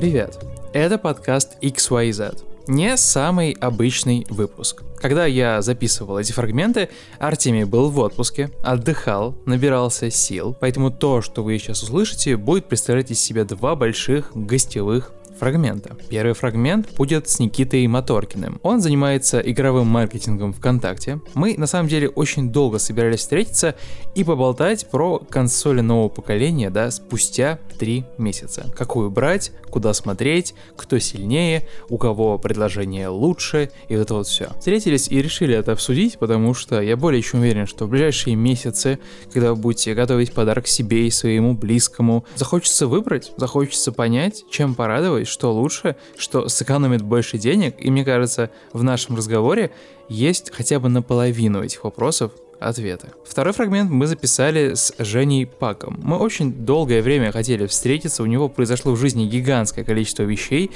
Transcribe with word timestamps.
Привет! 0.00 0.38
Это 0.72 0.96
подкаст 0.96 1.58
XYZ. 1.60 2.42
Не 2.68 2.96
самый 2.96 3.52
обычный 3.60 4.26
выпуск. 4.30 4.82
Когда 4.96 5.26
я 5.26 5.60
записывал 5.60 6.16
эти 6.16 6.32
фрагменты, 6.32 6.88
Артемий 7.18 7.64
был 7.64 7.90
в 7.90 7.98
отпуске, 7.98 8.50
отдыхал, 8.62 9.36
набирался 9.44 10.10
сил, 10.10 10.56
поэтому 10.58 10.90
то, 10.90 11.20
что 11.20 11.44
вы 11.44 11.58
сейчас 11.58 11.82
услышите, 11.82 12.38
будет 12.38 12.64
представлять 12.64 13.10
из 13.10 13.20
себя 13.20 13.44
два 13.44 13.76
больших 13.76 14.30
гостевых 14.34 15.12
фрагмента. 15.40 15.96
Первый 16.10 16.34
фрагмент 16.34 16.94
будет 16.96 17.28
с 17.28 17.38
Никитой 17.38 17.86
Моторкиным. 17.86 18.60
Он 18.62 18.80
занимается 18.80 19.40
игровым 19.40 19.86
маркетингом 19.86 20.52
ВКонтакте. 20.52 21.20
Мы 21.34 21.54
на 21.56 21.66
самом 21.66 21.88
деле 21.88 22.08
очень 22.08 22.52
долго 22.52 22.78
собирались 22.78 23.20
встретиться 23.20 23.74
и 24.14 24.22
поболтать 24.22 24.88
про 24.90 25.18
консоли 25.18 25.80
нового 25.80 26.10
поколения, 26.10 26.68
да, 26.68 26.90
спустя 26.90 27.58
три 27.78 28.04
месяца. 28.18 28.70
Какую 28.76 29.10
брать, 29.10 29.52
куда 29.70 29.94
смотреть, 29.94 30.54
кто 30.76 30.98
сильнее, 30.98 31.66
у 31.88 31.96
кого 31.96 32.36
предложение 32.36 33.08
лучше 33.08 33.70
и 33.88 33.96
вот 33.96 34.02
это 34.02 34.14
вот 34.14 34.26
все. 34.26 34.50
Встретились 34.58 35.08
и 35.08 35.22
решили 35.22 35.54
это 35.54 35.72
обсудить, 35.72 36.18
потому 36.18 36.52
что 36.52 36.82
я 36.82 36.96
более 36.96 37.22
чем 37.22 37.40
уверен, 37.40 37.66
что 37.66 37.86
в 37.86 37.88
ближайшие 37.88 38.36
месяцы, 38.36 38.98
когда 39.32 39.54
вы 39.54 39.56
будете 39.60 39.94
готовить 39.94 40.32
подарок 40.32 40.66
себе 40.66 41.06
и 41.06 41.10
своему 41.10 41.54
близкому, 41.54 42.26
захочется 42.36 42.86
выбрать, 42.86 43.32
захочется 43.38 43.90
понять, 43.92 44.44
чем 44.50 44.74
порадовать, 44.74 45.28
что 45.30 45.52
лучше, 45.52 45.96
что 46.18 46.48
сэкономит 46.48 47.02
больше 47.02 47.38
денег, 47.38 47.76
и 47.78 47.90
мне 47.90 48.04
кажется, 48.04 48.50
в 48.72 48.82
нашем 48.82 49.16
разговоре 49.16 49.70
есть 50.08 50.50
хотя 50.52 50.78
бы 50.80 50.88
наполовину 50.88 51.62
этих 51.62 51.84
вопросов 51.84 52.32
ответы. 52.60 53.08
Второй 53.24 53.52
фрагмент 53.52 53.90
мы 53.90 54.06
записали 54.06 54.74
с 54.74 54.92
Женей 54.98 55.46
Паком. 55.46 55.98
Мы 56.02 56.18
очень 56.18 56.52
долгое 56.52 57.00
время 57.02 57.32
хотели 57.32 57.66
встретиться, 57.66 58.22
у 58.22 58.26
него 58.26 58.48
произошло 58.48 58.92
в 58.92 58.98
жизни 58.98 59.24
гигантское 59.24 59.84
количество 59.84 60.22
вещей, 60.22 60.70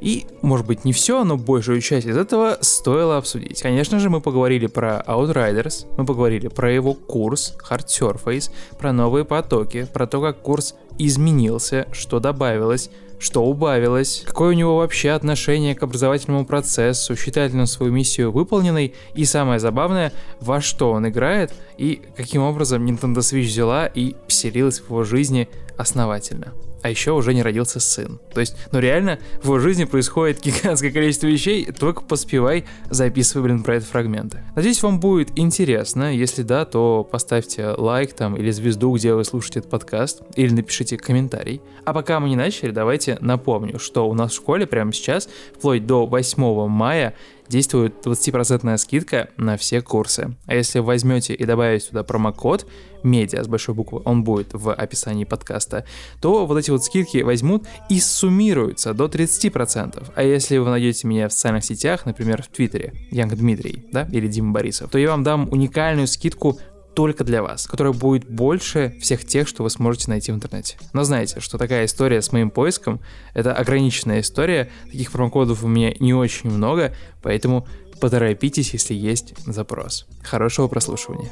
и, 0.00 0.26
может 0.42 0.66
быть, 0.66 0.84
не 0.84 0.92
все, 0.92 1.24
но 1.24 1.36
большую 1.36 1.80
часть 1.80 2.06
из 2.06 2.16
этого 2.16 2.58
стоило 2.60 3.16
обсудить. 3.16 3.62
Конечно 3.62 4.00
же, 4.00 4.10
мы 4.10 4.20
поговорили 4.20 4.66
про 4.66 5.02
Outriders, 5.06 5.86
мы 5.96 6.04
поговорили 6.04 6.48
про 6.48 6.72
его 6.72 6.94
курс 6.94 7.54
Hard 7.70 7.86
Surface, 7.86 8.50
про 8.78 8.92
новые 8.92 9.24
потоки, 9.24 9.86
про 9.92 10.06
то, 10.06 10.20
как 10.20 10.40
курс 10.40 10.74
изменился, 10.98 11.86
что 11.92 12.18
добавилось, 12.18 12.90
что 13.18 13.44
убавилось, 13.44 14.22
какое 14.26 14.50
у 14.50 14.52
него 14.52 14.76
вообще 14.76 15.10
отношение 15.10 15.74
к 15.74 15.82
образовательному 15.82 16.46
процессу, 16.46 17.16
считает 17.16 17.52
ли 17.52 17.60
он 17.60 17.66
свою 17.66 17.92
миссию 17.92 18.32
выполненной, 18.32 18.94
и 19.14 19.24
самое 19.24 19.58
забавное, 19.60 20.12
во 20.40 20.60
что 20.60 20.92
он 20.92 21.08
играет, 21.08 21.52
и 21.76 22.02
каким 22.16 22.42
образом 22.42 22.84
Nintendo 22.86 23.18
Switch 23.18 23.46
взяла 23.46 23.86
и 23.86 24.14
поселилась 24.26 24.80
в 24.80 24.84
его 24.90 25.04
жизни 25.04 25.48
основательно 25.76 26.52
а 26.82 26.90
еще 26.90 27.12
уже 27.12 27.34
не 27.34 27.42
родился 27.42 27.80
сын. 27.80 28.20
То 28.32 28.40
есть, 28.40 28.56
ну 28.72 28.78
реально, 28.78 29.18
в 29.42 29.46
его 29.46 29.58
жизни 29.58 29.84
происходит 29.84 30.40
гигантское 30.42 30.90
количество 30.90 31.26
вещей, 31.26 31.66
только 31.66 32.02
поспевай, 32.02 32.64
записывай, 32.90 33.44
блин, 33.44 33.62
про 33.62 33.76
это 33.76 33.86
фрагменты. 33.86 34.42
Надеюсь, 34.54 34.82
вам 34.82 35.00
будет 35.00 35.38
интересно. 35.38 36.14
Если 36.14 36.42
да, 36.42 36.64
то 36.64 37.06
поставьте 37.10 37.68
лайк 37.68 38.12
там 38.12 38.36
или 38.36 38.50
звезду, 38.50 38.94
где 38.94 39.14
вы 39.14 39.24
слушаете 39.24 39.60
этот 39.60 39.70
подкаст, 39.70 40.22
или 40.36 40.52
напишите 40.52 40.96
комментарий. 40.96 41.60
А 41.84 41.92
пока 41.92 42.20
мы 42.20 42.28
не 42.28 42.36
начали, 42.36 42.70
давайте 42.70 43.18
напомню, 43.20 43.78
что 43.78 44.08
у 44.08 44.14
нас 44.14 44.32
в 44.32 44.36
школе 44.36 44.66
прямо 44.66 44.92
сейчас, 44.92 45.28
вплоть 45.56 45.86
до 45.86 46.06
8 46.06 46.68
мая, 46.68 47.14
действует 47.48 47.94
20% 48.04 48.76
скидка 48.78 49.28
на 49.36 49.56
все 49.56 49.80
курсы. 49.80 50.36
А 50.46 50.54
если 50.54 50.78
возьмете 50.80 51.34
и 51.34 51.44
добавите 51.44 51.88
туда 51.88 52.02
промокод 52.02 52.66
медиа 53.02 53.44
с 53.44 53.48
большой 53.48 53.74
буквы, 53.74 54.02
он 54.04 54.24
будет 54.24 54.48
в 54.52 54.72
описании 54.72 55.24
подкаста, 55.24 55.84
то 56.20 56.46
вот 56.46 56.58
эти 56.58 56.70
вот 56.70 56.84
скидки 56.84 57.18
возьмут 57.18 57.66
и 57.88 58.00
суммируются 58.00 58.94
до 58.94 59.06
30%. 59.06 60.12
А 60.14 60.22
если 60.22 60.58
вы 60.58 60.68
найдете 60.70 61.06
меня 61.06 61.28
в 61.28 61.32
социальных 61.32 61.64
сетях, 61.64 62.06
например, 62.06 62.42
в 62.42 62.48
Твиттере, 62.48 62.94
Янг 63.10 63.34
Дмитрий, 63.34 63.84
да, 63.92 64.08
или 64.10 64.26
Дима 64.26 64.52
Борисов, 64.52 64.90
то 64.90 64.98
я 64.98 65.10
вам 65.10 65.22
дам 65.22 65.48
уникальную 65.50 66.06
скидку 66.06 66.58
только 66.98 67.22
для 67.22 67.42
вас, 67.44 67.68
которая 67.68 67.92
будет 67.92 68.28
больше 68.28 68.96
всех 69.00 69.24
тех, 69.24 69.46
что 69.46 69.62
вы 69.62 69.70
сможете 69.70 70.10
найти 70.10 70.32
в 70.32 70.34
интернете. 70.34 70.76
Но 70.92 71.04
знаете, 71.04 71.38
что 71.38 71.56
такая 71.56 71.84
история 71.84 72.20
с 72.20 72.32
моим 72.32 72.50
поиском— 72.50 72.98
это 73.34 73.54
ограниченная 73.54 74.18
история, 74.18 74.68
таких 74.86 75.12
промокодов 75.12 75.62
у 75.62 75.68
меня 75.68 75.94
не 76.00 76.12
очень 76.12 76.50
много, 76.50 76.92
поэтому 77.22 77.68
поторопитесь, 78.00 78.72
если 78.72 78.94
есть 78.94 79.34
запрос. 79.46 80.08
Хорошего 80.24 80.66
прослушивания. 80.66 81.30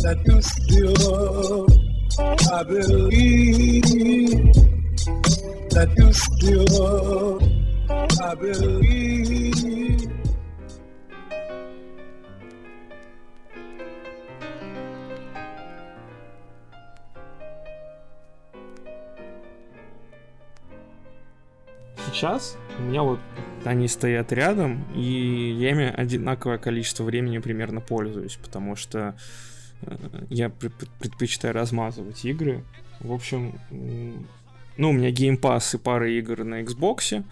that 0.00 0.18
you 0.26 0.40
still 0.52 1.66
I 2.50 2.62
believe. 7.44 7.57
Сейчас 22.18 22.56
у 22.78 22.82
меня 22.82 23.02
вот 23.02 23.20
они 23.64 23.86
стоят 23.86 24.32
рядом, 24.32 24.84
и 24.94 25.56
я 25.58 25.70
ими 25.70 25.84
одинаковое 25.84 26.58
количество 26.58 27.04
времени 27.04 27.38
примерно 27.38 27.80
пользуюсь, 27.80 28.36
потому 28.36 28.76
что 28.76 29.16
э, 29.82 29.96
я 30.28 30.48
предпочитаю 30.48 31.54
размазывать 31.54 32.24
игры. 32.24 32.64
В 33.00 33.12
общем, 33.12 33.60
ну, 34.76 34.90
у 34.90 34.92
меня 34.92 35.10
Game 35.10 35.40
Pass 35.40 35.76
и 35.76 35.78
пара 35.78 36.10
игр 36.10 36.44
на 36.44 36.62
Xbox, 36.62 37.22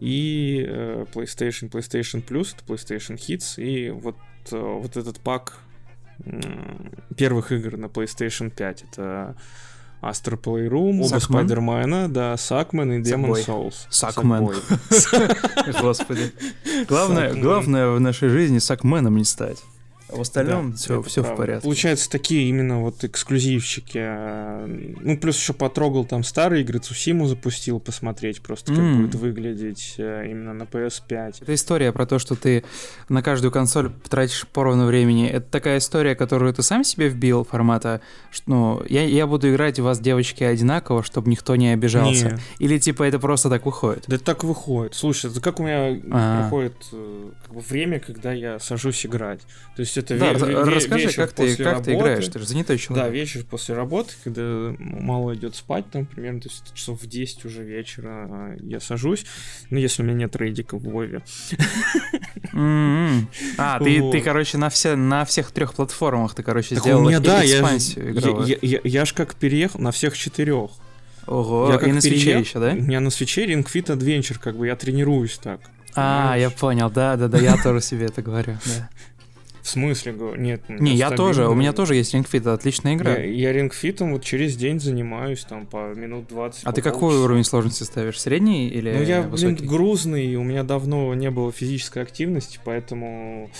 и 0.00 0.64
э, 0.66 1.04
PlayStation, 1.12 1.70
PlayStation 1.70 2.24
Plus, 2.26 2.56
PlayStation 2.66 3.16
Hits, 3.16 3.62
и 3.62 3.90
вот, 3.90 4.16
э, 4.50 4.58
вот 4.58 4.96
этот 4.96 5.20
пак 5.20 5.58
первых 7.16 7.52
игр 7.52 7.76
на 7.76 7.86
PlayStation 7.86 8.50
5, 8.50 8.84
это 8.90 9.36
Astro 10.02 10.40
Playroom, 10.40 11.02
оба 11.02 11.18
Спайдермена, 11.18 12.08
да, 12.08 12.36
Сакмен 12.36 12.92
и 12.92 13.02
Demon 13.02 13.34
Souls. 13.46 13.86
Сакмен. 13.90 14.46
Господи. 15.80 16.32
Главное, 16.88 17.34
главное 17.34 17.90
в 17.90 18.00
нашей 18.00 18.30
жизни 18.30 18.58
Сакменом 18.58 19.16
не 19.16 19.24
стать. 19.24 19.62
А 20.12 20.16
в 20.16 20.20
остальном 20.20 20.72
да, 20.72 20.76
все, 20.76 21.02
все 21.02 21.22
в 21.22 21.36
порядке. 21.36 21.62
Получается, 21.62 22.10
такие 22.10 22.48
именно 22.48 22.80
вот 22.80 23.04
эксклюзивчики. 23.04 23.98
Ну, 25.02 25.16
плюс 25.18 25.38
еще 25.38 25.52
потрогал 25.52 26.04
там 26.04 26.24
старые 26.24 26.62
игры, 26.62 26.78
Цусиму 26.78 27.26
запустил 27.26 27.80
посмотреть 27.80 28.42
просто, 28.42 28.74
как 28.74 28.82
mm. 28.82 28.96
будет 28.96 29.14
выглядеть 29.14 29.94
э, 29.98 30.26
именно 30.30 30.52
на 30.52 30.64
PS5. 30.64 31.36
Это 31.42 31.54
история 31.54 31.92
про 31.92 32.06
то, 32.06 32.18
что 32.18 32.34
ты 32.36 32.64
на 33.08 33.22
каждую 33.22 33.50
консоль 33.50 33.90
тратишь 34.08 34.46
поровну 34.46 34.86
времени. 34.86 35.28
Это 35.28 35.46
такая 35.50 35.78
история, 35.78 36.14
которую 36.14 36.52
ты 36.54 36.62
сам 36.62 36.84
себе 36.84 37.08
вбил 37.08 37.44
формата, 37.44 38.00
что, 38.30 38.50
ну, 38.50 38.82
я, 38.88 39.04
я 39.04 39.26
буду 39.26 39.50
играть 39.50 39.78
у 39.78 39.84
вас, 39.84 40.00
девочки, 40.00 40.44
одинаково, 40.44 41.02
чтобы 41.02 41.30
никто 41.30 41.56
не 41.56 41.72
обижался. 41.72 42.30
Не. 42.58 42.66
Или 42.66 42.78
типа 42.78 43.04
это 43.04 43.18
просто 43.18 43.48
так 43.48 43.66
выходит? 43.66 44.04
Да 44.06 44.16
это 44.16 44.24
так 44.24 44.44
выходит. 44.44 44.94
Слушай, 44.94 45.30
это 45.30 45.40
как 45.40 45.60
у 45.60 45.62
меня 45.62 46.00
А-а-а. 46.10 46.40
проходит 46.42 46.74
э, 46.92 47.30
как 47.50 47.56
бы, 47.56 47.64
время, 47.68 47.98
когда 47.98 48.32
я 48.32 48.60
сажусь 48.60 49.04
играть. 49.04 49.40
То 49.74 49.80
есть 49.80 49.98
это 49.98 50.16
да, 50.16 50.32
ве- 50.34 50.54
расскажи, 50.54 51.06
вечер 51.06 51.26
как, 51.26 51.32
ты, 51.32 51.56
как 51.56 51.66
работы. 51.66 51.84
ты 51.84 51.96
играешь, 51.96 52.28
ты 52.28 52.38
же 52.38 52.46
занятой 52.46 52.78
человек. 52.78 53.06
Да, 53.06 53.10
вечер 53.10 53.44
после 53.44 53.74
работы, 53.74 54.12
когда 54.22 54.72
мало 54.78 55.34
идет 55.34 55.56
спать, 55.56 55.90
там 55.90 56.06
примерно 56.06 56.40
то 56.42 56.48
есть, 56.48 56.72
часов 56.74 57.02
в 57.02 57.08
10 57.08 57.44
уже 57.46 57.64
вечера 57.64 58.28
а, 58.30 58.56
я 58.60 58.78
сажусь, 58.78 59.26
ну, 59.68 59.78
если 59.78 60.02
у 60.02 60.04
меня 60.04 60.14
нет 60.14 60.36
рейдика 60.36 60.76
в 60.76 60.84
Вове. 60.84 61.22
М-м. 62.52 63.28
А, 63.58 63.80
ты, 63.80 64.10
ты, 64.12 64.20
короче, 64.20 64.56
на, 64.56 64.70
все, 64.70 64.94
на 64.94 65.24
всех 65.24 65.50
трех 65.50 65.74
платформах 65.74 66.36
ты, 66.36 66.44
короче, 66.44 66.76
сделал 66.76 67.10
экспансию 67.10 68.12
игровую. 68.12 68.58
Я, 68.62 69.04
ж 69.04 69.12
как 69.12 69.34
переехал 69.34 69.80
на 69.80 69.90
всех 69.90 70.16
четырех. 70.16 70.70
Ого, 71.26 71.76
я 71.82 71.88
и 71.88 71.92
на 71.92 72.00
свече 72.00 72.38
еще, 72.38 72.60
да? 72.60 72.70
У 72.70 72.76
меня 72.76 73.00
на 73.00 73.10
свече 73.10 73.44
Ring 73.44 73.66
Fit 73.66 73.86
Adventure, 73.86 74.38
как 74.40 74.56
бы 74.56 74.68
я 74.68 74.76
тренируюсь 74.76 75.36
так. 75.38 75.60
А, 75.94 76.36
я 76.38 76.50
понял, 76.50 76.90
да, 76.90 77.16
да, 77.16 77.28
да, 77.28 77.38
я 77.38 77.56
тоже 77.56 77.80
себе 77.80 78.06
это 78.06 78.22
говорю, 78.22 78.54
да. 78.66 78.88
В 79.62 79.68
смысле? 79.68 80.14
Нет. 80.38 80.62
Не, 80.68 80.94
я 80.94 81.10
тоже. 81.10 81.46
У 81.46 81.54
меня 81.54 81.72
тоже 81.72 81.94
есть 81.94 82.14
Ring 82.14 82.26
Fit, 82.28 82.38
это 82.40 82.54
отличная 82.54 82.94
игра. 82.94 83.12
Я, 83.12 83.24
я 83.24 83.52
Ring 83.52 83.70
Fit 83.70 84.02
вот 84.10 84.24
через 84.24 84.56
день 84.56 84.80
занимаюсь, 84.80 85.44
там, 85.44 85.66
по 85.66 85.92
минут 85.94 86.28
20. 86.28 86.62
А 86.64 86.72
ты 86.72 86.80
какой 86.80 87.18
уровень 87.18 87.44
сложности 87.44 87.82
ставишь? 87.84 88.18
Средний 88.20 88.68
или 88.68 88.90
Ну, 88.92 89.02
я, 89.02 89.22
высокий? 89.22 89.56
блин, 89.56 89.68
грузный, 89.68 90.34
у 90.36 90.42
меня 90.42 90.62
давно 90.64 91.12
не 91.14 91.30
было 91.30 91.52
физической 91.52 92.02
активности, 92.02 92.58
поэтому 92.64 93.50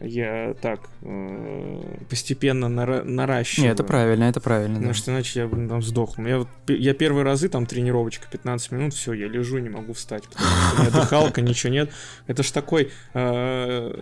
я 0.00 0.54
так 0.60 0.80
э, 1.02 1.96
постепенно 2.08 2.66
нара- 2.66 3.04
наращиваю. 3.04 3.68
Нет, 3.68 3.74
это 3.74 3.84
правильно, 3.84 4.24
это 4.24 4.40
правильно. 4.40 4.76
Потому 4.76 4.92
да. 4.92 4.98
что 4.98 5.10
иначе 5.12 5.40
я, 5.40 5.46
блин, 5.46 5.68
там 5.68 5.82
сдохну. 5.82 6.26
Я, 6.26 6.38
вот, 6.38 6.48
я 6.68 6.94
первые 6.94 7.24
разы, 7.24 7.48
там, 7.48 7.66
тренировочка 7.66 8.26
15 8.30 8.72
минут, 8.72 8.94
все, 8.94 9.12
я 9.12 9.28
лежу, 9.28 9.58
не 9.58 9.68
могу 9.68 9.92
встать, 9.92 10.24
потому 10.24 10.46
что 10.46 10.76
у 10.76 10.80
меня 10.82 10.90
дыхалка, 10.90 11.40
ничего 11.42 11.72
нет. 11.72 11.90
Это 12.26 12.42
ж 12.42 12.50
такой 12.50 12.90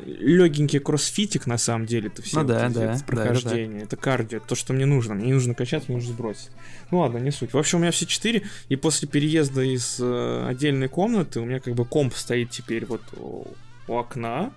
легенький 0.06 0.78
кроссфитик, 0.78 1.46
на 1.46 1.58
самом 1.58 1.86
деле, 1.86 2.08
это 2.08 2.22
все 2.22 2.40
Ну 2.40 2.46
да, 2.46 2.66
эти- 2.66 2.74
да, 2.74 2.92
эти 2.94 3.00
да, 3.00 3.04
прохождения. 3.06 3.82
Это 3.82 3.96
кардио, 3.96 4.40
то, 4.40 4.54
что 4.54 4.72
мне 4.72 4.86
нужно. 4.86 5.14
Мне 5.14 5.26
не 5.26 5.32
нужно 5.34 5.54
качать, 5.54 5.88
мне 5.88 5.96
нужно 5.96 6.12
сбросить. 6.12 6.50
Ну 6.90 7.00
ладно, 7.00 7.18
не 7.18 7.30
суть. 7.30 7.52
В 7.52 7.58
общем, 7.58 7.78
у 7.78 7.80
меня 7.82 7.90
все 7.90 8.06
четыре, 8.06 8.42
и 8.68 8.76
после 8.76 9.08
переезда 9.08 9.62
из 9.62 9.98
э, 10.00 10.46
отдельной 10.48 10.88
комнаты 10.88 11.40
у 11.40 11.44
меня 11.44 11.60
как 11.60 11.74
бы 11.74 11.84
комп 11.84 12.14
стоит 12.14 12.50
теперь 12.50 12.86
вот 12.86 13.02
у 13.16 13.46
окна, 13.88 14.52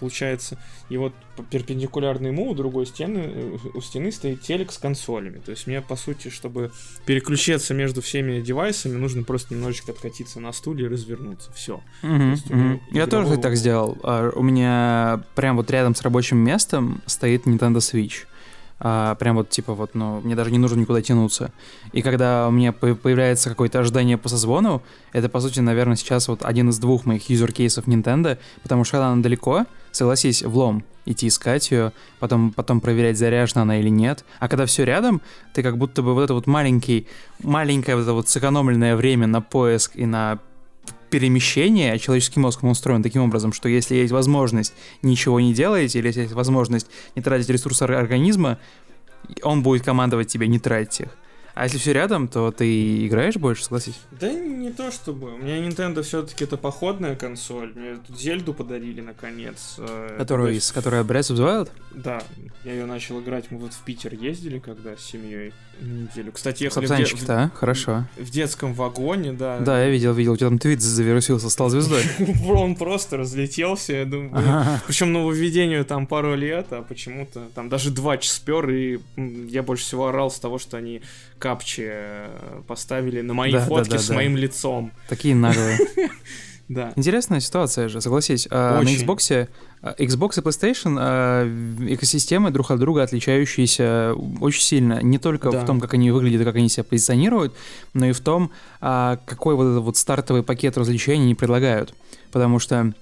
получается, 0.00 0.58
и 0.88 0.96
вот 0.96 1.12
перпендикулярно 1.50 2.28
ему 2.28 2.50
у 2.50 2.54
другой 2.54 2.86
стены, 2.86 3.18
э, 3.18 3.56
у 3.74 3.80
стены 3.80 4.10
стоит 4.10 4.40
телек 4.42 4.72
с 4.72 4.78
консолями. 4.78 5.38
То 5.38 5.52
есть 5.52 5.66
мне, 5.66 5.80
по 5.80 5.96
сути, 5.96 6.28
чтобы 6.28 6.72
переключиться 7.06 7.74
между 7.74 8.02
всеми 8.02 8.40
девайсами, 8.40 8.96
нужно 8.96 9.22
просто 9.22 9.54
немножечко 9.54 9.92
откатиться 9.92 10.40
на 10.40 10.52
стуле 10.52 10.86
и 10.86 10.88
развернуться. 10.88 11.52
Все. 11.52 11.80
Мгм, 12.02 12.30
есть 12.32 12.50
мгм. 12.50 12.80
Я 12.92 13.06
тоже 13.06 13.36
так 13.36 13.56
сделал. 13.56 13.98
А, 14.02 14.30
У 14.34 14.42
меня 14.42 15.22
прям 15.34 15.56
вот 15.56 15.70
рядом 15.70 15.94
с 15.94 16.02
рабочим 16.02 16.38
местом 16.38 17.02
стоит 17.06 17.46
Nintendo 17.46 17.78
Switch. 17.78 18.26
А, 18.82 19.14
прям 19.16 19.36
вот 19.36 19.50
типа 19.50 19.74
вот, 19.74 19.94
ну, 19.94 20.20
мне 20.22 20.34
даже 20.34 20.50
не 20.50 20.58
нужно 20.58 20.80
никуда 20.80 21.02
тянуться. 21.02 21.52
И 21.92 22.00
когда 22.00 22.48
у 22.48 22.50
меня 22.50 22.72
по- 22.72 22.94
появляется 22.94 23.50
какое-то 23.50 23.80
ожидание 23.80 24.16
по 24.16 24.28
созвону, 24.28 24.82
это, 25.12 25.28
по 25.28 25.40
сути, 25.40 25.60
наверное, 25.60 25.96
сейчас 25.96 26.28
вот 26.28 26.44
один 26.44 26.70
из 26.70 26.78
двух 26.78 27.04
моих 27.04 27.28
юзер-кейсов 27.28 27.86
Nintendo, 27.86 28.38
потому 28.62 28.84
что 28.84 28.92
когда 28.92 29.08
она 29.08 29.22
далеко, 29.22 29.66
согласись, 29.92 30.42
влом 30.42 30.82
идти 31.04 31.28
искать 31.28 31.70
ее, 31.70 31.92
потом, 32.18 32.52
потом 32.52 32.80
проверять, 32.80 33.18
заряжена 33.18 33.62
она 33.62 33.80
или 33.80 33.88
нет. 33.88 34.24
А 34.38 34.48
когда 34.48 34.66
все 34.66 34.84
рядом, 34.84 35.20
ты 35.52 35.62
как 35.62 35.76
будто 35.76 36.02
бы 36.02 36.14
вот 36.14 36.22
это 36.22 36.34
вот 36.34 36.46
маленький, 36.46 37.06
маленькое 37.42 37.96
вот 37.96 38.02
это 38.02 38.12
вот 38.12 38.28
сэкономленное 38.28 38.96
время 38.96 39.26
на 39.26 39.40
поиск 39.40 39.92
и 39.96 40.06
на 40.06 40.38
перемещение, 41.10 41.92
а 41.92 41.98
человеческий 41.98 42.40
мозг 42.40 42.62
он 42.64 42.70
устроен 42.70 43.02
таким 43.02 43.22
образом, 43.22 43.52
что 43.52 43.68
если 43.68 43.94
есть 43.96 44.12
возможность 44.12 44.72
ничего 45.02 45.40
не 45.40 45.52
делать, 45.54 45.94
или 45.96 46.06
если 46.06 46.22
есть 46.22 46.32
возможность 46.32 46.86
не 47.16 47.22
тратить 47.22 47.48
ресурсы 47.50 47.82
ор- 47.84 47.92
организма, 47.92 48.58
он 49.42 49.62
будет 49.62 49.84
командовать 49.84 50.28
тебе 50.28 50.48
не 50.48 50.58
тратить 50.58 51.00
их. 51.00 51.08
А 51.52 51.64
если 51.64 51.78
все 51.78 51.92
рядом, 51.92 52.28
то 52.28 52.52
ты 52.52 53.06
играешь 53.06 53.34
больше, 53.36 53.64
согласись? 53.64 53.98
Да 54.18 54.32
не 54.32 54.70
то 54.70 54.90
чтобы. 54.92 55.34
У 55.34 55.38
меня 55.38 55.58
Nintendo 55.58 56.00
все-таки 56.02 56.44
это 56.44 56.56
походная 56.56 57.16
консоль. 57.16 57.72
Мне 57.74 57.96
тут 57.96 58.18
Зельду 58.18 58.54
подарили 58.54 59.00
наконец. 59.00 59.74
э, 59.78 60.14
Которую 60.16 60.50
это 60.50 60.58
из 60.58 60.70
которая 60.72 61.02
Breath 61.02 61.32
of 61.32 61.36
the 61.36 61.44
Wild? 61.66 61.70
Да, 61.92 62.22
я 62.64 62.72
ее 62.72 62.86
начал 62.86 63.20
играть. 63.20 63.50
Мы 63.50 63.58
вот 63.58 63.74
в 63.74 63.82
Питер 63.84 64.14
ездили, 64.14 64.58
когда 64.60 64.96
с 64.96 65.00
семьей 65.04 65.52
неделю. 65.80 66.32
Кстати, 66.32 66.64
ехали 66.64 66.86
в, 66.86 66.96
де- 66.96 67.26
да? 67.26 67.50
Хорошо. 67.54 68.04
в 68.16 68.30
детском 68.30 68.74
вагоне, 68.74 69.32
да. 69.32 69.58
Да, 69.58 69.82
я 69.82 69.90
видел, 69.90 70.12
видел, 70.12 70.32
у 70.32 70.36
тебя 70.36 70.48
там 70.48 70.58
твит 70.58 70.80
завирусился, 70.80 71.50
стал 71.50 71.70
звездой. 71.70 72.02
Он 72.48 72.74
просто 72.74 73.16
разлетелся, 73.16 73.92
я 73.94 74.04
думаю. 74.04 74.80
Причем 74.86 75.12
нововведению 75.12 75.84
там 75.84 76.06
пару 76.06 76.34
лет, 76.34 76.66
а 76.70 76.82
почему-то 76.82 77.48
там 77.54 77.68
даже 77.68 77.90
два 77.90 78.20
спер, 78.20 78.68
и 78.70 79.00
я 79.16 79.62
больше 79.62 79.84
всего 79.84 80.08
орал 80.08 80.30
с 80.30 80.38
того, 80.38 80.58
что 80.58 80.76
они 80.76 81.02
капчи 81.38 81.86
э, 81.86 82.60
поставили 82.66 83.20
на 83.20 83.34
мои 83.34 83.56
фотки 83.56 83.96
с 83.96 84.10
моим 84.10 84.36
лицом. 84.36 84.92
Такие 85.08 85.34
наглые. 85.34 85.78
Да. 86.70 86.92
Интересная 86.94 87.40
ситуация 87.40 87.88
же, 87.88 88.00
согласись. 88.00 88.46
А, 88.48 88.74
На 88.76 88.80
Очень. 88.82 89.04
Xbox, 89.04 89.48
а, 89.82 89.94
Xbox 89.98 90.38
и 90.38 90.40
PlayStation 90.40 90.96
а, 91.00 91.44
экосистемы 91.88 92.52
друг 92.52 92.70
от 92.70 92.78
друга 92.78 93.02
отличающиеся 93.02 94.14
очень 94.40 94.62
сильно. 94.62 95.02
Не 95.02 95.18
только 95.18 95.50
Да. 95.50 95.62
в 95.62 95.66
том, 95.66 95.80
как 95.80 95.94
они 95.94 96.12
выглядят 96.12 96.42
и 96.42 96.44
как 96.44 96.54
они 96.54 96.68
себя 96.68 96.84
позиционируют, 96.84 97.54
но 97.92 98.06
и 98.06 98.12
в 98.12 98.20
том, 98.20 98.52
а, 98.80 99.18
какой 99.26 99.56
вот 99.56 99.64
этот 99.64 99.82
вот 99.82 99.96
стартовый 99.96 100.44
пакет 100.44 100.78
развлечений 100.78 101.24
они 101.24 101.34
предлагают. 101.34 101.92
Потому 102.30 102.60
что 102.60 102.92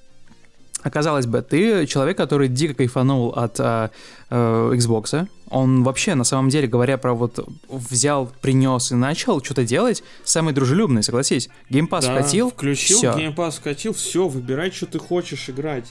Оказалось 0.83 1.27
бы, 1.27 1.43
ты 1.43 1.87
человек, 1.87 2.17
который 2.17 2.49
дико 2.49 2.75
кайфанул 2.75 3.31
от 3.31 3.59
а, 3.59 3.91
э, 4.31 4.73
Xbox. 4.75 5.27
Он 5.51 5.83
вообще, 5.83 6.15
на 6.15 6.25
самом 6.25 6.51
деле, 6.51 6.69
говоря 6.69 6.99
про 6.99 7.15
вот 7.15 7.49
взял, 7.69 8.31
принес 8.41 8.93
и 8.93 8.95
начал 8.95 9.43
что-то 9.43 9.65
делать, 9.65 10.03
самый 10.25 10.53
дружелюбный, 10.53 11.03
согласись. 11.03 11.49
Game 11.71 11.88
Pass 11.88 12.05
Да, 12.05 12.13
вкатил, 12.15 12.51
включил, 12.51 12.99
всё. 12.99 13.17
Game 13.17 13.37
Pass 13.37 13.56
вкатил, 13.57 13.93
все, 13.93 14.29
выбирай, 14.29 14.71
что 14.71 14.87
ты 14.87 14.99
хочешь 14.99 15.49
играть. 15.51 15.87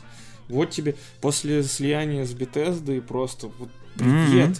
Вот 0.47 0.69
тебе 0.69 0.95
после 1.19 1.63
слияния 1.63 2.25
с 2.25 2.33
Bethesda 2.33 3.01
просто 3.01 3.49
вот 3.59 3.69
привет, 3.97 4.49
Мгм. 4.49 4.57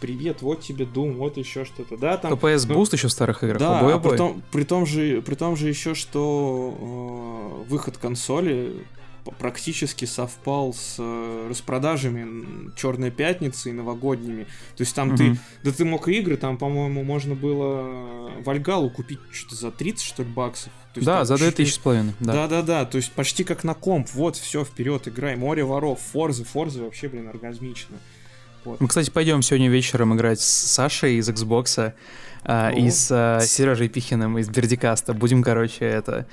привет, 0.00 0.42
вот 0.42 0.62
тебе 0.62 0.84
Doom, 0.86 1.12
вот 1.16 1.36
еще 1.36 1.64
что-то. 1.64 1.96
Да, 1.96 2.16
там 2.16 2.32
FPS 2.32 2.64
ну, 2.68 2.74
boost 2.74 2.94
еще 2.94 3.06
в 3.06 3.12
старых 3.12 3.44
играх. 3.44 3.60
Да, 3.60 3.78
обои, 3.78 3.92
а 3.92 3.96
обои. 3.96 4.10
При 4.10 4.16
том, 4.16 4.42
при, 4.50 4.64
том 4.64 4.86
же, 4.86 5.22
при 5.22 5.34
том 5.36 5.56
же 5.56 5.68
еще, 5.68 5.94
что 5.94 7.62
э, 7.66 7.70
выход 7.70 7.98
консоли 7.98 8.84
практически 9.38 10.04
совпал 10.04 10.72
с 10.72 10.96
э, 10.98 11.46
распродажами 11.50 12.72
Черной 12.76 13.10
пятницы 13.10 13.70
и 13.70 13.72
новогодними. 13.72 14.44
То 14.76 14.80
есть 14.82 14.94
там 14.94 15.16
ты, 15.16 15.24
Мгм. 15.24 15.38
да 15.64 15.72
ты 15.72 15.84
мог 15.84 16.08
игры, 16.08 16.36
там, 16.36 16.56
по-моему, 16.56 17.04
можно 17.04 17.34
было 17.34 18.30
Вальгалу 18.44 18.90
купить 18.90 19.18
что-то 19.30 19.54
за 19.56 19.70
30, 19.70 20.04
что 20.04 20.22
ли, 20.22 20.28
баксов. 20.30 20.72
То 20.94 21.00
есть 21.00 21.06
Да, 21.06 21.24
за 21.24 21.34
чуть 21.34 21.42
ли- 21.42 21.50
2000 21.50 21.74
с 21.74 21.78
половиной. 21.78 22.14
Да. 22.20 22.32
Да, 22.32 22.48
да, 22.48 22.62
да, 22.62 22.84
то 22.86 22.96
есть 22.96 23.12
почти 23.12 23.44
как 23.44 23.64
на 23.64 23.74
комп. 23.74 24.08
Вот, 24.14 24.36
все, 24.36 24.64
вперед, 24.64 25.06
играй. 25.08 25.36
Море 25.36 25.64
воров, 25.64 26.00
Форзы, 26.12 26.44
Форзы 26.44 26.82
вообще, 26.82 27.08
блин, 27.08 27.28
оргазмично. 27.28 27.96
Мы, 28.64 28.88
кстати, 28.88 29.08
пойдем 29.10 29.40
сегодня 29.42 29.70
вечером 29.70 30.14
играть 30.14 30.40
с 30.40 30.44
Сашей 30.46 31.14
из 31.16 31.28
Xbox 31.30 31.92
О. 32.44 32.70
и 32.72 32.90
с 32.90 33.08
а, 33.10 33.40
Сережей 33.40 33.88
Пихиным 33.88 34.36
из 34.38 34.48
Бердикаста. 34.48 35.14
Будем, 35.14 35.42
короче, 35.42 35.84
это 35.86 36.26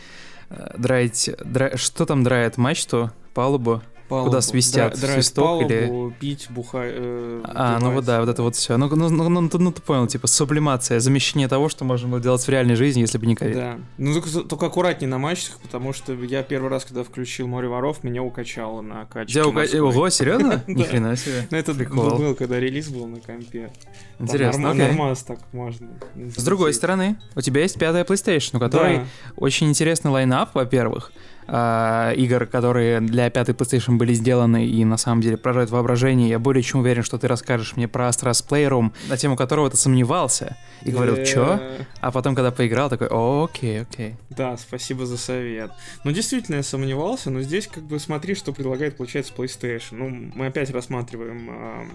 а, 0.49 0.75
драить... 0.77 1.29
дра- 1.43 1.77
Что 1.77 2.05
там 2.05 2.23
драет? 2.23 2.57
Мачту? 2.57 3.11
Палубу? 3.33 3.81
Палубу. 4.09 4.41
свистят? 4.41 4.93
Дра- 4.95 5.13
Свисток 5.13 5.63
или- 5.63 5.87
палубу, 5.87 6.13
пить, 6.19 6.47
бухать. 6.49 6.93
А, 6.95 7.79
ну 7.81 7.91
вот 7.91 8.05
да, 8.05 8.19
вот 8.19 8.29
это 8.29 8.43
вот 8.43 8.55
все. 8.55 8.77
Ну, 8.77 8.87
ну, 8.87 9.09
ну, 9.09 9.29
ну, 9.29 9.49
ну, 9.51 9.71
ты 9.71 9.81
понял, 9.81 10.07
типа 10.07 10.27
сублимация, 10.27 10.99
замещение 10.99 11.47
того, 11.47 11.69
что 11.69 11.85
можно 11.85 12.07
было 12.07 12.19
делать 12.21 12.43
в 12.43 12.49
реальной 12.49 12.75
жизни, 12.75 13.01
если 13.01 13.17
бы 13.17 13.25
не 13.25 13.35
ковид. 13.35 13.55
Да. 13.55 13.79
Ну 13.97 14.13
только, 14.13 14.29
только 14.41 14.65
аккуратнее 14.67 15.09
на 15.09 15.17
матчах, 15.17 15.57
потому 15.59 15.93
что 15.93 16.13
я 16.13 16.43
первый 16.43 16.69
раз, 16.69 16.85
когда 16.85 17.03
включил 17.03 17.47
море 17.47 17.67
воров, 17.67 18.03
меня 18.03 18.21
укачало 18.21 18.81
на 18.81 19.05
качке. 19.05 19.33
Тебя 19.33 19.47
ука-. 19.47 19.65
Ого, 19.81 20.09
серьезно? 20.09 20.63
Ни 20.67 20.83
хрена 20.83 21.15
себе. 21.15 21.47
Ну 21.49 21.57
это 21.57 21.73
был, 21.73 22.35
когда 22.35 22.59
релиз 22.59 22.89
был 22.89 23.07
на 23.07 23.19
компе. 23.19 23.71
Интересно. 24.19 24.73
Нормас 24.73 25.23
так 25.23 25.39
можно. 25.51 25.89
С 26.35 26.43
другой 26.43 26.73
стороны, 26.73 27.17
у 27.35 27.41
тебя 27.41 27.61
есть 27.61 27.77
пятая 27.77 28.03
PlayStation, 28.03 28.57
у 28.57 28.59
которой 28.59 29.01
очень 29.35 29.67
интересный 29.67 30.11
лайнап, 30.11 30.53
во-первых, 30.53 31.11
а, 31.47 32.11
игр, 32.13 32.45
которые 32.45 32.99
для 33.01 33.29
пятой 33.29 33.53
PlayStation 33.55 33.97
были 33.97 34.13
сделаны 34.13 34.65
и 34.65 34.83
на 34.85 34.97
самом 34.97 35.21
деле 35.21 35.37
поражают 35.37 35.69
воображение. 35.69 36.29
Я 36.29 36.39
более 36.39 36.63
чем 36.63 36.79
уверен, 36.81 37.03
что 37.03 37.17
ты 37.17 37.27
расскажешь 37.27 37.75
мне 37.75 37.87
про 37.87 38.07
Astras 38.09 38.45
Playroom, 38.47 38.91
на 39.09 39.17
тему 39.17 39.35
которого 39.35 39.69
ты 39.69 39.77
сомневался 39.77 40.57
и 40.83 40.91
говорил, 40.91 41.23
чё? 41.25 41.57
Э, 41.61 41.83
А 42.01 42.11
потом, 42.11 42.35
когда 42.35 42.51
поиграл, 42.51 42.89
такой, 42.89 43.07
«О, 43.09 43.45
окей, 43.45 43.81
окей. 43.81 44.15
Да, 44.29 44.57
спасибо 44.57 45.05
за 45.05 45.17
совет. 45.17 45.71
Ну, 46.03 46.11
действительно, 46.11 46.55
я 46.57 46.63
сомневался, 46.63 47.29
но 47.29 47.41
здесь 47.41 47.67
как 47.67 47.83
бы 47.83 47.99
смотри, 47.99 48.35
что 48.35 48.51
предлагает, 48.53 48.97
получается, 48.97 49.33
PlayStation. 49.35 49.93
Ну, 49.93 50.31
мы 50.35 50.47
опять 50.47 50.69
рассматриваем 50.69 51.49
а, 51.49 51.85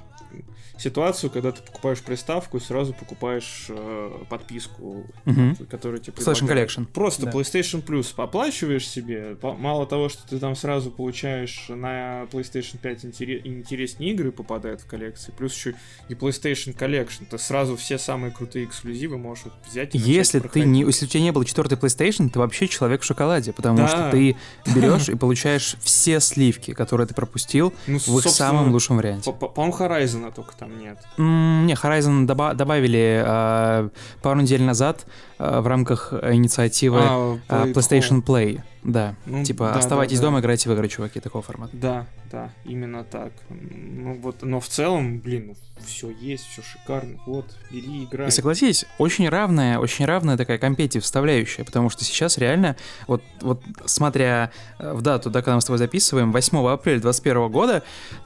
ситуацию, 0.78 1.30
когда 1.30 1.52
ты 1.52 1.62
покупаешь 1.62 2.00
приставку 2.00 2.56
и 2.56 2.60
сразу 2.60 2.94
покупаешь 2.94 3.66
э, 3.68 4.10
подписку, 4.28 5.04
Мгм. 5.24 5.56
которую 5.70 6.00
тебе 6.00 6.14
PlayStation. 6.16 6.48
Collection. 6.48 6.86
Просто 6.86 7.26
Да. 7.26 7.32
PlayStation 7.32 7.84
Plus 7.84 8.12
оплачиваешь 8.16 8.88
себе, 8.88 9.36
мало 9.42 9.86
того, 9.86 10.08
что 10.08 10.26
ты 10.28 10.38
там 10.38 10.54
сразу 10.56 10.90
получаешь 10.90 11.66
на 11.68 12.24
PlayStation 12.30 12.78
5 12.78 13.04
интере- 13.04 13.40
интереснее 13.44 14.12
игры 14.12 14.32
попадают 14.32 14.80
в 14.80 14.86
коллекции, 14.86 15.32
плюс 15.36 15.54
еще 15.54 15.74
и 16.08 16.14
PlayStation 16.14 16.76
Collection, 16.76 17.24
ты 17.30 17.38
сразу 17.38 17.76
все 17.76 17.98
самые 17.98 18.30
крутые 18.32 18.64
эксклюзивы 18.66 19.18
можешь 19.18 19.44
вот 19.44 19.54
взять 19.68 19.94
и 19.94 19.98
Если 19.98 20.38
ты 20.38 20.44
проходить. 20.44 20.68
не, 20.68 20.80
если 20.82 21.06
у 21.06 21.08
тебя 21.08 21.22
не 21.22 21.32
было 21.32 21.44
четвертой 21.44 21.78
PlayStation, 21.78 22.28
ты 22.28 22.38
вообще 22.38 22.68
человек 22.68 23.02
в 23.02 23.04
шоколаде, 23.04 23.52
потому 23.52 23.78
Да. 23.78 23.88
что 23.88 24.10
ты 24.10 24.36
берешь 24.74 25.08
и 25.08 25.14
получаешь 25.14 25.76
все 25.80 26.20
сливки, 26.20 26.72
которые 26.72 27.06
ты 27.06 27.14
пропустил 27.14 27.72
Ну, 27.86 27.98
в 27.98 28.18
их 28.18 28.28
самом 28.28 28.72
лучшем 28.72 28.96
варианте. 28.98 29.30
по- 29.32 29.36
по- 29.36 29.48
По-моему, 29.48 29.76
Horizon 29.78 30.32
только 30.34 30.56
там 30.56 30.78
нет. 30.78 30.98
Не, 31.18 31.74
Horizon 31.74 32.26
доба- 32.26 32.54
добавили 32.54 33.22
а, 33.26 33.90
пару 34.22 34.40
недель 34.40 34.62
назад 34.62 35.06
в 35.40 35.66
рамках 35.66 36.12
инициативы 36.12 36.98
А, 37.00 37.38
а, 37.48 37.66
Play 37.66 37.72
at 37.72 37.74
PlayStation. 37.74 38.22
Play. 38.22 38.60
Да, 38.82 39.14
ну, 39.26 39.44
типа 39.44 39.70
да, 39.72 39.78
оставайтесь 39.78 40.18
да, 40.18 40.22
да. 40.22 40.28
дома, 40.28 40.40
играйте 40.40 40.68
в 40.68 40.72
игры, 40.72 40.88
чуваки, 40.88 41.20
такого 41.20 41.42
формата. 41.42 41.76
Да, 41.76 42.06
да, 42.30 42.50
именно 42.64 43.04
так. 43.04 43.32
Ну 43.50 44.18
вот, 44.20 44.42
но 44.42 44.60
в 44.60 44.68
целом, 44.68 45.18
блин, 45.18 45.56
все 45.84 46.10
есть, 46.10 46.46
все 46.46 46.62
шикарно, 46.62 47.18
вот, 47.26 47.46
бери, 47.70 48.04
играй. 48.04 48.28
И 48.28 48.30
согласись, 48.30 48.84
очень 48.98 49.28
равная, 49.28 49.78
очень 49.78 50.04
равная 50.04 50.36
такая 50.36 50.58
компетив 50.58 51.02
вставляющая, 51.02 51.64
потому 51.64 51.90
что 51.90 52.04
сейчас 52.04 52.38
реально, 52.38 52.76
вот, 53.06 53.22
вот 53.40 53.62
смотря 53.84 54.50
э, 54.78 54.92
в 54.92 55.02
дату, 55.02 55.30
да, 55.30 55.40
когда 55.42 55.56
мы 55.56 55.60
с 55.60 55.64
тобой 55.64 55.78
записываем, 55.78 56.32
8 56.32 56.58
апреля 56.68 57.00
2021 57.00 57.48
года, 57.50 57.82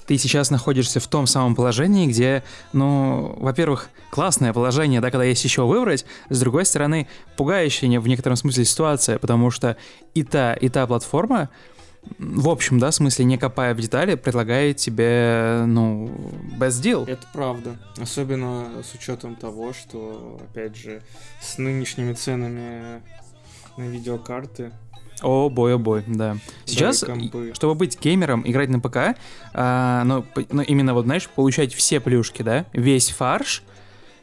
ты 0.07 0.19
сейчас 0.19 0.51
находишься 0.51 1.01
в 1.01 1.07
том 1.07 1.27
самом 1.27 1.55
положении, 1.55 2.07
где, 2.07 2.43
ну, 2.73 3.37
во-первых, 3.39 3.89
классное 4.11 4.53
положение, 4.53 5.01
да, 5.01 5.11
когда 5.11 5.25
есть 5.25 5.45
еще 5.45 5.65
выбрать, 5.65 6.05
с 6.29 6.41
другой 6.41 6.65
стороны, 6.65 7.09
пугающая 7.37 8.01
в 8.01 8.09
некотором 8.09 8.37
смысле 8.37 8.65
ситуация, 8.65 9.19
потому 9.19 9.51
что 9.51 9.77
и 10.15 10.23
та, 10.23 10.55
и 10.55 10.69
та 10.69 10.87
платформа, 10.87 11.51
в 12.19 12.49
общем, 12.49 12.79
да, 12.79 12.91
в 12.91 12.95
смысле, 12.95 13.25
не 13.25 13.39
копая 13.39 13.75
в 13.75 13.81
детали, 13.81 14.15
предлагает 14.15 14.77
тебе, 14.77 15.65
ну, 15.67 16.07
best 16.59 16.83
deal. 16.83 17.09
Это 17.09 17.27
правда. 17.33 17.77
Особенно 17.99 18.83
с 18.83 18.95
учетом 18.95 19.37
того, 19.37 19.73
что, 19.73 20.41
опять 20.51 20.77
же, 20.77 21.03
с 21.41 21.59
нынешними 21.59 22.13
ценами 22.13 23.03
на 23.77 23.85
видеокарты 23.85 24.73
о, 25.23 25.49
бой, 25.49 25.75
о 25.75 25.79
бой, 25.79 26.05
да. 26.07 26.37
Сейчас, 26.65 27.01
да, 27.01 27.15
чтобы 27.55 27.75
быть 27.75 27.99
геймером, 28.01 28.43
играть 28.45 28.69
на 28.69 28.81
ПК, 28.81 29.17
а, 29.53 30.05
но, 30.05 30.25
но 30.51 30.63
именно 30.63 30.93
вот, 30.93 31.05
знаешь, 31.05 31.29
получать 31.29 31.73
все 31.73 32.01
плюшки, 32.01 32.43
да, 32.43 32.67
весь 32.73 33.11
фарш, 33.11 33.63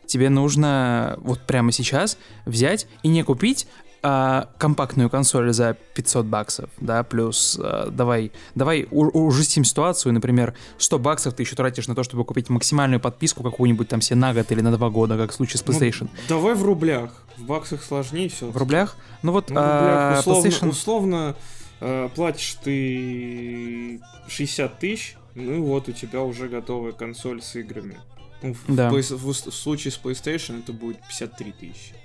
тебе 0.06 0.30
нужно 0.30 1.18
вот 1.22 1.42
прямо 1.48 1.72
сейчас 1.72 2.18
взять 2.46 2.88
и 3.04 3.08
не 3.08 3.24
купить 3.24 3.68
а, 4.04 4.50
компактную 4.58 5.12
консоль 5.12 5.54
за 5.54 5.78
500 5.94 6.26
баксов, 6.26 6.70
да, 6.80 7.04
плюс 7.04 7.60
а, 7.62 7.88
давай, 7.92 8.32
давай 8.56 8.88
ужестим 8.90 9.64
ситуацию, 9.64 10.12
например, 10.14 10.56
100 10.80 10.98
баксов 10.98 11.36
ты 11.36 11.44
еще 11.44 11.56
тратишь 11.56 11.88
на 11.88 11.94
то, 11.94 12.02
чтобы 12.02 12.26
купить 12.26 12.50
максимальную 12.50 13.00
подписку 13.00 13.44
какую-нибудь 13.44 13.88
там 13.90 14.02
себе 14.02 14.16
на 14.16 14.34
год 14.34 14.52
или 14.52 14.62
на 14.62 14.72
два 14.72 14.90
года, 14.90 15.18
как 15.18 15.32
в 15.32 15.36
случае 15.36 15.60
с 15.60 15.68
ну, 15.68 15.74
PlayStation. 15.74 16.04
Ну, 16.04 16.10
давай 16.28 16.56
в 16.56 16.64
рублях, 16.64 17.12
в 17.38 17.44
баксах 17.44 17.84
сложнее 17.84 18.30
все. 18.30 18.50
В 18.50 18.58
рублях? 18.58 18.98
Ну 19.22 19.34
вот, 19.34 19.52
ну, 19.52 19.60
а, 19.60 20.18
условно, 20.20 20.48
PlayStation... 20.48 20.70
условно 20.70 21.36
э, 21.80 22.10
платишь 22.16 22.58
ты 22.64 24.02
60 24.28 24.80
тысяч, 24.80 25.16
ну 25.36 25.64
вот 25.64 25.90
у 25.90 25.92
тебя 25.92 26.24
уже 26.24 26.48
готовая 26.48 26.94
консоль 26.94 27.44
с 27.44 27.56
играми. 27.56 28.00
Ну, 28.42 28.56
в, 28.56 28.76
да. 28.76 28.90
в, 28.90 28.94
в, 28.94 29.28
в 29.28 29.34
случае 29.34 29.92
с 29.92 30.00
PlayStation 30.04 30.64
это 30.64 30.74
будет 30.74 30.98
53 31.08 31.52
тысячи 31.52 32.01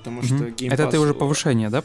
потому 0.00 0.22
что 0.22 0.34
Game 0.34 0.68
Pass... 0.68 0.74
Это 0.74 0.86
ты 0.88 0.98
уже 0.98 1.14
повышение, 1.14 1.68
да, 1.68 1.82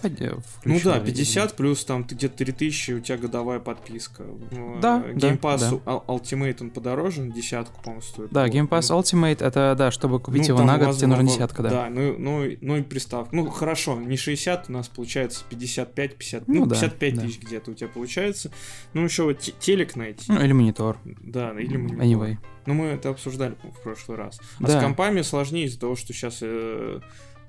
Ну 0.63 0.79
да, 0.84 1.00
50 1.00 1.55
плюс 1.55 1.84
там 1.84 2.03
где-то 2.03 2.38
3000, 2.38 2.91
у 2.93 3.00
тебя 3.01 3.17
годовая 3.17 3.60
подписка. 3.60 4.24
Ну, 4.51 4.79
да, 4.81 5.03
Game 5.13 5.39
Pass 5.39 5.81
да. 5.86 6.01
Ultimate, 6.07 6.57
он 6.62 6.69
подорожен, 6.69 7.31
десятку, 7.31 7.81
по-моему, 7.81 8.01
стоит. 8.01 8.31
Да, 8.31 8.48
Game 8.48 8.67
Pass 8.67 8.88
ну, 8.89 9.00
Ultimate, 9.00 9.43
это, 9.43 9.75
да, 9.77 9.91
чтобы 9.91 10.19
купить 10.19 10.48
ну, 10.48 10.55
его 10.55 10.63
на 10.63 10.77
год, 10.77 10.95
тебе 10.95 11.07
нужно 11.07 11.25
десятка, 11.25 11.63
да. 11.63 11.69
Да, 11.69 11.89
ну, 11.89 12.15
ну, 12.17 12.57
ну 12.62 12.77
и 12.77 12.81
приставка. 12.81 13.36
Ну, 13.36 13.50
хорошо, 13.50 14.00
не 14.00 14.17
60, 14.17 14.69
у 14.69 14.72
нас 14.72 14.88
получается 14.88 15.43
55, 15.50 16.15
50, 16.15 16.48
ну, 16.48 16.65
ну 16.65 16.69
55 16.69 17.15
да, 17.15 17.22
тысяч 17.22 17.39
да. 17.39 17.48
где-то 17.48 17.72
у 17.72 17.74
тебя 17.74 17.89
получается. 17.89 18.51
Ну, 18.93 19.03
еще 19.03 19.24
вот 19.24 19.39
телек 19.39 19.95
найти. 19.95 20.31
Ну, 20.31 20.41
или 20.41 20.53
монитор. 20.53 20.98
Да, 21.03 21.51
или 21.60 21.77
монитор. 21.77 22.05
Anyway. 22.05 22.38
Ну, 22.65 22.74
мы 22.74 22.86
это 22.88 23.10
обсуждали 23.10 23.55
в 23.63 23.84
прошлый 23.84 24.17
раз. 24.17 24.39
А 24.60 24.63
да. 24.65 24.79
с 24.79 24.84
компами 24.84 25.22
сложнее 25.22 25.65
из-за 25.65 25.79
того, 25.79 25.95
что 25.95 26.13
сейчас 26.13 26.39
э, 26.41 27.00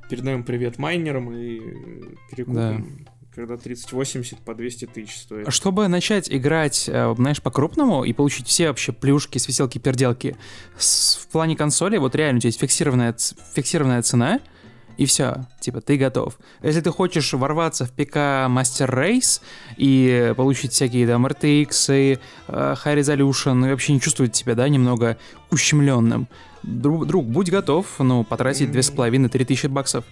передаем 0.09 0.45
привет 0.45 0.79
майнерам 0.79 1.33
и 1.33 1.61
перекупим. 2.31 3.05
Да 3.05 3.13
когда 3.37 3.59
3080 3.59 4.39
по 4.41 4.55
200 4.55 4.87
тысяч 4.87 5.19
стоит. 5.19 5.53
Чтобы 5.53 5.87
начать 5.89 6.33
играть, 6.33 6.89
э, 6.89 7.15
знаешь, 7.17 7.43
по-крупному 7.43 8.03
и 8.03 8.15
получить 8.15 8.49
все 8.49 8.69
вообще 8.69 8.93
плюшки, 8.93 9.37
свиселки, 9.37 9.79
перделки 9.79 10.37
в 10.79 11.27
плане 11.29 11.55
консоли, 11.55 11.99
вот 11.99 12.15
реально 12.15 12.39
у 12.39 12.41
тебя 12.41 12.49
есть 12.49 12.61
фиксированная, 12.61 13.15
фиксированная 13.55 14.01
цена, 14.01 14.41
и 14.97 15.07
все, 15.07 15.47
типа, 15.61 15.81
ты 15.81 15.97
готов. 15.97 16.39
Если 16.63 16.81
ты 16.81 16.91
хочешь 16.91 17.33
ворваться 17.33 17.85
в 17.85 17.93
ПК 17.93 18.17
Master 18.49 18.89
Race 18.89 19.41
и 19.77 20.33
получить 20.37 20.73
всякие 20.73 21.07
там 21.07 21.27
RTX, 21.27 21.95
и, 21.95 22.19
uh, 22.49 22.77
High 22.85 23.01
Resolution, 23.01 23.67
и 23.67 23.71
вообще 23.71 23.93
не 23.93 24.01
чувствовать 24.01 24.35
себя, 24.35 24.55
да, 24.55 24.69
немного 24.69 25.17
ущемленным, 25.51 26.29
друг, 26.63 27.07
друг 27.07 27.27
будь 27.27 27.51
готов, 27.51 27.87
ну, 27.99 28.25
потратить 28.25 28.71
две 28.73 28.83
с 28.83 28.91
половиной, 28.91 29.29
три 29.29 29.45
тысячи 29.45 29.67
баксов. 29.67 30.05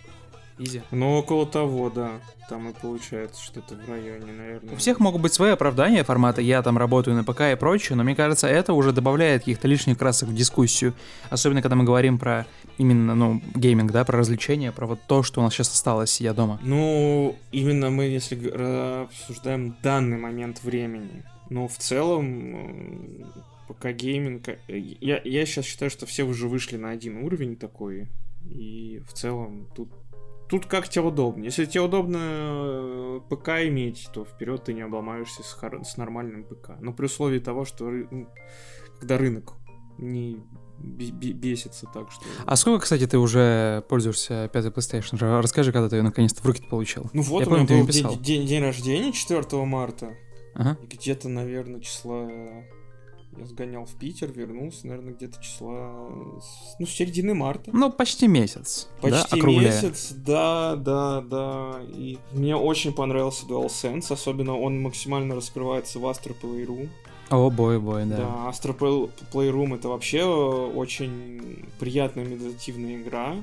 Изи. 0.59 0.83
Ну, 0.91 1.19
около 1.19 1.47
того, 1.47 1.91
да. 1.91 2.21
Там 2.49 2.69
и 2.69 2.73
получается 2.73 3.43
что-то 3.43 3.75
в 3.75 3.89
районе, 3.89 4.33
наверное. 4.33 4.75
У 4.75 4.77
всех 4.77 5.01
могут 5.01 5.23
быть 5.23 5.33
свои 5.33 5.53
оправдания 5.53 6.05
формата 6.05 6.41
«я 6.43 6.63
там 6.63 6.77
работаю 6.79 7.17
на 7.17 7.25
ПК» 7.25 7.41
и 7.53 7.57
прочее, 7.57 7.97
но 7.97 8.05
мне 8.05 8.15
кажется, 8.15 8.47
это 8.47 8.75
уже 8.75 8.93
добавляет 8.93 9.43
каких-то 9.43 9.67
лишних 9.67 9.99
красок 9.99 10.29
в 10.29 10.35
дискуссию. 10.35 10.95
Особенно, 11.31 11.63
когда 11.63 11.75
мы 11.75 11.85
говорим 11.85 12.19
про 12.19 12.47
именно, 12.79 13.15
ну, 13.15 13.41
гейминг, 13.55 13.91
да, 13.93 14.05
про 14.05 14.19
развлечения, 14.19 14.73
про 14.73 14.87
вот 14.87 15.01
то, 15.07 15.23
что 15.23 15.41
у 15.41 15.45
нас 15.45 15.55
сейчас 15.55 15.73
осталось, 15.73 16.11
сидя 16.11 16.35
дома. 16.35 16.61
Ну, 16.63 17.37
именно 17.51 17.91
мы, 17.91 18.05
если 18.05 19.05
обсуждаем 19.05 19.77
данный 19.83 20.19
момент 20.19 20.63
времени. 20.63 21.25
Но 21.51 21.67
в 21.69 21.77
целом 21.79 23.33
пока 23.69 23.93
гейминг... 23.93 24.49
Э, 24.49 24.59
я, 24.69 25.21
я 25.25 25.47
сейчас 25.47 25.65
считаю, 25.65 25.91
что 25.91 26.07
все 26.07 26.25
уже 26.25 26.49
вышли 26.49 26.77
на 26.77 26.91
один 26.91 27.25
уровень 27.25 27.57
такой, 27.57 28.09
и 28.45 29.03
в 29.09 29.13
целом 29.13 29.69
тут 29.75 29.91
Тут 30.55 30.67
как 30.67 30.89
тебе 30.89 31.05
удобно. 31.05 31.43
Если 31.43 31.65
тебе 31.65 31.81
удобно 31.81 32.19
э, 32.21 33.21
ПК 33.29 33.49
иметь, 33.67 34.09
то 34.13 34.25
вперед 34.25 34.63
ты 34.63 34.73
не 34.73 34.83
обломаешься 34.83 35.43
с, 35.43 35.53
хор... 35.53 35.85
с 35.85 35.97
нормальным 35.97 36.45
ПК. 36.45 36.81
Но 36.81 36.93
при 36.93 37.07
условии 37.07 37.41
того, 37.41 37.65
что. 37.65 37.91
Ну, 37.91 38.29
когда 39.01 39.19
рынок 39.19 39.55
не 39.99 40.39
бесится 40.79 41.87
так, 41.93 42.13
что... 42.13 42.23
А 42.47 42.55
сколько, 42.55 42.85
кстати, 42.85 43.05
ты 43.09 43.19
уже 43.19 43.85
пользуешься 43.89 44.49
пятой 44.53 44.71
PlayStation? 44.71 45.41
Расскажи, 45.41 45.73
когда 45.73 45.89
ты 45.89 45.97
ее 45.97 46.03
наконец-то 46.03 46.41
в 46.41 46.47
руки 46.47 46.63
получил. 46.63 47.11
Ну 47.13 47.23
вот, 47.23 47.41
Я 47.41 47.47
у 47.47 47.51
помню, 47.51 47.65
меня 47.69 47.83
был 47.83 47.89
день, 47.91 48.23
день, 48.23 48.47
день 48.47 48.63
рождения 48.63 49.11
4 49.13 49.65
марта. 49.65 50.15
Ага. 50.55 50.79
Где-то, 50.89 51.29
наверное, 51.29 51.81
числа 51.81 52.31
я 53.39 53.47
сгонял 53.47 53.85
в 53.85 53.95
Питер, 53.95 54.31
вернулся, 54.33 54.87
наверное, 54.87 55.15
где-то 55.15 55.43
числа... 55.43 56.09
Ну, 56.79 56.87
с 56.87 56.91
середины 56.91 57.35
марта. 57.35 57.71
Ну, 57.73 57.91
почти 57.91 58.29
месяц. 58.29 58.89
Почти 59.01 59.41
да, 59.41 59.47
месяц, 59.47 60.13
да, 60.13 60.77
да, 60.77 61.21
да. 61.21 61.81
И 61.89 62.19
мне 62.33 62.57
очень 62.57 62.93
понравился 62.93 63.47
DualSense, 63.47 64.13
особенно 64.13 64.57
он 64.59 64.81
максимально 64.81 65.35
раскрывается 65.35 65.99
в 65.99 66.05
Astro 66.05 66.35
Playroom. 66.41 66.89
О, 67.31 67.51
бой, 67.51 67.81
бой, 67.81 68.05
да. 68.05 68.17
Да, 68.19 68.51
Astro 68.51 69.11
Playroom 69.33 69.75
это 69.75 69.89
вообще 69.89 70.25
очень 70.25 71.65
приятная 71.79 72.25
медитативная 72.25 72.97
игра. 72.97 73.35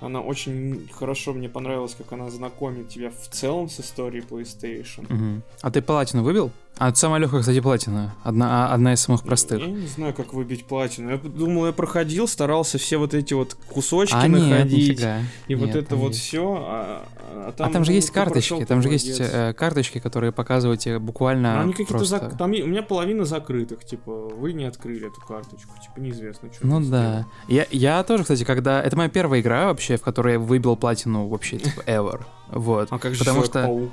Она 0.00 0.22
очень 0.22 0.88
хорошо 0.92 1.34
мне 1.34 1.48
понравилась, 1.48 1.94
как 1.94 2.12
она 2.12 2.30
знакомит 2.30 2.88
тебя 2.88 3.10
в 3.10 3.28
целом 3.28 3.68
с 3.68 3.80
историей 3.80 4.22
PlayStation. 4.22 5.04
Угу. 5.12 5.42
А 5.60 5.70
ты 5.70 5.82
платину 5.82 6.22
выбил? 6.22 6.50
А 6.80 6.94
самая 6.94 7.20
легкая, 7.20 7.40
кстати, 7.40 7.60
платина. 7.60 8.14
Одна, 8.22 8.70
а, 8.70 8.74
одна 8.74 8.94
из 8.94 9.00
самых 9.00 9.22
простых. 9.22 9.60
Я, 9.60 9.66
не 9.66 9.86
знаю, 9.86 10.14
как 10.14 10.32
выбить 10.32 10.64
платину. 10.64 11.10
Я 11.10 11.18
думал, 11.18 11.66
я 11.66 11.72
проходил, 11.72 12.26
старался 12.26 12.78
все 12.78 12.96
вот 12.96 13.12
эти 13.12 13.34
вот 13.34 13.54
кусочки 13.68 14.14
а 14.14 14.26
находить. 14.26 14.88
Нет, 14.88 14.88
нифига. 14.88 15.18
И 15.46 15.54
нет, 15.54 15.60
вот 15.60 15.76
это 15.76 15.96
вот 15.96 16.12
есть. 16.12 16.22
все. 16.24 16.56
А, 16.58 17.04
а, 17.34 17.52
там, 17.52 17.68
а 17.68 17.72
там 17.74 17.84
же 17.84 17.90
ну, 17.90 17.96
есть 17.96 18.10
карточки. 18.10 18.48
Прошел, 18.48 18.66
там 18.66 18.80
же 18.80 18.88
есть 18.88 19.20
э, 19.20 19.52
карточки, 19.52 19.98
которые 19.98 20.32
показывают 20.32 20.80
тебе 20.80 20.98
буквально. 20.98 21.56
Но 21.56 21.60
они 21.60 21.72
какие-то 21.72 21.92
просто... 21.92 22.18
зак... 22.18 22.38
Там 22.38 22.50
у 22.50 22.66
меня 22.66 22.82
половина 22.82 23.26
закрытых. 23.26 23.84
Типа, 23.84 24.10
вы 24.10 24.54
не 24.54 24.64
открыли 24.64 25.06
эту 25.06 25.20
карточку. 25.20 25.74
Типа, 25.82 26.00
неизвестно, 26.00 26.50
что. 26.50 26.66
Ну 26.66 26.80
да. 26.80 27.26
Я, 27.46 27.66
я 27.70 28.02
тоже, 28.04 28.22
кстати, 28.22 28.44
когда. 28.44 28.82
Это 28.82 28.96
моя 28.96 29.10
первая 29.10 29.42
игра 29.42 29.66
вообще, 29.66 29.98
в 29.98 30.00
которой 30.00 30.32
я 30.32 30.38
выбил 30.38 30.76
платину 30.76 31.28
вообще, 31.28 31.58
типа, 31.58 31.80
ever. 31.86 32.22
Вот. 32.48 32.88
А 32.90 32.98
как 32.98 33.12
же 33.12 33.18
Потому 33.18 33.44
что... 33.44 33.64
паук? 33.64 33.90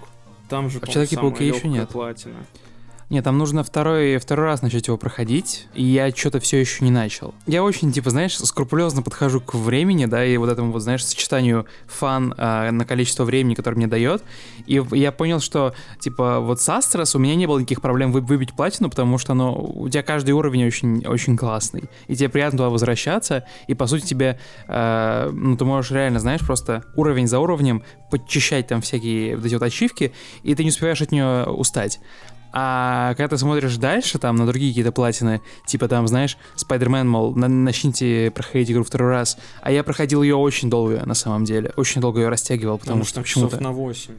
Там 0.47 0.69
же, 0.69 0.79
в 0.79 0.87
Человеке-пауке 0.87 1.49
еще 1.49 1.67
нет. 1.67 1.89
Платина. 1.89 2.45
Нет, 3.09 3.23
там 3.23 3.37
нужно 3.37 3.63
второй, 3.63 4.17
второй 4.17 4.47
раз 4.47 4.61
начать 4.61 4.87
его 4.87 4.97
проходить, 4.97 5.67
и 5.73 5.81
я 5.81 6.11
что-то 6.11 6.41
все 6.41 6.57
еще 6.57 6.83
не 6.83 6.91
начал. 6.91 7.33
Я 7.45 7.63
очень, 7.63 7.93
типа, 7.93 8.09
знаешь, 8.09 8.37
скрупулезно 8.37 9.01
подхожу 9.01 9.39
к 9.39 9.53
времени, 9.53 10.05
да, 10.07 10.25
и 10.25 10.35
вот 10.35 10.49
этому 10.49 10.73
вот, 10.73 10.81
знаешь, 10.81 11.05
сочетанию 11.05 11.65
фан 11.85 12.33
э, 12.37 12.71
на 12.71 12.83
количество 12.83 13.23
времени, 13.23 13.55
которое 13.55 13.77
мне 13.77 13.87
дает. 13.87 14.23
И 14.65 14.83
я 14.91 15.13
понял, 15.13 15.39
что, 15.39 15.73
типа, 16.01 16.41
вот 16.41 16.59
с 16.59 16.67
Астрос 16.67 17.15
у 17.15 17.19
меня 17.19 17.35
не 17.35 17.47
было 17.47 17.59
никаких 17.59 17.81
проблем 17.81 18.11
вы, 18.11 18.19
выбить 18.19 18.53
платину, 18.53 18.89
потому 18.89 19.17
что, 19.17 19.33
ну, 19.33 19.53
у 19.53 19.87
тебя 19.87 20.03
каждый 20.03 20.31
уровень 20.31 20.67
очень, 20.67 21.05
очень 21.07 21.37
классный, 21.37 21.85
и 22.07 22.15
тебе 22.15 22.27
приятно 22.27 22.57
туда 22.57 22.69
возвращаться, 22.69 23.45
и, 23.67 23.73
по 23.73 23.87
сути, 23.87 24.05
тебе, 24.05 24.37
э, 24.67 25.29
ну, 25.31 25.55
ты 25.55 25.63
можешь 25.63 25.91
реально, 25.91 26.19
знаешь, 26.19 26.41
просто 26.45 26.83
уровень 26.97 27.27
за 27.27 27.39
уровнем 27.39 27.83
подчищать 28.11 28.67
там 28.67 28.81
всякие 28.81 29.37
вот 29.37 29.45
эти 29.45 29.53
вот 29.53 29.63
ачивки, 29.63 30.11
и 30.43 30.53
ты 30.55 30.65
не 30.65 30.71
успеваешь 30.71 31.01
от 31.01 31.13
нее 31.13 31.45
устать. 31.45 32.01
А 32.53 33.13
когда 33.15 33.29
ты 33.29 33.37
смотришь 33.37 33.77
дальше, 33.77 34.19
там, 34.19 34.35
на 34.35 34.45
другие 34.45 34.71
какие-то 34.71 34.91
платины, 34.91 35.41
типа 35.65 35.87
там, 35.87 36.07
знаешь, 36.07 36.37
Spider-Man, 36.55 37.05
мол, 37.05 37.35
начните 37.35 38.31
проходить 38.31 38.71
игру 38.71 38.83
второй 38.83 39.11
раз. 39.11 39.37
А 39.61 39.71
я 39.71 39.83
проходил 39.83 40.23
ее 40.23 40.35
очень 40.35 40.69
долго, 40.69 41.05
на 41.05 41.13
самом 41.13 41.45
деле. 41.45 41.71
Очень 41.75 42.01
долго 42.01 42.21
ее 42.21 42.29
растягивал, 42.29 42.77
потому, 42.77 43.03
потому 43.03 43.05
что, 43.05 43.21
почему-то... 43.21 43.61
на 43.61 43.71
8. 43.71 44.13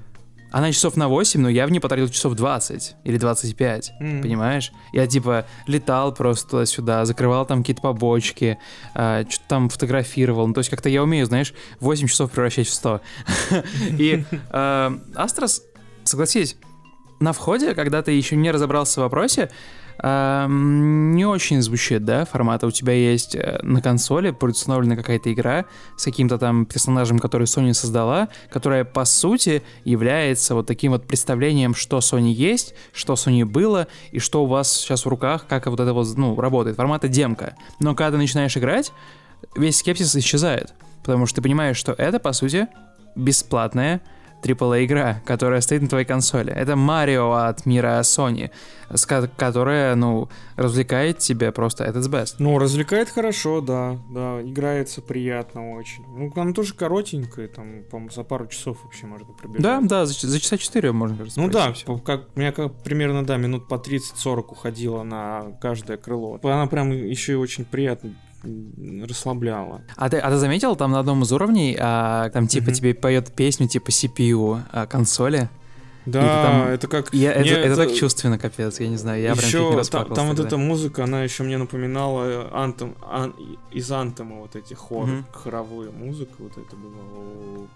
Она 0.51 0.73
часов 0.73 0.97
на 0.97 1.09
8, 1.09 1.41
но 1.41 1.49
я 1.49 1.67
в 1.67 1.71
ней 1.71 1.79
потратил 1.79 2.09
часов 2.09 2.35
20 2.35 2.97
или 3.05 3.19
25, 3.19 3.93
mm. 4.01 4.23
понимаешь? 4.23 4.73
Я 4.93 5.07
типа 5.07 5.45
летал 5.67 6.15
просто 6.15 6.49
туда-сюда, 6.49 7.05
закрывал 7.05 7.45
там 7.45 7.61
какие-то 7.61 7.83
побочки, 7.83 8.59
э, 8.95 9.25
что-то 9.29 9.49
там 9.49 9.69
фотографировал. 9.69 10.47
Ну, 10.47 10.55
то 10.55 10.61
есть 10.61 10.71
как-то 10.71 10.89
я 10.89 11.03
умею, 11.03 11.27
знаешь, 11.27 11.53
8 11.81 12.07
часов 12.07 12.31
превращать 12.31 12.67
в 12.67 12.73
100. 12.73 13.01
И 13.99 14.25
Астрос, 15.15 15.65
согласись, 16.05 16.57
на 17.21 17.33
входе, 17.33 17.75
когда 17.75 18.03
ты 18.03 18.13
еще 18.13 18.37
не 18.37 18.51
разобрался 18.51 19.01
в 19.01 19.05
вопросе, 19.05 19.51
не 20.01 21.25
очень 21.25 21.61
звучит, 21.61 22.05
да, 22.05 22.25
формата. 22.25 22.69
У 22.69 22.71
тебя 22.71 22.93
есть 22.93 23.35
э, 23.35 23.59
на 23.63 23.83
консоли 23.83 24.31
предустановлена 24.31 24.95
какая-то 24.95 25.33
игра 25.33 25.65
с 25.97 26.05
каким-то 26.05 26.39
там 26.39 26.67
персонажем, 26.67 27.19
который 27.19 27.45
Sony 27.45 27.75
создала, 27.75 28.29
которая 28.49 28.85
по 28.85 29.05
сути 29.05 29.65
является 29.85 30.55
вот 30.55 30.69
таким 30.69 30.93
вот 30.93 31.09
представлением, 31.09 31.75
что 31.75 31.99
Sony 31.99 32.31
есть, 32.31 32.75
что 32.93 33.15
Sony 33.15 33.45
было 33.45 33.89
и 34.13 34.21
что 34.21 34.45
у 34.45 34.47
вас 34.47 34.73
сейчас 34.73 35.05
в 35.05 35.09
руках, 35.09 35.47
как 35.49 35.67
вот 35.67 35.81
это 35.81 35.93
вот, 35.93 36.07
ну, 36.17 36.41
работает. 36.41 36.77
Формата 36.77 37.09
демка. 37.09 37.57
Но 37.81 37.97
когда 37.97 38.13
ты 38.13 38.19
начинаешь 38.19 38.57
играть, 38.57 38.93
весь 39.57 39.79
скепсис 39.79 40.15
исчезает, 40.15 40.75
потому 41.03 41.27
что 41.27 41.37
ты 41.37 41.43
понимаешь, 41.43 41.77
что 41.77 41.93
это, 41.93 42.21
по 42.21 42.33
сути, 42.33 42.69
бесплатная 43.17 44.01
AAA 44.43 44.85
игра, 44.85 45.21
которая 45.25 45.61
стоит 45.61 45.83
на 45.83 45.89
твоей 45.89 46.05
консоли. 46.05 46.53
Это 46.53 46.77
Марио 46.77 47.33
от 47.33 47.67
мира 47.67 48.01
Sony, 48.01 48.51
которая, 49.37 49.95
ну, 49.95 50.29
развлекает 50.57 51.19
тебя 51.19 51.53
просто 51.53 51.85
at 51.85 51.95
its 51.95 52.09
best. 52.09 52.37
Ну, 52.39 52.59
развлекает 52.59 53.09
хорошо, 53.11 53.61
да, 53.61 53.99
да, 54.11 54.41
играется 54.43 55.03
приятно 55.03 55.75
очень. 55.75 56.05
Ну, 56.07 56.33
она 56.37 56.53
тоже 56.53 56.75
коротенькая, 56.75 57.49
там, 57.49 57.85
по-моему, 57.91 58.11
за 58.11 58.23
пару 58.23 58.47
часов 58.47 58.79
вообще 58.85 59.07
можно 59.07 59.33
пробежать. 59.33 59.63
Да, 59.63 59.81
да, 59.83 60.07
за, 60.07 60.27
за 60.27 60.41
часа 60.41 60.57
4 60.57 60.93
можно, 60.93 61.17
кажется. 61.17 61.41
Ну 61.41 61.51
да, 61.51 61.75
по, 61.85 61.99
как, 61.99 62.29
у 62.35 62.41
меня 62.41 62.53
как, 62.53 62.83
примерно, 62.83 63.25
да, 63.25 63.37
минут 63.37 63.69
по 63.69 63.75
30-40 63.75 64.45
уходило 64.51 65.03
на 65.03 65.53
каждое 65.61 65.97
крыло. 65.97 66.39
Она 66.43 66.67
прям 66.67 66.91
еще 66.93 67.33
и 67.33 67.37
очень 67.37 67.65
приятно 67.65 68.15
расслабляло. 68.43 69.83
А 69.97 70.09
ты, 70.09 70.19
а 70.19 70.31
ты 70.31 70.37
заметил, 70.37 70.77
там 70.77 70.93
на 70.93 71.01
одном 71.01 71.23
из 71.23 71.33
уровней, 71.33 71.77
а, 71.79 72.31
там 72.31 72.47
типа 72.47 72.71
mm-hmm. 72.71 72.75
тебе 72.75 72.95
поет 72.95 73.33
песню 73.33 73.69
типа 73.69 73.91
CPU 73.91 74.61
а, 74.73 74.87
консоли? 74.87 75.49
Да, 76.07 76.43
там, 76.43 76.69
это 76.69 76.89
как... 76.89 77.13
Я, 77.13 77.33
это, 77.33 77.51
это, 77.51 77.61
это 77.61 77.77
так 77.77 77.95
чувственно, 77.95 78.39
капец, 78.39 78.81
я 78.81 78.89
не 78.89 78.97
знаю, 78.97 79.21
я 79.21 79.33
еще, 79.33 79.73
прям 79.73 79.85
Там, 79.85 80.15
там 80.15 80.29
вот 80.29 80.41
эта 80.41 80.57
музыка, 80.57 81.05
она 81.05 81.23
еще 81.23 81.43
мне 81.43 81.59
напоминала 81.59 82.49
антом, 82.53 82.95
ан, 83.03 83.35
из 83.73 83.93
антема 83.93 84.37
вот 84.37 84.57
эти 84.57 84.73
хор, 84.73 85.09
mm-hmm. 85.09 85.25
хоровую 85.33 85.93
музыку, 85.93 86.35
вот 86.45 86.53
это 86.53 86.77
было... 86.77 87.67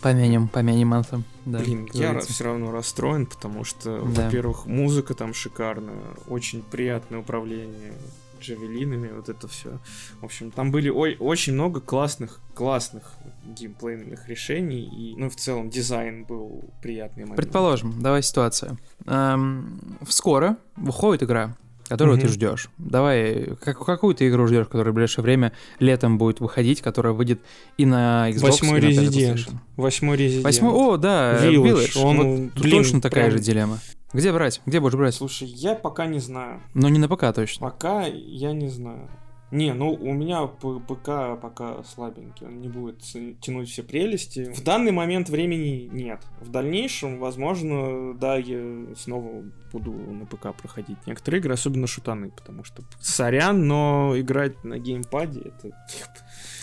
Помянем, 0.00 0.46
помянем 0.48 0.94
антом. 0.94 1.24
Да, 1.44 1.58
Блин, 1.58 1.88
я 1.92 2.18
все 2.20 2.44
равно 2.44 2.70
расстроен, 2.70 3.26
потому 3.26 3.64
что, 3.64 4.00
да. 4.00 4.22
во-первых, 4.22 4.64
музыка 4.64 5.12
там 5.14 5.34
шикарная, 5.34 6.14
очень 6.28 6.62
приятное 6.62 7.18
управление, 7.18 7.94
джавелинами, 8.40 9.10
вот 9.14 9.28
это 9.28 9.48
все. 9.48 9.78
В 10.20 10.24
общем, 10.24 10.50
там 10.50 10.70
были 10.70 10.88
ой, 10.88 11.16
очень 11.18 11.54
много 11.54 11.80
классных, 11.80 12.40
классных 12.54 13.12
геймплейных 13.44 14.28
решений, 14.28 14.82
и, 14.82 15.14
ну, 15.16 15.28
в 15.28 15.36
целом, 15.36 15.70
дизайн 15.70 16.24
был 16.24 16.70
приятный. 16.82 17.24
Момент. 17.24 17.36
Предположим, 17.36 18.00
давай 18.00 18.22
ситуация. 18.22 18.78
Эм, 19.06 19.80
скоро 20.08 20.56
выходит 20.76 21.22
игра, 21.22 21.56
которую 21.88 22.18
mm-hmm. 22.18 22.20
ты 22.20 22.28
ждешь. 22.28 22.68
Давай, 22.78 23.56
как, 23.62 23.84
какую 23.84 24.14
ты 24.14 24.28
игру 24.28 24.46
ждешь, 24.46 24.66
которая 24.66 24.92
в 24.92 24.94
ближайшее 24.94 25.22
время 25.22 25.52
летом 25.78 26.18
будет 26.18 26.40
выходить, 26.40 26.82
которая 26.82 27.14
выйдет 27.14 27.40
и 27.78 27.86
на 27.86 28.30
Xbox, 28.30 28.40
Восьмой 28.40 28.78
и 28.78 28.82
на 28.82 28.86
Резидент. 28.86 29.48
Восьмой 29.76 30.16
Резидент. 30.16 30.44
Восьмой, 30.44 30.72
о, 30.72 30.96
да, 30.96 31.42
Village. 31.42 31.64
Village. 31.64 32.02
Он, 32.02 32.16
вот, 32.16 32.60
блин, 32.60 32.82
точно 32.82 33.00
такая 33.00 33.26
прям... 33.26 33.38
же 33.38 33.44
дилемма. 33.44 33.78
Где 34.12 34.32
брать? 34.32 34.62
Где 34.64 34.80
будешь 34.80 34.94
брать? 34.96 35.14
Слушай, 35.14 35.48
я 35.48 35.74
пока 35.74 36.06
не 36.06 36.18
знаю. 36.18 36.62
Но 36.74 36.88
не 36.88 36.98
на 36.98 37.08
ПК 37.08 37.34
точно. 37.34 37.68
Пока 37.68 38.06
я 38.06 38.52
не 38.52 38.68
знаю. 38.68 39.08
Не, 39.50 39.72
ну 39.72 39.92
у 39.92 40.12
меня 40.12 40.46
ПК 40.46 41.40
пока 41.40 41.82
слабенький, 41.82 42.46
он 42.46 42.60
не 42.60 42.68
будет 42.68 43.00
тянуть 43.40 43.70
все 43.70 43.82
прелести. 43.82 44.52
В 44.52 44.62
данный 44.62 44.92
момент 44.92 45.30
времени 45.30 45.88
нет. 45.90 46.20
В 46.40 46.50
дальнейшем, 46.50 47.18
возможно, 47.18 48.12
да, 48.14 48.36
я 48.36 48.94
снова 48.94 49.44
буду 49.72 49.92
на 49.92 50.26
ПК 50.26 50.54
проходить 50.54 50.98
некоторые 51.06 51.40
игры, 51.40 51.54
особенно 51.54 51.86
шутаны, 51.86 52.30
потому 52.30 52.62
что 52.62 52.82
сорян, 53.00 53.66
но 53.66 54.12
играть 54.16 54.64
на 54.64 54.78
геймпаде 54.78 55.40
это... 55.40 55.70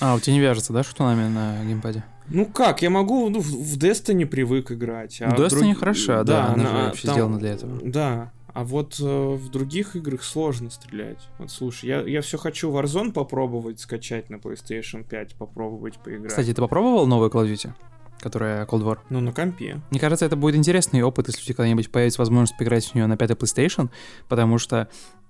А, 0.01 0.13
у 0.13 0.19
тебя 0.19 0.33
не 0.33 0.41
вяжется, 0.41 0.73
да, 0.73 0.83
шутанами 0.83 1.27
на 1.27 1.63
геймпаде? 1.63 2.03
Ну 2.29 2.45
как, 2.45 2.81
я 2.81 2.89
могу, 2.89 3.29
ну, 3.29 3.39
в 3.39 3.77
Destiny 3.77 4.25
привык 4.25 4.71
играть. 4.71 5.21
А 5.21 5.29
Destiny 5.35 5.71
друг... 5.71 5.79
хороша, 5.79 6.23
да, 6.23 6.47
да 6.47 6.53
она 6.53 6.63
на, 6.63 6.69
же 6.69 6.75
вообще 6.85 7.07
там, 7.07 7.15
сделана 7.15 7.39
для 7.39 7.51
этого. 7.51 7.79
Да, 7.83 8.31
а 8.55 8.63
вот 8.63 9.01
э, 9.01 9.03
в 9.03 9.49
других 9.49 9.97
играх 9.97 10.23
сложно 10.23 10.69
стрелять. 10.69 11.19
Вот 11.39 11.51
слушай, 11.51 11.87
я, 11.87 11.99
я 12.01 12.21
все 12.21 12.37
хочу 12.37 12.71
Warzone 12.71 13.11
попробовать 13.11 13.81
скачать 13.81 14.29
на 14.29 14.35
PlayStation 14.35 15.03
5, 15.03 15.35
попробовать 15.35 15.97
поиграть. 15.97 16.29
Кстати, 16.29 16.53
ты 16.53 16.61
попробовал 16.61 17.05
новую 17.05 17.29
Call 17.29 17.43
of 17.43 17.51
Duty? 17.51 17.71
Которая 18.21 18.65
Cold 18.65 18.83
War. 18.83 18.99
Ну, 19.09 19.19
на 19.19 19.33
компе. 19.33 19.81
Мне 19.91 19.99
кажется, 19.99 20.25
это 20.25 20.37
будет 20.37 20.55
интересный 20.55 21.01
опыт, 21.01 21.27
если 21.27 21.41
у 21.41 21.43
тебя 21.43 21.55
когда-нибудь 21.55 21.91
появится 21.91 22.21
возможность 22.21 22.57
поиграть 22.57 22.85
в 22.85 22.95
нее 22.95 23.07
на 23.07 23.17
пятой 23.17 23.35
PlayStation, 23.35 23.89
потому 24.29 24.57
что 24.57 24.87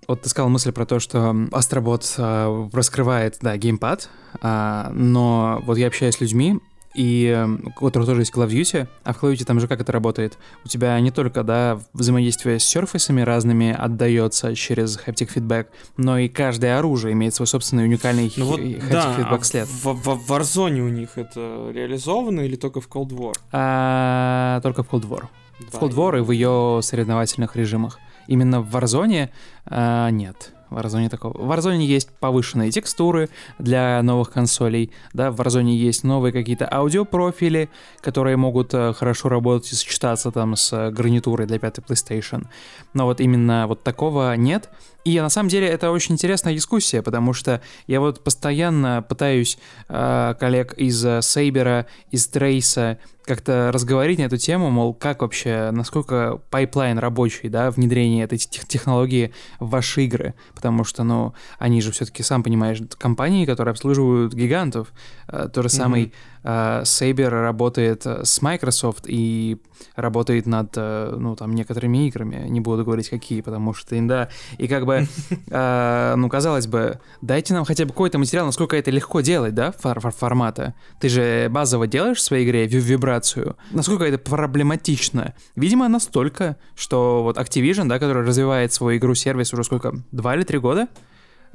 вот 0.08 0.22
ты 0.22 0.30
сказал 0.30 0.50
мысль 0.50 0.72
про 0.72 0.86
то, 0.86 1.00
что 1.00 1.32
Astrobot 1.52 2.06
э, 2.18 2.70
раскрывает, 2.72 3.40
да, 3.42 3.58
геймпад, 3.58 4.08
э, 4.40 4.90
но 4.94 5.64
вот 5.66 5.80
я 5.80 5.88
общаюсь 5.88 6.16
с 6.16 6.22
людьми, 6.22 6.60
и 6.96 7.28
эм, 7.28 7.74
у 7.76 7.86
которого 7.86 8.08
тоже 8.08 8.22
есть 8.22 8.34
Call 8.34 8.48
of 8.48 8.52
Duty, 8.52 8.88
а 9.04 9.14
в 9.14 9.22
Call 9.22 9.32
of 9.32 9.34
Duty 9.34 9.46
там 9.46 9.60
же 9.60 9.68
как 9.68 9.82
это 9.82 9.92
работает? 9.92 10.38
У 10.64 10.68
тебя 10.68 11.00
не 11.00 11.12
только, 11.12 11.44
да, 11.44 11.80
взаимодействие 11.94 12.60
с 12.60 12.64
серфисами 12.64 13.22
разными 13.22 13.72
отдается 13.72 14.56
через 14.56 14.98
haptic 14.98 15.34
feedback, 15.34 15.68
но 15.98 16.18
и 16.18 16.28
каждое 16.30 16.78
оружие 16.78 17.14
имеет 17.14 17.34
свой 17.34 17.48
собственный 17.48 17.86
уникальный 17.86 18.32
ну 18.38 18.46
вот, 18.46 18.60
haptic 18.60 18.90
да, 18.90 19.16
feedback 19.18 19.40
а 19.40 19.44
след. 19.44 19.68
В, 19.68 19.86
в, 19.86 20.16
в 20.16 20.32
Warzone 20.32 20.80
у 20.80 20.90
них 20.90 21.18
это 21.18 21.70
реализовано 21.74 22.42
или 22.42 22.56
только 22.56 22.82
в 22.82 22.88
Cold 22.88 23.10
War? 23.10 23.34
А, 23.52 24.62
только 24.62 24.84
в 24.84 24.90
Cold 24.90 25.08
War. 25.08 25.26
Да, 25.60 25.78
в 25.78 25.82
Cold 25.82 25.94
War 25.94 26.18
и 26.18 26.22
в 26.22 26.32
ее 26.32 26.80
соревновательных 26.82 27.56
режимах. 27.56 28.00
Именно 28.28 28.62
в 28.62 28.76
Warzone 28.76 29.30
а, 29.66 30.10
нет. 30.10 30.55
В 30.70 30.78
Warzone 30.78 31.10
такого. 31.10 31.38
В 31.38 31.52
Warzone 31.52 31.82
есть 31.82 32.10
повышенные 32.10 32.72
текстуры 32.72 33.30
для 33.60 34.02
новых 34.04 34.32
консолей, 34.32 34.92
да, 35.14 35.32
в 35.32 35.40
Warzone 35.40 35.70
есть 35.70 36.04
новые 36.04 36.32
какие-то 36.34 36.68
аудиопрофили, 36.72 37.70
которые 38.02 38.38
могут 38.38 38.74
э, 38.74 38.94
хорошо 38.94 39.30
работать 39.30 39.72
и 39.72 39.76
сочетаться 39.76 40.32
там 40.32 40.56
с 40.56 40.92
гарнитурой 40.92 41.48
для 41.48 41.60
пятой 41.60 41.82
PlayStation. 41.82 42.48
Но 42.94 43.06
вот 43.06 43.22
именно 43.22 43.68
вот 43.68 43.84
такого 43.84 44.36
нет. 44.36 44.70
И 45.06 45.22
на 45.22 45.30
самом 45.30 45.50
деле 45.50 45.68
это 45.68 45.92
очень 45.92 46.16
интересная 46.16 46.56
дискуссия, 46.56 47.04
потому 47.04 47.34
что 47.34 47.62
я 47.86 48.00
вот 48.00 48.24
постоянно 48.24 49.06
пытаюсь 49.08 49.58
э, 49.88 50.34
коллег 50.40 50.74
из 50.74 51.00
Saber'а, 51.22 51.86
из 52.10 52.28
Трейса 52.28 52.98
как-то 53.24 53.72
разговорить 53.72 54.20
на 54.20 54.24
эту 54.24 54.38
тему, 54.38 54.70
мол, 54.70 54.94
как 54.94 55.22
вообще, 55.22 55.70
насколько 55.72 56.42
пайплайн 56.50 56.98
рабочий, 57.00 57.50
да, 57.50 57.72
внедрение 57.72 58.24
этой 58.24 58.38
технологии 58.38 59.32
в 59.60 59.70
ваши 59.70 60.06
игры, 60.06 60.34
потому 60.54 60.84
что, 60.84 61.04
ну, 61.04 61.34
они 61.58 61.82
же 61.82 61.92
все-таки, 61.92 62.24
сам 62.24 62.44
понимаешь, 62.44 62.80
компании, 62.98 63.46
которые 63.46 63.72
обслуживают 63.72 64.34
гигантов, 64.34 64.92
э, 65.28 65.50
то 65.54 65.62
же 65.62 65.70
самый 65.70 66.06
mm-hmm. 66.06 66.12
Uh, 66.35 66.35
Saber 66.84 67.30
работает 67.30 68.06
э, 68.06 68.24
с 68.24 68.42
Microsoft 68.42 69.06
и 69.08 69.58
работает 69.96 70.46
над, 70.46 70.78
uh, 70.78 71.16
ну, 71.18 71.36
там, 71.36 71.54
некоторыми 71.54 72.08
играми. 72.08 72.48
Не 72.48 72.62
буду 72.62 72.86
говорить, 72.86 73.10
какие, 73.10 73.42
потому 73.42 73.74
что, 73.74 73.96
да. 74.02 74.30
И 74.58 74.68
как 74.68 74.86
бы, 74.86 75.08
ну, 76.18 76.30
казалось 76.30 76.68
бы, 76.68 77.00
дайте 77.22 77.54
нам 77.54 77.66
хотя 77.66 77.86
бы 77.86 77.92
какой-то 77.92 78.18
материал, 78.18 78.46
насколько 78.46 78.76
это 78.76 78.92
легко 78.92 79.22
делать, 79.22 79.54
да, 79.54 79.72
фор 79.72 80.00
фор 80.00 80.12
формата. 80.12 80.76
Ты 81.00 81.10
же 81.10 81.48
базово 81.50 81.88
делаешь 81.88 82.18
в 82.18 82.22
своей 82.22 82.46
игре 82.46 82.68
вибрацию. 82.68 83.56
Насколько 83.72 84.06
это 84.06 84.18
проблематично? 84.18 85.34
Видимо, 85.56 85.88
настолько, 85.88 86.58
что 86.76 87.24
вот 87.24 87.38
Activision, 87.38 87.88
да, 87.88 88.00
который 88.00 88.24
развивает 88.24 88.72
свою 88.72 88.98
игру-сервис 88.98 89.54
уже 89.54 89.64
сколько, 89.64 89.94
два 90.12 90.36
или 90.36 90.44
три 90.44 90.60
года, 90.60 90.88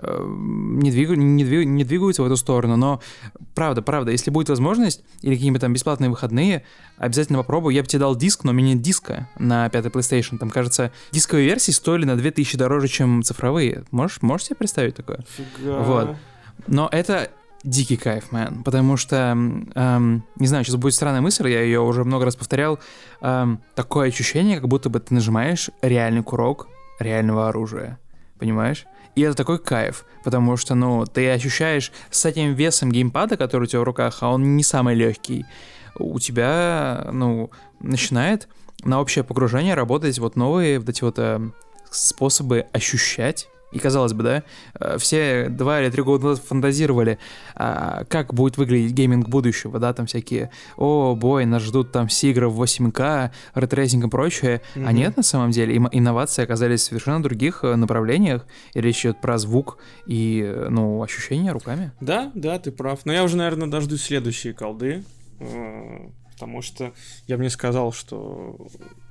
не, 0.03 0.91
двиг, 0.91 1.11
не, 1.11 1.45
двиг, 1.45 1.67
не 1.67 1.85
двигаются 1.85 2.23
в 2.23 2.27
эту 2.27 2.37
сторону, 2.37 2.77
но 2.77 3.01
правда, 3.55 3.83
правда, 3.83 4.13
если 4.13 4.31
будет 4.31 4.49
возможность 4.49 5.03
или 5.23 5.35
какие-нибудь 5.35 5.61
там 5.61 5.73
бесплатные 5.73 6.11
выходные, 6.11 6.65
обязательно 6.97 7.39
попробую. 7.39 7.75
Я 7.75 7.83
бы 7.83 7.89
тебе 7.89 8.01
дал 8.01 8.17
диск, 8.17 8.45
но 8.45 8.53
у 8.53 8.55
меня 8.55 8.75
нет 8.75 8.83
диска 8.83 9.29
на 9.39 9.69
пятой 9.69 9.91
PlayStation. 9.91 10.39
Там, 10.39 10.51
кажется, 10.51 10.93
дисковые 11.13 11.47
версии 11.47 11.73
стоили 11.73 12.05
на 12.05 12.17
2000 12.17 12.57
дороже, 12.57 12.89
чем 12.89 13.23
цифровые. 13.23 13.85
Можешь, 13.91 14.23
можешь 14.23 14.47
себе 14.47 14.57
представить 14.57 14.97
такое? 14.97 15.25
Фига. 15.37 15.79
Вот. 15.81 16.17
Но 16.67 16.89
это 16.91 17.31
дикий 17.63 17.97
кайф, 17.97 18.33
мэн, 18.33 18.63
потому 18.63 18.97
что, 18.97 19.17
эм, 19.75 20.25
не 20.37 20.47
знаю, 20.47 20.65
сейчас 20.65 20.77
будет 20.77 20.95
странная 20.95 21.21
мысль, 21.21 21.49
я 21.49 21.61
ее 21.61 21.81
уже 21.81 22.05
много 22.05 22.25
раз 22.25 22.37
повторял, 22.37 22.79
эм, 23.21 23.61
такое 23.75 24.09
ощущение, 24.09 24.59
как 24.59 24.69
будто 24.69 24.89
бы 24.89 25.01
ты 25.01 25.13
нажимаешь 25.15 25.71
реальный 25.83 26.23
курок 26.23 26.69
реального 26.99 27.49
оружия, 27.49 27.99
понимаешь? 28.39 28.87
И 29.21 29.23
это 29.23 29.37
такой 29.37 29.59
кайф, 29.59 30.07
потому 30.25 30.57
что, 30.57 30.75
ну, 30.75 31.05
ты 31.05 31.31
ощущаешь 31.31 31.93
с 32.11 32.25
этим 32.25 32.55
весом 32.55 32.91
геймпада, 32.91 33.37
который 33.37 33.65
у 33.65 33.67
тебя 33.67 33.81
в 33.81 33.85
руках, 33.85 34.17
а 34.23 34.31
он 34.31 34.57
не 34.57 34.63
самый 34.63 34.95
легкий, 34.95 35.45
у 35.99 36.19
тебя, 36.19 37.07
ну, 37.13 37.51
начинает 37.81 38.49
на 38.83 38.99
общее 38.99 39.23
погружение 39.23 39.75
работать 39.75 40.19
вот 40.19 40.37
новые 40.37 40.79
вот 40.79 40.89
эти 40.89 41.05
вот 41.05 41.19
э, 41.19 41.39
способы 41.91 42.65
ощущать 42.73 43.51
и 43.73 43.79
казалось 43.79 44.13
бы, 44.13 44.23
да, 44.23 44.43
э, 44.79 44.99
все 44.99 45.49
два 45.49 45.81
или 45.81 45.91
три 45.91 46.03
года 46.03 46.27
назад 46.27 46.45
фантазировали, 46.45 47.19
а, 47.55 48.05
как 48.09 48.35
будет 48.35 48.57
выглядеть 48.57 48.93
гейминг 48.93 49.29
будущего, 49.29 49.79
да, 49.79 49.93
там 49.93 50.07
всякие, 50.07 50.51
oh, 50.77 51.15
boy, 51.15 51.45
нас 51.45 51.63
ждут 51.63 51.93
там 51.93 52.09
все 52.09 52.31
игры 52.31 52.49
в 52.49 52.61
8К, 52.61 53.31
ray 53.55 53.70
tracing 53.70 54.07
и 54.07 54.09
прочее. 54.09 54.63
Mm-hmm. 54.75 54.85
А 54.87 54.93
нет, 54.93 55.17
на 55.17 55.23
самом 55.23 55.51
деле, 55.51 55.77
инновации 55.93 56.43
оказались 56.43 56.83
в 56.83 56.85
совершенно 56.85 57.23
других 57.23 57.61
э, 57.63 57.77
направлениях, 57.77 58.47
и 58.75 58.81
речь 58.81 59.01
идет 59.05 59.21
про 59.21 59.39
звук 59.39 59.79
и, 60.07 60.43
э, 60.45 60.69
ну, 60.69 61.03
ощущения 61.03 61.53
руками. 61.53 61.93
Да, 62.01 62.31
да, 62.35 62.59
ты 62.59 62.73
прав. 62.73 63.01
Но 63.05 63.13
я 63.13 63.25
уже, 63.25 63.37
наверное, 63.37 63.69
дождусь 63.69 64.03
следующей 64.03 64.53
колды, 64.53 65.05
потому 66.33 66.63
что 66.63 66.93
я 67.27 67.37
бы 67.37 67.43
не 67.43 67.51
сказал, 67.51 67.93
что, 67.93 68.57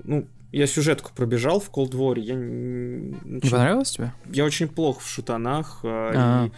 ну, 0.04 0.28
я 0.52 0.68
сюжетку 0.68 1.12
пробежал 1.16 1.60
в 1.60 1.70
Cold 1.70 1.92
War, 1.92 2.20
я... 2.20 2.36
Не 2.36 3.50
понравилось 3.50 3.92
тебе? 3.92 4.14
Я 4.26 4.46
очень 4.46 4.68
плох 4.68 5.02
в 5.02 5.08
шутанах, 5.08 5.82
а. 5.84 6.48
и 6.48 6.52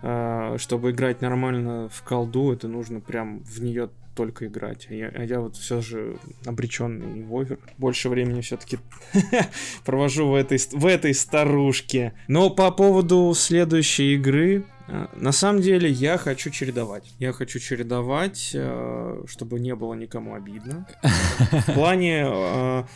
а, 0.00 0.56
чтобы 0.58 0.92
играть 0.92 1.20
нормально 1.20 1.88
в 1.88 2.02
колду, 2.02 2.52
это 2.52 2.68
нужно 2.68 3.00
прям 3.00 3.40
в 3.40 3.60
нее 3.62 3.90
только 4.14 4.46
играть. 4.46 4.86
А 4.90 4.94
я, 4.94 5.08
а 5.14 5.22
я 5.24 5.40
вот 5.40 5.56
все 5.56 5.80
же 5.80 6.16
обреченный 6.44 7.24
вовер. 7.24 7.58
Больше 7.78 8.08
времени 8.08 8.40
все-таки 8.40 8.78
провожу 9.84 10.28
в 10.28 10.34
этой, 10.34 10.58
в 10.72 10.86
этой 10.86 11.14
старушке. 11.14 12.14
Но 12.26 12.50
по 12.50 12.70
поводу 12.70 13.32
следующей 13.36 14.14
игры, 14.14 14.64
а, 14.88 15.08
на 15.14 15.32
самом 15.32 15.62
деле 15.62 15.90
я 15.90 16.16
хочу 16.18 16.50
чередовать. 16.50 17.12
Я 17.18 17.32
хочу 17.32 17.58
чередовать, 17.58 18.52
а, 18.56 19.24
чтобы 19.26 19.60
не 19.60 19.74
было 19.74 19.94
никому 19.94 20.34
обидно. 20.34 20.86
В 21.02 21.72
плане 21.74 22.86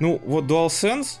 ну, 0.00 0.20
вот 0.24 0.44
DualSense, 0.44 1.18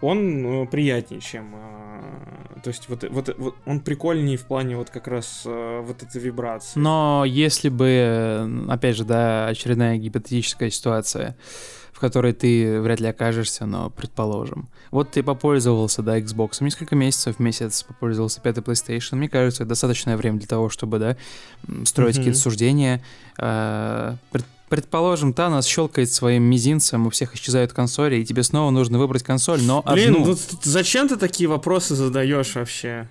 он 0.00 0.64
э, 0.64 0.66
приятнее, 0.66 1.20
чем... 1.20 1.54
Э, 1.54 2.60
то 2.62 2.68
есть 2.68 2.88
вот, 2.88 3.04
вот, 3.10 3.34
вот 3.38 3.54
он 3.66 3.80
прикольнее 3.80 4.36
в 4.36 4.46
плане 4.46 4.76
вот 4.76 4.90
как 4.90 5.08
раз 5.08 5.42
э, 5.44 5.80
вот 5.84 6.02
этой 6.02 6.20
вибрации. 6.20 6.78
Но 6.78 7.24
если 7.26 7.68
бы, 7.68 8.66
опять 8.68 8.96
же, 8.96 9.04
да, 9.04 9.46
очередная 9.46 9.96
гипотетическая 9.96 10.70
ситуация, 10.70 11.36
в 11.92 12.00
которой 12.00 12.32
ты 12.32 12.80
вряд 12.80 13.00
ли 13.00 13.08
окажешься, 13.08 13.66
но 13.66 13.90
предположим. 13.90 14.68
Вот 14.90 15.12
ты 15.12 15.22
попользовался, 15.22 16.02
да, 16.02 16.18
Xbox 16.18 16.62
несколько 16.62 16.96
месяцев, 16.96 17.38
месяц 17.38 17.82
попользовался 17.82 18.40
пятой 18.40 18.62
PlayStation. 18.62 19.16
Мне 19.16 19.28
кажется, 19.28 19.62
это 19.62 19.70
достаточное 19.70 20.16
время 20.16 20.38
для 20.38 20.48
того, 20.48 20.68
чтобы, 20.68 20.98
да, 20.98 21.16
строить 21.84 22.14
mm-hmm. 22.14 22.18
какие-то 22.18 22.38
суждения, 22.38 23.02
э, 23.38 24.16
Предположим, 24.72 25.34
Танос 25.34 25.66
щелкает 25.66 26.10
своим 26.10 26.44
мизинцем, 26.44 27.06
у 27.06 27.10
всех 27.10 27.34
исчезают 27.34 27.74
консоли, 27.74 28.16
и 28.16 28.24
тебе 28.24 28.42
снова 28.42 28.70
нужно 28.70 28.98
выбрать 28.98 29.22
консоль, 29.22 29.60
но 29.60 29.82
Блин, 29.82 30.14
одну. 30.14 30.28
ну 30.28 30.36
зачем 30.62 31.08
ты 31.08 31.18
такие 31.18 31.46
вопросы 31.46 31.94
задаешь 31.94 32.54
вообще? 32.54 33.06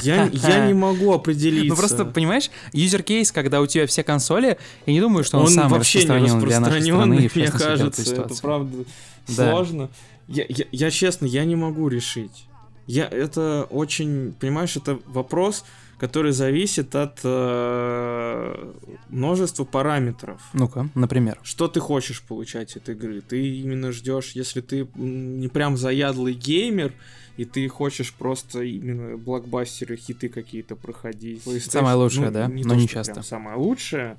Я, 0.00 0.30
я 0.32 0.66
не 0.66 0.72
могу 0.88 1.12
определиться. 1.12 1.68
Ну 1.68 1.76
просто, 1.76 2.06
понимаешь, 2.06 2.50
юзер 2.72 3.02
кейс, 3.02 3.32
когда 3.32 3.60
у 3.60 3.66
тебя 3.66 3.86
все 3.86 4.02
консоли, 4.02 4.56
я 4.86 4.92
не 4.94 5.02
думаю, 5.02 5.24
что 5.24 5.36
он, 5.36 5.44
он 5.44 5.50
самый 5.50 5.76
вообще 5.76 5.98
распространенный 5.98 6.46
для 6.46 6.60
нашей 6.60 6.82
страны. 6.82 7.30
Мне 7.34 7.50
кажется, 7.50 8.14
это 8.14 8.34
правда 8.40 8.84
да. 9.26 9.50
сложно. 9.50 9.90
Я, 10.26 10.46
я, 10.48 10.64
я 10.72 10.90
честно, 10.90 11.26
я 11.26 11.44
не 11.44 11.54
могу 11.54 11.88
решить. 11.88 12.46
Я, 12.86 13.04
это 13.04 13.66
очень, 13.68 14.32
понимаешь, 14.40 14.74
это 14.76 14.98
вопрос, 15.04 15.66
который 15.98 16.32
зависит 16.32 16.94
от 16.94 17.20
э, 17.24 18.72
множества 19.08 19.64
параметров. 19.64 20.40
Ну-ка, 20.52 20.88
например. 20.94 21.38
Что 21.42 21.68
ты 21.68 21.80
хочешь 21.80 22.22
получать 22.22 22.76
от 22.76 22.88
игры? 22.88 23.20
Ты 23.20 23.58
именно 23.58 23.92
ждешь, 23.92 24.32
если 24.32 24.60
ты 24.60 24.88
не 24.94 25.48
прям 25.48 25.76
заядлый 25.76 26.34
геймер, 26.34 26.92
и 27.36 27.44
ты 27.44 27.68
хочешь 27.68 28.12
просто 28.12 28.62
именно 28.62 29.16
блокбастеры, 29.16 29.96
хиты 29.96 30.28
какие-то 30.28 30.76
проходить. 30.76 31.42
Самое 31.64 31.96
лучшее, 31.96 32.26
ну, 32.26 32.32
да? 32.32 32.46
Не 32.46 32.64
Но 32.64 32.74
не 32.74 32.88
часто. 32.88 33.22
Самое 33.22 33.56
лучшее. 33.56 34.16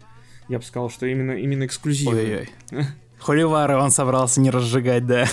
Я 0.49 0.59
бы 0.59 0.65
сказал, 0.65 0.89
что 0.89 1.05
именно, 1.05 1.31
именно 1.33 1.65
эксклюзивное. 1.65 2.47
Ой-ой. 2.71 2.85
Холивары 3.19 3.75
он 3.77 3.91
собрался 3.91 4.39
не 4.41 4.49
разжигать, 4.49 5.05
да. 5.05 5.27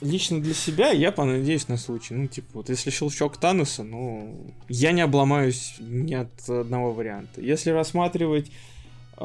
Лично 0.00 0.40
для 0.40 0.54
себя 0.54 0.90
я 0.90 1.10
понадеюсь 1.10 1.68
на 1.68 1.76
случай. 1.76 2.14
Ну, 2.14 2.28
типа, 2.28 2.48
вот 2.54 2.68
если 2.68 2.90
щелчок 2.90 3.36
Таноса, 3.36 3.82
ну, 3.82 4.54
я 4.68 4.92
не 4.92 5.02
обломаюсь 5.02 5.74
ни 5.80 6.14
от 6.14 6.48
одного 6.48 6.92
варианта. 6.92 7.40
Если 7.40 7.70
рассматривать 7.70 8.50
э, 9.16 9.24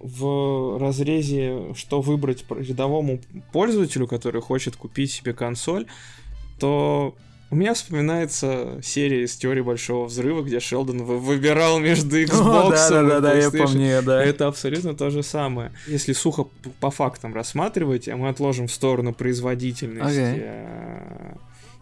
в 0.00 0.78
разрезе, 0.78 1.74
что 1.74 2.00
выбрать 2.00 2.44
рядовому 2.50 3.20
пользователю, 3.52 4.06
который 4.06 4.40
хочет 4.40 4.76
купить 4.76 5.10
себе 5.10 5.34
консоль, 5.34 5.86
то 6.58 7.14
у 7.50 7.56
меня 7.56 7.72
вспоминается 7.72 8.78
серия 8.82 9.24
из 9.24 9.34
теории 9.36 9.62
Большого 9.62 10.06
Взрыва, 10.06 10.42
где 10.42 10.60
Шелдон 10.60 11.02
выбирал 11.04 11.78
между 11.78 12.20
Xbox 12.20 12.70
да, 12.70 12.90
да, 12.90 13.02
да, 13.02 13.20
да, 13.20 13.34
я 13.34 13.50
помню, 13.50 14.02
да. 14.02 14.22
Это 14.22 14.46
абсолютно 14.48 14.94
то 14.94 15.08
же 15.10 15.22
самое. 15.22 15.72
Если 15.86 16.12
сухо 16.12 16.46
по 16.80 16.90
фактам 16.90 17.34
рассматривать, 17.34 18.08
а 18.08 18.16
мы 18.16 18.28
отложим 18.28 18.66
в 18.66 18.72
сторону 18.72 19.14
производительности 19.14 20.18
okay. 20.18 20.42
Э, 20.42 21.34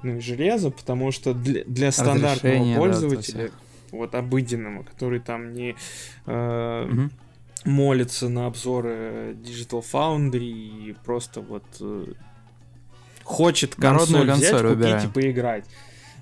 ну, 0.05 0.20
железа, 0.20 0.70
потому 0.70 1.11
что 1.11 1.35
для, 1.35 1.64
для 1.64 1.90
стандартного 1.90 2.76
пользователя, 2.76 3.48
да, 3.48 3.52
вот 3.90 4.14
обыденного, 4.14 4.85
который 4.85 5.18
там 5.18 5.52
не 5.52 5.74
э, 6.26 6.88
угу. 6.88 7.11
молится 7.64 8.29
на 8.29 8.46
обзоры 8.46 9.37
Digital 9.42 9.85
Foundry 9.92 10.38
и 10.38 10.96
просто 11.05 11.40
вот 11.40 11.64
э, 11.81 12.07
хочет 13.26 13.74
консоль 13.74 14.30
взять, 14.30 14.50
консоль 14.50 14.68
купить 14.68 14.78
выбираем. 14.78 15.10
и 15.10 15.12
поиграть. 15.12 15.64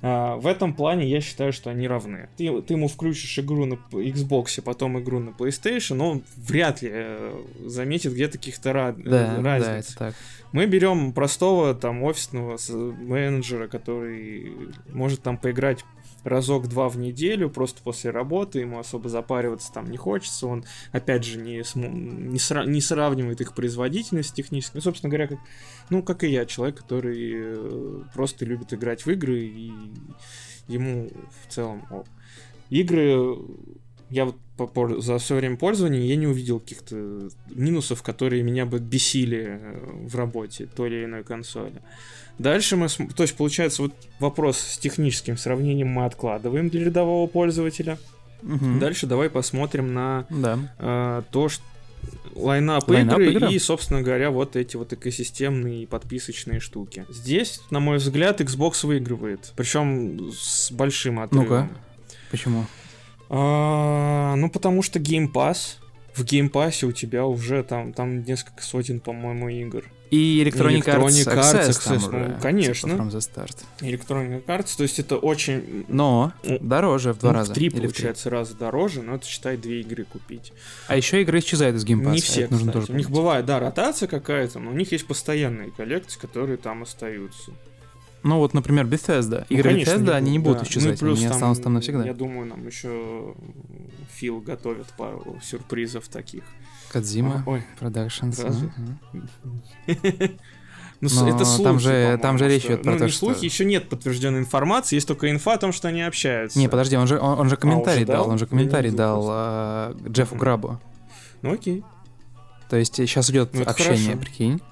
А, 0.00 0.36
в 0.36 0.46
этом 0.46 0.74
плане 0.74 1.08
я 1.08 1.20
считаю, 1.20 1.52
что 1.52 1.70
они 1.70 1.86
равны. 1.86 2.28
Ты, 2.36 2.62
ты 2.62 2.74
ему 2.74 2.88
включишь 2.88 3.38
игру 3.38 3.66
на 3.66 3.74
Xbox, 3.90 4.60
потом 4.62 4.98
игру 5.00 5.18
на 5.18 5.30
PlayStation, 5.30 6.00
он 6.02 6.24
вряд 6.36 6.82
ли 6.82 6.90
э, 6.92 7.42
заметит 7.66 8.12
где-то 8.12 8.38
каких-то 8.38 8.70
ra- 8.70 9.02
да, 9.02 9.36
разниц. 9.42 9.66
Да, 9.66 9.78
это 9.78 9.96
так. 9.96 10.14
Мы 10.52 10.66
берем 10.66 11.12
простого 11.12 11.74
там 11.74 12.02
офисного 12.02 12.58
менеджера, 12.70 13.66
который 13.68 14.52
может 14.92 15.22
там 15.22 15.36
поиграть 15.36 15.84
разок-два 16.24 16.88
в 16.88 16.98
неделю, 16.98 17.50
просто 17.50 17.82
после 17.82 18.10
работы, 18.10 18.60
ему 18.60 18.78
особо 18.78 19.08
запариваться 19.08 19.72
там 19.72 19.90
не 19.90 19.96
хочется, 19.96 20.46
он, 20.46 20.64
опять 20.92 21.24
же, 21.24 21.38
не, 21.38 21.62
не, 21.74 22.38
сра 22.38 22.64
не 22.64 22.80
сравнивает 22.80 23.40
их 23.40 23.54
производительность 23.54 24.34
технически, 24.34 24.76
ну, 24.76 24.80
собственно 24.80 25.10
говоря, 25.10 25.28
как, 25.28 25.38
ну, 25.90 26.02
как 26.02 26.24
и 26.24 26.28
я, 26.28 26.46
человек, 26.46 26.78
который 26.78 27.32
э, 27.34 28.02
просто 28.14 28.44
любит 28.44 28.72
играть 28.72 29.04
в 29.04 29.10
игры, 29.10 29.40
и 29.40 29.72
ему 30.68 31.10
в 31.44 31.52
целом... 31.52 31.86
О, 31.90 32.04
игры 32.70 33.36
я 34.10 34.24
вот 34.24 34.36
за 35.02 35.18
все 35.18 35.34
время 35.34 35.56
пользования 35.56 36.02
я 36.02 36.16
не 36.16 36.26
увидел 36.26 36.60
каких-то 36.60 37.28
минусов, 37.48 38.02
которые 38.02 38.42
меня 38.42 38.66
бы 38.66 38.78
бесили 38.78 39.58
э, 39.60 40.06
в 40.06 40.14
работе 40.14 40.66
той 40.66 40.88
или 40.88 41.04
иной 41.04 41.24
консоли. 41.24 41.82
Дальше 42.38 42.76
мы, 42.76 42.88
то 42.88 43.22
есть 43.22 43.36
получается 43.36 43.82
вот 43.82 43.92
вопрос 44.18 44.58
с 44.58 44.78
техническим 44.78 45.36
сравнением 45.36 45.88
мы 45.88 46.04
откладываем 46.04 46.68
для 46.68 46.84
рядового 46.84 47.26
пользователя. 47.28 47.98
Угу. 48.42 48.78
Дальше 48.80 49.06
давай 49.06 49.30
посмотрим 49.30 49.94
на 49.94 50.26
да. 50.28 50.58
э, 50.78 51.22
то, 51.30 51.48
что 51.48 51.64
лайнап, 52.34 52.88
лайнап 52.88 53.18
игры, 53.18 53.32
игры 53.32 53.52
и, 53.52 53.58
собственно 53.58 54.02
говоря, 54.02 54.30
вот 54.30 54.56
эти 54.56 54.76
вот 54.76 54.92
экосистемные 54.92 55.86
подписочные 55.86 56.60
штуки. 56.60 57.06
Здесь, 57.08 57.60
на 57.70 57.80
мой 57.80 57.98
взгляд, 57.98 58.40
Xbox 58.40 58.86
выигрывает. 58.86 59.52
Причем 59.56 60.30
с 60.32 60.70
большим 60.70 61.20
отрывом. 61.20 61.46
Ну-ка. 61.46 61.68
Почему? 62.30 62.66
А, 63.30 64.34
ну, 64.36 64.50
потому 64.50 64.82
что 64.82 64.98
Game 64.98 65.30
Pass. 65.32 65.76
В 66.14 66.22
Game 66.22 66.50
Pass 66.50 66.84
у 66.84 66.92
тебя 66.92 67.26
уже 67.26 67.62
там, 67.62 67.92
там 67.92 68.22
несколько 68.22 68.62
сотен, 68.62 69.00
по-моему, 69.00 69.48
игр. 69.48 69.84
И 70.10 70.44
Electronic, 70.44 70.84
Electronic 70.84 71.24
Arts, 71.24 71.34
Arts 71.34 71.54
Access, 71.54 71.70
Access 71.70 72.08
ну, 72.12 72.18
уже, 72.18 72.38
конечно. 72.40 72.92
From 72.92 73.10
the 73.10 73.18
start. 73.18 73.56
Electronic 73.80 74.44
Arts, 74.46 74.76
то 74.76 74.82
есть 74.82 74.98
это 74.98 75.16
очень... 75.16 75.84
Но 75.88 76.32
ну, 76.44 76.58
дороже 76.60 77.12
в 77.12 77.18
два 77.18 77.32
ну, 77.32 77.38
раза. 77.38 77.52
В 77.52 77.54
три, 77.54 77.70
получается, 77.70 78.28
в 78.28 78.30
три. 78.30 78.38
раза 78.38 78.54
дороже, 78.54 79.02
но 79.02 79.16
это, 79.16 79.26
считай, 79.26 79.56
две 79.56 79.80
игры 79.80 80.04
купить. 80.04 80.52
А 80.88 80.96
еще 80.96 81.22
игры 81.22 81.38
исчезают 81.38 81.76
из 81.76 81.84
Game 81.84 81.96
Pass 81.96 82.08
а. 82.08 82.14
Не 82.14 82.20
все, 82.20 82.48
нужно 82.48 82.72
Тоже 82.72 82.92
у 82.92 82.96
них 82.96 83.10
бывает, 83.10 83.46
да, 83.46 83.58
ротация 83.58 84.06
какая-то, 84.06 84.58
но 84.58 84.70
у 84.70 84.74
них 84.74 84.92
есть 84.92 85.06
постоянные 85.06 85.70
коллекции, 85.70 86.20
которые 86.20 86.58
там 86.58 86.82
остаются. 86.82 87.52
Ну 88.24 88.38
вот, 88.38 88.54
например, 88.54 88.86
Bethesda. 88.86 89.44
Игры 89.50 89.70
ну, 89.70 89.76
конечно, 89.76 89.90
Bethesda, 89.92 90.04
не, 90.04 90.10
они 90.10 90.30
не 90.30 90.38
будут 90.38 90.58
да. 90.60 90.64
исчезать, 90.64 91.00
ну, 91.00 91.08
плюс 91.08 91.18
они 91.18 91.28
там, 91.28 91.36
останутся 91.36 91.62
там 91.62 91.74
навсегда. 91.74 92.04
Я 92.04 92.14
думаю, 92.14 92.46
нам 92.46 92.66
еще 92.66 93.34
Фил 94.14 94.40
готовит 94.40 94.86
пару 94.96 95.38
сюрпризов 95.42 96.08
таких. 96.08 96.42
Кадзима, 96.94 97.42
Ой, 97.46 97.64
Productions. 97.80 98.40
Разве? 98.40 98.72
Ну, 101.00 101.10
Но 101.12 101.28
это 101.28 101.44
слухи, 101.44 101.64
там 101.64 101.80
же, 101.80 102.18
там 102.22 102.38
же 102.38 102.48
речь 102.48 102.64
идет 102.64 102.82
про 102.82 102.92
ну, 102.92 102.98
то, 102.98 103.04
не 103.04 103.10
слухи, 103.10 103.36
что... 103.36 103.44
еще 103.44 103.64
нет 103.66 103.88
подтвержденной 103.90 104.38
информации, 104.38 104.94
есть 104.94 105.06
только 105.06 105.30
инфа 105.30 105.54
о 105.54 105.58
том, 105.58 105.72
что 105.72 105.88
они 105.88 106.00
общаются. 106.00 106.58
Не, 106.58 106.68
подожди, 106.68 106.96
он 106.96 107.06
же, 107.06 107.18
он, 107.18 107.40
он 107.40 107.50
же 107.50 107.56
комментарий 107.56 108.04
а, 108.04 108.06
дал, 108.06 108.24
дал, 108.24 108.30
он 108.30 108.38
же 108.38 108.46
комментарий 108.46 108.90
дал 108.90 109.26
э, 109.28 109.94
Джеффу 110.08 110.36
Грабу. 110.36 110.80
Ну 111.42 111.52
окей. 111.52 111.84
То 112.70 112.76
есть 112.76 112.94
сейчас 112.94 113.28
идет 113.28 113.50
ну, 113.52 113.64
общение, 113.64 114.14
хорошо. 114.14 114.18
прикинь. 114.18 114.62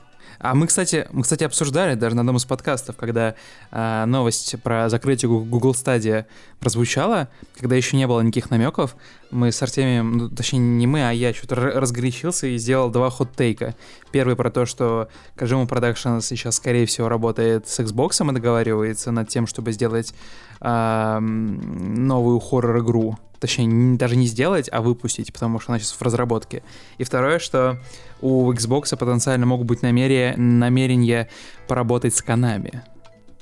А 0.43 0.55
мы, 0.55 0.67
кстати, 0.67 1.07
мы, 1.13 1.23
кстати, 1.23 1.45
обсуждали 1.45 1.95
даже 1.95 2.17
на 2.17 2.23
одном 2.23 2.37
из 2.37 2.45
подкастов, 2.45 2.97
когда 2.97 3.37
э, 3.71 4.05
новость 4.07 4.61
про 4.61 4.89
закрытие 4.89 5.29
Google 5.29 5.71
Stadia 5.71 6.27
прозвучала, 6.59 7.29
когда 7.57 7.77
еще 7.77 7.97
не 7.97 8.09
было 8.09 8.21
никаких 8.21 8.51
намеков, 8.51 8.97
мы 9.31 9.53
с 9.53 9.63
Артемием, 9.63 10.17
ну, 10.17 10.29
точнее, 10.29 10.59
не 10.59 10.89
мы, 10.89 11.09
а 11.09 11.13
я 11.13 11.33
что-то 11.33 11.55
разгорячился 11.55 12.49
и 12.49 12.59
сделал 12.59 12.91
два 12.91 13.09
хот-тейка. 13.09 13.77
Первый 14.11 14.35
про 14.35 14.51
то, 14.51 14.67
что 14.67 15.09
Kojima 15.37 15.69
Productions 15.69 16.23
сейчас, 16.23 16.57
скорее 16.57 16.87
всего, 16.87 17.09
работает 17.09 17.69
с 17.69 17.79
Xbox 17.79 18.29
и 18.29 18.35
договаривается 18.35 19.13
над 19.13 19.29
тем, 19.29 19.47
чтобы 19.47 19.71
сделать 19.71 20.13
э, 20.61 21.19
новую 21.21 22.41
хоррор-игру. 22.41 23.17
Точнее, 23.43 23.97
даже 23.97 24.15
не 24.15 24.27
сделать, 24.27 24.69
а 24.71 24.81
выпустить, 24.81 25.33
потому 25.33 25.59
что 25.59 25.73
она 25.73 25.81
сейчас 25.81 25.95
в 25.95 26.03
разработке. 26.03 26.63
И 26.99 27.03
второе, 27.03 27.41
что 27.41 27.81
у 28.21 28.53
Xbox 28.53 28.97
потенциально 28.97 29.47
могут 29.47 29.67
быть 29.67 29.83
намерения, 29.83 30.37
намерения 30.37 31.29
поработать 31.67 32.15
с 32.15 32.23
Konami, 32.23 32.79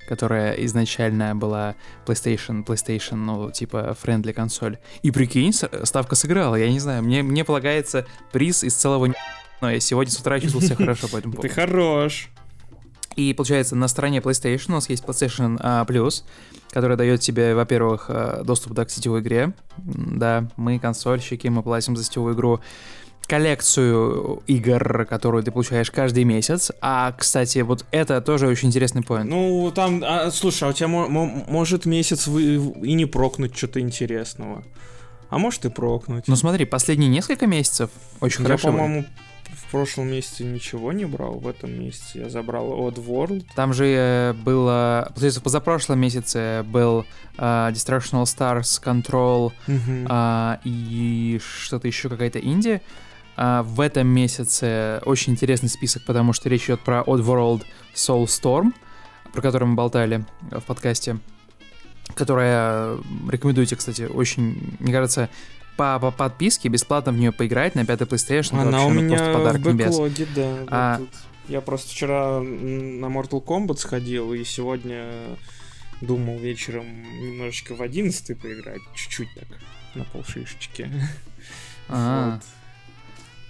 которая 0.09 0.55
изначально 0.65 1.37
была 1.37 1.75
PlayStation, 2.07 2.65
PlayStation, 2.65 3.17
ну, 3.17 3.51
типа, 3.51 3.95
friendly 4.03 4.33
консоль. 4.33 4.79
И 5.03 5.11
прикинь, 5.11 5.53
ставка 5.53 6.15
сыграла, 6.15 6.55
я 6.55 6.71
не 6.71 6.81
знаю, 6.81 7.03
мне, 7.03 7.23
мне 7.23 7.45
полагается 7.45 8.07
приз 8.33 8.65
из 8.65 8.77
целого 8.77 9.13
но 9.61 9.71
я 9.71 9.81
сегодня 9.81 10.11
с 10.11 10.19
утра 10.19 10.41
чувствовал 10.41 10.65
себя 10.65 10.77
хорошо 10.77 11.09
по 11.09 11.19
этому 11.19 11.35
поводу. 11.37 11.47
Ты 11.47 11.55
хорош. 11.55 12.31
И 13.16 13.35
получается, 13.35 13.77
на 13.77 13.88
стороне 13.88 14.18
PlayStation 14.18 14.66
у 14.68 14.73
нас 14.73 14.88
есть 14.88 15.05
PlayStation 15.05 15.61
uh, 15.61 15.87
Plus, 15.87 16.23
который 16.70 16.96
дает 16.96 17.20
тебе, 17.20 17.55
во-первых, 17.55 18.09
uh, 18.09 18.44
доступ 18.44 18.73
да, 18.73 18.85
к 18.85 18.90
сетевой 18.90 19.20
игре. 19.20 19.53
Да, 19.79 20.49
мы 20.57 20.79
консольщики, 20.79 21.49
мы 21.49 21.62
платим 21.62 21.96
за 21.96 22.05
сетевую 22.05 22.35
игру 22.35 22.61
коллекцию 23.31 24.42
игр, 24.49 25.07
которую 25.09 25.44
ты 25.44 25.53
получаешь 25.53 25.90
каждый 25.92 26.25
месяц. 26.25 26.73
А, 26.81 27.12
кстати, 27.16 27.61
вот 27.61 27.85
это 27.92 28.20
тоже 28.20 28.49
очень 28.49 28.68
интересный 28.68 29.03
поинт. 29.03 29.31
Ну, 29.31 29.70
там, 29.73 30.03
а, 30.05 30.33
слушай, 30.33 30.64
а 30.64 30.70
у 30.70 30.73
тебя 30.73 30.88
может 30.88 31.87
месяц 31.87 32.27
вы, 32.27 32.57
и 32.57 32.94
не 32.94 33.07
прокнуть 33.07 33.57
что-то 33.57 33.79
интересного. 33.79 34.64
А 35.29 35.38
может 35.38 35.64
и 35.64 35.68
прокнуть. 35.70 36.27
Ну 36.27 36.35
смотри, 36.35 36.64
последние 36.64 37.09
несколько 37.09 37.46
месяцев 37.46 37.90
очень 38.20 38.40
я, 38.40 38.46
хорошо. 38.46 38.68
по-моему, 38.68 39.05
в 39.71 39.73
прошлом 39.73 40.09
месяце 40.09 40.43
ничего 40.43 40.93
не 40.93 41.05
брал, 41.05 41.35
в 41.35 41.47
этом 41.47 41.71
месяце 41.71 42.19
я 42.19 42.29
забрал 42.29 42.73
Odd 42.73 42.97
World. 43.07 43.47
Там 43.55 43.73
же 43.73 43.87
э, 43.87 44.33
было, 44.33 45.13
есть 45.17 45.37
в 45.37 45.43
позапрошлом 45.45 46.01
месяце 46.01 46.65
был 46.65 47.07
uh, 47.37 47.71
Destructional 47.71 48.25
Stars, 48.25 48.83
Control 48.83 49.53
uh-huh. 49.69 50.07
uh, 50.09 50.59
и 50.65 51.41
что-то 51.41 51.87
еще 51.87 52.09
какая-то 52.09 52.41
инди. 52.41 52.83
Uh, 53.37 53.63
в 53.63 53.81
этом 53.81 54.09
месяце 54.09 55.01
очень 55.05 55.35
интересный 55.35 55.69
список, 55.69 56.05
потому 56.05 56.33
что 56.33 56.49
речь 56.49 56.65
идет 56.65 56.81
про 56.81 57.03
Odd 57.03 57.25
World 57.25 57.63
Soulstorm, 57.95 58.73
про 59.33 59.41
который 59.41 59.69
мы 59.69 59.77
болтали 59.77 60.25
в 60.51 60.63
подкасте, 60.63 61.19
которая 62.17 62.99
рекомендуете, 63.29 63.77
кстати, 63.77 64.03
очень, 64.03 64.77
мне 64.81 64.93
кажется, 64.93 65.31
по, 65.81 65.99
по 65.99 66.11
подписке 66.11 66.69
бесплатно 66.69 67.11
в 67.11 67.16
нее 67.16 67.33
поиграть 67.33 67.75
на 67.75 67.87
пятой 67.87 68.07
PlayStation. 68.07 68.61
Она 68.61 68.64
вообще, 68.64 68.87
у 68.87 68.90
ну, 68.90 69.01
меня 69.01 69.16
просто 69.16 69.33
подарок 69.33 69.61
в 69.62 69.66
небес. 69.73 69.87
бэклоге, 69.87 70.27
да. 70.37 70.59
А... 70.69 70.99
Вот 70.99 71.09
я 71.49 71.61
просто 71.62 71.90
вчера 71.90 72.40
на 72.40 73.07
Mortal 73.07 73.43
Kombat 73.43 73.79
сходил, 73.79 74.35
и 74.35 74.45
сегодня 74.45 75.11
думал 76.03 76.38
вечером 76.38 76.85
немножечко 77.23 77.75
в 77.75 77.81
11 77.81 78.38
поиграть, 78.38 78.83
чуть-чуть 78.95 79.29
так, 79.35 79.49
на 79.95 80.05
полшишечки. 80.05 80.90
А, 81.88 82.35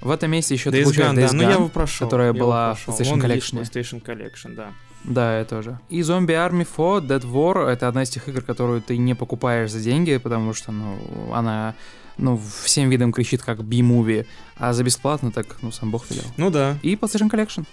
вот. 0.01 0.09
В 0.09 0.11
этом 0.13 0.31
месте 0.31 0.55
еще 0.55 0.71
Days 0.71 0.85
Gone, 0.85 1.15
да, 1.15 1.27
Gone, 1.27 1.43
я 1.43 1.51
его 1.51 1.69
прошел, 1.69 2.07
которая 2.07 2.33
я 2.33 2.33
была 2.33 2.75
в 2.75 2.89
PlayStation 2.89 3.13
Он 3.13 3.23
Collection. 3.23 3.61
PlayStation 3.61 4.03
Collection, 4.03 4.55
да. 4.55 4.73
Да, 5.05 5.39
я 5.39 5.45
тоже. 5.45 5.79
И 5.89 6.01
Zombie 6.01 6.37
Army 6.37 6.67
4 6.67 7.07
Dead 7.07 7.23
War— 7.23 7.67
это 7.69 7.89
одна 7.89 8.03
из 8.03 8.11
тех 8.11 8.29
игр, 8.29 8.43
которую 8.43 8.83
ты 8.83 8.97
не 8.99 9.15
покупаешь 9.15 9.71
за 9.71 9.81
деньги, 9.81 10.19
потому 10.19 10.53
что, 10.53 10.73
ну, 10.73 10.99
она 11.33 11.75
ну, 12.19 12.41
всем 12.65 12.91
видом 12.91 13.13
кричит 13.13 13.43
как 13.43 13.65
B-movie, 13.65 14.27
а 14.57 14.73
за 14.73 14.85
бесплатно 14.85 15.33
так, 15.33 15.57
ну, 15.63 15.73
сам 15.73 15.91
бог 15.91 16.09
велел. 16.11 16.25
Ну 16.37 16.51
да. 16.51 16.77
И 16.83 16.95
PlayStation 16.95 17.31
Collection, 17.31 17.65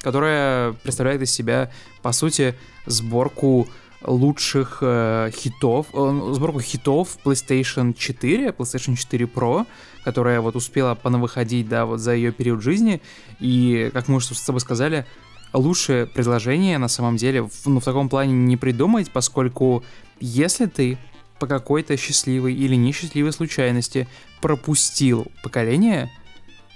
которая 0.00 0.72
представляет 0.72 1.22
из 1.22 1.32
себя, 1.32 1.70
по 2.02 2.12
сути, 2.12 2.54
сборку 2.86 3.66
лучших 4.02 4.78
э, 4.80 5.30
хитов, 5.34 5.86
э, 5.92 6.30
сборку 6.32 6.60
хитов 6.60 7.18
PlayStation 7.24 7.94
4, 7.94 8.48
PlayStation 8.50 8.96
4 8.96 9.26
Pro, 9.26 9.66
которая 10.04 10.40
вот 10.40 10.54
успела 10.54 10.94
понавыходить, 10.94 11.68
да, 11.68 11.86
вот 11.86 11.98
за 11.98 12.14
ее 12.14 12.30
период 12.30 12.62
жизни, 12.62 13.00
и, 13.40 13.90
как 13.92 14.08
мы 14.08 14.16
уже 14.16 14.34
с 14.34 14.42
тобой 14.42 14.60
сказали, 14.60 15.06
лучшее 15.52 16.06
предложение 16.06 16.78
на 16.78 16.88
самом 16.88 17.16
деле 17.16 17.42
в, 17.42 17.66
ну, 17.66 17.80
в 17.80 17.84
таком 17.84 18.08
плане 18.08 18.32
не 18.32 18.56
придумать, 18.56 19.10
поскольку 19.10 19.84
если 20.20 20.66
ты 20.66 20.98
по 21.38 21.46
какой-то 21.46 21.96
счастливой 21.96 22.54
или 22.54 22.74
несчастливой 22.74 23.32
случайности 23.32 24.08
пропустил 24.40 25.26
поколение, 25.42 26.10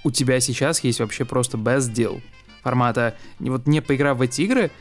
у 0.03 0.11
тебя 0.11 0.39
сейчас 0.39 0.83
есть 0.83 0.99
вообще 0.99 1.25
просто 1.25 1.57
best 1.57 1.93
deal 1.93 2.21
формата. 2.63 3.15
Вот 3.39 3.67
не 3.67 3.81
поиграв 3.81 4.17
в 4.17 4.21
эти 4.21 4.41
игры, 4.41 4.71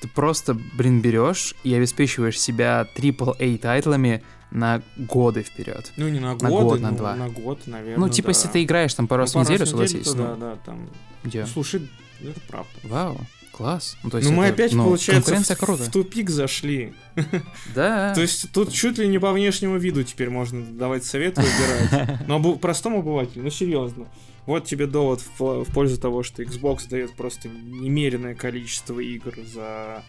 ты 0.00 0.08
просто, 0.08 0.54
блин, 0.54 1.00
берешь 1.00 1.54
и 1.62 1.74
обеспечиваешь 1.74 2.38
себя 2.38 2.86
AAA 2.96 3.58
тайтлами 3.58 4.22
на 4.50 4.82
годы 4.96 5.42
вперед. 5.42 5.92
Ну, 5.96 6.08
не 6.08 6.20
на, 6.20 6.34
на 6.34 6.48
годы, 6.48 6.64
год, 6.64 6.80
на 6.80 6.90
ну, 6.90 6.96
два. 6.96 7.14
На 7.14 7.28
год, 7.28 7.66
наверное. 7.66 7.98
Ну, 7.98 8.08
типа, 8.08 8.26
да. 8.26 8.30
если 8.30 8.48
ты 8.48 8.64
играешь 8.64 8.92
там 8.94 9.06
пару 9.06 9.20
ну, 9.20 9.24
раз 9.24 9.34
в 9.34 9.38
неделю, 9.38 9.66
согласись. 9.66 10.06
ну, 10.14 10.24
да, 10.24 10.36
да, 10.36 10.56
там. 10.64 10.88
Ну, 11.24 11.46
слушай, 11.46 11.88
это 12.30 12.40
правда. 12.48 12.70
Вау, 12.84 13.20
класс. 13.52 13.96
Ну, 14.02 14.10
то 14.10 14.18
есть 14.18 14.30
ну 14.30 14.36
мы 14.36 14.44
это, 14.44 14.54
опять, 14.54 14.72
ну, 14.72 14.84
получается, 14.84 15.54
в, 15.54 15.58
круто. 15.58 15.84
в 15.84 15.90
тупик 15.90 16.30
зашли. 16.30 16.94
Да. 17.74 18.14
То 18.14 18.20
есть 18.20 18.50
тут 18.52 18.72
чуть 18.72 18.98
ли 18.98 19.06
не 19.06 19.18
по 19.18 19.32
внешнему 19.32 19.78
виду 19.78 20.02
теперь 20.02 20.30
можно 20.30 20.64
давать 20.64 21.04
советы 21.04 21.42
выбирать. 21.42 22.20
Но 22.26 22.54
простому 22.56 23.00
обывателю, 23.00 23.44
ну 23.44 23.50
серьезно. 23.50 24.08
Вот 24.46 24.64
тебе 24.64 24.86
довод 24.86 25.22
в, 25.38 25.64
в 25.64 25.72
пользу 25.72 26.00
того, 26.00 26.22
что 26.22 26.42
Xbox 26.42 26.88
дает 26.88 27.14
просто 27.14 27.48
немеренное 27.48 28.34
количество 28.34 28.98
игр 28.98 29.34
за 29.54 30.02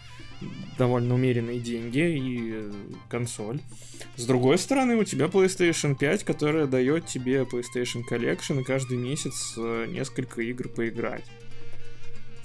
довольно 0.78 1.14
умеренные 1.14 1.60
деньги 1.60 2.00
и 2.00 2.52
э, 2.54 2.72
консоль. 3.10 3.60
С 4.16 4.26
другой 4.26 4.58
стороны, 4.58 4.98
у 4.98 5.04
тебя 5.04 5.28
PlayStation 5.28 5.96
5, 5.96 6.24
которая 6.24 6.66
дает 6.66 7.06
тебе 7.06 7.44
PlayStation 7.44 8.02
Collection 8.10 8.62
и 8.62 8.64
каждый 8.64 8.98
месяц 8.98 9.54
э, 9.58 9.86
несколько 9.88 10.42
игр 10.42 10.68
поиграть. 10.68 11.26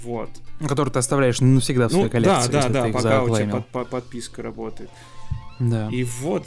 Вот. 0.03 0.31
Который 0.67 0.91
ты 0.91 0.99
оставляешь 0.99 1.41
навсегда 1.41 1.89
в 1.89 1.91
своей 1.91 2.07
ну, 2.07 2.11
коллекции. 2.11 2.51
Да, 2.51 2.63
да, 2.63 2.69
да, 2.69 2.87
ты 2.87 2.93
пока 2.93 3.23
у 3.23 3.37
тебя 3.37 3.49
под, 3.49 3.67
под- 3.69 3.89
подписка 3.89 4.43
работает. 4.43 4.91
Да. 5.59 5.89
И 5.91 6.05
вот 6.05 6.45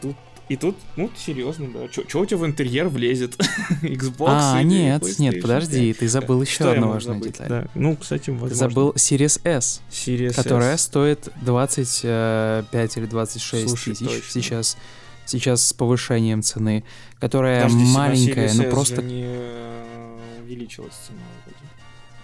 тут 0.00 0.16
и 0.50 0.56
тут, 0.56 0.76
ну, 0.96 1.08
серьезно, 1.16 1.68
да. 1.72 1.86
Что 1.92 2.18
у 2.18 2.26
тебя 2.26 2.38
в 2.38 2.44
интерьер 2.44 2.88
влезет? 2.88 3.36
Xbox 3.82 4.26
А, 4.26 4.60
нет, 4.64 5.00
нет, 5.20 5.40
подожди, 5.40 5.92
5? 5.92 5.98
ты 5.98 6.08
забыл 6.08 6.42
еще 6.42 6.54
Что 6.54 6.72
одну 6.72 6.88
важную 6.88 7.20
забыть? 7.20 7.34
деталь. 7.34 7.48
Да. 7.48 7.66
Ну, 7.76 7.96
кстати, 7.96 8.24
Ты 8.24 8.32
возможно. 8.32 8.56
забыл 8.56 8.90
Series 8.96 9.40
S, 9.44 9.80
Series 9.92 10.34
которая 10.34 10.74
S. 10.74 10.80
стоит 10.80 11.28
25 11.42 12.96
или 12.96 13.06
26 13.06 13.68
Слушай, 13.68 13.94
тысяч 13.94 14.06
точно. 14.08 14.22
сейчас. 14.42 14.76
Сейчас 15.24 15.68
с 15.68 15.72
повышением 15.72 16.42
цены, 16.42 16.82
которая 17.20 17.62
Подожди, 17.68 17.84
маленькая, 17.92 18.48
Series 18.48 18.64
ну 18.64 18.70
просто 18.70 19.02
не 19.02 19.22
э, 19.24 20.40
увеличилась 20.42 20.94
цена 21.06 21.20
вроде. 21.46 21.59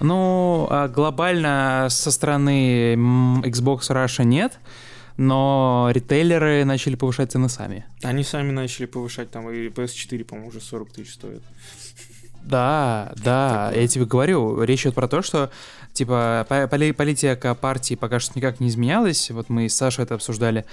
Ну, 0.00 0.66
а 0.70 0.88
глобально 0.88 1.88
со 1.90 2.10
стороны 2.10 2.94
Xbox 2.94 3.88
Russia 3.90 4.24
нет, 4.24 4.58
но 5.16 5.88
ритейлеры 5.92 6.64
начали 6.64 6.96
повышать 6.96 7.32
цены 7.32 7.48
сами. 7.48 7.86
Они 8.02 8.22
сами 8.22 8.50
начали 8.50 8.86
повышать, 8.86 9.30
там 9.30 9.48
и 9.50 9.68
PS4, 9.68 10.24
по-моему, 10.24 10.48
уже 10.48 10.60
40 10.60 10.92
тысяч 10.92 11.14
стоит. 11.14 11.42
Да, 12.42 13.12
да, 13.16 13.66
Такое. 13.68 13.82
я 13.82 13.88
тебе 13.88 14.04
говорю, 14.04 14.62
речь 14.62 14.82
идет 14.82 14.94
про 14.94 15.08
то, 15.08 15.20
что 15.22 15.50
типа 15.96 16.46
по- 16.48 16.68
поли- 16.68 16.92
политика 16.92 17.54
партии 17.54 17.94
пока 17.96 18.20
что 18.20 18.32
никак 18.38 18.60
не 18.60 18.68
изменялась, 18.68 19.30
вот 19.30 19.48
мы 19.48 19.68
с 19.68 19.74
Сашей 19.74 20.04
это 20.04 20.14
обсуждали, 20.14 20.64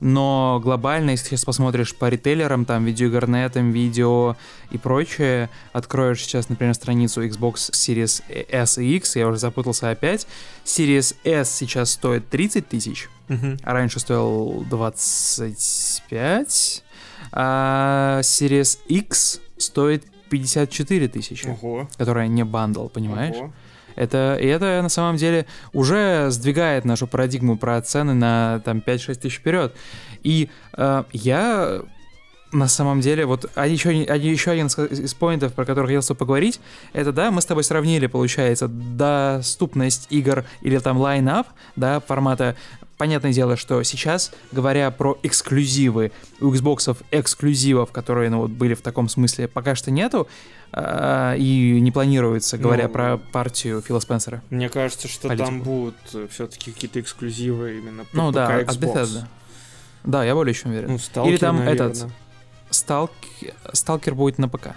но 0.00 0.60
глобально, 0.62 1.10
если 1.10 1.28
сейчас 1.30 1.44
посмотришь 1.44 1.94
по 1.96 2.08
ритейлерам, 2.08 2.64
там, 2.64 2.84
видеоигрнетам, 2.84 3.72
видео 3.72 4.36
и 4.70 4.78
прочее, 4.78 5.50
откроешь 5.72 6.22
сейчас, 6.22 6.48
например, 6.48 6.74
страницу 6.74 7.24
Xbox 7.26 7.70
Series 7.72 8.22
S 8.50 8.78
и 8.78 8.96
X, 8.96 9.16
я 9.16 9.26
уже 9.28 9.38
запутался 9.38 9.90
опять, 9.90 10.26
Series 10.64 11.16
S 11.24 11.50
сейчас 11.50 11.90
стоит 11.90 12.28
30 12.28 12.68
тысяч, 12.68 13.08
а 13.28 13.72
раньше 13.72 13.98
стоил 13.98 14.64
25, 14.70 16.84
а 17.32 18.20
Series 18.22 18.78
X 18.86 19.40
стоит 19.58 20.04
54 20.28 21.08
тысячи 21.08 21.46
Ого. 21.46 21.88
которая 21.96 22.26
не 22.28 22.44
бандл, 22.44 22.88
понимаешь? 22.88 23.36
Ого. 23.36 23.52
Это, 23.96 24.38
и 24.40 24.46
это 24.46 24.80
на 24.82 24.88
самом 24.88 25.16
деле 25.16 25.46
уже 25.72 26.30
сдвигает 26.30 26.84
нашу 26.84 27.06
парадигму 27.06 27.56
про 27.56 27.80
цены 27.80 28.14
на 28.14 28.60
там 28.64 28.82
5-6 28.86 29.14
тысяч 29.16 29.38
вперед. 29.38 29.74
И 30.22 30.50
э, 30.76 31.04
я 31.12 31.80
на 32.52 32.68
самом 32.68 33.00
деле, 33.00 33.26
вот 33.26 33.50
а 33.54 33.66
еще, 33.66 34.02
еще 34.02 34.50
один 34.52 34.66
из 34.66 35.14
поинтов, 35.14 35.52
про 35.52 35.64
который 35.64 35.92
я 35.92 36.00
хотел 36.00 36.16
поговорить, 36.16 36.60
это, 36.92 37.12
да, 37.12 37.30
мы 37.30 37.40
с 37.40 37.46
тобой 37.46 37.64
сравнили, 37.64 38.06
получается, 38.06 38.68
доступность 38.68 40.06
игр 40.10 40.44
или 40.62 40.78
там 40.78 40.98
лайнап, 40.98 41.48
да, 41.74 42.00
формата 42.00 42.56
Понятное 42.98 43.32
дело, 43.32 43.56
что 43.56 43.82
сейчас, 43.82 44.32
говоря 44.52 44.90
про 44.90 45.18
эксклюзивы, 45.22 46.12
у 46.40 46.52
Xbox 46.52 46.96
эксклюзивов, 47.10 47.92
которые 47.92 48.30
ну, 48.30 48.38
вот, 48.38 48.50
были 48.50 48.72
в 48.72 48.80
таком 48.80 49.10
смысле, 49.10 49.48
пока 49.48 49.74
что 49.74 49.90
нету, 49.90 50.28
э, 50.72 51.34
и 51.36 51.78
не 51.80 51.92
планируется, 51.92 52.56
говоря 52.56 52.84
ну, 52.84 52.92
про 52.94 53.18
партию 53.18 53.82
Фила 53.82 54.00
Спенсера. 54.00 54.42
Мне 54.48 54.70
кажется, 54.70 55.08
что 55.08 55.28
политику. 55.28 55.46
там 55.46 55.62
будут 55.62 55.96
э, 56.14 56.26
все-таки 56.30 56.72
какие-то 56.72 57.00
эксклюзивы 57.00 57.78
именно 57.78 58.06
ну, 58.14 58.32
да, 58.32 58.62
Xbox. 58.62 58.68
от 58.68 58.76
Bethesda. 58.76 59.24
Да, 60.04 60.24
я 60.24 60.34
более 60.34 60.54
чем 60.54 60.70
уверен. 60.70 60.98
Ну, 61.14 61.28
Или 61.28 61.36
там 61.36 61.58
наверное. 61.58 61.90
этот 61.90 62.10
Сталк... 62.70 63.10
Сталкер 63.72 64.14
будет 64.14 64.38
на 64.38 64.48
ПК. 64.48 64.68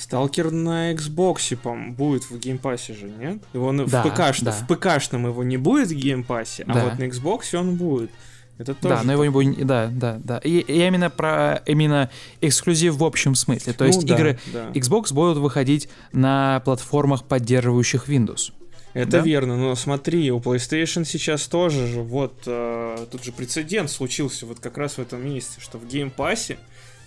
Сталкер 0.00 0.50
на 0.50 0.92
Xbox, 0.94 1.56
по 1.56 1.74
будет 1.74 2.30
в 2.30 2.38
Game 2.38 2.63
Pass 2.63 2.88
е 2.88 2.94
же, 2.94 3.06
нет? 3.06 3.42
Его 3.52 3.70
да, 3.72 4.02
в 4.02 4.08
ПК 4.08 4.34
да. 4.40 4.52
в 4.52 4.66
ПКшном 4.66 5.26
его 5.26 5.44
не 5.44 5.58
будет 5.58 5.88
в 5.88 5.94
геймпассе, 5.94 6.64
а 6.66 6.72
да. 6.72 6.84
вот 6.84 6.98
на 6.98 7.04
Xbox 7.04 7.54
он 7.54 7.76
будет. 7.76 8.10
Это 8.56 8.74
тоже. 8.74 8.94
Да, 8.94 9.02
но 9.02 9.22
его 9.22 9.42
не 9.42 9.52
будет. 9.52 9.66
Да, 9.66 9.90
да, 9.92 10.18
да. 10.24 10.38
И, 10.38 10.60
и 10.60 10.86
именно 10.86 11.10
про 11.10 11.62
именно 11.66 12.08
эксклюзив 12.40 12.94
в 12.94 13.04
общем 13.04 13.34
смысле. 13.34 13.74
То 13.74 13.84
ну, 13.84 13.88
есть 13.88 14.06
да, 14.06 14.14
игры 14.14 14.38
да. 14.46 14.70
Xbox 14.70 15.12
будут 15.12 15.36
выходить 15.36 15.90
на 16.12 16.60
платформах, 16.64 17.24
поддерживающих 17.24 18.08
Windows. 18.08 18.52
Это 18.94 19.12
да? 19.12 19.20
верно, 19.20 19.56
но 19.56 19.74
смотри, 19.74 20.32
у 20.32 20.40
PlayStation 20.40 21.04
сейчас 21.04 21.46
тоже 21.46 21.86
же, 21.86 22.00
вот, 22.00 22.42
э, 22.46 23.06
тут 23.12 23.22
же 23.22 23.32
прецедент 23.32 23.88
случился 23.90 24.46
вот 24.46 24.58
как 24.60 24.78
раз 24.78 24.94
в 24.94 24.98
этом 24.98 25.24
месте, 25.24 25.60
что 25.60 25.78
в 25.78 25.86
Game 25.86 26.18
Pass 26.18 26.50
е 26.50 26.58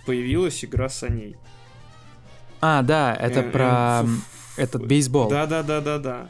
появилась 0.06 0.64
игра 0.64 0.88
с 0.88 1.06
ней. 1.08 1.36
А, 2.66 2.80
да, 2.80 3.14
это 3.14 3.40
э, 3.40 3.50
про 3.50 4.04
э, 4.04 4.62
этот 4.62 4.86
бейсбол. 4.86 5.28
Да, 5.28 5.44
да, 5.44 5.62
да, 5.62 5.82
да, 5.82 5.98
да. 5.98 6.28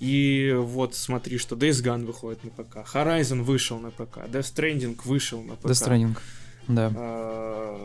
И 0.00 0.52
вот 0.58 0.96
смотри, 0.96 1.38
что 1.38 1.54
Days 1.54 1.84
Gone 1.84 2.04
выходит 2.04 2.42
на 2.42 2.50
ПК, 2.50 2.78
Horizon 2.92 3.42
вышел 3.42 3.78
на 3.78 3.92
ПК, 3.92 4.26
Death 4.26 4.52
Stranding 4.52 4.98
вышел 5.04 5.40
на 5.40 5.54
ПК. 5.54 5.66
Death 5.66 5.86
Stranding, 5.86 6.18
да. 6.66 7.76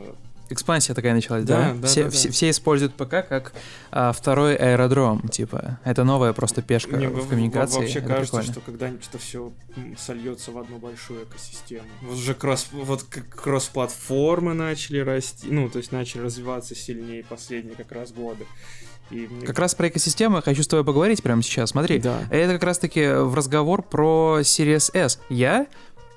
Экспансия 0.54 0.94
такая 0.94 1.14
началась, 1.14 1.44
да? 1.46 1.74
Да, 1.74 1.74
да, 1.74 1.88
все, 1.88 2.04
да, 2.04 2.10
все, 2.12 2.28
да. 2.28 2.34
все 2.34 2.50
используют 2.52 2.94
ПК 2.94 3.28
как 3.28 3.54
а, 3.92 4.12
второй 4.12 4.56
аэродром, 4.56 5.28
типа. 5.28 5.80
Это 5.84 6.04
новая 6.04 6.32
просто 6.34 6.62
пешка 6.62 6.96
Не, 6.96 7.08
в 7.08 7.28
коммуникации. 7.28 7.80
Вообще 7.80 8.00
это 8.00 8.08
кажется, 8.08 8.38
прикольно. 8.38 8.54
что 8.54 8.62
когда-нибудь 8.62 9.08
это 9.10 9.18
все 9.18 9.52
сольется 9.98 10.52
в 10.52 10.58
одну 10.60 10.78
большую 10.78 11.24
экосистему. 11.24 11.88
Вот 12.04 12.18
уже 12.18 12.36
кросс, 12.36 12.68
вот 12.72 13.04
кросс-платформы 13.04 14.54
начали 14.54 15.00
расти, 15.00 15.48
ну, 15.50 15.70
то 15.70 15.80
есть 15.80 15.92
начали 15.92 16.22
развиваться 16.22 16.76
сильнее 16.76 17.24
последние 17.24 17.76
как 17.76 17.92
раз 17.92 18.12
годы. 18.12 18.46
И 19.10 19.28
мне... 19.28 19.46
Как 19.46 19.58
раз 19.60 19.76
про 19.76 19.88
экосистемы 19.88 20.42
хочу 20.42 20.62
с 20.64 20.68
тобой 20.68 20.86
поговорить 20.86 21.24
прямо 21.24 21.42
сейчас. 21.42 21.72
Смотри, 21.72 22.00
да. 22.00 22.22
это 22.30 22.54
как 22.54 22.64
раз-таки 22.64 23.08
в 23.08 23.34
разговор 23.34 23.82
про 23.82 24.40
Series 24.42 24.96
S. 24.96 25.20
Я 25.30 25.68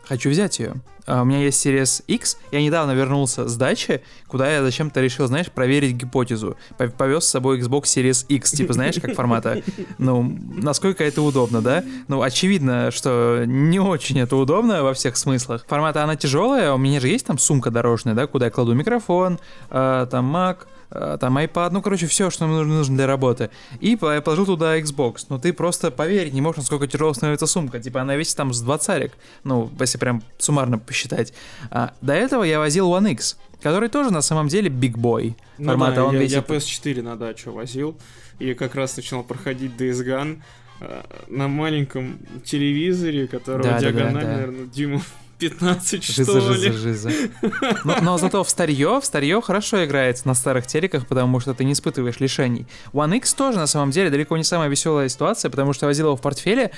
хочу 0.06 0.30
взять 0.30 0.58
ее. 0.58 0.74
Uh, 1.06 1.22
у 1.22 1.24
меня 1.24 1.38
есть 1.38 1.64
Series 1.64 2.02
X, 2.08 2.36
я 2.50 2.60
недавно 2.60 2.90
вернулся 2.90 3.46
с 3.46 3.56
дачи, 3.56 4.02
куда 4.26 4.50
я 4.50 4.62
зачем-то 4.64 5.00
решил, 5.00 5.28
знаешь, 5.28 5.50
проверить 5.52 5.94
гипотезу. 5.94 6.56
Повез 6.98 7.24
с 7.24 7.28
собой 7.28 7.60
Xbox 7.60 7.82
Series 7.82 8.26
X, 8.26 8.50
типа, 8.50 8.72
знаешь, 8.72 8.96
как 9.00 9.14
формата. 9.14 9.62
Ну, 9.98 10.36
насколько 10.56 11.04
это 11.04 11.22
удобно, 11.22 11.62
да? 11.62 11.84
Ну, 12.08 12.22
очевидно, 12.22 12.90
что 12.90 13.44
не 13.46 13.78
очень 13.78 14.18
это 14.18 14.34
удобно 14.34 14.82
во 14.82 14.94
всех 14.94 15.16
смыслах. 15.16 15.64
Формата 15.68 16.02
она 16.02 16.16
тяжелая, 16.16 16.72
у 16.72 16.78
меня 16.78 16.98
же 16.98 17.08
есть 17.08 17.26
там 17.26 17.38
сумка 17.38 17.70
дорожная, 17.70 18.14
да, 18.14 18.26
куда 18.26 18.46
я 18.46 18.50
кладу 18.50 18.74
микрофон, 18.74 19.38
э, 19.70 20.06
там 20.10 20.34
Mac, 20.34 20.66
там 20.90 21.38
iPad, 21.38 21.70
ну, 21.72 21.83
короче, 21.83 22.07
все, 22.07 22.31
что 22.31 22.46
мне 22.46 22.62
нужно 22.62 22.96
для 22.96 23.07
работы. 23.07 23.51
И 23.81 23.99
я 24.01 24.20
положил 24.20 24.46
туда 24.46 24.79
Xbox. 24.79 25.27
Но 25.29 25.38
ты 25.38 25.53
просто 25.53 25.90
поверить 25.90 26.33
не 26.33 26.40
можешь, 26.40 26.59
насколько 26.59 26.87
тяжело 26.87 27.12
становится 27.12 27.46
сумка. 27.46 27.81
Типа 27.81 28.01
она 28.03 28.16
весит 28.16 28.37
там 28.37 28.53
с 28.53 28.61
20 28.61 29.12
ну, 29.44 29.70
если 29.81 29.99
прям 29.99 30.22
суммарно 30.38 30.79
посчитать. 30.79 31.33
А, 31.70 31.92
до 32.01 32.14
этого 32.14 32.44
я 32.44 32.59
возил 32.59 32.90
One 32.90 33.12
X, 33.12 33.38
который 33.62 33.88
тоже 33.88 34.11
на 34.11 34.22
самом 34.22 34.49
деле 34.49 34.70
big 34.70 34.94
boy. 34.94 35.35
Ну 35.59 35.66
формата. 35.66 35.96
да, 35.96 36.05
Он 36.05 36.14
я, 36.14 36.20
весит... 36.20 36.49
я 36.49 36.57
PS4 36.57 37.03
на 37.03 37.16
дачу 37.16 37.53
возил, 37.53 37.96
и 38.38 38.55
как 38.55 38.75
раз 38.75 38.96
начал 38.96 39.22
проходить 39.22 39.72
Days 39.72 40.05
Gone 40.05 40.40
э, 40.81 41.03
на 41.29 41.49
маленьком 41.49 42.18
телевизоре, 42.44 43.27
которого 43.27 43.62
да, 43.62 43.79
диагональ, 43.81 44.14
да, 44.14 44.20
да, 44.20 44.27
да. 44.27 44.33
наверное, 44.33 44.66
Диму 44.66 45.01
15, 45.38 46.03
что 46.03 46.25
жиза, 46.25 46.53
ли? 46.53 46.72
Жиза, 46.72 47.11
жиза. 47.11 47.11
Но, 47.85 47.96
но 48.01 48.18
зато 48.18 48.42
в 48.42 48.49
старье, 48.49 49.01
в 49.01 49.05
старье 49.05 49.40
хорошо 49.42 49.85
играется 49.85 50.27
на 50.27 50.35
старых 50.35 50.66
телеках, 50.66 51.07
потому 51.07 51.40
что 51.40 51.53
ты 51.55 51.64
не 51.64 51.72
испытываешь 51.72 52.20
лишений. 52.20 52.66
One 52.92 53.16
X 53.18 53.35
тоже, 53.35 53.59
на 53.59 53.66
самом 53.66 53.90
деле, 53.90 54.11
далеко 54.11 54.37
не 54.37 54.44
самая 54.44 54.68
веселая 54.68 55.09
ситуация, 55.09 55.51
потому 55.51 55.72
что 55.72 55.87
я 55.87 55.88
возил 55.88 56.07
его 56.07 56.16
в 56.16 56.20
портфеле, 56.22 56.70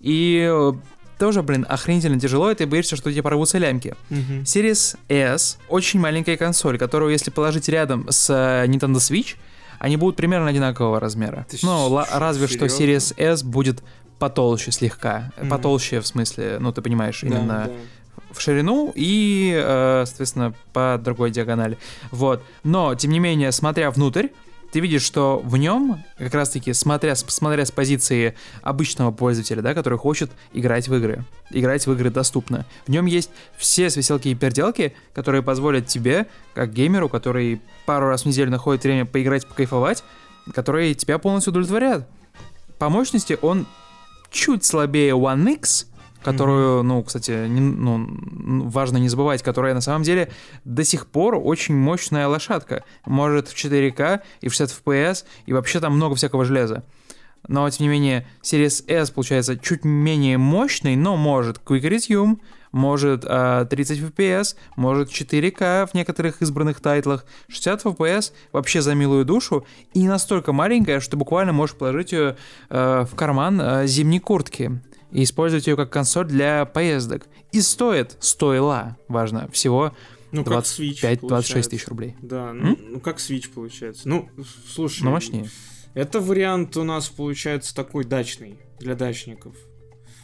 и 0.00 0.48
э, 0.50 0.72
тоже, 1.18 1.42
блин, 1.42 1.66
охренительно 1.68 2.18
тяжело, 2.18 2.50
и 2.50 2.54
ты 2.54 2.66
боишься, 2.66 2.96
что 2.96 3.10
тебе 3.10 3.22
порвутся 3.22 3.58
лямки. 3.58 3.94
Uh-huh. 4.10 4.42
Series 4.42 4.98
S 5.08 5.58
очень 5.68 6.00
маленькая 6.00 6.36
консоль, 6.36 6.78
которую, 6.78 7.12
если 7.12 7.30
положить 7.30 7.68
рядом 7.68 8.06
с 8.08 8.30
э, 8.30 8.66
Nintendo 8.66 8.96
Switch, 8.96 9.36
они 9.78 9.96
будут 9.96 10.16
примерно 10.16 10.48
одинакового 10.48 11.00
размера. 11.00 11.46
Ты 11.50 11.58
ну, 11.62 12.02
ш- 12.02 12.18
разве 12.18 12.48
серьезно? 12.48 12.68
что 12.68 12.82
Series 12.82 13.14
S 13.18 13.42
будет 13.42 13.82
потолще 14.18 14.72
слегка. 14.72 15.32
Mm-hmm. 15.36 15.48
Потолще 15.48 16.00
в 16.00 16.06
смысле, 16.06 16.56
ну 16.60 16.72
ты 16.72 16.80
понимаешь, 16.80 17.20
да, 17.20 17.28
именно 17.28 17.64
да 17.66 17.72
в 18.30 18.40
ширину 18.40 18.92
и, 18.94 19.52
э, 19.56 20.04
соответственно, 20.06 20.54
по 20.72 21.00
другой 21.02 21.30
диагонали. 21.30 21.78
Вот. 22.10 22.42
Но, 22.64 22.94
тем 22.94 23.10
не 23.12 23.18
менее, 23.18 23.52
смотря 23.52 23.90
внутрь, 23.90 24.28
ты 24.72 24.80
видишь, 24.80 25.02
что 25.02 25.40
в 25.44 25.56
нем, 25.56 26.04
как 26.18 26.34
раз-таки, 26.34 26.72
смотря, 26.72 27.14
смотря 27.14 27.64
с 27.64 27.70
позиции 27.70 28.34
обычного 28.62 29.10
пользователя, 29.10 29.62
да, 29.62 29.74
который 29.74 29.98
хочет 29.98 30.30
играть 30.52 30.88
в 30.88 30.94
игры, 30.94 31.24
играть 31.50 31.86
в 31.86 31.92
игры 31.92 32.10
доступно, 32.10 32.66
в 32.86 32.90
нем 32.90 33.06
есть 33.06 33.30
все 33.56 33.88
свиселки 33.90 34.30
и 34.30 34.34
переделки, 34.34 34.94
которые 35.14 35.42
позволят 35.42 35.86
тебе, 35.86 36.26
как 36.54 36.72
геймеру, 36.72 37.08
который 37.08 37.60
пару 37.86 38.08
раз 38.08 38.22
в 38.22 38.26
неделю 38.26 38.50
находит 38.50 38.84
время 38.84 39.06
поиграть, 39.06 39.46
покайфовать, 39.46 40.04
которые 40.52 40.94
тебя 40.94 41.18
полностью 41.18 41.52
удовлетворяют. 41.52 42.04
По 42.78 42.88
мощности 42.90 43.38
он 43.40 43.66
чуть 44.30 44.64
слабее 44.64 45.12
One 45.12 45.54
X, 45.54 45.86
которую, 46.26 46.80
mm-hmm. 46.80 46.82
ну, 46.82 47.02
кстати, 47.04 47.46
не, 47.48 47.60
ну, 47.60 48.68
важно 48.68 48.98
не 48.98 49.08
забывать, 49.08 49.42
которая 49.42 49.74
на 49.74 49.80
самом 49.80 50.02
деле 50.02 50.30
до 50.64 50.84
сих 50.84 51.06
пор 51.06 51.40
очень 51.42 51.76
мощная 51.76 52.26
лошадка. 52.26 52.82
Может 53.06 53.48
в 53.48 53.54
4К 53.54 54.20
и 54.40 54.48
в 54.48 54.54
60 54.54 54.82
FPS, 54.84 55.24
и 55.46 55.52
вообще 55.52 55.80
там 55.80 55.94
много 55.94 56.16
всякого 56.16 56.44
железа. 56.44 56.82
Но, 57.48 57.70
тем 57.70 57.84
не 57.84 57.90
менее, 57.90 58.26
Series 58.42 58.84
S 58.88 59.10
получается 59.10 59.56
чуть 59.56 59.84
менее 59.84 60.36
мощный, 60.36 60.96
но 60.96 61.16
может 61.16 61.60
Quick 61.64 61.82
Resume, 61.82 62.38
может 62.72 63.24
э, 63.24 63.66
30 63.70 64.00
FPS, 64.00 64.56
может 64.74 65.10
4К 65.10 65.86
в 65.86 65.94
некоторых 65.94 66.42
избранных 66.42 66.80
тайтлах, 66.80 67.24
60 67.48 67.84
FPS 67.84 68.32
вообще 68.52 68.82
за 68.82 68.94
милую 68.94 69.24
душу, 69.24 69.64
и 69.94 70.08
настолько 70.08 70.52
маленькая, 70.52 70.98
что 70.98 71.16
буквально 71.16 71.52
можешь 71.52 71.76
положить 71.76 72.12
ее 72.12 72.36
э, 72.68 73.06
в 73.08 73.14
карман 73.14 73.60
э, 73.60 73.86
зимней 73.86 74.18
куртки 74.18 74.80
и 75.10 75.22
использовать 75.22 75.66
ее 75.66 75.76
как 75.76 75.90
консоль 75.90 76.26
для 76.26 76.64
поездок. 76.64 77.26
И 77.52 77.60
стоит, 77.60 78.16
стоила, 78.20 78.96
важно, 79.08 79.48
всего 79.50 79.92
ну, 80.32 80.42
25-26 80.42 81.68
тысяч 81.68 81.88
рублей. 81.88 82.16
Да, 82.20 82.52
ну, 82.52 82.76
ну 82.80 83.00
как 83.00 83.18
Switch 83.18 83.50
получается. 83.52 84.08
Ну, 84.08 84.28
слушай. 84.68 85.02
Ну, 85.04 85.10
мощнее. 85.12 85.48
Это 85.94 86.20
вариант 86.20 86.76
у 86.76 86.84
нас 86.84 87.08
получается 87.08 87.74
такой 87.74 88.04
дачный 88.04 88.58
для 88.78 88.94
дачников. 88.94 89.56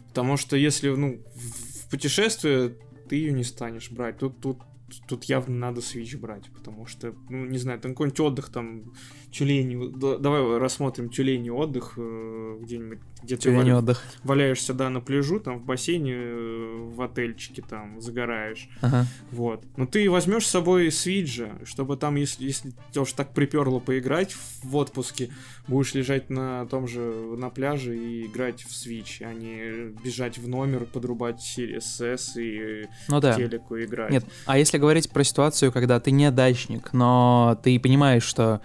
Потому 0.09 0.37
что 0.37 0.57
если, 0.57 0.91
ну, 0.91 1.23
в 1.35 1.89
путешествие 1.89 2.77
ты 3.13 3.17
ее 3.17 3.33
не 3.33 3.45
станешь 3.45 3.91
брать. 3.91 4.17
Тут, 4.17 4.41
тут, 4.41 4.59
тут 5.07 5.25
явно 5.25 5.55
надо 5.55 5.81
Switch 5.81 6.17
брать, 6.17 6.51
потому 6.55 6.87
что, 6.87 7.15
ну, 7.29 7.45
не 7.45 7.59
знаю, 7.59 7.79
там 7.79 7.93
какой-нибудь 7.93 8.21
отдых 8.21 8.49
там 8.49 8.95
тюлени, 9.33 9.91
давай 10.19 10.59
рассмотрим 10.59 11.09
тюлени 11.09 11.49
отдых 11.49 11.95
э, 11.97 12.59
где-нибудь, 12.61 12.99
где 13.23 13.37
ты 13.37 13.57
валя... 13.57 13.79
отдых. 13.79 14.03
валяешься, 14.23 14.75
да, 14.75 14.91
на 14.91 15.01
пляжу, 15.01 15.41
там 15.41 15.59
в 15.59 15.65
бассейне, 15.65 16.15
э, 16.15 16.91
в 16.95 17.01
отельчике 17.01 17.63
там 17.63 18.01
загораешь, 18.01 18.69
ага. 18.83 19.07
вот. 19.31 19.65
Но 19.77 19.87
ты 19.87 20.09
возьмешь 20.11 20.47
с 20.47 20.51
собой 20.51 20.93
свиджа, 20.93 21.59
чтобы 21.65 21.97
там, 21.97 22.17
если, 22.17 22.45
если 22.45 22.73
тебя 22.91 23.03
уж 23.03 23.13
так 23.13 23.33
приперло 23.33 23.81
поиграть 23.81 24.37
в 24.63 24.77
отпуске, 24.77 25.31
будешь 25.67 25.95
лежать 25.95 26.29
на 26.29 26.67
том 26.67 26.87
же, 26.87 27.01
на 27.01 27.49
пляже 27.49 27.97
и 27.97 28.27
играть 28.27 28.63
в 28.63 28.71
Switch, 28.71 29.23
а 29.25 29.33
не 29.33 29.93
бежать 30.05 30.39
в 30.39 30.47
номер, 30.47 30.85
подрубать 30.85 31.43
S 31.59 32.37
и 32.37 32.87
ну, 33.09 33.21
да. 33.21 33.35
телеку 33.35 33.81
играть. 33.81 34.11
Нет, 34.11 34.25
а 34.45 34.59
если 34.59 34.77
говорить 34.77 35.11
про 35.11 35.25
ситуацию, 35.25 35.73
когда 35.73 36.01
ты 36.01 36.11
не 36.11 36.31
дачник, 36.31 36.93
но 36.93 37.59
ты 37.63 37.81
понимаешь, 37.81 38.25
что 38.25 38.61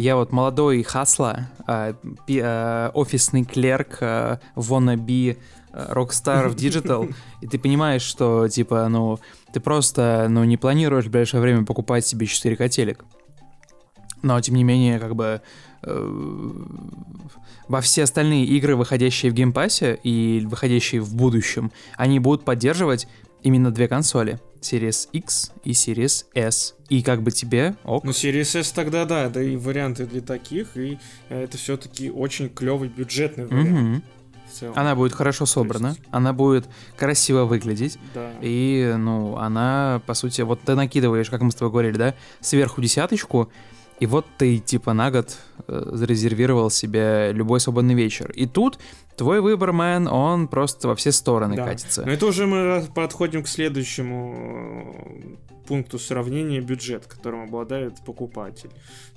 я 0.00 0.16
вот 0.16 0.32
молодой 0.32 0.82
хасла, 0.82 1.48
э, 1.66 1.94
э, 2.28 2.90
офисный 2.94 3.44
клерк, 3.44 3.98
э, 4.00 4.38
wannabe 4.56 5.36
Rockstar 5.72 6.48
в 6.48 6.56
Digital, 6.56 7.14
и 7.40 7.46
ты 7.46 7.58
понимаешь, 7.58 8.02
что, 8.02 8.48
типа, 8.48 8.88
ну, 8.88 9.18
ты 9.52 9.60
просто, 9.60 10.26
ну, 10.28 10.42
не 10.44 10.56
планируешь 10.56 11.04
в 11.04 11.10
ближайшее 11.10 11.40
время 11.40 11.64
покупать 11.64 12.06
себе 12.06 12.26
4К 12.26 12.68
телек. 12.68 13.04
Но, 14.22 14.40
тем 14.40 14.56
не 14.56 14.64
менее, 14.64 14.98
как 14.98 15.14
бы 15.14 15.42
э, 15.82 16.50
во 17.68 17.80
все 17.80 18.02
остальные 18.02 18.46
игры, 18.46 18.76
выходящие 18.76 19.30
в 19.30 19.34
Game 19.34 19.62
Pass 19.62 19.91
е 19.91 19.98
и 20.02 20.44
выходящие 20.44 21.00
в 21.00 21.14
будущем, 21.14 21.72
они 21.96 22.18
будут 22.18 22.44
поддерживать 22.44 23.06
именно 23.42 23.70
две 23.70 23.86
консоли. 23.86 24.40
Series 24.60 25.08
X 25.12 25.52
и 25.64 25.70
Series 25.72 26.26
S. 26.34 26.74
И 26.88 27.02
как 27.02 27.22
бы 27.22 27.30
тебе 27.30 27.76
ок. 27.84 28.04
Ну, 28.04 28.10
Series 28.10 28.58
S 28.58 28.72
тогда 28.72 29.04
да, 29.04 29.28
да 29.28 29.42
и 29.42 29.56
варианты 29.56 30.06
для 30.06 30.20
таких, 30.20 30.76
и 30.76 30.98
это 31.28 31.56
все-таки 31.56 32.10
очень 32.10 32.48
клевый 32.48 32.88
бюджетный 32.88 33.46
вариант. 33.46 33.98
Угу. 33.98 34.72
Она 34.74 34.96
будет 34.96 35.12
хорошо 35.12 35.46
собрана, 35.46 35.90
есть... 35.90 36.00
она 36.10 36.32
будет 36.32 36.68
красиво 36.96 37.44
выглядеть. 37.44 37.98
Да. 38.12 38.32
И, 38.40 38.94
ну, 38.98 39.36
она, 39.36 40.02
по 40.06 40.14
сути, 40.14 40.42
вот 40.42 40.60
ты 40.62 40.74
накидываешь, 40.74 41.30
как 41.30 41.40
мы 41.42 41.52
с 41.52 41.54
тобой 41.54 41.70
говорили, 41.70 41.96
да, 41.96 42.14
сверху 42.40 42.82
десяточку, 42.82 43.50
и 44.00 44.06
вот 44.06 44.26
ты, 44.38 44.58
типа, 44.58 44.94
на 44.94 45.10
год 45.10 45.36
э, 45.68 45.90
зарезервировал 45.92 46.70
себе 46.70 47.32
любой 47.32 47.60
свободный 47.60 47.94
вечер. 47.94 48.32
И 48.32 48.46
тут 48.46 48.78
твой 49.14 49.42
выбор, 49.42 49.72
мэн, 49.72 50.08
он 50.08 50.48
просто 50.48 50.88
во 50.88 50.94
все 50.94 51.12
стороны 51.12 51.54
да. 51.54 51.66
катится. 51.66 52.02
Но 52.06 52.12
это 52.12 52.26
уже 52.26 52.46
мы 52.46 52.82
подходим 52.94 53.42
к 53.42 53.48
следующему 53.48 55.36
э, 55.44 55.66
пункту 55.66 55.98
сравнения 55.98 56.60
бюджет, 56.60 57.06
которым 57.06 57.42
обладает 57.42 58.02
покупатель. 58.06 58.70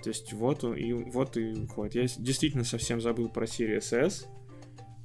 То 0.03 0.09
есть 0.09 0.34
вот 0.34 0.65
и 0.65 0.91
вот 0.91 1.38
и 1.38 1.53
выходит. 1.53 1.95
Я 1.95 2.21
действительно 2.21 2.65
совсем 2.65 2.99
забыл 2.99 3.29
про 3.29 3.45
Series 3.45 3.95
S 3.95 4.27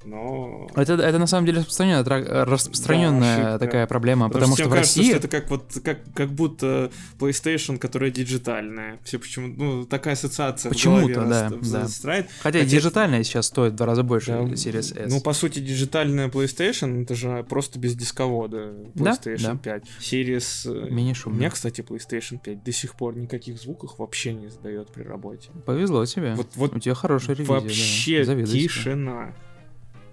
но... 0.04 0.68
Это, 0.74 0.94
это 0.94 1.18
на 1.18 1.26
самом 1.26 1.46
деле 1.46 1.58
распространенная, 1.58 2.44
распространенная 2.44 3.52
да, 3.52 3.58
такая 3.58 3.86
проблема, 3.86 4.28
потому, 4.28 4.54
потому 4.54 4.56
что, 4.56 4.62
что 4.64 4.70
в 4.70 4.74
кажется, 4.74 4.98
России... 4.98 5.10
что 5.10 5.18
это 5.18 5.28
как, 5.28 5.50
вот, 5.50 5.80
как, 5.84 5.98
как 6.14 6.30
будто 6.30 6.90
PlayStation, 7.18 7.78
которая 7.78 8.10
диджитальная. 8.10 8.98
Все 9.04 9.18
почему 9.18 9.48
ну, 9.48 9.86
такая 9.86 10.14
ассоциация 10.14 10.70
Почему-то, 10.70 11.24
да, 11.26 11.50
да. 11.50 11.86
Хотя, 12.02 12.28
Хотя 12.40 12.64
диджитальная 12.64 13.22
сейчас 13.24 13.46
стоит 13.46 13.74
в 13.74 13.76
два 13.76 13.86
раза 13.86 14.02
больше 14.02 14.32
да, 14.32 14.42
Series 14.42 14.98
S. 14.98 15.12
Ну, 15.12 15.20
по 15.20 15.32
сути, 15.32 15.58
диджитальная 15.60 16.28
PlayStation, 16.28 17.02
это 17.02 17.14
же 17.14 17.44
просто 17.48 17.78
без 17.78 17.94
дисковода 17.94 18.74
PlayStation 18.94 19.42
да, 19.42 19.52
да. 19.52 19.80
5. 19.80 19.84
Series... 20.00 20.86
Э, 20.86 20.90
Мини 20.90 21.14
У 21.24 21.30
меня, 21.30 21.50
кстати, 21.50 21.80
PlayStation 21.80 22.38
5 22.42 22.62
до 22.62 22.72
сих 22.72 22.94
пор 22.94 23.16
никаких 23.16 23.60
звуков 23.60 23.98
вообще 23.98 24.32
не 24.34 24.46
издает 24.48 24.90
при 24.92 25.02
работе. 25.02 25.50
Повезло 25.66 26.04
тебе. 26.06 26.34
Вот, 26.34 26.48
вот 26.54 26.76
У 26.76 26.78
тебя 26.78 26.94
хорошая 26.94 27.36
ревизия. 27.36 27.54
Вообще 27.54 28.24
да. 28.24 28.44
тишина 28.44 29.34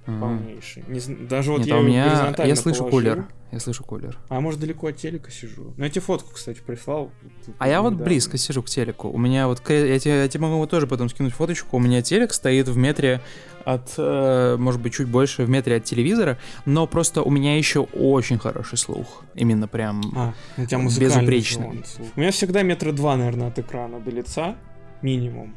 полнейший. 0.06 0.84
Не, 0.88 1.00
даже 1.28 1.52
вот 1.52 1.60
Нет, 1.60 1.68
я 1.68 1.76
а 1.76 1.80
у 1.80 1.84
меня 1.84 2.34
я 2.38 2.56
слышу 2.56 2.80
положил. 2.80 3.00
кулер. 3.00 3.26
Я 3.52 3.60
слышу 3.60 3.84
кулер. 3.84 4.18
А 4.30 4.40
может 4.40 4.60
далеко 4.60 4.88
от 4.88 4.98
телека 4.98 5.32
сижу. 5.32 5.74
Ну 5.78 5.84
я 5.84 5.90
тебе 5.90 6.02
фотку, 6.02 6.34
кстати, 6.34 6.60
прислал. 6.66 7.12
А 7.58 7.68
я 7.68 7.82
вот 7.82 7.94
близко 7.94 8.38
сижу 8.38 8.62
к 8.62 8.70
телеку. 8.70 9.10
У 9.10 9.18
меня 9.18 9.48
вот 9.48 9.62
я 9.70 10.00
тебе, 10.00 10.18
я 10.22 10.28
тебе 10.28 10.46
могу 10.46 10.66
тоже 10.68 10.88
потом 10.88 11.10
скинуть 11.10 11.34
фоточку. 11.34 11.78
У 11.78 11.80
меня 11.80 12.02
телек 12.02 12.34
стоит 12.34 12.68
в 12.68 12.78
метре 12.78 13.22
от, 13.64 13.94
э, 13.98 14.58
может 14.60 14.82
быть, 14.82 14.94
чуть 14.94 15.08
больше 15.08 15.44
в 15.44 15.50
метре 15.50 15.78
от 15.78 15.86
телевизора, 15.86 16.38
но 16.66 16.86
просто 16.86 17.24
у 17.24 17.32
меня 17.32 17.58
еще 17.58 17.80
очень 17.80 18.38
хороший 18.38 18.78
слух. 18.78 19.24
Именно 19.34 19.68
прям 19.68 20.02
а, 20.16 20.34
у 20.58 20.66
тебя 20.66 20.80
безупречный. 20.84 21.84
У 22.16 22.20
меня 22.20 22.32
всегда 22.32 22.62
метра 22.62 22.92
два, 22.92 23.16
наверное, 23.16 23.48
от 23.48 23.58
экрана 23.58 24.00
до 24.00 24.12
лица 24.12 24.56
минимум 25.02 25.56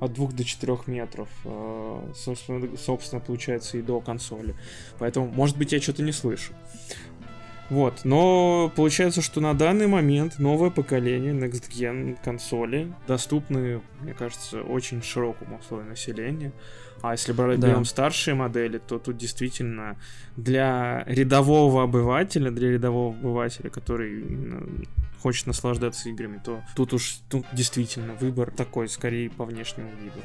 от 0.00 0.12
2 0.12 0.28
до 0.28 0.44
4 0.44 0.78
метров, 0.86 1.28
э, 1.44 2.12
собственно, 2.14 2.76
собственно, 2.76 3.20
получается, 3.20 3.78
и 3.78 3.82
до 3.82 4.00
консоли. 4.00 4.54
Поэтому, 4.98 5.26
может 5.26 5.56
быть, 5.56 5.72
я 5.72 5.80
что-то 5.80 6.02
не 6.02 6.12
слышу. 6.12 6.52
Вот, 7.70 8.00
но 8.04 8.72
получается, 8.74 9.20
что 9.20 9.42
на 9.42 9.52
данный 9.52 9.88
момент 9.88 10.38
новое 10.38 10.70
поколение 10.70 11.34
Next 11.34 11.68
Gen 11.70 12.16
консоли 12.24 12.94
доступны, 13.06 13.82
мне 14.00 14.14
кажется, 14.14 14.62
очень 14.62 15.02
широкому 15.02 15.60
слою 15.68 15.84
населения. 15.84 16.52
А 17.02 17.12
если 17.12 17.32
брать, 17.32 17.60
да. 17.60 17.68
берем 17.68 17.84
старшие 17.84 18.34
модели, 18.34 18.78
то 18.78 18.98
тут 18.98 19.16
действительно 19.16 19.96
для 20.36 21.04
рядового 21.06 21.82
обывателя, 21.84 22.50
для 22.50 22.70
рядового 22.70 23.14
обывателя, 23.14 23.70
который 23.70 24.24
хочет 25.22 25.46
наслаждаться 25.46 26.08
играми, 26.08 26.40
то 26.44 26.62
тут 26.76 26.92
уж 26.92 27.20
тут 27.28 27.44
действительно 27.52 28.14
выбор 28.14 28.50
такой, 28.50 28.88
скорее 28.88 29.30
по 29.30 29.44
внешнему 29.44 29.90
виду 30.00 30.20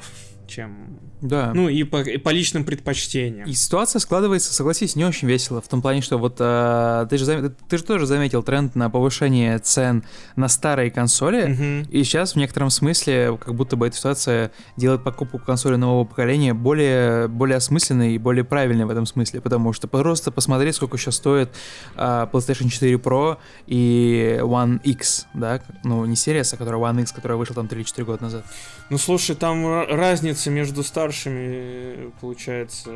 чем... 0.48 1.00
Да. 1.22 1.52
Ну 1.54 1.70
и 1.70 1.84
по, 1.84 2.02
и 2.02 2.18
по 2.18 2.30
личным 2.30 2.66
предпочтениям. 2.66 3.48
И 3.48 3.54
ситуация 3.54 4.00
складывается, 4.00 4.54
согласись, 4.54 4.96
не 4.96 5.06
очень 5.06 5.28
весело, 5.28 5.62
в 5.62 5.68
том 5.68 5.82
плане, 5.82 6.02
что 6.02 6.18
вот 6.18 6.36
э, 6.39 7.08
ты, 7.10 7.18
же, 7.18 7.56
ты 7.70 7.78
же 7.78 7.84
тоже 7.84 8.06
заметил 8.06 8.44
тренд 8.44 8.76
на 8.76 8.89
повышение 8.89 9.60
цен 9.60 10.04
на 10.36 10.48
старые 10.48 10.91
консоли, 10.91 11.54
угу. 11.54 11.89
и 11.89 12.04
сейчас 12.04 12.34
в 12.34 12.36
некотором 12.36 12.70
смысле 12.70 13.38
как 13.38 13.56
будто 13.56 13.76
бы 13.76 13.88
эта 13.88 13.96
ситуация 13.96 14.52
делает 14.76 15.04
покупку 15.04 15.39
консоли 15.39 15.76
нового 15.76 16.04
поколения 16.06 16.54
более, 16.54 17.28
более 17.28 17.58
осмысленной 17.58 18.16
и 18.16 18.18
более 18.18 18.44
правильной 18.44 18.86
в 18.86 18.89
этом 18.89 19.06
смысле, 19.06 19.41
потому 19.41 19.74
что 19.74 19.88
просто 19.88 20.32
посмотреть, 20.32 20.76
сколько 20.76 20.98
сейчас 20.98 21.16
стоит 21.16 21.50
э, 21.96 22.28
PlayStation 22.32 22.70
4 22.70 22.96
Pro 22.96 23.38
и 23.68 24.39
One 24.41 24.82
X, 24.84 25.28
да, 25.34 25.62
ну 25.84 26.06
не 26.06 26.16
Series, 26.16 26.54
а 26.54 26.58
которая 26.58 26.82
One 26.82 27.02
X, 27.02 27.12
которая 27.12 27.38
вышла 27.38 27.56
там 27.56 27.68
3-4 27.68 28.04
года 28.04 28.24
назад. 28.24 28.46
Ну 28.89 28.98
слушай, 28.98 29.36
там 29.36 29.86
разница 29.89 30.43
разница 30.44 30.50
между 30.50 30.84
старшими, 30.84 32.12
получается... 32.20 32.91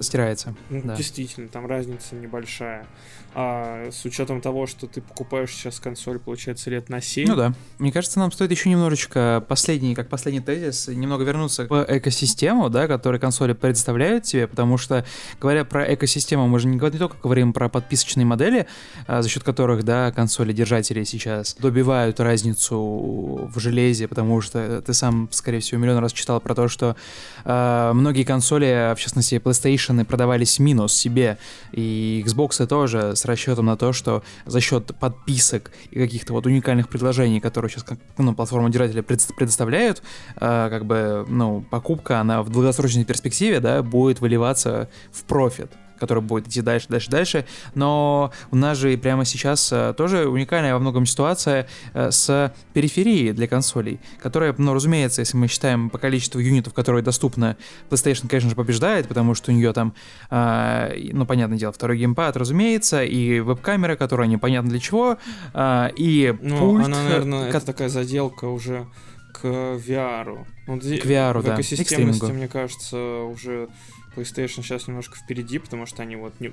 Стирается. 0.00 0.54
Ну, 0.70 0.82
да. 0.84 0.96
Действительно, 0.96 1.48
там 1.48 1.66
разница 1.66 2.14
небольшая. 2.14 2.86
А 3.34 3.90
с 3.90 4.04
учетом 4.04 4.40
того, 4.40 4.66
что 4.66 4.86
ты 4.86 5.00
покупаешь 5.00 5.50
сейчас 5.50 5.80
консоль, 5.80 6.18
получается, 6.18 6.70
лет 6.70 6.88
на 6.88 7.00
7. 7.00 7.28
Ну 7.28 7.36
да. 7.36 7.54
Мне 7.78 7.92
кажется, 7.92 8.18
нам 8.18 8.32
стоит 8.32 8.50
еще 8.50 8.70
немножечко 8.70 9.44
последний, 9.46 9.94
как 9.94 10.08
последний 10.08 10.40
тезис, 10.40 10.88
немного 10.88 11.24
вернуться 11.24 11.66
к 11.66 11.86
экосистему, 11.88 12.70
да, 12.70 12.88
которую 12.88 13.20
консоли 13.20 13.52
представляют 13.52 14.24
тебе, 14.24 14.46
потому 14.46 14.78
что, 14.78 15.04
говоря 15.40 15.64
про 15.64 15.94
экосистему, 15.94 16.48
мы 16.48 16.58
же 16.58 16.68
не, 16.68 16.78
не 16.78 16.98
только 16.98 17.16
говорим 17.22 17.52
про 17.52 17.68
подписочные 17.68 18.24
модели, 18.24 18.66
а, 19.06 19.22
за 19.22 19.28
счет 19.28 19.42
которых, 19.42 19.84
да, 19.84 20.10
консоли-держатели 20.10 21.04
сейчас 21.04 21.54
добивают 21.60 22.20
разницу 22.20 22.78
в 22.78 23.60
железе, 23.60 24.08
потому 24.08 24.40
что 24.40 24.82
ты 24.82 24.94
сам, 24.94 25.28
скорее 25.30 25.60
всего, 25.60 25.80
миллион 25.80 25.98
раз 25.98 26.12
читал 26.12 26.40
про 26.40 26.54
то, 26.58 26.66
что 26.66 26.96
э, 27.44 27.92
многие 27.94 28.24
консоли, 28.24 28.92
в 28.96 28.98
частности 28.98 29.36
PlayStation, 29.36 30.04
продавались 30.04 30.58
минус 30.58 30.92
себе, 30.92 31.38
и 31.70 32.24
Xbox 32.26 32.66
тоже 32.66 33.14
с 33.14 33.24
расчетом 33.24 33.66
на 33.66 33.76
то, 33.76 33.92
что 33.92 34.24
за 34.44 34.60
счет 34.60 34.90
подписок 34.98 35.70
и 35.92 36.00
каких-то 36.00 36.32
вот 36.32 36.46
уникальных 36.46 36.88
предложений, 36.88 37.38
которые 37.38 37.70
сейчас 37.70 37.84
как, 37.84 38.00
ну, 38.18 38.34
платформа 38.34 38.70
держателя 38.70 39.04
предоставляют, 39.04 40.02
э, 40.34 40.68
как 40.68 40.84
бы, 40.84 41.24
ну, 41.28 41.64
покупка, 41.70 42.18
она 42.18 42.42
в 42.42 42.50
долгосрочной 42.50 43.04
перспективе, 43.04 43.60
да, 43.60 43.84
будет 43.84 44.20
выливаться 44.20 44.88
в 45.12 45.22
профит 45.22 45.70
который 45.98 46.22
будет 46.22 46.48
идти 46.48 46.60
дальше, 46.60 46.86
дальше, 46.88 47.10
дальше. 47.10 47.44
Но 47.74 48.32
у 48.50 48.56
нас 48.56 48.78
же 48.78 48.96
прямо 48.96 49.24
сейчас 49.24 49.70
э, 49.72 49.94
тоже 49.96 50.28
уникальная 50.28 50.74
во 50.74 50.80
многом 50.80 51.06
ситуация 51.06 51.68
э, 51.94 52.10
с 52.10 52.52
периферией 52.72 53.32
для 53.32 53.46
консолей, 53.46 54.00
которая, 54.20 54.54
ну, 54.58 54.74
разумеется, 54.74 55.20
если 55.20 55.36
мы 55.36 55.48
считаем 55.48 55.90
по 55.90 55.98
количеству 55.98 56.40
юнитов, 56.40 56.74
которые 56.74 57.02
доступны, 57.02 57.56
PlayStation, 57.90 58.28
конечно 58.28 58.50
же, 58.50 58.56
побеждает, 58.56 59.08
потому 59.08 59.34
что 59.34 59.50
у 59.50 59.54
нее 59.54 59.72
там, 59.72 59.94
э, 60.30 61.10
ну, 61.12 61.26
понятное 61.26 61.58
дело, 61.58 61.72
второй 61.72 61.98
геймпад, 61.98 62.36
разумеется, 62.36 63.02
и 63.04 63.40
веб-камера, 63.40 63.96
которая 63.96 64.28
непонятно 64.28 64.70
для 64.70 64.80
чего, 64.80 65.18
и 65.54 66.34
ну, 66.40 66.58
пульт. 66.58 66.86
Она, 66.86 67.02
наверное, 67.02 67.48
это 67.48 67.60
такая 67.64 67.88
заделка 67.88 68.46
уже 68.46 68.86
к 69.32 69.44
VR. 69.44 70.46
Вот 70.66 70.80
к 70.80 70.84
VR, 70.84 71.38
в 71.38 71.44
да. 71.44 71.54
экосистемности, 71.54 72.30
мне 72.32 72.48
кажется, 72.48 73.22
уже 73.22 73.68
PlayStation 74.16 74.62
сейчас 74.62 74.88
немножко 74.88 75.16
впереди, 75.16 75.58
потому 75.58 75.86
что 75.86 76.02
они 76.02 76.16
вот 76.16 76.38
не, 76.40 76.50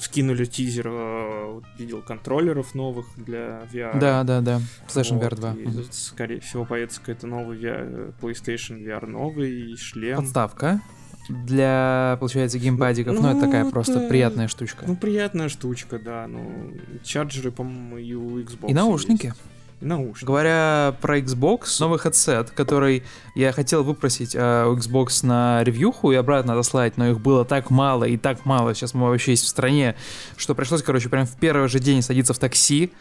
скинули 0.00 0.44
тизер, 0.44 0.88
э, 0.88 1.60
видел 1.78 2.02
контроллеров 2.02 2.74
новых 2.74 3.06
для 3.16 3.66
VR. 3.72 3.98
Да, 3.98 4.24
да, 4.24 4.40
да. 4.40 4.60
PlayStation 4.86 5.18
вот, 5.18 5.24
VR 5.24 5.36
2. 5.36 5.54
И, 5.54 5.66
угу. 5.66 5.82
Скорее 5.90 6.40
всего, 6.40 6.64
появится 6.64 7.00
какой-то 7.00 7.26
новый 7.26 7.58
VR, 7.58 8.14
PlayStation 8.20 8.84
VR 8.84 9.06
новый, 9.06 9.76
шлем. 9.76 10.18
Подставка 10.18 10.80
для, 11.28 12.16
получается, 12.20 12.58
геймпадиков. 12.58 13.14
Ну, 13.14 13.22
ну 13.22 13.28
это 13.30 13.40
такая 13.40 13.70
просто 13.70 14.08
приятная 14.08 14.48
штучка. 14.48 14.84
Ну, 14.86 14.96
приятная 14.96 15.48
штучка, 15.48 15.98
да. 15.98 16.26
Ну, 16.26 16.74
чарджеры, 17.02 17.50
по-моему, 17.50 17.98
и 17.98 18.14
у 18.14 18.40
Xbox. 18.40 18.70
И 18.70 18.74
наушники. 18.74 19.26
Есть 19.26 19.38
наушники. 19.84 20.24
Говоря 20.24 20.96
про 21.00 21.18
Xbox, 21.18 21.76
новый 21.80 21.98
headset, 21.98 22.50
который 22.54 23.02
я 23.34 23.52
хотел 23.52 23.84
выпросить 23.84 24.34
э, 24.34 24.66
у 24.66 24.76
Xbox 24.76 25.24
на 25.24 25.62
ревьюху 25.62 26.12
и 26.12 26.16
обратно 26.16 26.54
отослать, 26.54 26.96
но 26.96 27.08
их 27.08 27.20
было 27.20 27.44
так 27.44 27.70
мало 27.70 28.04
и 28.04 28.16
так 28.16 28.44
мало, 28.44 28.74
сейчас 28.74 28.94
мы 28.94 29.08
вообще 29.08 29.32
есть 29.32 29.44
в 29.44 29.48
стране, 29.48 29.94
что 30.36 30.54
пришлось, 30.54 30.82
короче, 30.82 31.08
прям 31.08 31.26
в 31.26 31.36
первый 31.36 31.68
же 31.68 31.78
день 31.78 32.02
садиться 32.02 32.34
в 32.34 32.38
такси 32.38 32.92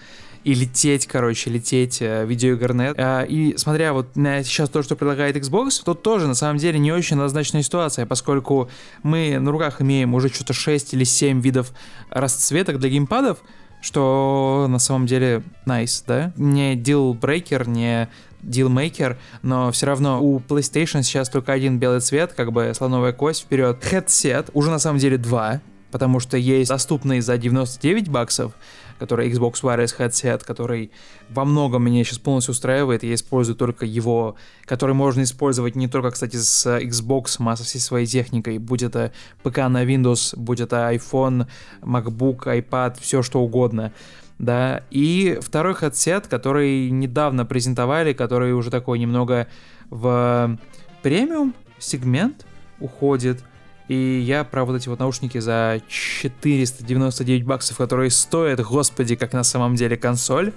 и 0.43 0.53
лететь, 0.53 1.07
короче, 1.07 1.49
лететь 1.49 2.01
э, 2.01 2.25
видеоигрнет. 2.25 2.95
Э, 2.97 3.25
и 3.25 3.55
смотря 3.57 3.93
вот 3.93 4.15
на 4.15 4.43
сейчас 4.43 4.69
то, 4.69 4.83
что 4.83 4.95
предлагает 4.95 5.37
Xbox, 5.37 5.81
то 5.83 5.93
тоже 5.93 6.27
на 6.27 6.35
самом 6.35 6.57
деле 6.57 6.79
не 6.79 6.91
очень 6.91 7.15
однозначная 7.15 7.63
ситуация, 7.63 8.05
поскольку 8.05 8.69
мы 9.03 9.39
на 9.39 9.51
руках 9.51 9.81
имеем 9.81 10.13
уже 10.13 10.29
что-то 10.29 10.53
6 10.53 10.93
или 10.93 11.03
7 11.03 11.41
видов 11.41 11.71
расцветок 12.09 12.79
для 12.79 12.89
геймпадов, 12.89 13.39
что 13.83 14.67
на 14.69 14.79
самом 14.79 15.05
деле 15.05 15.43
nice, 15.65 16.03
да? 16.07 16.31
Не 16.37 16.75
deal-breaker, 16.75 17.69
не 17.69 18.09
dealmaker, 18.41 19.17
но 19.41 19.71
все 19.71 19.85
равно 19.85 20.23
у 20.23 20.39
PlayStation 20.39 21.03
сейчас 21.03 21.29
только 21.29 21.51
один 21.51 21.79
белый 21.79 21.99
цвет, 21.99 22.33
как 22.33 22.51
бы 22.51 22.71
слоновая 22.75 23.11
кость 23.13 23.43
вперед. 23.43 23.77
Headset 23.83 24.49
уже 24.53 24.71
на 24.71 24.79
самом 24.79 24.99
деле 24.99 25.17
два, 25.17 25.61
потому 25.93 26.19
что 26.19 26.37
есть 26.37 26.69
доступный 26.69 27.21
за 27.21 27.37
99 27.37 28.09
баксов, 28.09 28.53
который 28.97 29.29
Xbox 29.29 29.61
Wireless 29.61 29.95
Headset, 29.95 30.43
который 30.43 30.89
во 31.29 31.45
многом 31.45 31.83
меня 31.83 32.03
сейчас 32.03 32.17
полностью 32.17 32.53
устраивает, 32.53 33.03
я 33.03 33.13
использую 33.13 33.55
только 33.55 33.85
его, 33.85 34.35
который 34.65 34.95
можно 34.95 35.21
использовать 35.21 35.75
не 35.75 35.87
только, 35.87 36.09
кстати, 36.09 36.37
с 36.37 36.65
Xbox, 36.79 37.35
а 37.39 37.55
со 37.55 37.63
всей 37.63 37.77
своей 37.77 38.07
техникой, 38.07 38.57
будь 38.57 38.81
это 38.81 39.11
ПК 39.43 39.57
на 39.69 39.85
Windows, 39.85 40.33
будь 40.35 40.61
это 40.61 40.91
iPhone, 40.91 41.45
MacBook, 41.83 42.45
iPad, 42.45 42.97
все 42.99 43.21
что 43.21 43.41
угодно 43.41 43.93
да, 44.39 44.81
и 44.89 45.37
второй 45.41 45.73
headset, 45.73 46.27
который 46.27 46.89
недавно 46.89 47.45
презентовали, 47.45 48.13
который 48.13 48.53
уже 48.53 48.71
такой 48.71 48.97
немного 48.97 49.47
в 49.91 50.57
премиум 51.03 51.53
сегмент 51.77 52.47
уходит, 52.79 53.43
и 53.87 54.23
я 54.25 54.43
про 54.43 54.65
вот 54.65 54.75
эти 54.75 54.89
вот 54.89 54.99
наушники 54.99 55.39
за 55.39 55.81
499 55.87 57.43
баксов, 57.43 57.77
которые 57.77 58.09
стоят, 58.11 58.61
господи, 58.61 59.15
как 59.15 59.33
на 59.33 59.43
самом 59.43 59.75
деле 59.75 59.97
консоль. 59.97 60.53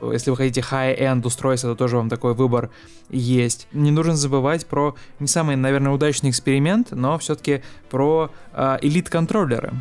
Если 0.00 0.30
вы 0.30 0.36
хотите 0.36 0.60
high-end 0.60 1.26
устройство, 1.26 1.70
то 1.70 1.76
тоже 1.76 1.96
вам 1.96 2.08
такой 2.08 2.34
выбор 2.34 2.70
есть. 3.10 3.68
Не 3.72 3.90
нужно 3.90 4.16
забывать 4.16 4.66
про 4.66 4.96
не 5.20 5.26
самый, 5.26 5.56
наверное, 5.56 5.92
удачный 5.92 6.30
эксперимент, 6.30 6.92
но 6.92 7.18
все-таки 7.18 7.62
про 7.90 8.30
э, 8.52 8.78
элит-контроллеры 8.80 9.72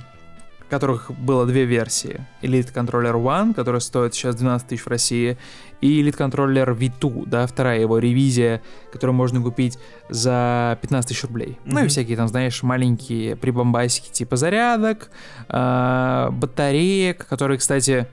которых 0.72 1.12
было 1.12 1.46
две 1.46 1.66
версии. 1.66 2.26
Elite 2.42 2.74
Controller 2.74 3.14
One, 3.14 3.54
который 3.54 3.82
стоит 3.82 4.14
сейчас 4.16 4.36
12 4.36 4.70
тысяч 4.70 4.84
в 4.84 4.88
России, 4.88 5.38
и 5.82 6.02
Elite 6.02 6.18
Controller 6.18 6.76
V2, 6.76 7.26
да, 7.28 7.46
вторая 7.46 7.82
его 7.82 8.00
ревизия, 8.00 8.62
которую 8.92 9.14
можно 9.16 9.42
купить 9.42 9.78
за 10.10 10.80
15 10.82 11.10
тысяч 11.10 11.24
рублей. 11.24 11.50
Mm-hmm. 11.50 11.72
Ну 11.74 11.84
и 11.84 11.88
всякие 11.90 12.16
там, 12.16 12.30
знаешь, 12.30 12.64
маленькие 12.64 13.36
прибамбасики 13.36 14.12
типа 14.12 14.38
зарядок, 14.38 15.12
э, 15.50 16.30
батареек, 16.32 17.28
которые, 17.28 17.58
кстати, 17.58 18.08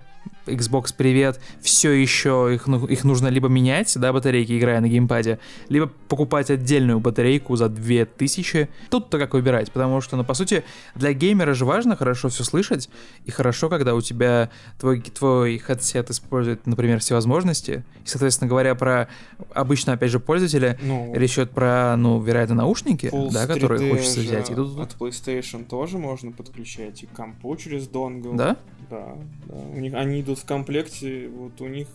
Xbox 0.48 0.94
привет, 0.96 1.40
все 1.60 1.92
еще 1.92 2.50
их, 2.54 2.66
ну, 2.66 2.86
их 2.86 3.04
нужно 3.04 3.28
либо 3.28 3.48
менять, 3.48 3.92
да, 3.98 4.12
батарейки, 4.12 4.58
играя 4.58 4.80
на 4.80 4.88
геймпаде, 4.88 5.38
либо 5.68 5.90
покупать 6.08 6.50
отдельную 6.50 7.00
батарейку 7.00 7.56
за 7.56 7.68
2000. 7.68 8.68
Тут-то 8.90 9.18
как 9.18 9.34
выбирать, 9.34 9.70
потому 9.72 10.00
что, 10.00 10.16
ну, 10.16 10.24
по 10.24 10.34
сути, 10.34 10.64
для 10.94 11.12
геймера 11.12 11.54
же 11.54 11.64
важно 11.64 11.96
хорошо 11.96 12.28
все 12.28 12.44
слышать, 12.44 12.88
и 13.24 13.30
хорошо, 13.30 13.68
когда 13.68 13.94
у 13.94 14.00
тебя 14.00 14.50
твой, 14.78 15.00
твой 15.00 15.56
headset 15.56 16.10
использует, 16.10 16.66
например, 16.66 17.00
все 17.00 17.14
возможности. 17.14 17.84
И, 18.04 18.08
соответственно 18.08 18.48
говоря, 18.48 18.74
про 18.74 19.08
обычно, 19.52 19.92
опять 19.92 20.10
же, 20.10 20.20
пользователя, 20.20 20.78
ну, 20.82 21.12
речь 21.14 21.34
идет 21.34 21.50
про, 21.50 21.96
ну, 21.96 22.20
вероятно, 22.20 22.54
наушники, 22.54 23.10
да, 23.32 23.46
которые 23.46 23.90
хочется 23.90 24.20
взять. 24.20 24.50
И 24.50 24.54
тут... 24.54 24.78
От 24.78 24.96
PlayStation 24.96 25.64
тоже 25.64 25.98
можно 25.98 26.32
подключать, 26.32 27.02
и 27.02 27.06
компу 27.06 27.56
через 27.56 27.88
донгл. 27.88 28.34
Да? 28.34 28.56
Да, 28.90 29.14
да. 29.46 29.54
У 29.54 29.78
них, 29.78 29.94
они 29.94 30.20
идут 30.20 30.37
в 30.38 30.46
комплекте, 30.46 31.28
вот 31.28 31.60
у 31.60 31.66
них 31.66 31.88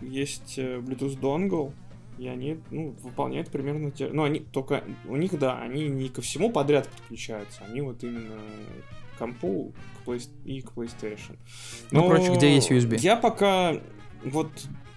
есть 0.00 0.58
э, 0.58 0.78
Bluetooth 0.78 1.18
донгл, 1.18 1.72
и 2.18 2.28
они, 2.28 2.58
ну, 2.70 2.94
выполняют 3.02 3.50
примерно 3.50 3.90
те... 3.90 4.08
Ну, 4.08 4.24
они 4.24 4.40
только... 4.40 4.84
У 5.06 5.16
них, 5.16 5.38
да, 5.38 5.58
они 5.60 5.88
не 5.88 6.08
ко 6.08 6.22
всему 6.22 6.50
подряд 6.50 6.88
подключаются, 6.88 7.62
они 7.68 7.82
вот 7.82 8.02
именно 8.02 8.40
к 9.14 9.18
компу 9.18 9.72
к 9.98 10.08
Play... 10.08 10.28
и 10.44 10.62
к 10.62 10.72
PlayStation. 10.72 11.36
Но 11.90 12.02
ну, 12.02 12.08
короче, 12.08 12.34
где 12.34 12.54
есть 12.54 12.70
USB? 12.70 12.98
Я 12.98 13.16
пока 13.16 13.74
вот 14.24 14.50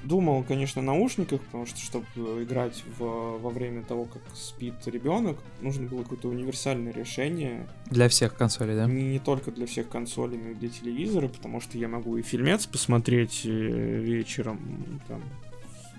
думал, 0.04 0.44
конечно, 0.44 0.82
о 0.82 0.84
наушниках, 0.84 1.42
потому 1.42 1.66
что, 1.66 1.80
чтобы 1.80 2.06
играть 2.44 2.84
в, 2.98 3.40
во 3.40 3.50
время 3.50 3.84
того, 3.84 4.06
как 4.06 4.22
спит 4.34 4.76
ребенок, 4.86 5.38
нужно 5.62 5.88
было 5.88 6.04
какое-то 6.04 6.30
универсальное 6.30 6.94
решение. 6.94 7.68
Для 7.88 8.08
всех 8.10 8.36
консолей, 8.36 8.76
да? 8.76 8.86
Не, 8.86 9.04
не 9.04 9.20
только 9.20 9.52
для 9.52 9.68
всех 9.68 9.90
консолей, 9.90 10.38
но 10.38 10.52
и 10.52 10.54
для 10.56 10.70
телевизора, 10.70 11.28
потому 11.28 11.62
что 11.62 11.78
я 11.78 11.88
могу 11.88 12.18
и 12.18 12.22
фильмец 12.22 12.66
посмотреть 12.66 13.42
э, 13.46 13.50
вечером, 13.50 15.02
там, 15.08 15.22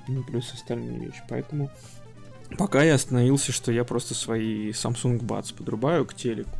ну, 0.09 0.23
плюс 0.23 0.53
остальные 0.53 0.99
вещи. 0.99 1.23
Поэтому 1.29 1.71
пока 2.57 2.83
я 2.83 2.95
остановился, 2.95 3.53
что 3.53 3.71
я 3.73 3.85
просто 3.85 4.15
свои 4.15 4.71
Samsung 4.71 5.21
Buds 5.21 5.55
подрубаю 5.55 6.07
к 6.07 6.15
телеку 6.15 6.59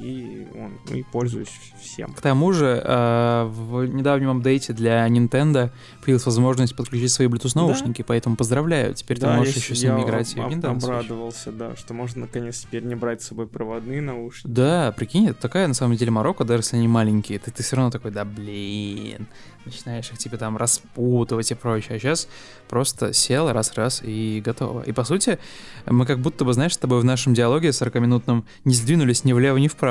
и, 0.00 0.46
он, 0.54 0.78
ну, 0.88 0.96
и 0.96 1.02
пользуюсь 1.02 1.50
всем. 1.80 2.12
К 2.12 2.20
тому 2.20 2.52
же, 2.52 2.82
э, 2.84 3.44
в 3.44 3.84
недавнем 3.86 4.30
апдейте 4.30 4.72
для 4.72 5.06
Nintendo 5.08 5.70
появилась 6.00 6.24
возможность 6.26 6.74
подключить 6.74 7.12
свои 7.12 7.28
Bluetooth 7.28 7.52
наушники, 7.54 7.98
да? 7.98 8.04
поэтому 8.08 8.36
поздравляю, 8.36 8.94
теперь 8.94 9.18
да, 9.18 9.32
ты 9.32 9.38
можешь 9.38 9.56
еще 9.56 9.74
с 9.74 9.82
ними 9.82 10.02
играть 10.02 10.32
я 10.34 10.46
в 10.46 10.50
Nintendo. 10.50 10.76
обрадовался, 10.76 11.52
да, 11.52 11.76
что 11.76 11.94
можно 11.94 12.22
наконец 12.22 12.60
теперь 12.60 12.84
не 12.84 12.94
брать 12.94 13.22
с 13.22 13.26
собой 13.26 13.46
проводные 13.46 14.00
наушники. 14.00 14.52
Да, 14.52 14.92
прикинь, 14.92 15.28
это 15.28 15.40
такая 15.40 15.68
на 15.68 15.74
самом 15.74 15.96
деле 15.96 16.10
морока, 16.10 16.44
даже 16.44 16.60
если 16.60 16.76
они 16.76 16.88
маленькие, 16.88 17.38
ты, 17.38 17.50
ты 17.50 17.62
все 17.62 17.76
равно 17.76 17.90
такой, 17.90 18.10
да 18.10 18.24
блин, 18.24 19.26
начинаешь 19.64 20.10
их 20.10 20.18
типа 20.18 20.38
там 20.38 20.56
распутывать 20.56 21.50
и 21.50 21.54
прочее. 21.54 21.96
А 21.96 21.98
сейчас 21.98 22.28
просто 22.68 23.12
сел 23.12 23.52
раз-раз 23.52 24.00
и 24.02 24.42
готово. 24.44 24.82
И 24.82 24.92
по 24.92 25.04
сути, 25.04 25.38
мы 25.86 26.06
как 26.06 26.20
будто 26.20 26.44
бы, 26.44 26.52
знаешь, 26.52 26.74
с 26.74 26.78
тобой 26.78 27.00
в 27.00 27.04
нашем 27.04 27.34
диалоге 27.34 27.68
40-минутном 27.68 28.44
не 28.64 28.74
сдвинулись 28.74 29.24
ни 29.24 29.32
влево, 29.32 29.56
ни 29.58 29.68
вправо. 29.68 29.89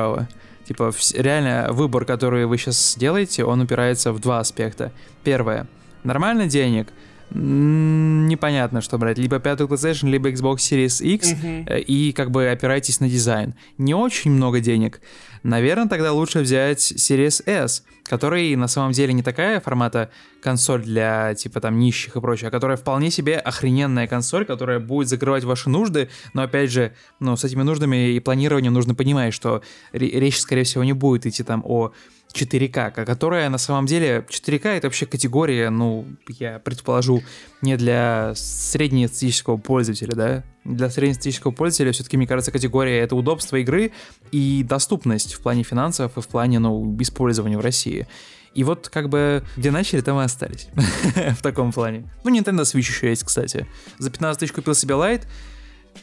Типа, 0.68 0.92
реально, 1.16 1.70
выбор, 1.72 2.06
который 2.06 2.46
вы 2.46 2.58
сейчас 2.58 2.96
делаете, 2.98 3.44
он 3.44 3.62
упирается 3.62 4.14
в 4.14 4.20
два 4.20 4.40
аспекта. 4.40 4.92
Первое. 5.24 5.68
Нормально 6.04 6.46
денег— 6.48 6.90
непонятно, 7.32 8.82
что 8.82 8.98
брать. 8.98 9.18
Либо 9.18 9.40
пятую 9.40 9.68
PlayStation, 9.68 10.10
либо 10.10 10.30
Xbox 10.30 10.58
Series 10.58 11.04
X, 11.04 11.34
uh-huh. 11.34 11.82
и 11.82 12.12
как 12.12 12.32
бы 12.32 12.50
опирайтесь 12.50 13.00
на 13.00 13.10
дизайн. 13.10 13.56
Не 13.78 13.94
очень 13.94 14.32
много 14.32 14.60
денег. 14.60 15.02
Наверное, 15.44 15.88
тогда 15.88 16.12
лучше 16.12 16.40
взять 16.40 16.80
Series 16.80 17.44
S, 17.46 17.84
который 18.04 18.56
на 18.56 18.68
самом 18.68 18.92
деле 18.92 19.14
не 19.14 19.24
такая 19.24 19.60
формата 19.62 20.10
консоль 20.42 20.84
для 20.84 21.34
типа 21.36 21.62
там 21.62 21.80
нищих 21.80 22.16
и 22.16 22.22
прочее, 22.22 22.50
а 22.50 22.52
которая 22.52 22.78
вполне 22.78 23.12
себе 23.12 23.38
охрененная 23.38 24.08
консоль, 24.08 24.46
которая 24.46 24.80
будет 24.80 25.08
закрывать 25.08 25.44
ваши 25.44 25.70
нужды, 25.70 26.10
но 26.34 26.42
опять 26.42 26.72
же, 26.72 26.94
ну, 27.20 27.38
с 27.38 27.44
этими 27.44 27.64
нуждами 27.64 28.12
и 28.12 28.20
планированием 28.20 28.74
нужно 28.74 28.96
понимать, 28.96 29.34
что 29.34 29.62
речь, 29.94 30.40
скорее 30.40 30.64
всего, 30.64 30.84
не 30.84 30.94
будет 30.94 31.26
идти 31.26 31.44
там 31.44 31.64
о 31.66 31.94
4К, 32.34 33.06
которая 33.06 33.50
на 33.50 33.58
самом 33.58 33.86
деле 33.86 34.26
4К 34.30 34.68
это 34.70 34.88
вообще 34.88 35.06
категория, 35.06 35.70
ну, 35.70 36.06
я 36.28 36.60
предположу, 36.60 37.24
не 37.62 37.76
для 37.76 38.34
среднестатистического 38.36 39.58
пользователя, 39.58 40.16
да? 40.16 40.44
Для 40.64 40.90
среднестатистического 40.90 41.52
пользователя 41.52 41.92
все-таки, 41.92 42.18
мне 42.18 42.28
кажется, 42.28 42.52
категория 42.52 43.00
это 43.00 43.16
удобство 43.16 43.56
игры 43.58 43.92
и 44.32 44.64
доступность 44.64 45.34
в 45.34 45.42
плане 45.42 45.64
финансов 45.64 46.18
и 46.18 46.22
в 46.22 46.28
плане, 46.28 46.60
ну, 46.60 46.96
использования 47.00 47.58
в 47.58 47.62
России. 47.62 48.08
И 48.54 48.64
вот 48.64 48.90
как 48.90 49.10
бы 49.10 49.44
где 49.58 49.72
начали, 49.72 50.02
там 50.02 50.20
и 50.20 50.24
остались. 50.24 50.70
в 51.38 51.42
таком 51.42 51.72
плане. 51.72 52.10
Ну, 52.24 52.36
Nintendo 52.36 52.62
Switch 52.62 52.80
еще 52.80 53.10
есть, 53.10 53.24
кстати. 53.24 53.68
За 53.98 54.10
15 54.10 54.40
тысяч 54.40 54.52
купил 54.52 54.76
себе 54.76 54.96
Lite, 54.96 55.24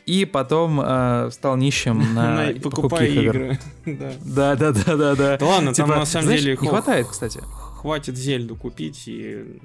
и 0.07 0.25
потом 0.25 0.81
э, 0.83 1.31
стал 1.33 1.57
нищим 1.57 2.15
на 2.15 2.53
покупая 2.63 3.09
игры. 3.09 3.59
Да, 4.25 4.57
да, 4.57 4.73
да, 4.73 4.97
да, 4.97 5.15
да. 5.15 5.37
Да 5.37 5.47
ладно, 5.47 5.73
там 5.73 5.87
типа, 5.87 5.99
на 5.99 6.07
самом 6.07 6.29
деле 6.29 6.57
не 6.61 6.69
хватает, 6.69 7.07
кстати. 7.07 7.41
Хватит 7.81 8.17
Зельду 8.17 8.57
купить 8.57 9.05
и 9.07 9.61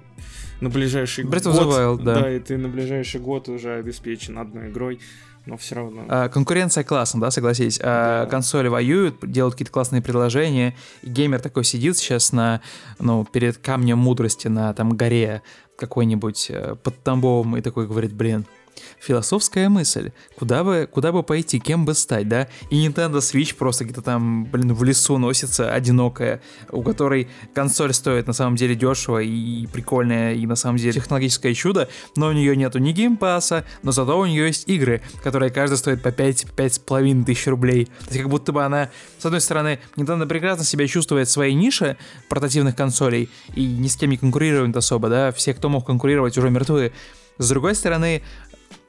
на 0.60 0.70
ближайший 0.70 1.24
год. 1.24 1.36
Wild, 1.36 2.04
да. 2.04 2.22
да, 2.22 2.36
и 2.36 2.40
ты 2.40 2.58
на 2.58 2.70
ближайший 2.70 3.20
год 3.20 3.50
уже 3.50 3.74
обеспечен 3.74 4.38
одной 4.38 4.70
игрой 4.70 5.00
но 5.46 5.58
все 5.58 5.76
равно. 5.76 6.06
А, 6.08 6.30
конкуренция 6.30 6.84
классно, 6.84 7.20
да, 7.20 7.32
согласись. 7.32 7.80
А, 7.82 8.26
да. 8.26 8.30
консоли 8.30 8.68
воюют, 8.68 9.16
делают 9.24 9.56
какие-то 9.56 9.72
классные 9.72 10.02
предложения, 10.02 10.76
и 11.02 11.10
геймер 11.10 11.40
такой 11.40 11.64
сидит 11.64 11.98
сейчас 11.98 12.32
на, 12.32 12.62
ну, 13.00 13.26
перед 13.26 13.58
камнем 13.58 13.98
мудрости 13.98 14.48
на 14.48 14.74
там 14.74 14.96
горе 14.96 15.42
какой-нибудь 15.78 16.48
э, 16.50 16.76
под 16.76 17.02
Тамбовом 17.02 17.58
и 17.58 17.62
такой 17.62 17.88
говорит, 17.88 18.14
блин, 18.14 18.46
Философская 19.00 19.70
мысль. 19.70 20.12
Куда 20.38 20.64
бы, 20.64 20.88
куда 20.92 21.12
бы 21.12 21.24
пойти, 21.24 21.60
кем 21.60 21.86
бы 21.86 21.94
стать, 21.94 22.28
да? 22.28 22.48
И 22.70 22.86
Nintendo 22.86 23.18
Switch 23.18 23.56
просто 23.56 23.86
где-то 23.86 24.02
там, 24.02 24.46
блин, 24.46 24.74
в 24.74 24.84
лесу 24.84 25.18
носится, 25.18 25.74
одинокая, 25.74 26.42
у 26.72 26.84
которой 26.84 27.30
консоль 27.54 27.94
стоит 27.94 28.28
на 28.28 28.34
самом 28.34 28.56
деле 28.56 28.76
дешево 28.76 29.20
и 29.20 29.66
прикольная, 29.68 30.34
и 30.34 30.46
на 30.46 30.56
самом 30.56 30.78
деле 30.78 30.94
технологическое 30.94 31.54
чудо, 31.54 31.90
но 32.16 32.28
у 32.28 32.32
нее 32.32 32.56
нету 32.56 32.80
ни 32.80 32.92
Game 32.92 33.21
Pass 33.21 33.51
а, 33.51 33.66
но 33.84 33.92
зато 33.92 34.18
у 34.18 34.26
нее 34.26 34.48
есть 34.48 34.68
игры, 34.68 35.02
которые 35.24 35.52
каждая 35.52 35.78
стоит 35.78 36.02
по 36.02 36.12
5 36.12 36.46
5,5 36.56 37.26
тысяч 37.26 37.48
рублей. 37.48 37.86
То 37.86 38.06
есть 38.10 38.18
как 38.18 38.30
будто 38.30 38.52
бы 38.52 38.64
она, 38.64 38.90
с 39.18 39.26
одной 39.26 39.42
стороны, 39.42 39.80
Nintendo 39.96 40.28
прекрасно 40.28 40.64
себя 40.64 40.88
чувствует 40.88 41.28
в 41.28 41.32
своей 41.32 41.54
нише 41.54 41.98
портативных 42.30 42.76
консолей 42.76 43.30
и 43.56 43.66
ни 43.66 43.88
с 43.88 43.96
кем 43.96 44.10
не 44.12 44.18
конкурирует 44.18 44.76
особо, 44.76 45.10
да, 45.10 45.32
все, 45.32 45.54
кто 45.54 45.70
мог 45.70 45.86
конкурировать, 45.86 46.38
уже 46.38 46.50
мертвы. 46.50 46.92
С 47.38 47.50
другой 47.50 47.76
стороны, 47.76 48.22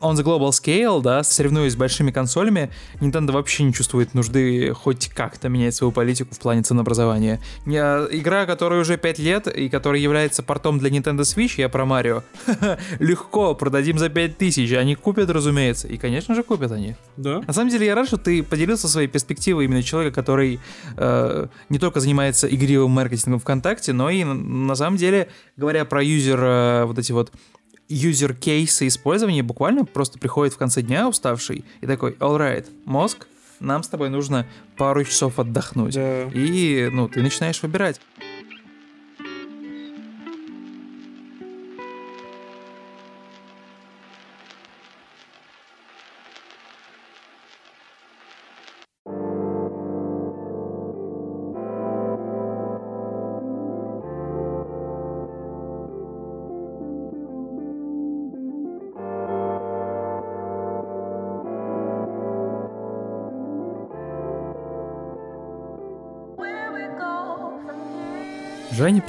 on 0.03 0.15
the 0.15 0.23
global 0.23 0.51
scale, 0.51 1.01
да, 1.01 1.23
соревнуясь 1.23 1.73
с 1.73 1.77
большими 1.77 2.11
консолями, 2.11 2.71
Nintendo 3.01 3.33
вообще 3.33 3.63
не 3.63 3.73
чувствует 3.73 4.15
нужды 4.15 4.73
хоть 4.75 5.09
как-то 5.09 5.49
менять 5.49 5.75
свою 5.75 5.93
политику 5.93 6.35
в 6.35 6.39
плане 6.39 6.63
ценообразования. 6.63 7.41
А, 7.67 8.07
игра, 8.11 8.47
которая 8.47 8.81
уже 8.81 8.97
5 8.97 9.19
лет 9.19 9.47
и 9.47 9.69
которая 9.69 10.01
является 10.01 10.43
портом 10.43 10.79
для 10.79 10.91
Nintendo 10.91 11.21
Switch, 11.21 11.55
я 11.57 11.69
про 11.69 11.87
Марио, 11.87 12.23
легко, 12.99 13.55
продадим 13.55 13.99
за 13.99 14.09
5000, 14.09 14.73
они 14.73 14.95
купят, 14.95 15.31
разумеется, 15.31 15.89
и, 15.89 15.97
конечно 15.97 16.35
же, 16.35 16.43
купят 16.43 16.73
они. 16.73 16.97
Да. 17.17 17.41
На 17.47 17.53
самом 17.53 17.71
деле, 17.71 17.87
я 17.87 17.95
рад, 17.95 18.07
что 18.07 18.17
ты 18.17 18.43
поделился 18.43 18.89
своей 18.89 19.09
перспективой 19.09 19.65
именно 19.65 19.83
человека, 19.83 20.15
который 20.15 20.61
э, 20.97 21.47
не 21.69 21.79
только 21.79 22.01
занимается 22.01 22.47
игривым 22.49 22.91
маркетингом 22.91 23.41
ВКонтакте, 23.41 23.93
но 23.93 24.11
и, 24.11 24.25
на 24.25 24.75
самом 24.75 24.97
деле, 24.97 25.29
говоря 25.57 25.85
про 25.85 26.03
юзер, 26.03 26.41
э, 26.43 26.85
вот 26.85 26.99
эти 26.99 27.13
вот 27.13 27.33
юзер 27.89 28.35
кейсы 28.35 28.87
использования 28.87 29.43
буквально 29.43 29.85
просто 29.85 30.19
приходит 30.19 30.55
в 30.55 30.59
конце 30.59 30.83
дня 30.83 31.09
уставший 31.09 31.65
и 31.81 31.87
такой, 31.87 32.13
alright, 32.13 32.67
мозг, 32.85 33.27
нам 33.61 33.83
с 33.83 33.89
тобой 33.89 34.09
нужно 34.09 34.47
пару 34.77 35.05
часов 35.05 35.39
отдохнуть. 35.39 35.95
Да. 35.95 36.25
И, 36.35 36.89
ну, 36.93 37.09
ты 37.09 37.23
начинаешь 37.23 37.63
выбирать. 37.63 38.01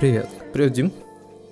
Привет. 0.04 0.28
Привет, 0.52 0.74
Дим. 0.74 0.92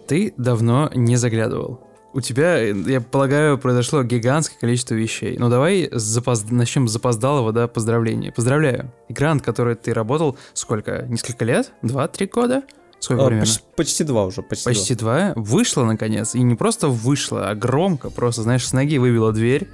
Ты 0.10 0.34
давно 0.36 0.92
не 0.94 1.16
заглядывал. 1.16 1.88
У 2.12 2.20
тебя, 2.20 2.58
я 2.60 3.00
полагаю, 3.00 3.58
произошло 3.58 4.04
гигантское 4.04 4.60
количество 4.60 4.94
вещей. 4.94 5.38
Ну 5.38 5.48
давай 5.48 5.88
запоз... 5.94 6.44
начнем 6.50 6.90
с 6.90 6.92
запоздалого, 6.92 7.54
да, 7.54 7.70
поздравления. 7.70 8.34
Поздравляю. 8.34 8.92
Игра, 9.08 9.34
над 9.34 9.42
которой 9.42 9.76
ты 9.76 9.94
работал 9.94 10.38
сколько? 10.54 11.06
Несколько 11.08 11.46
лет? 11.46 11.72
Два-три 11.82 12.28
года? 12.28 12.64
Сколько 13.00 13.24
а, 13.24 13.28
примерно? 13.28 13.48
Почти, 13.48 13.64
почти 13.78 14.04
два 14.04 14.26
уже, 14.26 14.42
почти, 14.42 14.66
почти 14.66 14.96
два. 14.96 15.32
два. 15.32 15.42
Вышла, 15.42 15.86
наконец. 15.86 16.36
И 16.36 16.42
не 16.42 16.56
просто 16.56 16.90
вышла, 16.90 17.52
а 17.52 17.56
громко. 17.56 18.10
Просто, 18.10 18.42
знаешь, 18.42 18.68
с 18.68 18.74
ноги 18.74 18.98
выбила 18.98 19.32
дверь. 19.32 19.70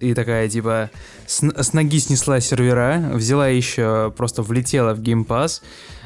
И 0.00 0.14
такая, 0.14 0.48
типа, 0.48 0.88
с, 1.26 1.42
с 1.42 1.72
ноги 1.74 1.98
снесла 1.98 2.40
сервера, 2.40 3.10
взяла 3.12 3.48
еще, 3.48 4.10
просто 4.16 4.40
влетела 4.40 4.94
в 4.94 5.02
геймпас 5.02 5.62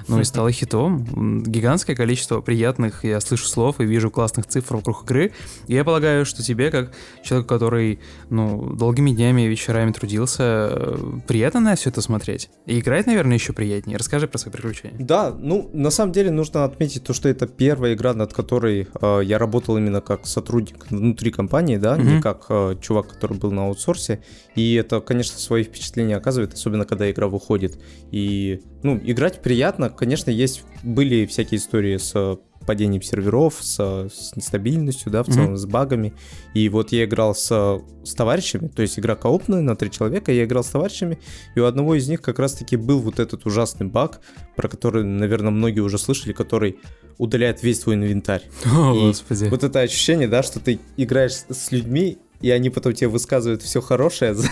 ну 0.09 0.21
и 0.21 0.25
стало 0.25 0.53
хитом. 0.53 1.43
Гигантское 1.43 1.97
количество 1.97 2.41
приятных, 2.41 3.05
я 3.05 3.21
слышу 3.21 3.47
слов 3.47 3.81
и 3.81 3.85
вижу 3.85 4.11
классных 4.11 4.47
цифр 4.47 4.77
вокруг 4.77 5.05
игры. 5.05 5.33
И 5.67 5.75
я 5.75 5.85
полагаю, 5.85 6.25
что 6.25 6.43
тебе, 6.43 6.71
как 6.71 6.93
человек, 7.23 7.49
который, 7.49 8.01
ну, 8.31 8.75
долгими 8.75 9.11
днями 9.11 9.43
и 9.43 9.49
вечерами 9.49 9.93
трудился, 9.93 10.97
приятно 11.27 11.61
на 11.61 11.77
все 11.77 11.91
это 11.91 12.01
смотреть. 12.01 12.51
И 12.67 12.81
играть, 12.81 13.07
наверное, 13.07 13.35
еще 13.35 13.53
приятнее. 13.53 13.97
Расскажи 13.97 14.29
про 14.29 14.39
свои 14.39 14.53
приключения. 14.53 14.97
Да, 14.99 15.35
ну, 15.37 15.71
на 15.73 15.91
самом 15.91 16.13
деле 16.13 16.31
нужно 16.31 16.65
отметить 16.65 17.05
то, 17.05 17.13
что 17.13 17.29
это 17.29 17.47
первая 17.47 17.95
игра, 17.95 18.15
над 18.15 18.33
которой 18.33 18.89
э, 19.01 19.21
я 19.25 19.39
работал 19.39 19.77
именно 19.77 20.01
как 20.01 20.27
сотрудник 20.27 20.91
внутри 20.91 21.31
компании, 21.31 21.77
да, 21.77 21.97
mm-hmm. 21.97 22.03
не 22.03 22.23
как 22.23 22.47
э, 22.49 22.77
чувак, 22.81 23.09
который 23.09 23.37
был 23.37 23.51
на 23.51 23.67
аутсорсе. 23.67 24.23
И 24.55 24.75
это, 24.75 25.01
конечно, 25.01 25.39
свои 25.39 25.65
впечатления 25.65 26.17
оказывает, 26.17 26.55
особенно 26.55 26.85
когда 26.85 27.11
игра 27.11 27.29
выходит. 27.29 27.79
И, 28.11 28.63
ну, 28.83 29.01
играть 29.05 29.43
приятно, 29.43 29.91
конечно, 29.97 30.31
есть, 30.31 30.65
были 30.83 31.27
всякие 31.27 31.59
истории 31.59 31.97
с 31.97 32.39
падением 32.67 33.01
серверов, 33.01 33.57
с, 33.61 33.79
с 33.79 34.37
нестабильностью, 34.37 35.11
да, 35.11 35.23
в 35.23 35.29
целом 35.29 35.55
mm-hmm. 35.55 35.57
с 35.57 35.67
багами. 35.67 36.15
И 36.53 36.69
вот 36.69 36.93
я 36.93 37.05
играл 37.05 37.35
с, 37.35 37.81
с 38.05 38.15
товарищами, 38.15 38.69
то 38.69 38.83
есть 38.83 38.99
игра 38.99 39.15
коопная 39.15 39.61
на 39.61 39.77
три 39.77 39.91
человека, 39.91 40.33
я 40.33 40.45
играл 40.45 40.65
с 40.65 40.69
товарищами, 40.69 41.19
и 41.55 41.61
у 41.61 41.65
одного 41.65 41.95
из 41.95 42.09
них 42.09 42.21
как 42.21 42.39
раз-таки 42.39 42.77
был 42.77 43.01
вот 43.01 43.21
этот 43.21 43.47
ужасный 43.47 43.87
баг, 43.87 44.21
про 44.57 44.69
который, 44.69 45.05
наверное, 45.05 45.51
многие 45.51 45.81
уже 45.81 45.99
слышали, 45.99 46.33
который 46.33 46.79
удаляет 47.19 47.63
весь 47.63 47.81
твой 47.81 47.95
инвентарь. 47.95 48.43
О, 48.67 48.95
и 48.95 49.09
господи. 49.09 49.49
Вот 49.49 49.65
это 49.65 49.81
ощущение, 49.81 50.29
да, 50.29 50.43
что 50.43 50.61
ты 50.61 50.81
играешь 50.97 51.45
с 51.49 51.71
людьми, 51.73 52.19
и 52.41 52.51
они 52.51 52.69
потом 52.69 52.93
тебе 52.93 53.09
высказывают 53.09 53.63
все 53.63 53.81
хорошее. 53.81 54.37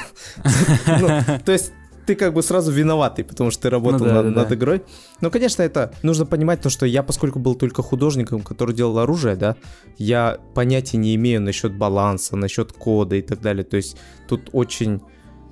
Ну, 0.87 1.09
то 1.45 1.53
есть 1.53 1.73
ты 2.07 2.15
как 2.15 2.35
бы 2.35 2.43
сразу 2.43 2.73
виноватый, 2.73 3.25
потому 3.25 3.51
что 3.51 3.63
ты 3.63 3.71
работал 3.71 4.01
ну, 4.01 4.07
да, 4.07 4.23
над, 4.23 4.35
да, 4.35 4.41
над 4.41 4.49
да. 4.49 4.55
игрой. 4.55 4.83
Но, 5.21 5.31
конечно, 5.31 5.63
это 5.63 5.93
нужно 6.03 6.27
понимать 6.27 6.61
то, 6.61 6.71
что 6.71 6.87
я, 6.87 7.03
поскольку 7.03 7.39
был 7.39 7.55
только 7.55 7.83
художником, 7.83 8.43
который 8.43 8.75
делал 8.75 8.99
оружие, 8.99 9.37
да, 9.37 9.57
я 9.99 10.39
понятия 10.55 10.97
не 10.97 11.15
имею 11.15 11.41
насчет 11.41 11.77
баланса, 11.77 12.37
насчет 12.37 12.73
кода 12.73 13.17
и 13.17 13.23
так 13.23 13.41
далее. 13.41 13.65
То 13.65 13.77
есть 13.77 13.97
тут 14.29 14.51
очень, 14.53 15.01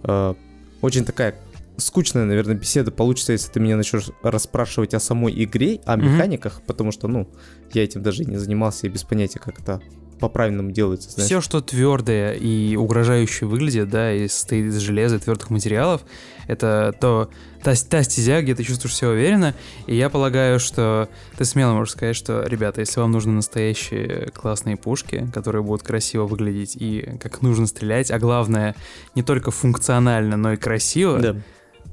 э, 0.04 0.34
очень 0.80 1.04
такая 1.04 1.34
скучная, 1.76 2.24
наверное, 2.24 2.54
беседа 2.54 2.90
получится, 2.90 3.32
если 3.32 3.50
ты 3.50 3.60
меня 3.60 3.76
начнешь 3.76 4.10
расспрашивать 4.22 4.94
о 4.94 5.00
самой 5.00 5.32
игре, 5.44 5.80
о 5.84 5.96
механиках, 5.96 6.58
mm-hmm. 6.58 6.66
потому 6.66 6.92
что, 6.92 7.08
ну, 7.08 7.28
я 7.72 7.84
этим 7.84 8.02
даже 8.02 8.24
не 8.24 8.36
занимался 8.36 8.86
и 8.86 8.90
без 8.90 9.04
понятия, 9.04 9.38
как 9.38 9.60
это 9.60 9.80
по-правильному 10.22 10.70
делается. 10.70 11.10
Знаешь. 11.10 11.26
Все, 11.26 11.40
что 11.40 11.60
твердое 11.60 12.34
и 12.34 12.76
угрожающе 12.76 13.44
выглядит, 13.44 13.90
да, 13.90 14.14
и 14.14 14.28
состоит 14.28 14.66
из 14.66 14.78
железа 14.78 15.18
твердых 15.18 15.50
материалов, 15.50 16.02
это 16.46 16.94
то, 17.00 17.28
та, 17.64 17.74
та 17.74 18.04
стезя, 18.04 18.40
где 18.40 18.54
ты 18.54 18.62
чувствуешь 18.62 18.94
себя 18.94 19.08
уверенно, 19.08 19.52
и 19.88 19.96
я 19.96 20.08
полагаю, 20.10 20.60
что 20.60 21.08
ты 21.36 21.44
смело 21.44 21.72
можешь 21.72 21.94
сказать, 21.94 22.14
что, 22.14 22.44
ребята, 22.46 22.82
если 22.82 23.00
вам 23.00 23.10
нужны 23.10 23.32
настоящие 23.32 24.30
классные 24.30 24.76
пушки, 24.76 25.28
которые 25.34 25.64
будут 25.64 25.82
красиво 25.82 26.26
выглядеть 26.26 26.76
и 26.76 27.18
как 27.20 27.42
нужно 27.42 27.66
стрелять, 27.66 28.12
а 28.12 28.20
главное, 28.20 28.76
не 29.16 29.24
только 29.24 29.50
функционально, 29.50 30.36
но 30.36 30.52
и 30.52 30.56
красиво, 30.56 31.18
да 31.18 31.36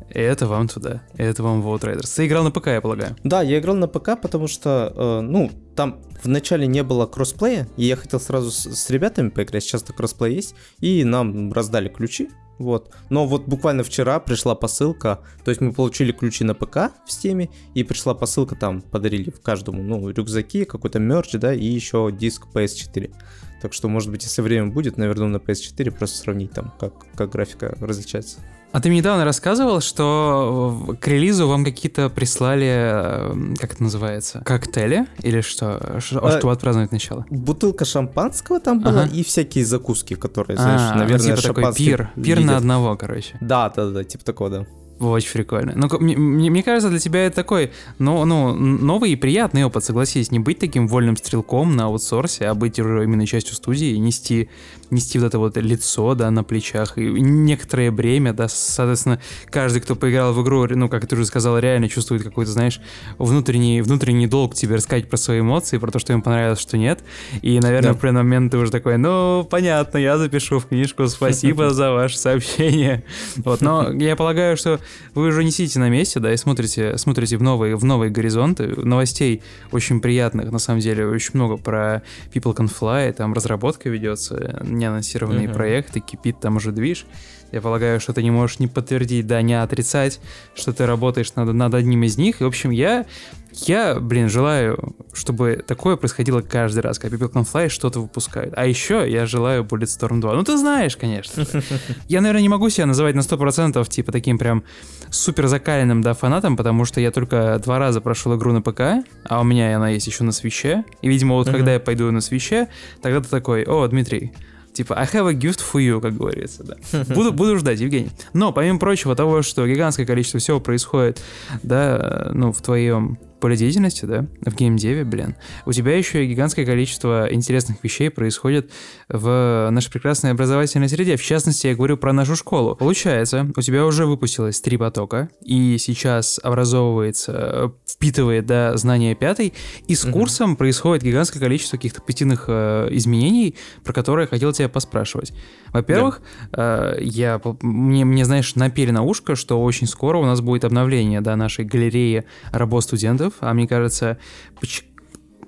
это 0.09 0.47
вам 0.47 0.67
туда. 0.67 1.03
Это 1.15 1.43
вам 1.43 1.61
в 1.61 1.67
Outriders. 1.67 2.15
Ты 2.15 2.25
играл 2.25 2.43
на 2.43 2.51
ПК, 2.51 2.67
я 2.67 2.81
полагаю? 2.81 3.15
Да, 3.23 3.41
я 3.41 3.59
играл 3.59 3.75
на 3.75 3.87
ПК, 3.87 4.19
потому 4.19 4.47
что, 4.47 4.93
э, 4.95 5.21
ну, 5.21 5.51
там 5.75 6.01
вначале 6.23 6.67
не 6.67 6.83
было 6.83 7.05
кроссплея, 7.05 7.67
и 7.77 7.85
я 7.85 7.95
хотел 7.95 8.19
сразу 8.19 8.51
с, 8.51 8.65
с 8.65 8.89
ребятами 8.89 9.29
поиграть, 9.29 9.63
сейчас-то 9.63 9.93
кроссплей 9.93 10.35
есть, 10.35 10.55
и 10.79 11.03
нам 11.03 11.53
раздали 11.53 11.89
ключи, 11.89 12.29
вот. 12.59 12.93
Но 13.09 13.25
вот 13.25 13.47
буквально 13.47 13.83
вчера 13.83 14.19
пришла 14.19 14.53
посылка, 14.53 15.21
то 15.43 15.49
есть 15.49 15.61
мы 15.61 15.71
получили 15.71 16.11
ключи 16.11 16.43
на 16.43 16.53
ПК 16.53 16.91
в 17.05 17.11
Steam 17.11 17.38
е, 17.38 17.49
и 17.73 17.83
пришла 17.83 18.13
посылка, 18.13 18.55
там 18.55 18.81
подарили 18.81 19.33
каждому, 19.41 19.81
ну, 19.81 20.09
рюкзаки, 20.09 20.65
какой-то 20.65 20.99
мерч, 20.99 21.31
да, 21.33 21.53
и 21.53 21.65
еще 21.65 22.11
диск 22.11 22.47
PS4. 22.53 23.13
Так 23.61 23.73
что, 23.73 23.87
может 23.87 24.11
быть, 24.11 24.23
если 24.23 24.41
время 24.41 24.67
будет, 24.67 24.97
наверное, 24.97 25.27
на 25.27 25.37
PS4 25.37 25.91
просто 25.91 26.17
сравнить 26.17 26.51
там, 26.51 26.73
как, 26.79 26.93
как 27.15 27.29
графика 27.31 27.75
различается. 27.79 28.39
А 28.71 28.81
ты 28.81 28.89
мне 28.89 28.99
недавно 28.99 29.25
рассказывал, 29.25 29.81
что 29.81 30.95
к 30.99 31.07
релизу 31.07 31.47
вам 31.47 31.65
какие-то 31.65 32.09
прислали, 32.09 33.55
как 33.57 33.73
это 33.73 33.83
называется, 33.83 34.41
коктейли 34.45 35.07
или 35.23 35.41
что? 35.41 35.99
Что, 35.99 36.25
а, 36.25 36.37
чтобы 36.37 36.53
отпраздновать 36.53 36.91
начало? 36.91 37.25
Бутылка 37.29 37.85
шампанского 37.85 38.59
там 38.59 38.79
была 38.79 39.03
ага. 39.03 39.11
и 39.13 39.23
всякие 39.23 39.65
закуски, 39.65 40.15
которые, 40.15 40.57
знаешь, 40.57 40.81
а, 40.93 40.97
наверное, 40.97 41.35
типа 41.35 41.41
такой 41.41 41.73
пир, 41.73 42.11
пир 42.15 42.41
на 42.41 42.57
одного, 42.57 42.95
короче. 42.95 43.37
Да, 43.41 43.71
да, 43.75 43.89
да, 43.89 44.03
типа 44.03 44.23
такого, 44.23 44.49
да. 44.49 44.67
Очень 44.99 45.31
прикольно. 45.31 45.73
Ну, 45.75 45.87
мне, 45.99 46.49
мне 46.49 46.61
кажется, 46.61 46.89
для 46.89 46.99
тебя 46.99 47.25
это 47.25 47.37
такой, 47.37 47.71
ну, 47.99 48.25
ну, 48.25 48.53
новый 48.53 49.11
и 49.11 49.15
приятный 49.15 49.63
опыт, 49.63 49.85
согласись, 49.85 50.29
не 50.29 50.39
быть 50.39 50.59
таким 50.59 50.89
вольным 50.89 51.15
стрелком 51.15 51.75
на 51.75 51.85
аутсорсе, 51.85 52.47
а 52.47 52.53
быть 52.53 52.79
уже 52.79 53.05
именно 53.05 53.25
частью 53.25 53.55
студии 53.55 53.91
и 53.91 53.97
нести, 53.97 54.49
нести 54.89 55.17
вот 55.17 55.27
это 55.27 55.39
вот 55.39 55.55
лицо, 55.55 56.15
да, 56.15 56.29
на 56.31 56.43
плечах, 56.43 56.97
и 56.97 57.09
некоторое 57.09 57.91
бремя, 57.91 58.33
да, 58.33 58.49
соответственно, 58.49 59.21
каждый, 59.49 59.81
кто 59.81 59.95
поиграл 59.95 60.33
в 60.33 60.43
игру, 60.43 60.67
ну, 60.67 60.89
как 60.89 61.07
ты 61.07 61.15
уже 61.15 61.25
сказал, 61.25 61.57
реально 61.59 61.87
чувствует 61.87 62.23
какой-то, 62.23 62.51
знаешь, 62.51 62.81
внутренний, 63.17 63.81
внутренний 63.81 64.27
долг 64.27 64.53
тебе 64.53 64.75
рассказать 64.75 65.09
про 65.09 65.15
свои 65.15 65.39
эмоции, 65.39 65.77
про 65.77 65.91
то, 65.91 65.99
что 65.99 66.11
им 66.11 66.21
понравилось, 66.21 66.59
что 66.59 66.77
нет, 66.77 66.99
и, 67.41 67.57
наверное, 67.61 67.91
да. 67.91 67.93
в 67.93 67.97
определенный 67.97 68.23
момент 68.23 68.51
ты 68.51 68.57
уже 68.57 68.69
такой, 68.69 68.97
ну, 68.97 69.47
понятно, 69.49 69.97
я 69.97 70.17
запишу 70.17 70.59
в 70.59 70.65
книжку, 70.65 71.07
спасибо 71.07 71.69
за 71.73 71.93
ваше 71.93 72.17
сообщение, 72.17 73.05
вот, 73.37 73.61
но 73.61 73.93
я 73.93 74.17
полагаю, 74.17 74.57
что 74.57 74.81
вы 75.13 75.27
уже 75.27 75.43
не 75.43 75.51
сидите 75.51 75.79
на 75.79 75.89
месте, 75.89 76.19
да, 76.19 76.33
и 76.33 76.37
смотрите, 76.37 76.97
смотрите 76.97 77.37
в 77.37 77.41
новые, 77.41 77.75
в 77.75 77.83
новые 77.83 78.11
горизонты. 78.11 78.67
Новостей 78.67 79.41
очень 79.71 80.01
приятных, 80.01 80.51
на 80.51 80.59
самом 80.59 80.79
деле, 80.79 81.07
очень 81.07 81.31
много 81.33 81.57
про 81.57 82.03
People 82.33 82.55
Can 82.55 82.69
Fly, 82.69 83.13
там 83.13 83.33
разработка 83.33 83.89
ведется, 83.89 84.61
неанонсированные 84.63 85.47
uh-huh. 85.47 85.53
проекты, 85.53 85.99
кипит 85.99 86.39
там 86.39 86.57
уже 86.57 86.71
движ. 86.71 87.05
Я 87.51 87.61
полагаю, 87.61 87.99
что 87.99 88.13
ты 88.13 88.23
не 88.23 88.31
можешь 88.31 88.59
не 88.59 88.67
подтвердить, 88.67 89.27
да, 89.27 89.41
не 89.41 89.59
отрицать, 89.59 90.19
что 90.55 90.73
ты 90.73 90.85
работаешь 90.85 91.33
над, 91.35 91.53
над 91.53 91.73
одним 91.73 92.03
из 92.03 92.17
них. 92.17 92.41
И, 92.41 92.43
в 92.43 92.47
общем, 92.47 92.69
я, 92.69 93.05
я, 93.53 93.95
блин, 93.95 94.29
желаю, 94.29 94.95
чтобы 95.13 95.63
такое 95.65 95.95
происходило 95.95 96.41
каждый 96.41 96.79
раз, 96.79 96.99
когда 96.99 97.17
People 97.17 97.31
Can 97.31 97.47
Fly 97.51 97.69
что-то 97.69 98.01
выпускают. 98.01 98.53
А 98.55 98.65
еще 98.65 99.09
я 99.09 99.25
желаю 99.25 99.63
Bulletstorm 99.63 100.21
2. 100.21 100.33
Ну, 100.33 100.43
ты 100.43 100.57
знаешь, 100.57 100.95
конечно. 100.95 101.45
Я, 102.07 102.21
наверное, 102.21 102.41
не 102.41 102.49
могу 102.49 102.69
себя 102.69 102.85
называть 102.85 103.15
на 103.15 103.21
100% 103.21 103.87
типа 103.89 104.11
таким 104.11 104.37
прям 104.37 104.63
супер 105.09 105.47
закаленным, 105.47 106.01
да, 106.01 106.13
фанатом, 106.13 106.55
потому 106.55 106.85
что 106.85 107.01
я 107.01 107.11
только 107.11 107.59
два 107.63 107.79
раза 107.79 108.01
прошел 108.01 108.35
игру 108.37 108.53
на 108.53 108.61
ПК, 108.61 109.03
а 109.23 109.41
у 109.41 109.43
меня 109.43 109.75
она 109.75 109.89
есть 109.89 110.07
еще 110.07 110.23
на 110.23 110.31
свече. 110.31 110.83
И, 111.01 111.09
видимо, 111.09 111.35
вот 111.35 111.49
когда 111.49 111.73
я 111.73 111.79
пойду 111.79 112.11
на 112.11 112.21
свече, 112.21 112.67
тогда 113.01 113.21
ты 113.21 113.27
такой, 113.27 113.63
о, 113.63 113.87
Дмитрий, 113.87 114.33
Типа, 114.73 114.93
I 114.93 115.05
have 115.05 115.27
a 115.27 115.33
gift 115.33 115.59
for 115.59 115.81
you, 115.81 115.99
как 116.01 116.15
говорится, 116.15 116.63
да. 116.63 116.75
Буду, 117.13 117.33
буду 117.33 117.57
ждать, 117.57 117.79
Евгений. 117.79 118.11
Но, 118.33 118.51
помимо 118.53 118.79
прочего, 118.79 119.15
того, 119.15 119.41
что 119.41 119.67
гигантское 119.67 120.05
количество 120.05 120.39
всего 120.39 120.59
происходит, 120.59 121.21
да, 121.63 122.31
ну, 122.33 122.51
в 122.51 122.61
твоем 122.61 123.17
поле 123.39 123.55
деятельности, 123.55 124.05
да, 124.05 124.25
в 124.41 124.55
геймдеве, 124.55 125.03
блин, 125.03 125.35
у 125.65 125.71
тебя 125.71 125.97
еще 125.97 126.25
гигантское 126.25 126.65
количество 126.65 127.27
интересных 127.31 127.83
вещей 127.83 128.09
происходит 128.09 128.71
в 129.07 129.69
нашей 129.71 129.91
прекрасной 129.91 130.31
образовательной 130.31 130.89
среде. 130.89 131.15
В 131.15 131.23
частности, 131.23 131.67
я 131.67 131.75
говорю 131.75 131.97
про 131.97 132.13
нашу 132.13 132.35
школу. 132.35 132.75
Получается, 132.75 133.51
у 133.55 133.61
тебя 133.61 133.85
уже 133.85 134.05
выпустилось 134.05 134.61
три 134.61 134.77
потока, 134.77 135.29
и 135.43 135.77
сейчас 135.77 136.39
образовывается, 136.43 137.73
впитывает, 137.87 138.45
да, 138.45 138.75
знания 138.77 139.15
пятой, 139.15 139.53
и 139.87 139.95
с 139.95 140.05
курсом 140.09 140.55
происходит 140.55 141.03
гигантское 141.03 141.41
количество 141.41 141.77
каких-то 141.77 142.01
позитивных 142.01 142.45
э, 142.47 142.87
изменений, 142.91 143.55
про 143.83 143.93
которые 143.93 144.23
я 144.23 144.27
хотел 144.27 144.51
тебя 144.53 144.69
поспрашивать. 144.69 145.33
Во-первых, 145.71 146.21
да. 146.51 146.95
э, 146.95 147.01
я, 147.01 147.41
мне, 147.61 148.05
мне, 148.05 148.25
знаешь, 148.25 148.55
напели 148.55 148.91
на 148.91 149.03
ушко, 149.03 149.35
что 149.35 149.61
очень 149.61 149.87
скоро 149.87 150.17
у 150.17 150.25
нас 150.25 150.41
будет 150.41 150.65
обновление, 150.65 151.21
да, 151.21 151.35
нашей 151.35 151.65
галереи 151.65 152.25
работ 152.51 152.83
студентов, 152.83 153.28
студентов, 153.29 153.35
а 153.41 153.53
мне 153.53 153.67
кажется, 153.67 154.17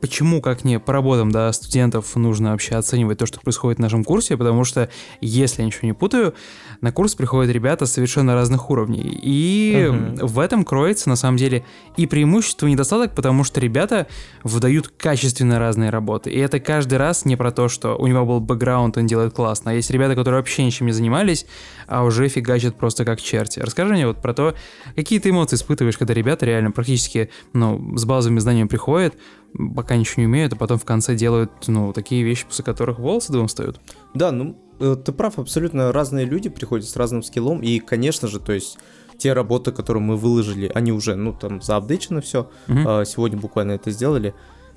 почему, 0.01 0.41
как 0.41 0.63
не 0.63 0.79
по 0.79 0.91
работам 0.91 1.31
да, 1.31 1.53
студентов, 1.53 2.15
нужно 2.15 2.51
вообще 2.51 2.75
оценивать 2.75 3.19
то, 3.19 3.25
что 3.25 3.39
происходит 3.39 3.77
в 3.77 3.81
нашем 3.81 4.03
курсе, 4.03 4.35
потому 4.35 4.63
что, 4.63 4.89
если 5.21 5.61
я 5.61 5.67
ничего 5.67 5.87
не 5.87 5.93
путаю, 5.93 6.33
на 6.81 6.91
курс 6.91 7.15
приходят 7.15 7.53
ребята 7.53 7.85
совершенно 7.85 8.33
разных 8.33 8.69
уровней. 8.69 9.19
И 9.21 9.87
угу. 9.87 10.25
в 10.27 10.39
этом 10.39 10.65
кроется, 10.65 11.07
на 11.07 11.15
самом 11.15 11.37
деле, 11.37 11.63
и 11.95 12.07
преимущество, 12.07 12.67
и 12.67 12.71
недостаток, 12.71 13.13
потому 13.13 13.43
что 13.43 13.61
ребята 13.61 14.07
выдают 14.43 14.87
качественно 14.89 15.59
разные 15.59 15.91
работы. 15.91 16.31
И 16.31 16.39
это 16.39 16.59
каждый 16.59 16.97
раз 16.97 17.25
не 17.25 17.35
про 17.35 17.51
то, 17.51 17.69
что 17.69 17.95
у 17.95 18.07
него 18.07 18.25
был 18.25 18.39
бэкграунд, 18.39 18.97
он 18.97 19.05
делает 19.05 19.33
классно, 19.33 19.71
а 19.71 19.73
есть 19.75 19.91
ребята, 19.91 20.15
которые 20.15 20.39
вообще 20.39 20.65
ничем 20.65 20.87
не 20.87 20.93
занимались, 20.93 21.45
а 21.87 22.03
уже 22.03 22.27
фигачат 22.27 22.75
просто 22.75 23.05
как 23.05 23.21
черти. 23.21 23.59
Расскажи 23.59 23.93
мне 23.93 24.07
вот 24.07 24.21
про 24.21 24.33
то, 24.33 24.55
какие 24.95 25.19
ты 25.19 25.29
эмоции 25.29 25.55
испытываешь, 25.55 25.97
когда 25.97 26.13
ребята 26.13 26.45
реально 26.45 26.71
практически 26.71 27.29
ну, 27.53 27.97
с 27.97 28.05
базовыми 28.05 28.39
знаниями 28.39 28.67
приходят, 28.67 29.15
пока 29.75 29.95
ничего 29.95 30.21
не 30.21 30.27
умеют, 30.27 30.53
а 30.53 30.55
потом 30.55 30.77
в 30.77 30.85
конце 30.85 31.15
делают, 31.15 31.51
ну, 31.67 31.93
такие 31.93 32.23
вещи, 32.23 32.45
после 32.45 32.63
которых 32.63 32.99
волосы 32.99 33.31
дымом 33.31 33.47
встают. 33.47 33.79
Да, 34.13 34.31
ну, 34.31 34.57
э, 34.79 34.95
ты 35.03 35.11
прав, 35.11 35.39
абсолютно 35.39 35.91
разные 35.91 36.25
люди 36.25 36.49
приходят 36.49 36.87
с 36.87 36.95
разным 36.95 37.23
скиллом, 37.23 37.61
и, 37.61 37.79
конечно 37.79 38.27
же, 38.27 38.39
то 38.39 38.53
есть 38.53 38.77
те 39.17 39.33
работы, 39.33 39.71
которые 39.71 40.01
мы 40.01 40.17
выложили, 40.17 40.71
они 40.73 40.91
уже, 40.91 41.15
ну, 41.15 41.33
там, 41.33 41.61
заапдейчено 41.61 42.21
все, 42.21 42.49
mm-hmm. 42.67 43.05
сегодня 43.05 43.37
буквально 43.37 43.73
это 43.73 43.91
сделали, 43.91 44.33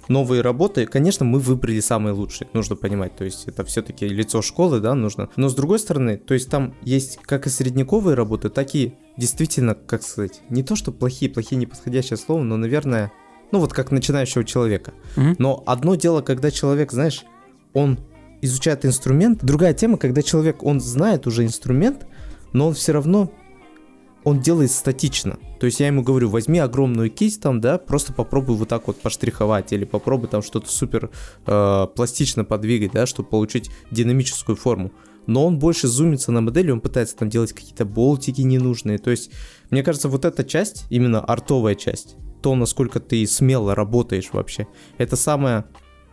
новые 0.09 0.43
работы, 0.43 0.87
конечно, 0.87 1.25
мы 1.25 1.39
выбрали 1.39 1.81
самые 1.81 2.13
лучшие, 2.13 2.49
нужно 2.53 2.77
понимать, 2.77 3.17
то 3.17 3.25
есть 3.25 3.47
это 3.47 3.65
все-таки 3.65 4.07
лицо 4.07 4.43
школы, 4.43 4.81
да, 4.81 4.95
нужно. 4.95 5.31
Но 5.37 5.49
с 5.49 5.55
другой 5.55 5.79
стороны, 5.79 6.17
то 6.17 6.35
есть 6.35 6.51
там 6.51 6.75
есть 6.83 7.19
как 7.23 7.47
и 7.47 7.51
средневековые 7.51 8.15
работы, 8.15 8.51
так 8.51 8.75
и 8.75 8.95
действительно, 9.17 9.75
как 9.75 10.03
сказать, 10.03 10.43
не 10.49 10.63
то, 10.63 10.77
что 10.77 10.93
плохие, 10.93 11.31
плохие 11.31 11.59
неподходящее 11.59 12.17
слово, 12.17 12.43
но, 12.43 12.57
наверное, 12.57 13.13
ну 13.53 13.61
вот 13.61 13.73
как 13.73 13.91
начинающего 13.91 14.45
человека. 14.45 14.95
Mm-hmm. 15.17 15.37
Но 15.39 15.63
одно 15.67 15.95
дело, 15.95 16.21
когда 16.23 16.51
человек, 16.51 16.93
знаешь, 16.93 17.25
он 17.73 17.99
изучает 18.41 18.85
инструмент, 18.85 19.45
другая 19.45 19.75
тема, 19.75 19.97
когда 19.97 20.23
человек, 20.23 20.63
он 20.63 20.81
знает 20.81 21.27
уже 21.27 21.45
инструмент, 21.45 22.07
но 22.53 22.69
он 22.69 22.75
все 22.75 22.93
равно, 22.93 23.31
он 24.23 24.41
делает 24.41 24.71
статично. 24.71 25.39
То 25.61 25.67
есть 25.67 25.81
я 25.81 25.87
ему 25.87 26.03
говорю, 26.03 26.29
возьми 26.29 26.59
огромную 26.59 27.11
кисть 27.11 27.41
там, 27.41 27.61
да, 27.61 27.79
просто 27.79 28.13
попробуй 28.13 28.57
вот 28.57 28.69
так 28.69 28.87
вот 28.87 29.01
поштриховать, 29.01 29.73
или 29.73 29.85
попробуй 29.85 30.29
там 30.29 30.43
что-то 30.43 30.71
супер 30.71 31.11
э, 31.47 31.87
пластично 31.95 32.45
подвигать, 32.45 32.93
да, 32.93 33.07
чтобы 33.07 33.29
получить 33.31 33.71
динамическую 33.91 34.57
форму. 34.57 34.93
Но 35.27 35.47
он 35.47 35.59
больше 35.59 35.89
зумится 35.89 36.33
на 36.33 36.43
модели, 36.43 36.71
он 36.71 36.81
пытается 36.81 37.17
там 37.17 37.31
делать 37.31 37.55
какие-то 37.55 37.87
болтики 37.87 38.43
ненужные. 38.43 38.99
То 38.99 39.11
есть, 39.11 39.31
мне 39.71 39.83
кажется, 39.83 40.11
вот 40.11 40.27
эта 40.27 40.45
часть, 40.45 40.85
именно 40.91 41.21
артовая 41.21 41.75
часть, 41.75 42.17
то, 42.45 42.55
насколько 42.55 43.01
ты 43.01 43.27
смело 43.27 43.75
работаешь 43.75 44.29
вообще. 44.31 44.67
Это 44.99 45.17
самая, 45.17 45.65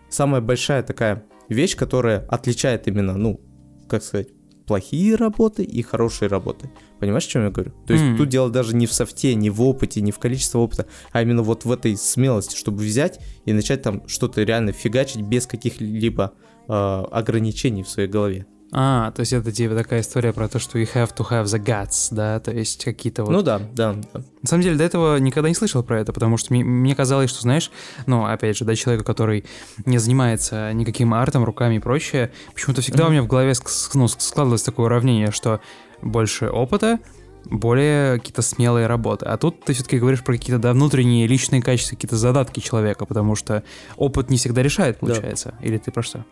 самая 0.09 0.39
большая 0.39 0.81
такая 0.81 1.25
вещь, 1.49 1.75
которая 1.75 2.25
отличает 2.29 2.87
именно, 2.87 3.17
ну, 3.17 3.41
как 3.89 4.01
сказать, 4.01 4.29
плохие 4.65 5.15
работы 5.15 5.63
и 5.63 5.81
хорошие 5.81 6.29
работы. 6.29 6.71
Понимаешь, 7.01 7.25
о 7.25 7.29
чем 7.29 7.43
я 7.43 7.49
говорю? 7.49 7.73
То 7.85 7.91
есть 7.91 8.05
mm. 8.05 8.15
тут 8.15 8.29
дело 8.29 8.49
даже 8.49 8.73
не 8.73 8.87
в 8.87 8.93
софте, 8.93 9.35
не 9.35 9.49
в 9.49 9.61
опыте, 9.61 9.99
не 9.99 10.13
в 10.13 10.19
количестве 10.19 10.61
опыта, 10.61 10.85
а 11.11 11.21
именно 11.21 11.43
вот 11.43 11.65
в 11.65 11.71
этой 11.73 11.97
смелости, 11.97 12.55
чтобы 12.55 12.77
взять 12.77 13.19
и 13.43 13.51
начать 13.51 13.81
там 13.81 14.07
что-то 14.07 14.41
реально 14.43 14.71
фигачить 14.71 15.23
без 15.23 15.45
каких-либо 15.45 16.31
э, 16.69 16.71
ограничений 16.71 17.83
в 17.83 17.89
своей 17.89 18.07
голове. 18.07 18.45
А, 18.73 19.11
то 19.11 19.19
есть 19.19 19.33
это 19.33 19.51
типа 19.51 19.75
такая 19.75 19.99
история 19.99 20.31
про 20.31 20.47
то, 20.47 20.57
что 20.57 20.79
you 20.79 20.87
have 20.93 21.13
to 21.13 21.29
have 21.29 21.43
the 21.43 21.61
guts, 21.61 22.07
да, 22.11 22.39
то 22.39 22.51
есть 22.51 22.85
какие-то 22.85 23.23
вот... 23.23 23.31
Ну 23.31 23.41
да, 23.41 23.59
да, 23.59 23.95
да. 24.13 24.21
На 24.41 24.47
самом 24.47 24.63
деле 24.63 24.77
до 24.77 24.85
этого 24.85 25.17
никогда 25.17 25.49
не 25.49 25.55
слышал 25.55 25.83
про 25.83 25.99
это, 25.99 26.13
потому 26.13 26.37
что 26.37 26.53
мне, 26.53 26.63
мне 26.63 26.95
казалось, 26.95 27.29
что, 27.29 27.41
знаешь, 27.41 27.69
ну, 28.05 28.25
опять 28.25 28.57
же, 28.57 28.63
да, 28.63 28.73
человека, 28.75 29.03
который 29.03 29.43
не 29.85 29.97
занимается 29.97 30.71
никаким 30.71 31.13
артом, 31.13 31.43
руками 31.43 31.75
и 31.75 31.79
прочее, 31.79 32.31
почему-то 32.53 32.81
всегда 32.81 33.03
mm-hmm. 33.03 33.07
у 33.07 33.11
меня 33.11 33.23
в 33.23 33.27
голове 33.27 33.53
ну, 33.93 34.07
складывалось 34.07 34.63
такое 34.63 34.85
уравнение, 34.85 35.31
что 35.31 35.59
больше 36.01 36.47
опыта, 36.47 36.99
более 37.45 38.19
какие-то 38.19 38.41
смелые 38.41 38.87
работы. 38.87 39.25
А 39.25 39.35
тут 39.37 39.65
ты 39.65 39.73
все-таки 39.73 39.99
говоришь 39.99 40.23
про 40.23 40.33
какие-то 40.33 40.61
да, 40.61 40.71
внутренние 40.73 41.27
личные 41.27 41.61
качества, 41.61 41.95
какие-то 41.95 42.15
задатки 42.15 42.59
человека, 42.61 43.05
потому 43.05 43.35
что 43.35 43.63
опыт 43.97 44.29
не 44.29 44.37
всегда 44.37 44.63
решает, 44.63 44.99
получается. 44.99 45.55
Да. 45.59 45.67
Или 45.67 45.77
ты 45.77 45.91
про 45.91 46.03
что? 46.03 46.23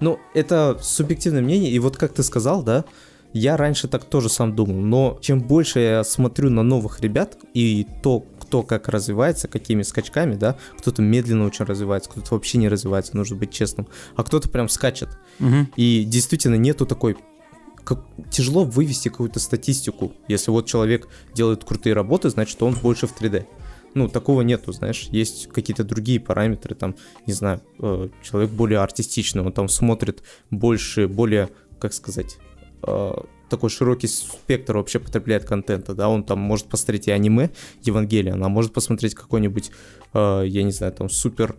Ну, 0.00 0.18
это 0.34 0.78
субъективное 0.80 1.42
мнение, 1.42 1.70
и 1.70 1.78
вот 1.78 1.96
как 1.96 2.12
ты 2.12 2.22
сказал, 2.22 2.62
да, 2.62 2.84
я 3.32 3.56
раньше 3.56 3.88
так 3.88 4.04
тоже 4.04 4.28
сам 4.28 4.54
думал, 4.54 4.76
но 4.76 5.18
чем 5.20 5.40
больше 5.40 5.80
я 5.80 6.04
смотрю 6.04 6.50
на 6.50 6.62
новых 6.62 7.00
ребят 7.00 7.36
и 7.54 7.86
то, 8.02 8.24
кто 8.40 8.62
как 8.62 8.88
развивается, 8.88 9.48
какими 9.48 9.82
скачками, 9.82 10.36
да, 10.36 10.56
кто-то 10.78 11.02
медленно 11.02 11.46
очень 11.46 11.64
развивается, 11.64 12.08
кто-то 12.10 12.34
вообще 12.34 12.58
не 12.58 12.68
развивается, 12.68 13.16
нужно 13.16 13.36
быть 13.36 13.50
честным, 13.50 13.88
а 14.14 14.24
кто-то 14.24 14.48
прям 14.48 14.68
скачет. 14.68 15.08
Угу. 15.40 15.68
И 15.76 16.04
действительно 16.04 16.54
нету 16.54 16.86
такой 16.86 17.16
как, 17.84 18.00
тяжело 18.30 18.64
вывести 18.64 19.08
какую-то 19.08 19.38
статистику. 19.38 20.12
Если 20.28 20.50
вот 20.50 20.66
человек 20.66 21.08
делает 21.34 21.64
крутые 21.64 21.94
работы, 21.94 22.30
значит 22.30 22.60
он 22.62 22.74
больше 22.74 23.06
в 23.06 23.20
3D 23.20 23.46
ну, 23.96 24.08
такого 24.08 24.42
нету, 24.42 24.72
знаешь, 24.72 25.08
есть 25.10 25.48
какие-то 25.48 25.82
другие 25.82 26.20
параметры, 26.20 26.74
там, 26.74 26.96
не 27.26 27.32
знаю, 27.32 27.62
э, 27.78 28.08
человек 28.22 28.50
более 28.50 28.80
артистичный, 28.80 29.42
он 29.42 29.52
там 29.52 29.70
смотрит 29.70 30.22
больше, 30.50 31.08
более, 31.08 31.48
как 31.80 31.94
сказать, 31.94 32.36
э, 32.86 33.12
такой 33.48 33.70
широкий 33.70 34.06
спектр 34.06 34.76
вообще 34.76 34.98
потребляет 34.98 35.46
контента, 35.46 35.94
да, 35.94 36.10
он 36.10 36.24
там 36.24 36.38
может 36.38 36.66
посмотреть 36.66 37.08
и 37.08 37.10
аниме 37.10 37.50
Евангелион, 37.84 38.44
а 38.44 38.48
может 38.50 38.74
посмотреть 38.74 39.14
какой-нибудь, 39.14 39.70
э, 40.12 40.42
я 40.46 40.62
не 40.62 40.72
знаю, 40.72 40.92
там, 40.92 41.08
супер, 41.08 41.56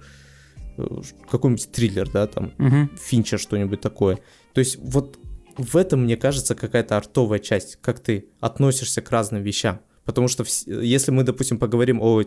какой-нибудь 1.32 1.72
триллер, 1.72 2.08
да, 2.08 2.28
там, 2.28 2.54
угу. 2.60 2.88
Финчер, 3.02 3.40
что-нибудь 3.40 3.82
такое. 3.82 4.20
То 4.54 4.60
есть 4.60 4.78
вот 4.80 5.18
в 5.58 5.76
этом, 5.76 6.04
мне 6.04 6.18
кажется, 6.18 6.54
какая-то 6.54 6.98
артовая 6.98 7.40
часть, 7.40 7.78
как 7.82 8.00
ты 8.00 8.30
относишься 8.40 9.02
к 9.02 9.10
разным 9.10 9.42
вещам. 9.42 9.80
Потому 10.08 10.30
что 10.30 10.46
если 10.66 11.12
мы, 11.12 11.24
допустим, 11.24 11.60
поговорим 11.60 12.02
о 12.02 12.24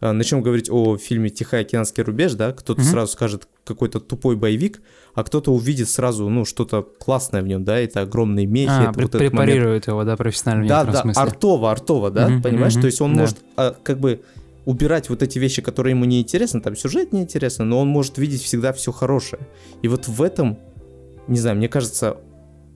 а, 0.00 0.12
начнем 0.12 0.42
говорить 0.42 0.68
о 0.68 0.96
фильме 0.98 1.30
«Тихоокеанский 1.30 2.02
рубеж», 2.02 2.34
да, 2.34 2.52
кто-то 2.52 2.80
mm-hmm. 2.80 2.84
сразу 2.84 3.12
скажет 3.12 3.48
какой-то 3.64 4.00
тупой 4.00 4.34
боевик, 4.34 4.82
а 5.14 5.22
кто-то 5.22 5.52
увидит 5.52 5.88
сразу, 5.88 6.28
ну, 6.28 6.44
что-то 6.44 6.82
классное 6.82 7.40
в 7.40 7.46
нем, 7.46 7.64
да, 7.64 7.78
это 7.78 8.00
огромные 8.00 8.46
мехи. 8.46 8.68
А, 8.70 8.82
это 8.82 8.92
при- 8.92 9.02
вот 9.04 9.12
препарирует 9.12 9.86
его, 9.86 10.02
да, 10.02 10.16
профессионально. 10.16 10.68
Да, 10.68 10.84
да, 10.84 11.02
смысле. 11.02 11.22
артово, 11.22 11.70
артово, 11.70 12.10
да, 12.10 12.28
mm-hmm, 12.28 12.42
понимаешь, 12.42 12.74
mm-hmm, 12.74 12.80
то 12.80 12.86
есть 12.86 13.00
он 13.00 13.14
да. 13.14 13.20
может 13.20 13.38
а, 13.56 13.76
как 13.80 14.00
бы 14.00 14.22
убирать 14.64 15.08
вот 15.08 15.22
эти 15.22 15.38
вещи, 15.38 15.62
которые 15.62 15.92
ему 15.92 16.04
не 16.04 16.20
интересны, 16.20 16.60
там 16.60 16.74
сюжет 16.74 17.12
не 17.12 17.22
интересен, 17.22 17.68
но 17.68 17.80
он 17.80 17.88
может 17.88 18.18
видеть 18.18 18.42
всегда 18.42 18.72
все 18.72 18.90
хорошее. 18.90 19.46
И 19.82 19.88
вот 19.88 20.08
в 20.08 20.20
этом, 20.20 20.58
не 21.28 21.38
знаю, 21.38 21.56
мне 21.56 21.68
кажется, 21.68 22.18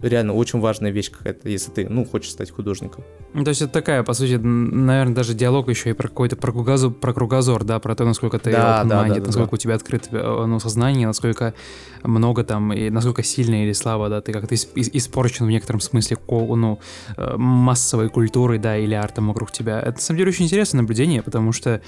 реально 0.02 0.34
очень 0.34 0.60
важная 0.60 0.90
вещь 0.90 1.10
какая-то, 1.10 1.48
если 1.48 1.70
ты, 1.70 1.88
ну, 1.88 2.04
хочешь 2.04 2.30
стать 2.30 2.50
художником. 2.50 3.04
Ну, 3.34 3.44
то 3.44 3.50
есть 3.50 3.62
это 3.62 3.72
такая, 3.72 4.02
по 4.02 4.12
сути, 4.12 4.34
наверное, 4.34 5.14
даже 5.14 5.34
диалог 5.34 5.68
еще 5.68 5.90
и 5.90 5.92
про 5.92 6.08
какой-то 6.08 6.36
про 6.36 6.52
кругозор, 6.52 6.92
про 6.92 7.14
кругозор, 7.14 7.64
да, 7.64 7.78
про 7.78 7.94
то, 7.94 8.04
насколько 8.04 8.38
ты 8.38 8.50
да, 8.52 8.84
да, 8.84 9.04
да, 9.04 9.14
насколько 9.20 9.50
да. 9.50 9.54
у 9.54 9.56
тебя 9.56 9.74
открыто 9.74 10.08
э, 10.12 10.46
ну, 10.46 10.58
сознание, 10.58 11.06
насколько 11.06 11.54
много 12.02 12.44
там, 12.44 12.72
и 12.72 12.90
насколько 12.90 13.22
сильно 13.22 13.64
или 13.64 13.72
слабо, 13.72 14.08
да, 14.08 14.20
ты 14.20 14.32
как-то 14.32 14.54
испорчен 14.54 15.46
в 15.46 15.50
некотором 15.50 15.80
смысле, 15.80 16.18
ну, 16.28 16.78
э, 17.16 17.36
массовой 17.36 18.08
культурой, 18.08 18.58
да, 18.58 18.76
или 18.76 18.94
артом 18.94 19.28
вокруг 19.28 19.52
тебя. 19.52 19.80
Это, 19.80 19.92
на 19.92 20.00
самом 20.00 20.18
деле, 20.18 20.30
очень 20.30 20.44
интересное 20.44 20.82
наблюдение, 20.82 21.22
потому 21.22 21.52
что 21.52 21.80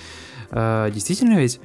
э, 0.51 0.91
действительно 0.93 1.39
ведь 1.39 1.61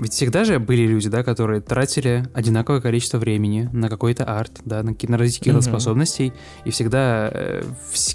ведь 0.00 0.12
всегда 0.14 0.44
же 0.44 0.58
были 0.58 0.86
люди, 0.86 1.10
да, 1.10 1.22
которые 1.22 1.60
тратили 1.60 2.24
одинаковое 2.32 2.80
количество 2.80 3.18
времени 3.18 3.68
на 3.72 3.90
какой-то 3.90 4.24
арт, 4.24 4.60
да, 4.64 4.82
на, 4.82 4.96
на 4.98 5.18
развитие 5.18 5.40
каких-то 5.40 5.58
mm-hmm. 5.58 5.62
способностей, 5.62 6.32
и 6.64 6.70
всегда 6.70 7.30
э, 7.30 7.62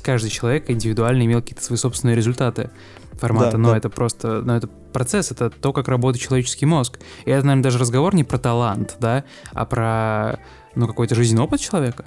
каждый 0.04 0.32
человек 0.32 0.70
индивидуально 0.70 1.26
имел 1.26 1.42
какие-то 1.42 1.64
свои 1.64 1.78
собственные 1.78 2.16
результаты 2.16 2.72
формата, 3.14 3.52
да, 3.52 3.58
но 3.60 3.72
да. 3.72 3.78
это 3.78 3.90
просто, 3.90 4.42
но 4.42 4.58
это 4.58 4.68
процесс, 4.68 5.32
это 5.32 5.52
то, 5.52 5.74
как 5.74 5.88
работает 5.88 6.24
человеческий 6.24 6.66
мозг. 6.66 7.00
И 7.26 7.30
это, 7.30 7.46
наверное, 7.46 7.64
даже 7.64 7.78
разговор 7.78 8.16
не 8.16 8.24
про 8.24 8.40
талант, 8.40 8.96
да, 9.00 9.24
а 9.54 9.66
про, 9.66 10.40
ну, 10.74 10.88
какой-то 10.88 11.14
жизненный 11.14 11.44
опыт 11.44 11.60
человека 11.60 12.06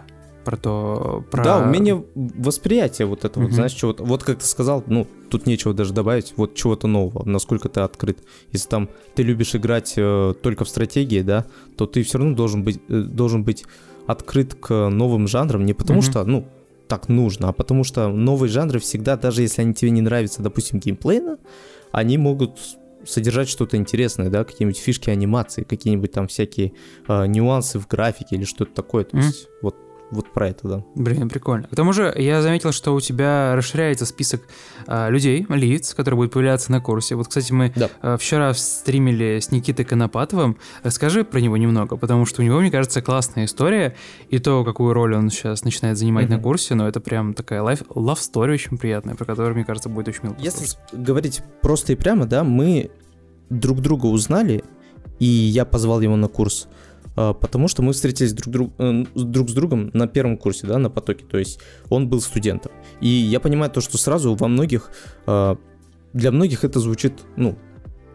про 0.49 0.57
то... 0.57 1.25
Про... 1.31 1.45
Да, 1.45 1.59
умение 1.59 2.03
восприятия 2.15 3.05
вот 3.05 3.27
этого, 3.27 3.45
mm-hmm. 3.45 3.53
знаешь, 3.53 3.73
чего-то. 3.73 4.03
Вот 4.03 4.25
как 4.25 4.39
ты 4.39 4.47
сказал, 4.47 4.83
ну, 4.87 5.07
тут 5.29 5.45
нечего 5.47 5.75
даже 5.75 5.93
добавить, 5.93 6.33
вот 6.37 6.55
чего-то 6.55 6.87
нового, 6.87 7.23
насколько 7.29 7.69
ты 7.69 7.81
открыт. 7.81 8.21
Если 8.51 8.67
там 8.67 8.89
ты 9.15 9.25
любишь 9.25 9.55
играть 9.55 9.93
э, 9.97 10.33
только 10.43 10.65
в 10.65 10.69
стратегии, 10.71 11.21
да, 11.21 11.45
то 11.77 11.85
ты 11.85 12.03
все 12.03 12.17
равно 12.17 12.35
должен 12.35 12.63
быть, 12.63 12.81
э, 12.89 13.01
должен 13.03 13.45
быть 13.45 13.67
открыт 14.07 14.55
к 14.55 14.89
новым 14.89 15.29
жанрам, 15.29 15.67
не 15.67 15.75
потому 15.75 16.01
mm-hmm. 16.01 16.11
что, 16.11 16.25
ну, 16.25 16.47
так 16.89 17.11
нужно, 17.11 17.51
а 17.51 17.53
потому 17.53 17.85
что 17.85 18.09
новые 18.09 18.49
жанры 18.49 18.79
всегда, 18.79 19.19
даже 19.19 19.43
если 19.43 19.61
они 19.61 19.75
тебе 19.75 19.91
не 19.91 20.01
нравятся, 20.01 20.41
допустим, 20.41 20.79
геймплейно, 20.79 21.37
они 21.93 22.17
могут 22.17 22.59
содержать 23.05 23.51
что-то 23.51 23.77
интересное, 23.77 24.31
да, 24.31 24.45
какие-нибудь 24.45 24.81
фишки 24.81 25.11
анимации, 25.11 25.63
какие-нибудь 25.63 26.13
там 26.13 26.27
всякие 26.27 26.73
э, 27.07 27.27
нюансы 27.27 27.79
в 27.79 27.87
графике 27.87 28.37
или 28.37 28.45
что-то 28.45 28.73
такое. 28.73 29.05
То 29.05 29.19
mm-hmm. 29.19 29.23
есть 29.23 29.49
вот 29.61 29.77
вот 30.11 30.33
про 30.33 30.49
это, 30.49 30.69
да. 30.69 30.85
Блин, 30.95 31.29
прикольно. 31.29 31.69
К 31.69 31.77
тому 31.77 31.93
же 31.93 32.13
я 32.17 32.41
заметил, 32.41 32.73
что 32.73 32.95
у 32.95 33.01
тебя 33.01 33.55
расширяется 33.55 34.07
список 34.07 34.43
а, 34.87 35.09
людей, 35.11 35.47
лиц, 35.49 35.95
которые 35.95 36.17
будут 36.17 36.33
появляться 36.33 36.73
на 36.73 36.81
курсе. 36.81 37.15
Вот, 37.15 37.29
кстати, 37.29 37.53
мы 37.53 37.73
да. 37.77 37.91
а, 38.01 38.17
вчера 38.17 38.55
стримили 38.55 39.39
с 39.41 39.51
Никитой 39.51 39.85
Конопатовым. 39.85 40.57
Расскажи 40.83 41.25
про 41.25 41.41
него 41.41 41.57
немного, 41.57 41.97
потому 41.97 42.25
что 42.25 42.41
у 42.41 42.45
него, 42.45 42.61
мне 42.61 42.71
кажется, 42.71 43.03
классная 43.03 43.45
история, 43.45 43.97
и 44.31 44.39
то, 44.39 44.65
какую 44.65 44.95
роль 44.95 45.15
он 45.15 45.31
сейчас 45.31 45.65
начинает 45.65 45.99
занимать 45.99 46.27
mm-hmm. 46.27 46.37
на 46.37 46.43
курсе, 46.43 46.75
но 46.75 46.89
это 46.89 47.01
прям 47.01 47.35
такая 47.35 47.61
life, 47.63 47.87
love 47.89 48.19
story 48.19 48.55
очень 48.55 48.79
приятная, 48.79 49.15
про 49.15 49.27
которую, 49.27 49.55
мне 49.55 49.65
кажется, 49.65 49.89
будет 49.89 50.09
очень 50.09 50.21
мило. 50.23 50.37
Если 50.39 50.67
говорить 50.93 51.43
просто 51.61 51.93
и 51.93 51.97
прямо, 51.97 52.27
да, 52.27 52.45
мы 52.45 52.91
друг 53.51 53.81
друга 53.81 54.07
узнали, 54.07 54.65
и 55.19 55.27
я 55.27 55.65
позвал 55.65 56.01
его 56.01 56.17
на 56.17 56.29
курс 56.29 56.69
потому 57.33 57.67
что 57.69 57.83
мы 57.83 57.93
встретились 57.93 58.33
друг, 58.33 58.53
друг, 58.53 58.73
э, 58.79 59.05
друг 59.15 59.51
с 59.51 59.53
другом 59.53 59.91
на 59.93 60.07
первом 60.07 60.37
курсе, 60.37 60.67
да, 60.67 60.79
на 60.79 60.89
потоке, 60.89 61.25
то 61.25 61.37
есть 61.39 61.59
он 61.89 62.09
был 62.09 62.21
студентом. 62.21 62.71
И 63.01 63.09
я 63.09 63.41
понимаю 63.41 63.73
то, 63.73 63.81
что 63.81 63.99
сразу 63.99 64.35
во 64.37 64.47
многих, 64.47 64.93
а, 65.27 65.57
для 66.13 66.31
многих 66.31 66.63
это 66.63 66.79
звучит, 66.79 67.15
ну, 67.37 67.59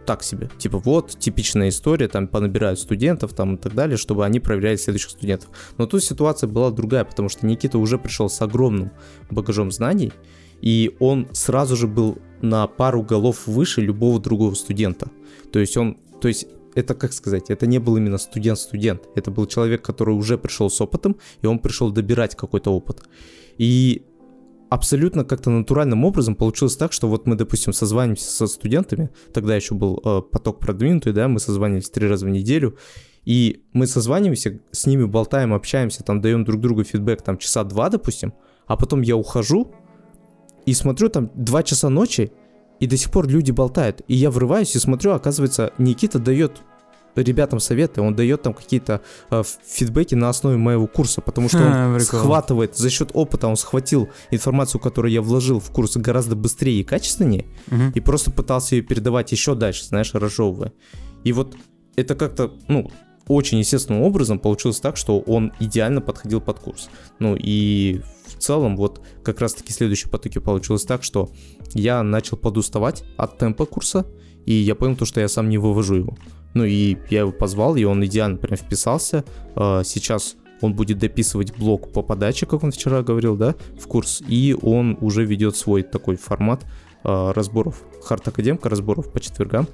так 0.06 0.24
себе. 0.24 0.49
Типа 0.58 0.78
вот, 0.78 1.18
типичная 1.20 1.70
история, 1.70 2.08
там 2.08 2.28
понабирают 2.28 2.80
студентов 2.80 3.34
там 3.34 3.56
и 3.56 3.58
так 3.58 3.74
далее, 3.74 3.97
чтобы 3.97 4.26
они 4.26 4.39
проверяли 4.39 4.78
следующих 4.78 5.12
студентов. 5.12 5.49
Но 5.78 5.86
тут 5.86 6.04
ситуация 6.04 6.47
была 6.47 6.72
другая, 6.72 7.04
потому 7.04 7.30
что 7.30 7.45
Никита 7.45 7.78
уже 7.80 7.97
пришел 7.97 8.30
с 8.30 8.41
огромным 8.41 8.91
багажом 9.30 9.72
знаний, 9.72 10.14
и 10.62 10.95
он 10.99 11.28
сразу 11.34 11.76
же 11.76 11.88
был 11.88 12.20
на 12.41 12.68
пару 12.68 13.04
голов 13.04 13.47
выше 13.47 13.82
любого 13.82 14.20
другого 14.20 14.54
студента. 14.54 15.10
То 15.51 15.60
есть 15.60 15.76
он, 15.78 15.97
то 16.22 16.28
есть 16.28 16.47
это, 16.76 16.95
как 16.95 17.13
сказать, 17.13 17.49
это 17.49 17.67
не 17.67 17.80
был 17.80 17.97
именно 17.97 18.17
студент-студент. 18.17 19.07
Это 19.15 19.32
был 19.32 19.45
человек, 19.45 19.82
который 19.82 20.15
уже 20.15 20.38
пришел 20.38 20.69
с 20.69 20.82
опытом, 20.82 21.17
и 21.41 21.47
он 21.47 21.59
пришел 21.59 21.91
добирать 21.91 22.36
какой-то 22.36 22.71
опыт. 22.71 23.03
И 23.57 24.05
абсолютно 24.69 25.24
как-то 25.24 25.51
натуральным 25.51 26.03
образом 26.03 26.36
получилось 26.36 26.76
так, 26.76 26.93
что 26.93 27.07
вот 27.07 27.28
мы, 27.28 27.36
допустим, 27.36 27.74
созваниваемся 27.74 28.32
со 28.32 28.47
студентами, 28.47 29.09
тогда 29.34 29.55
еще 29.55 29.76
был 29.76 30.01
э, 30.03 30.21
поток 30.21 30.59
продвинутый, 30.59 31.13
да, 31.13 31.28
мы 31.28 31.39
созванивались 31.39 31.91
три 31.91 32.07
раза 32.07 32.26
в 32.26 32.30
неделю, 32.30 32.78
и 33.24 33.63
мы 33.71 33.86
созваниваемся, 33.86 34.59
с 34.71 34.86
ними 34.88 35.05
болтаем, 35.05 35.53
общаемся, 35.53 36.03
там 36.03 36.21
даем 36.21 36.43
друг 36.43 36.59
другу 36.59 36.84
фидбэк, 36.84 37.21
там 37.21 37.38
часа 37.38 37.63
два, 37.63 37.89
допустим, 37.89 38.34
а 38.65 38.76
потом 38.76 39.01
я 39.01 39.15
ухожу 39.15 39.74
и 40.65 40.74
смотрю 40.74 41.09
там 41.09 41.30
два 41.36 41.61
часа 41.61 41.89
ночи, 41.89 42.32
и 42.84 42.88
до 42.88 42.97
сих 42.97 43.11
пор 43.11 43.29
люди 43.29 43.51
болтают. 43.51 44.01
И 44.09 44.15
я 44.15 44.29
врываюсь 44.29 44.75
и 44.75 44.79
смотрю, 44.79 45.13
оказывается, 45.13 45.71
Никита 45.77 46.19
дает 46.19 46.61
ребятам 47.15 47.61
советы, 47.61 48.01
он 48.01 48.13
дает 48.13 48.41
там 48.41 48.53
какие-то 48.53 48.99
э, 49.29 49.41
фидбэки 49.65 50.15
на 50.15 50.27
основе 50.27 50.57
моего 50.57 50.86
курса, 50.86 51.21
потому 51.21 51.47
что 51.47 51.59
он 51.59 51.99
схватывает 52.01 52.75
за 52.75 52.89
счет 52.89 53.11
опыта, 53.13 53.47
он 53.47 53.55
схватил 53.55 54.09
информацию, 54.31 54.81
которую 54.81 55.13
я 55.13 55.21
вложил 55.21 55.61
в 55.61 55.71
курс 55.71 55.95
гораздо 55.95 56.36
быстрее 56.36 56.81
и 56.81 56.84
качественнее, 56.84 57.45
угу. 57.71 57.84
и 57.95 58.01
просто 58.01 58.31
пытался 58.31 58.75
ее 58.75 58.81
передавать 58.81 59.31
еще 59.31 59.55
дальше, 59.55 59.86
знаешь, 59.86 60.13
разжевывая. 60.13 60.73
И 61.23 61.31
вот 61.31 61.55
это 61.95 62.15
как-то, 62.15 62.51
ну, 62.67 62.91
очень 63.29 63.59
естественным 63.59 64.01
образом 64.01 64.39
получилось 64.39 64.81
так, 64.81 64.97
что 64.97 65.21
он 65.21 65.53
идеально 65.61 66.01
подходил 66.01 66.41
под 66.41 66.59
курс. 66.59 66.89
Ну 67.19 67.38
и 67.39 68.01
целом 68.43 68.77
вот 68.77 69.01
как 69.23 69.39
раз-таки 69.39 69.73
следующий 69.73 70.09
потоки 70.09 70.39
получилось 70.39 70.83
так, 70.83 71.03
что 71.03 71.31
я 71.73 72.03
начал 72.03 72.37
подуставать 72.37 73.03
от 73.17 73.37
темпа 73.37 73.65
курса, 73.65 74.05
и 74.45 74.53
я 74.53 74.75
понял 74.75 74.95
то, 74.95 75.05
что 75.05 75.21
я 75.21 75.27
сам 75.27 75.49
не 75.49 75.57
вывожу 75.57 75.95
его. 75.95 76.17
Ну 76.53 76.65
и 76.65 76.97
я 77.09 77.21
его 77.21 77.31
позвал, 77.31 77.75
и 77.75 77.83
он 77.83 78.05
идеально 78.05 78.37
прям 78.37 78.57
вписался. 78.57 79.23
А, 79.55 79.83
сейчас 79.83 80.35
он 80.61 80.73
будет 80.75 80.99
дописывать 80.99 81.55
блок 81.57 81.91
по 81.91 82.01
подаче, 82.01 82.45
как 82.45 82.63
он 82.63 82.71
вчера 82.71 83.01
говорил, 83.01 83.35
да, 83.35 83.55
в 83.79 83.87
курс, 83.87 84.21
и 84.27 84.55
он 84.61 84.97
уже 85.01 85.25
ведет 85.25 85.55
свой 85.55 85.83
такой 85.83 86.15
формат 86.15 86.65
а, 87.03 87.33
разборов, 87.33 87.81
хард 88.03 88.27
академка 88.27 88.69
разборов 88.69 89.11
по 89.11 89.19
четвергам. 89.19 89.67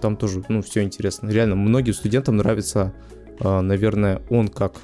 Там 0.00 0.16
тоже, 0.16 0.44
ну, 0.48 0.60
все 0.60 0.82
интересно. 0.82 1.30
Реально, 1.30 1.56
многим 1.56 1.94
студентам 1.94 2.36
нравится, 2.36 2.92
а, 3.40 3.62
наверное, 3.62 4.22
он 4.28 4.48
как 4.48 4.74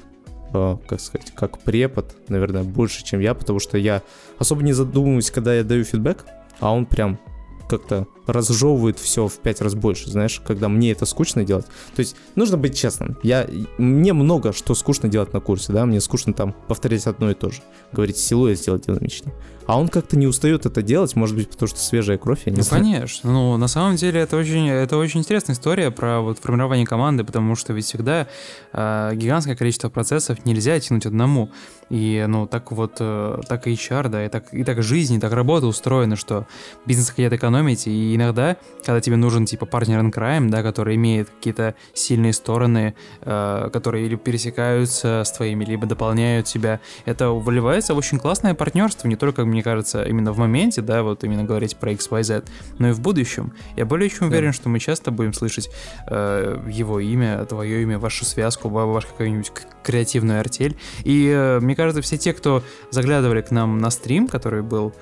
как 0.87 1.01
сказать, 1.01 1.31
как 1.35 1.59
препод, 1.59 2.15
наверное, 2.29 2.63
больше, 2.63 3.03
чем 3.03 3.19
я, 3.19 3.33
потому 3.33 3.59
что 3.59 3.77
я 3.77 4.01
особо 4.39 4.63
не 4.63 4.73
задумываюсь, 4.73 5.31
когда 5.31 5.53
я 5.53 5.63
даю 5.63 5.83
фидбэк, 5.83 6.25
а 6.59 6.73
он 6.73 6.85
прям 6.85 7.19
как-то 7.67 8.07
разжевывает 8.27 8.99
все 8.99 9.27
в 9.27 9.37
пять 9.39 9.61
раз 9.61 9.73
больше, 9.73 10.09
знаешь, 10.09 10.41
когда 10.45 10.69
мне 10.69 10.91
это 10.91 11.05
скучно 11.05 11.43
делать. 11.43 11.65
То 11.95 11.99
есть 11.99 12.15
нужно 12.35 12.57
быть 12.57 12.77
честным. 12.77 13.17
Я, 13.23 13.47
мне 13.77 14.13
много 14.13 14.53
что 14.53 14.75
скучно 14.75 15.09
делать 15.09 15.33
на 15.33 15.39
курсе, 15.39 15.73
да, 15.73 15.85
мне 15.85 15.99
скучно 16.01 16.33
там 16.33 16.53
повторять 16.67 17.07
одно 17.07 17.31
и 17.31 17.33
то 17.33 17.49
же. 17.49 17.61
Говорить 17.91 18.17
силуэт 18.17 18.59
сделать 18.59 18.85
динамичнее. 18.85 19.33
А 19.65 19.79
он 19.79 19.87
как-то 19.87 20.17
не 20.17 20.27
устает 20.27 20.65
это 20.65 20.81
делать, 20.81 21.15
может 21.15 21.35
быть, 21.35 21.49
потому 21.49 21.67
что 21.67 21.79
свежая 21.79 22.17
кровь, 22.17 22.41
я 22.45 22.51
не 22.51 22.57
ну, 22.57 22.63
знаю. 22.63 22.83
конечно. 22.83 23.31
Ну, 23.31 23.57
на 23.57 23.67
самом 23.67 23.95
деле, 23.95 24.21
это 24.21 24.37
очень, 24.37 24.67
это 24.67 24.97
очень 24.97 25.21
интересная 25.21 25.55
история 25.55 25.91
про 25.91 26.21
вот 26.21 26.39
формирование 26.39 26.85
команды, 26.85 27.23
потому 27.23 27.55
что 27.55 27.73
ведь 27.73 27.85
всегда 27.85 28.27
э, 28.73 29.11
гигантское 29.15 29.55
количество 29.55 29.89
процессов 29.89 30.45
нельзя 30.45 30.79
тянуть 30.79 31.05
одному. 31.05 31.49
И, 31.89 32.25
ну, 32.27 32.47
так 32.47 32.71
вот, 32.71 32.97
э, 32.99 33.41
так 33.47 33.67
и 33.67 33.73
HR, 33.73 34.09
да, 34.09 34.25
и 34.25 34.29
так, 34.29 34.53
и 34.53 34.63
так 34.63 34.81
жизнь, 34.81 35.15
и 35.15 35.19
так 35.19 35.31
работа 35.33 35.67
устроена, 35.67 36.15
что 36.15 36.47
бизнес 36.85 37.09
хотят 37.09 37.33
экономить 37.33 37.87
и 37.87 38.15
иногда, 38.15 38.57
когда 38.85 38.99
тебе 38.99 39.15
нужен, 39.15 39.45
типа, 39.45 39.65
партнер 39.65 39.99
in 39.99 40.11
crime, 40.11 40.49
да, 40.49 40.63
который 40.63 40.95
имеет 40.95 41.29
какие-то 41.29 41.75
сильные 41.93 42.33
стороны, 42.33 42.95
э, 43.21 43.69
которые 43.71 44.05
или 44.07 44.15
пересекаются 44.15 45.23
с 45.25 45.31
твоими, 45.31 45.65
либо 45.65 45.85
дополняют 45.85 46.47
тебя, 46.47 46.79
это 47.05 47.29
выливается 47.29 47.93
в 47.93 47.97
очень 47.97 48.19
классное 48.19 48.53
партнерство, 48.53 49.07
не 49.07 49.15
только, 49.15 49.45
мне 49.53 49.63
кажется, 49.63 50.03
именно 50.03 50.31
в 50.31 50.37
моменте, 50.39 50.81
да, 50.81 51.03
вот 51.03 51.23
именно 51.23 51.43
говорить 51.43 51.77
про 51.77 51.91
XYZ, 51.91 52.45
но 52.79 52.89
и 52.89 52.91
в 52.91 52.99
будущем. 52.99 53.53
Я 53.77 53.85
более 53.85 54.09
чем 54.09 54.27
уверен, 54.27 54.49
да. 54.49 54.53
что 54.53 54.69
мы 54.69 54.79
часто 54.79 55.11
будем 55.11 55.33
слышать 55.33 55.69
э, 56.07 56.59
его 56.67 56.99
имя, 56.99 57.45
твое 57.45 57.83
имя, 57.83 57.99
вашу 57.99 58.25
связку, 58.25 58.69
вашу 58.69 59.07
какую-нибудь 59.07 59.51
креативную 59.83 60.39
артель. 60.39 60.75
И 61.03 61.29
э, 61.29 61.59
мне 61.59 61.75
кажется, 61.75 62.01
все 62.01 62.17
те, 62.17 62.33
кто 62.33 62.63
заглядывали 62.89 63.41
к 63.41 63.51
нам 63.51 63.77
на 63.77 63.91
стрим, 63.91 64.27
который 64.27 64.63
был 64.63 64.93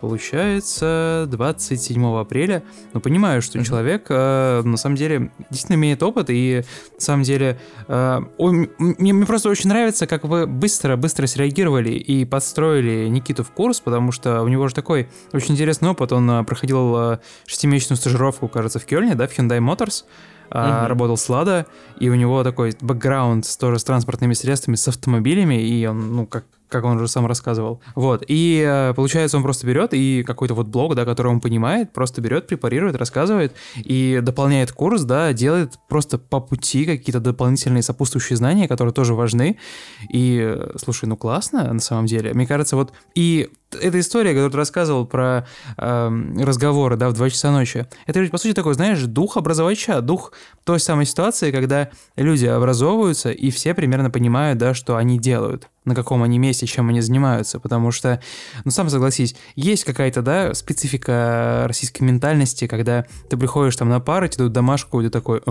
получается 0.00 1.26
27 1.30 2.18
апреля. 2.18 2.62
Но 2.92 3.00
понимаю, 3.00 3.42
что 3.42 3.58
mm-hmm. 3.58 3.64
человек 3.64 4.06
э, 4.08 4.62
на 4.62 4.76
самом 4.76 4.96
деле 4.96 5.30
действительно 5.50 5.76
имеет 5.76 6.02
опыт, 6.02 6.30
и 6.30 6.62
на 6.94 7.00
самом 7.00 7.22
деле 7.22 7.58
э, 7.88 8.20
он, 8.38 8.68
мне, 8.78 9.12
мне 9.12 9.26
просто 9.26 9.48
очень 9.48 9.68
нравится, 9.68 10.06
как 10.06 10.24
вы 10.24 10.46
быстро-быстро 10.46 11.26
среагировали 11.26 11.90
и 11.90 12.24
подстроили 12.24 13.08
Никиту 13.08 13.44
в 13.44 13.50
курс, 13.50 13.80
потому 13.80 14.12
что 14.12 14.42
у 14.42 14.48
него 14.48 14.68
же 14.68 14.74
такой 14.74 15.08
очень 15.32 15.54
интересный 15.54 15.90
опыт. 15.90 16.12
Он 16.12 16.30
э, 16.30 16.44
проходил 16.44 16.96
э, 16.96 17.18
шестимесячную 17.46 17.96
стажировку, 17.96 18.48
кажется, 18.48 18.78
в 18.78 18.86
Кёльне, 18.86 19.14
да, 19.14 19.26
в 19.26 19.36
Hyundai 19.36 19.58
Motors. 19.58 20.04
Uh-huh. 20.50 20.86
работал 20.86 21.16
с 21.16 21.30
Лада, 21.30 21.64
и 21.98 22.10
у 22.10 22.14
него 22.14 22.44
такой 22.44 22.76
бэкграунд 22.78 23.46
тоже 23.58 23.78
с 23.78 23.84
транспортными 23.84 24.34
средствами, 24.34 24.76
с 24.76 24.86
автомобилями, 24.86 25.62
и 25.62 25.86
он, 25.86 26.14
ну, 26.14 26.26
как 26.26 26.44
как 26.72 26.84
он 26.84 26.96
уже 26.96 27.08
сам 27.08 27.26
рассказывал. 27.26 27.80
Вот, 27.94 28.24
и 28.26 28.64
э, 28.66 28.94
получается, 28.94 29.36
он 29.36 29.42
просто 29.42 29.66
берет 29.66 29.94
и 29.94 30.24
какой-то 30.24 30.54
вот 30.54 30.66
блог, 30.66 30.94
да, 30.94 31.04
который 31.04 31.28
он 31.28 31.40
понимает, 31.40 31.92
просто 31.92 32.20
берет, 32.20 32.46
препарирует, 32.46 32.96
рассказывает 32.96 33.54
и 33.76 34.20
дополняет 34.22 34.72
курс, 34.72 35.02
да, 35.02 35.32
делает 35.32 35.78
просто 35.88 36.18
по 36.18 36.40
пути 36.40 36.84
какие-то 36.84 37.20
дополнительные 37.20 37.82
сопутствующие 37.82 38.36
знания, 38.36 38.66
которые 38.66 38.92
тоже 38.92 39.14
важны. 39.14 39.58
И, 40.12 40.40
э, 40.42 40.72
слушай, 40.76 41.04
ну 41.04 41.16
классно 41.16 41.72
на 41.72 41.80
самом 41.80 42.06
деле. 42.06 42.32
Мне 42.34 42.46
кажется, 42.46 42.76
вот 42.76 42.92
и 43.14 43.50
эта 43.80 44.00
история, 44.00 44.30
которую 44.30 44.50
ты 44.50 44.56
рассказывал 44.56 45.06
про 45.06 45.46
э, 45.76 46.22
разговоры, 46.38 46.96
да, 46.96 47.08
в 47.08 47.14
2 47.14 47.30
часа 47.30 47.50
ночи, 47.50 47.86
это 48.06 48.20
ведь, 48.20 48.30
по 48.30 48.38
сути, 48.38 48.52
такой, 48.54 48.74
знаешь, 48.74 49.00
дух 49.02 49.36
образовача, 49.36 50.00
дух 50.00 50.32
той 50.64 50.80
самой 50.80 51.06
ситуации, 51.06 51.50
когда 51.50 51.90
люди 52.16 52.46
образовываются, 52.46 53.30
и 53.30 53.50
все 53.50 53.74
примерно 53.74 54.10
понимают, 54.10 54.58
да, 54.58 54.74
что 54.74 54.96
они 54.96 55.18
делают 55.18 55.68
на 55.84 55.94
каком 55.94 56.22
они 56.22 56.38
месте, 56.38 56.66
чем 56.66 56.88
они 56.88 57.00
занимаются, 57.00 57.58
потому 57.58 57.90
что, 57.90 58.20
ну, 58.64 58.70
сам 58.70 58.88
согласись, 58.88 59.34
есть 59.56 59.84
какая-то, 59.84 60.22
да, 60.22 60.54
специфика 60.54 61.64
российской 61.66 62.02
ментальности, 62.02 62.68
когда 62.68 63.06
ты 63.28 63.36
приходишь 63.36 63.76
там 63.76 63.88
на 63.88 64.00
пару, 64.00 64.28
тебе 64.28 64.38
дают 64.38 64.52
домашку, 64.52 65.00
и 65.00 65.04
ты 65.04 65.10
такой, 65.10 65.42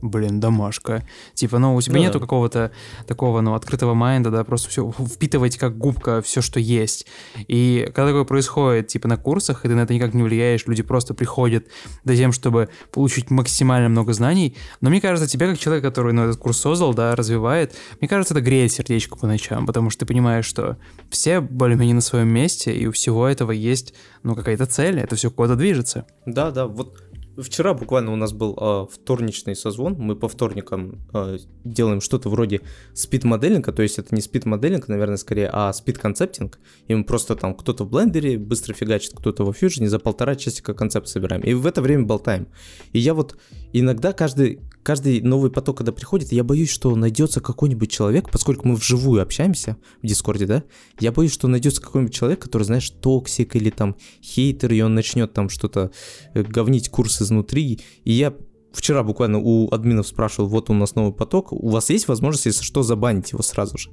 блин, 0.00 0.38
домашка. 0.38 1.04
Типа, 1.34 1.58
ну, 1.58 1.74
у 1.74 1.80
тебя 1.80 1.94
да. 1.94 2.00
нету 2.00 2.20
какого-то 2.20 2.70
такого, 3.06 3.40
ну, 3.40 3.54
открытого 3.54 3.94
майнда, 3.94 4.30
да, 4.30 4.44
просто 4.44 4.68
все 4.68 4.90
впитывать 4.92 5.56
как 5.56 5.76
губка 5.76 6.22
все, 6.22 6.42
что 6.42 6.60
есть. 6.60 7.06
И 7.48 7.56
когда 7.86 8.06
такое 8.06 8.24
происходит, 8.24 8.88
типа, 8.88 9.08
на 9.08 9.16
курсах, 9.16 9.64
и 9.64 9.68
ты 9.68 9.74
на 9.74 9.80
это 9.80 9.94
никак 9.94 10.14
не 10.14 10.22
влияешь, 10.22 10.66
люди 10.66 10.82
просто 10.82 11.14
приходят 11.14 11.66
за 12.04 12.16
тем, 12.16 12.32
чтобы 12.32 12.68
получить 12.90 13.30
максимально 13.30 13.88
много 13.88 14.12
знаний, 14.12 14.56
но 14.80 14.90
мне 14.90 15.00
кажется, 15.00 15.28
тебе, 15.28 15.48
как 15.48 15.58
человек, 15.58 15.84
который, 15.84 16.12
ну, 16.12 16.24
этот 16.24 16.36
курс 16.36 16.58
создал, 16.58 16.94
да, 16.94 17.14
развивает, 17.16 17.74
мне 18.00 18.08
кажется, 18.08 18.34
это 18.34 18.40
греет 18.40 18.72
сердечко 18.72 19.16
по 19.16 19.26
ночам, 19.26 19.66
потому 19.66 19.90
что 19.90 20.00
ты 20.00 20.06
понимаешь, 20.06 20.46
что 20.46 20.76
все 21.10 21.40
более-менее 21.40 21.94
на 21.94 22.00
своем 22.00 22.28
месте, 22.28 22.72
и 22.72 22.86
у 22.86 22.92
всего 22.92 23.26
этого 23.26 23.52
есть, 23.52 23.94
ну, 24.22 24.34
какая-то 24.34 24.66
цель, 24.66 25.00
это 25.00 25.16
все 25.16 25.30
куда-то 25.30 25.56
движется. 25.56 26.06
Да, 26.26 26.50
да, 26.50 26.66
вот 26.66 27.01
Вчера 27.38 27.72
буквально 27.72 28.12
у 28.12 28.16
нас 28.16 28.32
был 28.32 28.56
э, 28.60 28.86
вторничный 28.92 29.56
созвон. 29.56 29.94
Мы 29.98 30.16
по 30.16 30.28
вторникам 30.28 31.00
э, 31.14 31.38
делаем 31.64 32.00
что-то 32.00 32.28
вроде 32.28 32.60
speed 32.94 33.20
modeling 33.20 33.62
а, 33.62 33.72
то 33.72 33.82
есть 33.82 33.98
это 33.98 34.14
не 34.14 34.20
speed 34.20 34.44
modeling, 34.44 34.88
наверное, 34.88 35.16
скорее, 35.16 35.48
а 35.52 35.72
speed 35.72 35.99
concepting. 35.99 36.58
И 36.88 36.94
мы 36.94 37.04
просто 37.04 37.34
там 37.34 37.54
кто-то 37.54 37.84
в 37.84 37.90
Blender 37.90 38.32
е 38.32 38.38
быстро 38.38 38.74
фигачит, 38.74 39.12
кто-то 39.16 39.44
во 39.44 39.52
Fusion 39.52 39.79
е, 39.79 39.88
за 39.88 39.98
полтора 39.98 40.36
часика 40.36 40.74
концепт 40.74 41.08
собираем. 41.08 41.42
И 41.42 41.54
в 41.54 41.66
это 41.66 41.80
время 41.80 42.04
болтаем. 42.04 42.48
И 42.92 42.98
я 42.98 43.14
вот 43.14 43.36
иногда 43.72 44.12
каждый, 44.12 44.60
каждый 44.82 45.20
новый 45.20 45.50
поток, 45.50 45.78
когда 45.78 45.92
приходит, 45.92 46.32
я 46.32 46.44
боюсь, 46.44 46.70
что 46.70 46.94
найдется 46.96 47.40
какой-нибудь 47.40 47.90
человек, 47.90 48.30
поскольку 48.30 48.68
мы 48.68 48.74
вживую 48.74 49.22
общаемся 49.22 49.76
в 50.02 50.06
Discord 50.06 50.37
е, 50.37 50.46
да, 50.46 50.64
я 51.00 51.12
боюсь, 51.12 51.32
что 51.32 51.48
найдется 51.48 51.80
какой-нибудь 51.80 52.14
человек, 52.14 52.40
который, 52.40 52.64
знаешь, 52.64 52.90
токсик 52.90 53.56
или 53.56 53.70
там 53.70 53.96
хейтер, 54.22 54.72
и 54.72 54.80
он 54.80 54.94
начнет 54.94 55.32
там 55.32 55.48
что-то 55.48 55.90
э, 56.34 56.42
говнить 56.42 56.88
курс 56.88 57.22
изнутри. 57.22 57.80
И 58.04 58.12
я 58.12 58.34
вчера 58.72 59.02
буквально 59.02 59.38
у 59.38 59.72
админов 59.72 60.06
спрашивал, 60.06 60.48
вот 60.48 60.70
у 60.70 60.74
нас 60.74 60.94
новый 60.94 61.12
поток, 61.12 61.52
у 61.52 61.68
вас 61.68 61.90
есть 61.90 62.08
возможность, 62.08 62.46
если 62.46 62.64
что, 62.64 62.82
забанить 62.82 63.32
его 63.32 63.42
сразу 63.42 63.78
же? 63.78 63.90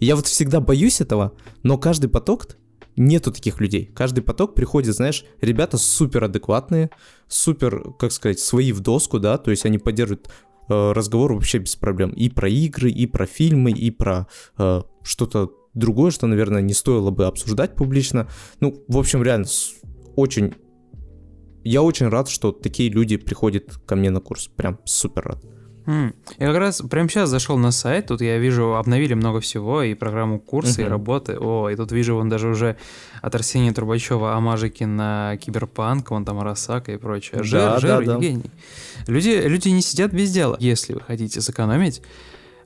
Я 0.00 0.14
вот 0.14 0.26
всегда 0.26 0.60
боюсь 0.60 1.00
этого, 1.00 1.32
но 1.62 1.76
каждый 1.78 2.08
поток 2.08 2.56
нету 2.98 3.32
таких 3.32 3.60
людей. 3.60 3.90
Каждый 3.94 4.22
поток 4.22 4.54
приходит, 4.54 4.94
знаешь, 4.94 5.24
ребята 5.40 5.78
супер 5.78 6.24
адекватные, 6.24 6.90
супер, 7.28 7.92
как 7.98 8.12
сказать, 8.12 8.38
свои 8.38 8.72
в 8.72 8.80
доску, 8.80 9.18
да, 9.18 9.38
то 9.38 9.50
есть 9.50 9.64
они 9.66 9.78
поддерживают 9.78 10.28
э, 10.68 10.92
разговор 10.92 11.32
вообще 11.32 11.58
без 11.58 11.76
проблем. 11.76 12.10
И 12.10 12.28
про 12.28 12.48
игры, 12.48 12.90
и 12.90 13.06
про 13.06 13.26
фильмы, 13.26 13.70
и 13.70 13.90
про 13.90 14.26
э, 14.58 14.82
что-то 15.02 15.50
другое, 15.74 16.10
что, 16.10 16.26
наверное, 16.26 16.62
не 16.62 16.74
стоило 16.74 17.10
бы 17.10 17.26
обсуждать 17.26 17.74
публично. 17.74 18.28
Ну, 18.60 18.84
в 18.88 18.98
общем, 18.98 19.22
реально, 19.22 19.46
очень... 20.16 20.54
Я 21.64 21.82
очень 21.82 22.08
рад, 22.08 22.28
что 22.28 22.52
такие 22.52 22.88
люди 22.88 23.16
приходят 23.16 23.76
ко 23.86 23.96
мне 23.96 24.10
на 24.10 24.20
курс. 24.20 24.48
Прям 24.48 24.78
супер 24.84 25.22
рад. 25.24 25.44
Mm. 25.88 26.14
Я 26.38 26.48
как 26.48 26.58
раз 26.58 26.82
прямо 26.82 27.08
сейчас 27.08 27.30
зашел 27.30 27.56
на 27.56 27.70
сайт, 27.70 28.08
тут 28.08 28.20
я 28.20 28.36
вижу, 28.36 28.76
обновили 28.76 29.14
много 29.14 29.40
всего, 29.40 29.82
и 29.82 29.94
программу 29.94 30.38
курсы, 30.38 30.82
uh-huh. 30.82 30.86
и 30.86 30.88
работы. 30.88 31.38
О, 31.40 31.70
и 31.70 31.76
тут 31.76 31.92
вижу, 31.92 32.14
вон 32.14 32.28
даже 32.28 32.48
уже 32.48 32.76
от 33.22 33.34
Арсения 33.34 33.72
Трубачева 33.72 34.34
амажики 34.34 34.84
на 34.84 35.38
Киберпанк, 35.38 36.10
вон 36.10 36.26
там 36.26 36.42
Росака 36.42 36.92
и 36.92 36.98
прочее. 36.98 37.42
Жир, 37.42 37.60
да, 37.60 37.78
жир, 37.78 38.04
да, 38.04 38.12
Евгений. 38.12 38.50
Да. 39.06 39.12
Люди, 39.12 39.30
люди 39.30 39.70
не 39.70 39.80
сидят 39.80 40.12
без 40.12 40.30
дела. 40.30 40.58
Если 40.60 40.92
вы 40.92 41.00
хотите 41.00 41.40
сэкономить, 41.40 42.02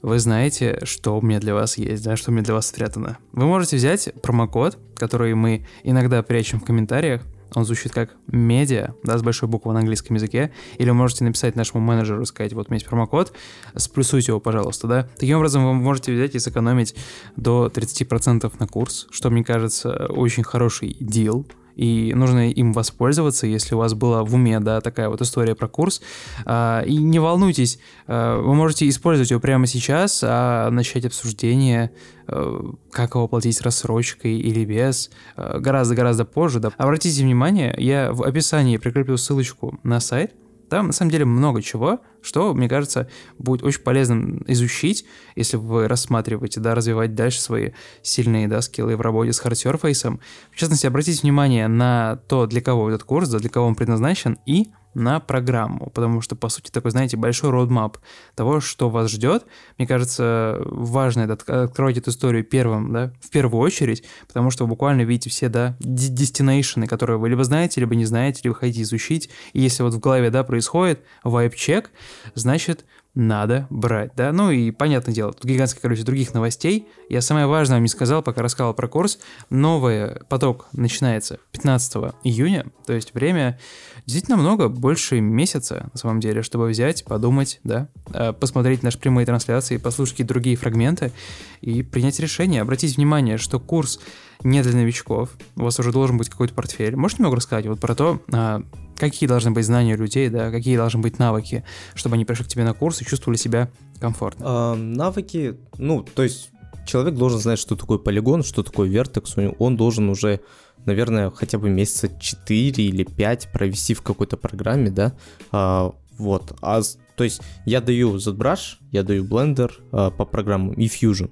вы 0.02 0.18
знаете, 0.18 0.80
что 0.82 1.16
у 1.16 1.22
меня 1.22 1.38
для 1.38 1.54
вас 1.54 1.78
есть, 1.78 2.02
да, 2.02 2.16
что 2.16 2.32
у 2.32 2.34
меня 2.34 2.42
для 2.42 2.54
вас 2.54 2.66
спрятано. 2.66 3.18
Вы 3.30 3.46
можете 3.46 3.76
взять 3.76 4.12
промокод, 4.20 4.76
который 4.96 5.32
мы 5.36 5.64
иногда 5.84 6.24
прячем 6.24 6.58
в 6.58 6.64
комментариях, 6.64 7.22
он 7.54 7.64
звучит 7.64 7.92
как 7.92 8.10
медиа, 8.26 8.94
да, 9.02 9.18
с 9.18 9.22
большой 9.22 9.48
буквы 9.48 9.72
на 9.72 9.80
английском 9.80 10.16
языке, 10.16 10.52
или 10.78 10.88
вы 10.88 10.94
можете 10.94 11.24
написать 11.24 11.56
нашему 11.56 11.80
менеджеру, 11.80 12.24
сказать, 12.26 12.52
вот 12.52 12.68
у 12.68 12.70
меня 12.70 12.76
есть 12.76 12.86
промокод, 12.86 13.32
сплюсуйте 13.76 14.32
его, 14.32 14.40
пожалуйста, 14.40 14.86
да. 14.86 15.08
Таким 15.18 15.38
образом, 15.38 15.64
вы 15.64 15.74
можете 15.74 16.12
взять 16.12 16.34
и 16.34 16.38
сэкономить 16.38 16.94
до 17.36 17.70
30% 17.72 18.52
на 18.58 18.66
курс, 18.66 19.06
что, 19.10 19.30
мне 19.30 19.44
кажется, 19.44 20.06
очень 20.08 20.42
хороший 20.42 20.96
дел, 21.00 21.46
и 21.76 22.12
нужно 22.14 22.50
им 22.50 22.72
воспользоваться, 22.72 23.46
если 23.46 23.74
у 23.74 23.78
вас 23.78 23.94
была 23.94 24.24
в 24.24 24.34
уме, 24.34 24.60
да, 24.60 24.80
такая 24.80 25.08
вот 25.08 25.20
история 25.20 25.54
про 25.54 25.68
курс. 25.68 26.02
А, 26.44 26.82
и 26.82 26.96
не 26.96 27.18
волнуйтесь, 27.18 27.78
а, 28.06 28.40
вы 28.40 28.54
можете 28.54 28.88
использовать 28.88 29.30
его 29.30 29.40
прямо 29.40 29.66
сейчас, 29.66 30.20
а 30.22 30.70
начать 30.70 31.04
обсуждение, 31.04 31.92
а, 32.26 32.74
как 32.90 33.14
его 33.14 33.28
платить 33.28 33.60
рассрочкой 33.60 34.36
или 34.36 34.64
без, 34.64 35.10
гораздо-гораздо 35.36 36.24
позже. 36.24 36.60
Да. 36.60 36.70
Обратите 36.76 37.22
внимание, 37.22 37.74
я 37.78 38.12
в 38.12 38.22
описании 38.22 38.76
прикреплю 38.76 39.16
ссылочку 39.16 39.78
на 39.82 40.00
сайт, 40.00 40.32
там 40.68 40.86
на 40.88 40.92
самом 40.92 41.10
деле 41.10 41.24
много 41.24 41.60
чего, 41.60 42.00
что, 42.22 42.54
мне 42.54 42.68
кажется, 42.68 43.08
будет 43.38 43.62
очень 43.62 43.82
полезным 43.82 44.44
изучить, 44.46 45.04
если 45.36 45.56
вы 45.56 45.88
рассматриваете, 45.88 46.60
да, 46.60 46.74
развивать 46.74 47.14
дальше 47.14 47.40
свои 47.40 47.70
сильные, 48.02 48.48
да, 48.48 48.62
скиллы 48.62 48.96
в 48.96 49.00
работе 49.00 49.32
с 49.32 49.38
hard 49.38 49.62
surface 49.62 50.03
ом. 50.03 50.20
В 50.50 50.56
частности, 50.56 50.86
обратите 50.86 51.20
внимание 51.22 51.68
на 51.68 52.16
то, 52.28 52.46
для 52.46 52.60
кого 52.60 52.88
этот 52.88 53.04
курс, 53.04 53.28
да, 53.28 53.38
для 53.38 53.50
кого 53.50 53.66
он 53.66 53.74
предназначен, 53.74 54.38
и 54.46 54.70
на 54.94 55.20
программу, 55.20 55.90
потому 55.90 56.20
что, 56.20 56.36
по 56.36 56.48
сути, 56.48 56.70
такой, 56.70 56.90
знаете, 56.90 57.16
большой 57.16 57.50
roadmap 57.50 57.98
того, 58.34 58.60
что 58.60 58.90
вас 58.90 59.10
ждет. 59.10 59.46
Мне 59.78 59.86
кажется, 59.86 60.58
важно 60.66 61.22
это 61.22 61.64
откройте 61.64 62.00
эту 62.00 62.10
историю 62.10 62.44
первым, 62.44 62.92
да, 62.92 63.12
в 63.20 63.30
первую 63.30 63.62
очередь, 63.62 64.04
потому 64.26 64.50
что 64.50 64.64
вы 64.64 64.70
буквально 64.70 65.02
видите 65.02 65.30
все, 65.30 65.48
да, 65.48 65.76
destination 65.80 66.70
ы, 66.70 66.86
которые 66.86 67.18
вы 67.18 67.30
либо 67.30 67.44
знаете, 67.44 67.80
либо 67.80 67.94
не 67.94 68.04
знаете, 68.04 68.40
либо 68.44 68.54
хотите 68.54 68.82
изучить. 68.82 69.30
И 69.52 69.60
если 69.60 69.82
вот 69.82 69.94
в 69.94 69.98
голове, 69.98 70.30
да, 70.30 70.44
происходит 70.44 71.00
vibe 71.24 71.51
check, 71.51 71.90
значит, 72.34 72.84
надо 73.14 73.66
брать, 73.68 74.12
да. 74.16 74.32
Ну 74.32 74.50
и 74.50 74.70
понятное 74.70 75.14
дело, 75.14 75.32
тут 75.32 75.44
гигантское 75.44 75.82
количество 75.82 76.06
других 76.06 76.32
новостей. 76.32 76.88
Я 77.10 77.20
самое 77.20 77.46
важное 77.46 77.76
вам 77.76 77.82
не 77.82 77.88
сказал, 77.88 78.22
пока 78.22 78.42
рассказал 78.42 78.72
про 78.72 78.88
курс. 78.88 79.18
Новый 79.50 80.20
поток 80.28 80.66
начинается 80.72 81.38
15 81.52 82.14
июня, 82.24 82.66
то 82.86 82.94
есть 82.94 83.12
время 83.12 83.58
действительно 84.06 84.38
много, 84.38 84.68
больше 84.68 85.20
месяца, 85.20 85.90
на 85.92 85.98
самом 85.98 86.20
деле, 86.20 86.42
чтобы 86.42 86.68
взять, 86.68 87.04
подумать, 87.04 87.60
да, 87.64 87.88
э, 88.14 88.32
посмотреть 88.32 88.82
наши 88.82 88.98
прямые 88.98 89.26
трансляции, 89.26 89.76
послушать 89.76 90.26
другие 90.26 90.56
фрагменты 90.56 91.12
и 91.60 91.82
принять 91.82 92.18
решение. 92.18 92.62
Обратите 92.62 92.94
внимание, 92.94 93.36
что 93.36 93.60
курс 93.60 94.00
не 94.42 94.62
для 94.62 94.72
новичков. 94.72 95.30
У 95.56 95.62
вас 95.62 95.78
уже 95.78 95.92
должен 95.92 96.18
быть 96.18 96.28
какой-то 96.28 96.54
портфель. 96.54 96.96
Можете 96.96 97.22
немного 97.22 97.36
рассказать 97.36 97.66
вот 97.66 97.80
про 97.80 97.94
то, 97.94 98.20
а, 98.32 98.62
какие 98.96 99.28
должны 99.28 99.50
быть 99.50 99.64
знания 99.64 99.96
людей, 99.96 100.28
да, 100.28 100.50
какие 100.50 100.76
должны 100.76 101.00
быть 101.00 101.18
навыки, 101.18 101.64
чтобы 101.94 102.14
они 102.14 102.24
пришли 102.24 102.44
к 102.44 102.48
тебе 102.48 102.64
на 102.64 102.74
курс 102.74 103.02
и 103.02 103.04
чувствовали 103.04 103.36
себя 103.36 103.70
комфортно? 104.00 104.44
А, 104.46 104.74
навыки, 104.74 105.56
ну, 105.78 106.02
то 106.02 106.22
есть 106.22 106.50
человек 106.86 107.14
должен 107.14 107.40
знать, 107.40 107.58
что 107.58 107.76
такое 107.76 107.98
полигон, 107.98 108.42
что 108.42 108.62
такое 108.62 108.88
вертекс, 108.88 109.36
он 109.58 109.76
должен 109.76 110.08
уже, 110.08 110.40
наверное, 110.84 111.30
хотя 111.30 111.58
бы 111.58 111.70
месяца 111.70 112.08
4 112.08 112.84
или 112.84 113.04
5 113.04 113.52
провести 113.52 113.94
в 113.94 114.02
какой-то 114.02 114.36
программе, 114.36 114.90
да, 114.90 115.14
а, 115.50 115.94
вот, 116.18 116.56
а, 116.60 116.80
то 117.16 117.24
есть 117.24 117.40
я 117.66 117.80
даю 117.80 118.16
ZBrush, 118.16 118.76
я 118.90 119.02
даю 119.02 119.24
Blender 119.24 119.72
а, 119.90 120.10
по 120.10 120.24
программам 120.24 120.74
и 120.74 120.86
Fusion, 120.86 121.30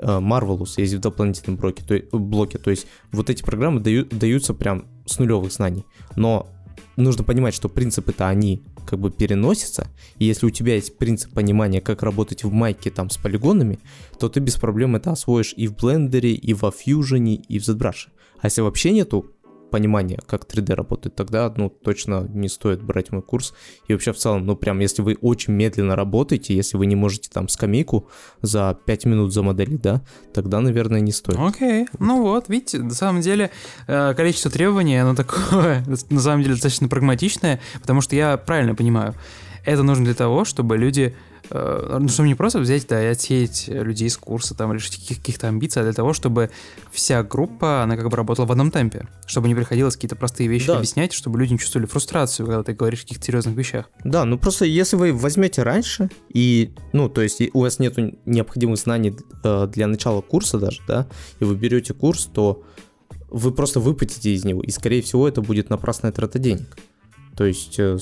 Marvelous 0.00 0.74
есть 0.76 0.94
в 0.94 1.00
дополнительном 1.00 1.58
блоке, 1.58 1.84
то, 1.84 2.18
блоке, 2.18 2.58
то 2.58 2.70
есть 2.70 2.86
вот 3.12 3.30
эти 3.30 3.42
программы 3.42 3.80
дают, 3.80 4.08
даются 4.10 4.54
прям 4.54 4.86
с 5.06 5.18
нулевых 5.18 5.52
знаний, 5.52 5.84
но 6.16 6.48
нужно 6.96 7.24
понимать, 7.24 7.54
что 7.54 7.68
принципы-то 7.68 8.28
они 8.28 8.62
как 8.86 9.00
бы 9.00 9.10
переносятся, 9.10 9.88
и 10.18 10.24
если 10.24 10.46
у 10.46 10.50
тебя 10.50 10.74
есть 10.74 10.96
принцип 10.98 11.32
понимания, 11.32 11.80
как 11.80 12.02
работать 12.02 12.44
в 12.44 12.52
майке 12.52 12.90
там 12.90 13.10
с 13.10 13.16
полигонами, 13.16 13.78
то 14.18 14.28
ты 14.28 14.40
без 14.40 14.56
проблем 14.56 14.96
это 14.96 15.10
освоишь 15.12 15.54
и 15.56 15.66
в 15.66 15.76
блендере, 15.76 16.32
и 16.32 16.54
во 16.54 16.68
Fusion, 16.68 17.34
и 17.34 17.58
в 17.58 17.62
ZBrush. 17.62 18.08
А 18.40 18.46
если 18.46 18.60
вообще 18.60 18.92
нету 18.92 19.32
понимания, 19.70 20.18
как 20.26 20.44
3D 20.44 20.74
работает, 20.74 21.14
тогда, 21.14 21.52
ну, 21.56 21.68
точно 21.68 22.26
не 22.28 22.48
стоит 22.48 22.82
брать 22.82 23.12
мой 23.12 23.22
курс. 23.22 23.54
И 23.88 23.92
вообще 23.92 24.12
в 24.12 24.16
целом, 24.16 24.46
ну, 24.46 24.56
прям, 24.56 24.78
если 24.80 25.02
вы 25.02 25.16
очень 25.20 25.52
медленно 25.52 25.96
работаете, 25.96 26.54
если 26.54 26.76
вы 26.76 26.86
не 26.86 26.96
можете 26.96 27.28
там 27.32 27.48
скамейку 27.48 28.08
за 28.42 28.78
5 28.86 29.04
минут 29.06 29.32
замоделить, 29.32 29.82
да, 29.82 30.02
тогда, 30.32 30.60
наверное, 30.60 31.00
не 31.00 31.12
стоит. 31.12 31.38
Окей, 31.38 31.84
okay. 31.84 31.88
ну 31.98 32.22
вот, 32.22 32.48
видите, 32.48 32.78
на 32.78 32.94
самом 32.94 33.20
деле 33.20 33.50
э, 33.86 34.14
количество 34.14 34.50
требований, 34.50 34.96
оно 34.96 35.14
такое, 35.14 35.84
на 36.10 36.20
самом 36.20 36.42
деле, 36.42 36.54
достаточно 36.54 36.88
прагматичное, 36.88 37.60
потому 37.80 38.00
что 38.00 38.16
я 38.16 38.36
правильно 38.36 38.74
понимаю, 38.74 39.14
это 39.64 39.82
нужно 39.82 40.04
для 40.04 40.14
того, 40.14 40.44
чтобы 40.44 40.78
люди 40.78 41.14
Э, 41.50 41.98
ну, 42.00 42.08
чтобы 42.08 42.28
не 42.28 42.34
просто 42.34 42.58
взять, 42.58 42.86
да, 42.88 43.02
и 43.02 43.06
отсеять 43.06 43.68
людей 43.68 44.10
с 44.10 44.16
курса 44.16 44.54
там 44.54 44.72
или 44.72 44.80
каких-то 44.80 45.48
амбиций, 45.48 45.82
а 45.82 45.84
для 45.84 45.92
того, 45.92 46.12
чтобы 46.12 46.50
вся 46.90 47.22
группа, 47.22 47.82
она 47.82 47.96
как 47.96 48.08
бы 48.08 48.16
работала 48.16 48.46
в 48.46 48.52
одном 48.52 48.70
темпе, 48.70 49.06
чтобы 49.26 49.48
не 49.48 49.54
приходилось 49.54 49.94
какие-то 49.94 50.16
простые 50.16 50.48
вещи 50.48 50.66
да. 50.66 50.76
объяснять, 50.76 51.12
чтобы 51.12 51.38
люди 51.38 51.52
не 51.52 51.58
чувствовали 51.58 51.86
фрустрацию, 51.86 52.46
когда 52.46 52.62
ты 52.62 52.72
говоришь 52.72 53.00
о 53.00 53.02
каких-то 53.02 53.26
серьезных 53.26 53.56
вещах. 53.56 53.90
Да, 54.04 54.24
ну 54.24 54.38
просто 54.38 54.64
если 54.64 54.96
вы 54.96 55.12
возьмете 55.12 55.62
раньше, 55.62 56.10
и, 56.32 56.74
ну, 56.92 57.08
то 57.08 57.22
есть 57.22 57.40
у 57.52 57.60
вас 57.60 57.78
нет 57.78 57.96
необходимых 58.26 58.78
знаний 58.78 59.14
э, 59.44 59.68
для 59.72 59.86
начала 59.86 60.20
курса 60.20 60.58
даже, 60.58 60.80
да, 60.86 61.06
и 61.40 61.44
вы 61.44 61.54
берете 61.54 61.94
курс, 61.94 62.28
то 62.32 62.62
вы 63.28 63.52
просто 63.52 63.80
выпадете 63.80 64.32
из 64.32 64.44
него, 64.44 64.62
и, 64.62 64.70
скорее 64.70 65.02
всего, 65.02 65.28
это 65.28 65.42
будет 65.42 65.70
напрасная 65.70 66.12
трата 66.12 66.38
денег. 66.38 66.76
То 67.36 67.44
есть, 67.44 67.78
э, 67.78 67.98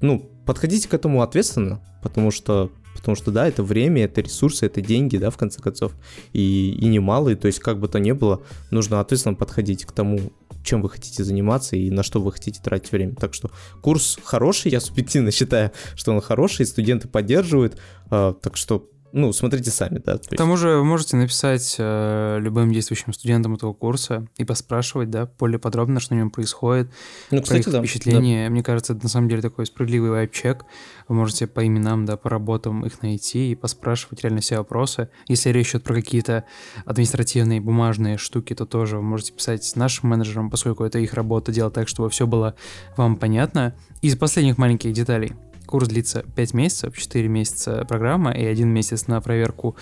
ну, 0.00 0.30
подходите 0.46 0.88
к 0.88 0.94
этому 0.94 1.22
ответственно, 1.22 1.82
потому 2.02 2.30
что, 2.30 2.70
потому 2.94 3.16
что 3.16 3.30
да, 3.30 3.48
это 3.48 3.62
время, 3.62 4.04
это 4.04 4.20
ресурсы, 4.20 4.64
это 4.64 4.80
деньги, 4.80 5.18
да, 5.18 5.30
в 5.30 5.36
конце 5.36 5.60
концов, 5.60 5.92
и, 6.32 6.70
и 6.70 6.86
немалые, 6.86 7.36
то 7.36 7.46
есть 7.46 7.58
как 7.58 7.78
бы 7.78 7.88
то 7.88 7.98
ни 7.98 8.12
было, 8.12 8.42
нужно 8.70 9.00
ответственно 9.00 9.34
подходить 9.34 9.84
к 9.84 9.92
тому, 9.92 10.20
чем 10.62 10.82
вы 10.82 10.90
хотите 10.90 11.24
заниматься 11.24 11.76
и 11.76 11.90
на 11.90 12.02
что 12.02 12.20
вы 12.20 12.32
хотите 12.32 12.60
тратить 12.62 12.92
время. 12.92 13.14
Так 13.14 13.34
что 13.34 13.50
курс 13.82 14.18
хороший, 14.24 14.70
я 14.70 14.80
субъективно 14.80 15.30
считаю, 15.32 15.72
что 15.94 16.12
он 16.12 16.20
хороший, 16.20 16.64
студенты 16.64 17.08
поддерживают, 17.08 17.76
э, 18.10 18.34
так 18.40 18.56
что 18.56 18.88
ну, 19.12 19.32
смотрите 19.32 19.70
сами, 19.70 19.98
да. 19.98 20.18
К 20.18 20.36
тому 20.36 20.56
же 20.56 20.76
вы 20.76 20.84
можете 20.84 21.16
написать 21.16 21.76
э, 21.78 22.38
любым 22.40 22.72
действующим 22.72 23.12
студентам 23.12 23.54
этого 23.54 23.72
курса 23.72 24.26
и 24.36 24.44
поспрашивать, 24.44 25.10
да, 25.10 25.30
более 25.38 25.58
подробно, 25.58 26.00
что 26.00 26.14
в 26.14 26.18
нем 26.18 26.30
происходит, 26.30 26.90
ну, 27.30 27.40
кстати, 27.40 27.62
про 27.62 27.70
их 27.70 27.72
да. 27.72 27.80
впечатления. 27.80 28.46
Да. 28.46 28.50
Мне 28.50 28.62
кажется, 28.62 28.92
это 28.92 29.04
на 29.04 29.08
самом 29.08 29.28
деле 29.28 29.42
такой 29.42 29.66
справедливый 29.66 30.10
вайп-чек. 30.10 30.64
Вы 31.08 31.14
можете 31.14 31.46
по 31.46 31.66
именам, 31.66 32.04
да, 32.04 32.16
по 32.16 32.28
работам 32.28 32.84
их 32.84 33.02
найти 33.02 33.52
и 33.52 33.54
поспрашивать 33.54 34.22
реально 34.22 34.40
все 34.40 34.58
вопросы. 34.58 35.08
Если 35.28 35.50
речь 35.50 35.70
идет 35.70 35.84
про 35.84 35.94
какие-то 35.94 36.44
административные 36.84 37.60
бумажные 37.60 38.18
штуки, 38.18 38.54
то 38.54 38.66
тоже 38.66 38.96
вы 38.96 39.02
можете 39.02 39.32
писать 39.32 39.64
с 39.64 39.76
нашим 39.76 40.10
менеджером, 40.10 40.50
поскольку 40.50 40.84
это 40.84 40.98
их 40.98 41.14
работа 41.14 41.52
делать 41.52 41.74
так, 41.74 41.88
чтобы 41.88 42.10
все 42.10 42.26
было 42.26 42.54
вам 42.96 43.16
понятно. 43.16 43.74
Из 44.02 44.16
последних 44.16 44.58
маленьких 44.58 44.92
деталей– 44.92 45.32
Курс 45.66 45.88
длится 45.88 46.24
5 46.34 46.54
месяцев, 46.54 46.96
4 46.96 47.28
месяца 47.28 47.84
программа 47.88 48.30
и 48.30 48.44
1 48.44 48.68
месяц 48.68 49.08
на 49.08 49.20
проверку 49.20 49.76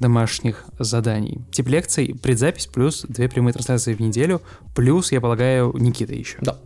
домашних 0.00 0.64
заданий. 0.78 1.40
Тип 1.50 1.68
лекций, 1.68 2.14
предзапись 2.20 2.66
плюс 2.66 3.04
2 3.08 3.28
прямые 3.28 3.52
трансляции 3.52 3.94
в 3.94 4.00
неделю, 4.00 4.42
плюс, 4.74 5.12
я 5.12 5.20
полагаю, 5.20 5.72
Никита 5.78 6.14
еще. 6.14 6.38
Да. 6.40 6.58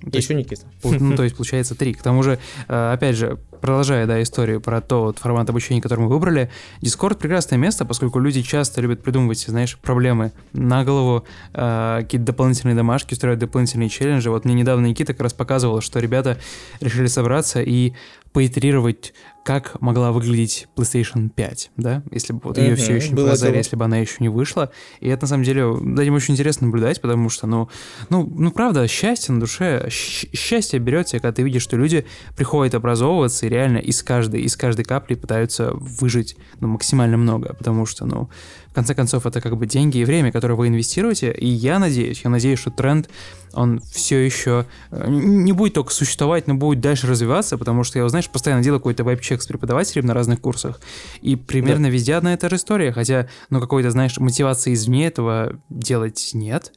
То 0.00 0.16
еще 0.16 0.34
Никита. 0.34 0.62
Ну, 0.82 1.16
то 1.16 1.24
есть, 1.24 1.36
получается, 1.36 1.74
три. 1.74 1.92
К 1.92 2.02
тому 2.02 2.22
же, 2.22 2.38
э, 2.68 2.92
опять 2.92 3.16
же, 3.16 3.38
продолжая, 3.60 4.06
да, 4.06 4.22
историю 4.22 4.60
про 4.60 4.80
тот 4.80 5.18
формат 5.18 5.50
обучения, 5.50 5.80
который 5.80 6.00
мы 6.00 6.08
выбрали, 6.08 6.50
Discord 6.80 7.16
прекрасное 7.16 7.58
место, 7.58 7.84
поскольку 7.84 8.20
люди 8.20 8.42
часто 8.42 8.80
любят 8.80 9.02
придумывать, 9.02 9.40
знаешь, 9.40 9.76
проблемы 9.78 10.32
на 10.52 10.84
голову, 10.84 11.24
э, 11.52 11.98
какие-то 12.02 12.26
дополнительные 12.26 12.76
домашки, 12.76 13.14
устраивать 13.14 13.40
дополнительные 13.40 13.88
челленджи. 13.88 14.30
Вот 14.30 14.44
мне 14.44 14.54
недавно 14.54 14.86
Никита 14.86 15.12
как 15.12 15.22
раз 15.22 15.32
показывал, 15.32 15.80
что 15.80 15.98
ребята 15.98 16.38
решили 16.80 17.06
собраться 17.06 17.60
и 17.60 17.92
поитерировать, 18.38 19.14
как 19.42 19.80
могла 19.80 20.12
выглядеть 20.12 20.68
PlayStation 20.76 21.28
5, 21.28 21.72
да, 21.76 22.04
если 22.12 22.32
бы 22.32 22.40
вот 22.44 22.56
ее 22.56 22.76
все 22.76 22.94
еще 22.94 23.08
не 23.08 23.16
показали, 23.16 23.56
если 23.56 23.74
бы 23.74 23.84
она 23.84 23.96
еще 23.96 24.18
не 24.20 24.28
вышла. 24.28 24.70
И 25.00 25.08
это 25.08 25.24
на 25.24 25.26
самом 25.26 25.42
деле 25.42 25.64
за 25.96 26.02
этим 26.02 26.14
очень 26.14 26.34
интересно 26.34 26.68
наблюдать, 26.68 27.00
потому 27.00 27.30
что, 27.30 27.48
ну, 27.48 27.68
ну, 28.10 28.32
ну 28.32 28.52
правда, 28.52 28.86
счастье 28.86 29.34
на 29.34 29.40
душе, 29.40 29.88
счастье 29.90 30.78
берется, 30.78 31.18
когда 31.18 31.32
ты 31.32 31.42
видишь, 31.42 31.62
что 31.62 31.76
люди 31.76 32.06
приходят 32.36 32.76
образовываться 32.76 33.46
и 33.46 33.48
реально 33.48 33.78
из 33.78 34.04
каждой, 34.04 34.42
из 34.42 34.56
каждой 34.56 34.84
капли 34.84 35.16
пытаются 35.16 35.72
выжить 35.72 36.36
ну, 36.60 36.68
максимально 36.68 37.16
много, 37.16 37.54
потому 37.54 37.86
что, 37.86 38.06
ну, 38.06 38.30
в 38.70 38.74
конце 38.74 38.94
концов, 38.94 39.26
это 39.26 39.40
как 39.40 39.56
бы 39.56 39.66
деньги 39.66 39.98
и 39.98 40.04
время, 40.04 40.30
которые 40.30 40.56
вы 40.56 40.68
инвестируете, 40.68 41.32
и 41.32 41.46
я 41.46 41.78
надеюсь, 41.78 42.20
я 42.22 42.30
надеюсь, 42.30 42.58
что 42.58 42.70
тренд, 42.70 43.08
он 43.52 43.80
все 43.80 44.18
еще 44.18 44.66
э, 44.90 45.06
не 45.08 45.52
будет 45.52 45.74
только 45.74 45.92
существовать, 45.92 46.46
но 46.46 46.54
будет 46.54 46.80
дальше 46.80 47.06
развиваться, 47.06 47.56
потому 47.56 47.82
что 47.84 47.98
я, 47.98 48.08
знаешь, 48.08 48.28
постоянно 48.28 48.62
делаю 48.62 48.80
какой-то 48.80 49.04
вайп-чек 49.04 49.42
с 49.42 49.46
преподавателем 49.46 50.06
на 50.06 50.14
разных 50.14 50.40
курсах, 50.40 50.80
и 51.22 51.34
примерно 51.36 51.84
да. 51.84 51.90
везде 51.90 52.14
одна 52.14 52.34
и 52.34 52.36
та 52.36 52.48
же 52.48 52.56
история, 52.56 52.92
хотя, 52.92 53.28
ну, 53.50 53.60
какой-то, 53.60 53.90
знаешь, 53.90 54.18
мотивации 54.18 54.74
извне 54.74 55.06
этого 55.06 55.58
делать 55.70 56.30
нет, 56.34 56.72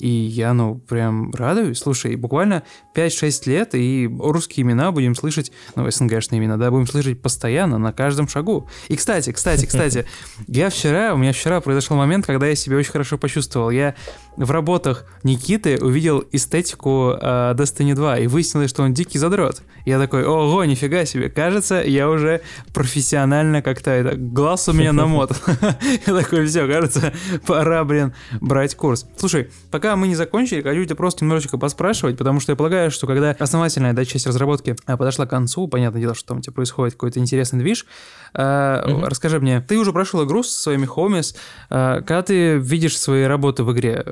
и 0.00 0.08
я, 0.08 0.52
ну, 0.52 0.76
прям 0.76 1.32
радуюсь. 1.32 1.78
Слушай, 1.78 2.16
буквально 2.16 2.62
5-6 2.94 3.48
лет, 3.48 3.74
и 3.74 4.08
русские 4.18 4.64
имена 4.64 4.92
будем 4.92 5.14
слышать, 5.14 5.52
ну, 5.76 5.90
СНГшные 5.90 6.38
имена, 6.38 6.56
да, 6.56 6.70
будем 6.70 6.86
слышать 6.86 7.20
постоянно, 7.20 7.78
на 7.78 7.92
каждом 7.92 8.28
шагу. 8.28 8.68
И, 8.88 8.96
кстати, 8.96 9.32
кстати, 9.32 9.66
кстати, 9.66 10.06
я 10.46 10.70
вчера, 10.70 11.14
у 11.14 11.16
меня 11.16 11.32
вчера 11.32 11.60
произошел 11.60 11.96
момент, 11.96 12.26
когда 12.26 12.46
я 12.46 12.54
себя 12.54 12.76
очень 12.76 12.92
хорошо 12.92 13.18
почувствовал. 13.18 13.70
Я 13.70 13.94
в 14.36 14.50
работах 14.50 15.04
Никиты 15.22 15.78
увидел 15.78 16.24
эстетику 16.32 17.16
э, 17.20 17.54
Destiny 17.56 17.94
2 17.94 18.20
и 18.20 18.26
выяснилось, 18.26 18.70
что 18.70 18.82
он 18.82 18.94
дикий 18.94 19.18
задрот. 19.18 19.62
Я 19.84 19.98
такой, 19.98 20.24
ого, 20.24 20.64
нифига 20.64 21.04
себе, 21.04 21.28
кажется, 21.28 21.82
я 21.82 22.08
уже 22.08 22.40
профессионально 22.72 23.62
как-то, 23.62 23.90
это, 23.90 24.16
глаз 24.16 24.68
у 24.68 24.72
меня 24.72 24.92
намотан. 24.94 25.36
Я 26.06 26.14
такой, 26.14 26.46
все, 26.46 26.66
кажется, 26.66 27.12
пора, 27.46 27.84
блин, 27.84 28.14
брать 28.40 28.74
курс. 28.74 29.06
Слушай, 29.16 29.50
пока 29.70 29.89
мы 29.96 30.08
не 30.08 30.14
закончили, 30.14 30.62
хочу 30.62 30.84
тебя 30.84 30.96
просто 30.96 31.24
немножечко 31.24 31.58
поспрашивать, 31.58 32.18
потому 32.18 32.40
что 32.40 32.52
я 32.52 32.56
полагаю, 32.56 32.90
что 32.90 33.06
когда 33.06 33.36
основательная 33.38 33.92
да, 33.92 34.04
часть 34.04 34.26
разработки 34.26 34.76
а, 34.86 34.96
подошла 34.96 35.26
к 35.26 35.30
концу, 35.30 35.68
понятное 35.68 36.00
дело, 36.00 36.14
что 36.14 36.28
там 36.28 36.38
у 36.38 36.40
тебя 36.40 36.52
происходит 36.52 36.94
какой-то 36.94 37.20
интересный 37.20 37.58
движ, 37.58 37.86
Uh, 38.32 39.06
Расскажи 39.06 39.40
мне, 39.40 39.60
ты 39.60 39.76
уже 39.76 39.92
прошел 39.92 40.24
игру 40.24 40.42
со 40.42 40.56
своими 40.60 40.86
хомис. 40.86 41.34
Uh, 41.68 41.98
когда 41.98 42.22
ты 42.22 42.58
видишь 42.58 42.96
свои 42.96 43.24
работы 43.24 43.64
в 43.64 43.72
игре, 43.72 44.04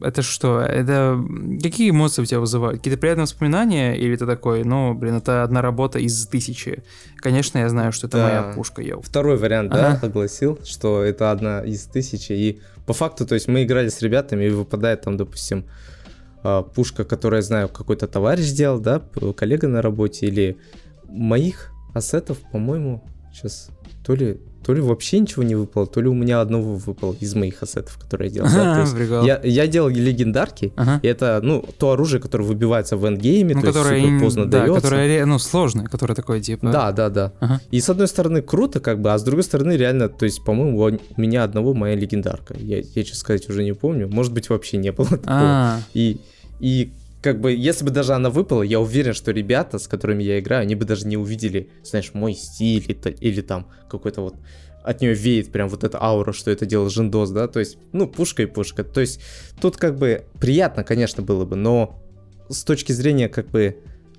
это 0.00 0.22
что? 0.22 0.60
Это 0.60 1.20
какие 1.60 1.90
эмоции 1.90 2.22
у 2.22 2.24
тебя 2.24 2.40
вызывают? 2.40 2.78
Какие-то 2.78 3.00
приятные 3.00 3.24
воспоминания? 3.24 3.96
Или 3.96 4.16
ты 4.16 4.26
такой, 4.26 4.64
ну, 4.64 4.94
блин, 4.94 5.16
это 5.16 5.42
одна 5.42 5.62
работа 5.62 5.98
из 5.98 6.26
тысячи? 6.26 6.84
Конечно, 7.16 7.58
я 7.58 7.68
знаю, 7.68 7.92
что 7.92 8.06
это 8.06 8.18
да. 8.18 8.24
моя 8.24 8.54
пушка, 8.54 8.82
йоу. 8.82 9.02
Второй 9.02 9.36
вариант, 9.36 9.72
ага. 9.72 9.98
да, 10.00 10.06
огласил, 10.06 10.58
что 10.64 11.02
это 11.02 11.30
одна 11.30 11.60
из 11.60 11.84
тысячи. 11.84 12.32
И 12.32 12.60
по 12.90 12.94
факту, 12.94 13.24
то 13.24 13.34
есть 13.36 13.46
мы 13.46 13.62
играли 13.62 13.88
с 13.88 14.02
ребятами, 14.02 14.46
и 14.46 14.50
выпадает 14.50 15.02
там, 15.02 15.16
допустим, 15.16 15.64
а, 16.42 16.62
пушка, 16.62 17.04
которую, 17.04 17.38
я 17.38 17.42
знаю, 17.42 17.68
какой-то 17.68 18.08
товарищ 18.08 18.46
сделал, 18.46 18.80
да, 18.80 19.00
коллега 19.36 19.68
на 19.68 19.80
работе, 19.80 20.26
или 20.26 20.56
моих 21.04 21.70
ассетов, 21.94 22.38
по-моему, 22.50 23.04
сейчас 23.32 23.70
то 24.10 24.14
ли 24.16 24.40
то 24.64 24.74
ли 24.74 24.82
вообще 24.82 25.20
ничего 25.20 25.42
не 25.42 25.54
выпало, 25.54 25.86
то 25.86 26.02
ли 26.02 26.08
у 26.08 26.12
меня 26.12 26.42
одного 26.42 26.74
выпало 26.74 27.16
из 27.18 27.34
моих 27.34 27.62
ассетов, 27.62 27.96
которые 27.96 28.28
я 28.28 28.34
делал. 28.34 28.48
Да? 28.52 28.80
есть 28.82 28.94
я, 29.26 29.40
я 29.42 29.66
делал 29.66 29.88
легендарки, 29.88 30.74
ага. 30.76 31.00
и 31.02 31.06
это, 31.08 31.40
ну, 31.42 31.64
то 31.78 31.92
оружие, 31.92 32.20
которое 32.20 32.44
выбивается 32.44 32.98
в 32.98 33.08
эндгейме, 33.08 33.54
ну, 33.54 33.62
то 33.62 33.68
которое 33.68 33.96
есть 33.96 34.06
супер 34.06 34.20
поздно 34.20 34.44
да, 34.44 34.58
дается. 34.58 34.82
которое, 34.82 35.24
ну, 35.24 35.38
сложное, 35.38 35.86
которое 35.86 36.14
такое, 36.14 36.40
типа... 36.40 36.70
Да, 36.70 36.92
да, 36.92 37.08
да. 37.08 37.32
Ага. 37.40 37.60
И 37.70 37.80
с 37.80 37.88
одной 37.88 38.06
стороны 38.06 38.42
круто, 38.42 38.80
как 38.80 39.00
бы, 39.00 39.12
а 39.14 39.18
с 39.18 39.22
другой 39.22 39.44
стороны 39.44 39.72
реально, 39.78 40.10
то 40.10 40.26
есть, 40.26 40.44
по-моему, 40.44 40.78
у 40.78 41.20
меня 41.20 41.42
одного 41.42 41.72
моя 41.72 41.94
легендарка. 41.94 42.54
Я, 42.58 42.78
я, 42.78 43.02
честно 43.02 43.16
сказать, 43.16 43.48
уже 43.48 43.64
не 43.64 43.72
помню. 43.72 44.08
Может 44.08 44.34
быть, 44.34 44.50
вообще 44.50 44.76
не 44.76 44.92
было 44.92 45.08
такого. 45.08 45.24
А-а-а. 45.26 45.80
И, 45.94 46.20
и 46.60 46.92
как 47.22 47.40
бы, 47.40 47.52
если 47.52 47.84
бы 47.84 47.90
даже 47.90 48.14
она 48.14 48.30
выпала, 48.30 48.62
я 48.62 48.80
уверен, 48.80 49.12
что 49.12 49.30
ребята, 49.30 49.78
с 49.78 49.86
которыми 49.86 50.22
я 50.22 50.38
играю, 50.38 50.62
они 50.62 50.74
бы 50.74 50.84
даже 50.84 51.06
не 51.06 51.16
увидели, 51.16 51.70
знаешь, 51.82 52.12
мой 52.14 52.34
стиль 52.34 52.84
или, 52.88 53.16
или 53.20 53.40
там 53.42 53.68
какой-то 53.90 54.22
вот 54.22 54.36
от 54.82 55.00
нее 55.02 55.12
веет 55.12 55.52
прям 55.52 55.68
вот 55.68 55.84
эта 55.84 56.02
аура, 56.02 56.32
что 56.32 56.50
это 56.50 56.64
делал 56.64 56.88
Жендос, 56.88 57.30
да, 57.30 57.48
то 57.48 57.60
есть, 57.60 57.76
ну, 57.92 58.08
пушка 58.08 58.42
и 58.42 58.46
пушка. 58.46 58.82
То 58.82 59.00
есть, 59.00 59.20
тут 59.60 59.76
как 59.76 59.98
бы 59.98 60.24
приятно, 60.40 60.84
конечно, 60.84 61.22
было 61.22 61.44
бы, 61.44 61.56
но 61.56 62.02
с 62.48 62.64
точки 62.64 62.92
зрения 62.92 63.28
как 63.28 63.48
бы, 63.48 63.76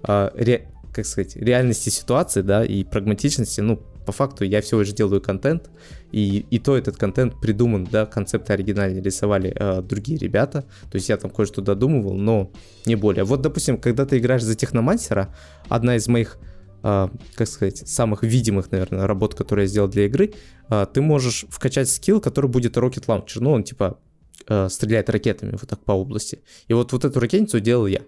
э, 0.07 0.29
ре, 0.35 0.69
как 0.93 1.05
сказать, 1.07 1.35
реальности 1.35 1.89
ситуации, 1.89 2.41
да, 2.41 2.63
и 2.63 2.83
прагматичности, 2.83 3.61
ну, 3.61 3.77
по 4.05 4.11
факту 4.11 4.43
я 4.43 4.61
всего 4.61 4.81
лишь 4.81 4.93
делаю 4.93 5.21
контент, 5.21 5.69
и, 6.11 6.45
и 6.49 6.59
то 6.59 6.77
этот 6.77 6.97
контент 6.97 7.39
придуман, 7.39 7.85
да, 7.85 8.05
концепты 8.05 8.53
оригинальные 8.53 9.01
рисовали 9.01 9.53
э, 9.55 9.81
другие 9.81 10.17
ребята, 10.19 10.61
то 10.91 10.95
есть 10.95 11.09
я 11.09 11.17
там 11.17 11.31
кое-что 11.31 11.61
додумывал, 11.61 12.13
но 12.13 12.51
не 12.85 12.95
более. 12.95 13.23
Вот, 13.23 13.41
допустим, 13.41 13.77
когда 13.77 14.05
ты 14.05 14.17
играешь 14.17 14.43
за 14.43 14.55
техномансера, 14.55 15.33
одна 15.69 15.95
из 15.95 16.07
моих 16.07 16.37
э, 16.83 17.07
как 17.35 17.47
сказать, 17.47 17.87
самых 17.87 18.23
видимых, 18.23 18.71
наверное, 18.71 19.07
работ, 19.07 19.35
которые 19.35 19.65
я 19.65 19.69
сделал 19.69 19.87
для 19.87 20.05
игры, 20.05 20.33
э, 20.69 20.85
ты 20.93 21.01
можешь 21.01 21.45
вкачать 21.49 21.89
скилл, 21.89 22.19
который 22.21 22.49
будет 22.49 22.77
Rocket 22.77 23.05
Launcher. 23.05 23.39
Ну, 23.39 23.51
он 23.51 23.63
типа 23.63 23.99
э, 24.47 24.69
стреляет 24.69 25.09
ракетами 25.09 25.51
вот 25.51 25.69
так 25.69 25.79
по 25.79 25.93
области. 25.93 26.39
И 26.67 26.73
вот, 26.73 26.91
вот 26.91 27.05
эту 27.05 27.19
ракетницу 27.19 27.59
делал 27.59 27.87
я. 27.87 28.01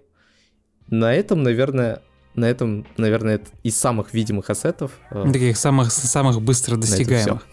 На 0.88 1.14
этом, 1.14 1.42
наверное, 1.42 2.02
на 2.34 2.46
этом, 2.46 2.86
наверное, 2.96 3.36
это 3.36 3.50
из 3.62 3.76
самых 3.76 4.12
видимых 4.12 4.50
ассетов. 4.50 4.92
Э, 5.10 5.24
Таких 5.32 5.56
самых, 5.56 5.92
самых 5.92 6.42
быстро 6.42 6.76
достигаемых. 6.76 7.46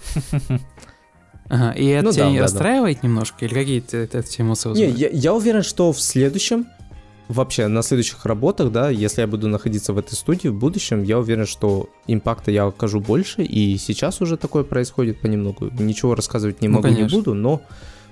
Ага, 1.49 1.71
и 1.73 1.85
это 1.87 2.05
ну, 2.05 2.11
тебя 2.13 2.23
да, 2.25 2.31
не 2.31 2.37
да, 2.37 2.43
расстраивает 2.43 2.99
да. 3.01 3.07
немножко? 3.07 3.43
Или 3.43 3.53
какие-то 3.53 3.97
это 3.97 4.23
эмоции 4.37 4.69
вызывают? 4.69 4.95
Не, 4.95 5.01
я, 5.01 5.09
я 5.09 5.33
уверен, 5.33 5.63
что 5.63 5.91
в 5.91 5.99
следующем, 5.99 6.65
вообще 7.27 7.67
на 7.67 7.81
следующих 7.81 8.25
работах, 8.25 8.71
да, 8.71 8.89
если 8.89 9.19
я 9.19 9.27
буду 9.27 9.49
находиться 9.49 9.91
в 9.91 9.97
этой 9.97 10.13
студии 10.13 10.47
в 10.47 10.55
будущем, 10.55 11.03
я 11.03 11.19
уверен, 11.19 11.45
что 11.45 11.89
импакта 12.07 12.51
я 12.51 12.65
окажу 12.65 13.01
больше, 13.01 13.43
и 13.43 13.77
сейчас 13.77 14.21
уже 14.21 14.37
такое 14.37 14.63
происходит 14.63 15.19
понемногу. 15.19 15.69
Ничего 15.77 16.15
рассказывать 16.15 16.61
не 16.61 16.69
ну, 16.69 16.75
могу, 16.75 16.83
конечно. 16.83 17.03
не 17.03 17.09
буду, 17.09 17.33
но 17.33 17.61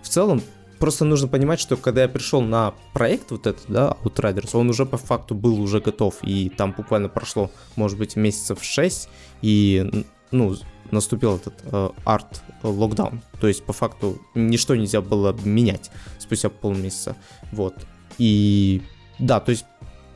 в 0.01 0.09
целом 0.09 0.41
просто 0.79 1.05
нужно 1.05 1.27
понимать, 1.27 1.59
что 1.59 1.77
когда 1.77 2.01
я 2.03 2.09
пришел 2.09 2.41
на 2.41 2.73
проект 2.93 3.31
вот 3.31 3.47
этот, 3.47 3.65
да, 3.67 3.95
Outriders, 4.03 4.49
он 4.53 4.69
уже 4.69 4.85
по 4.85 4.97
факту 4.97 5.35
был 5.35 5.61
уже 5.61 5.79
готов, 5.79 6.15
и 6.23 6.49
там 6.49 6.73
буквально 6.75 7.09
прошло, 7.09 7.51
может 7.75 7.97
быть, 7.97 8.15
месяцев 8.15 8.63
6, 8.63 9.09
и, 9.41 10.05
ну, 10.31 10.55
наступил 10.91 11.35
этот 11.35 11.53
э, 11.63 11.89
арт 12.05 12.41
локдаун, 12.63 13.21
то 13.39 13.47
есть 13.47 13.63
по 13.63 13.73
факту 13.73 14.19
ничто 14.33 14.75
нельзя 14.75 15.01
было 15.01 15.35
менять 15.43 15.91
спустя 16.17 16.49
полмесяца, 16.49 17.15
вот, 17.51 17.75
и 18.17 18.81
да, 19.19 19.39
то 19.39 19.51
есть 19.51 19.65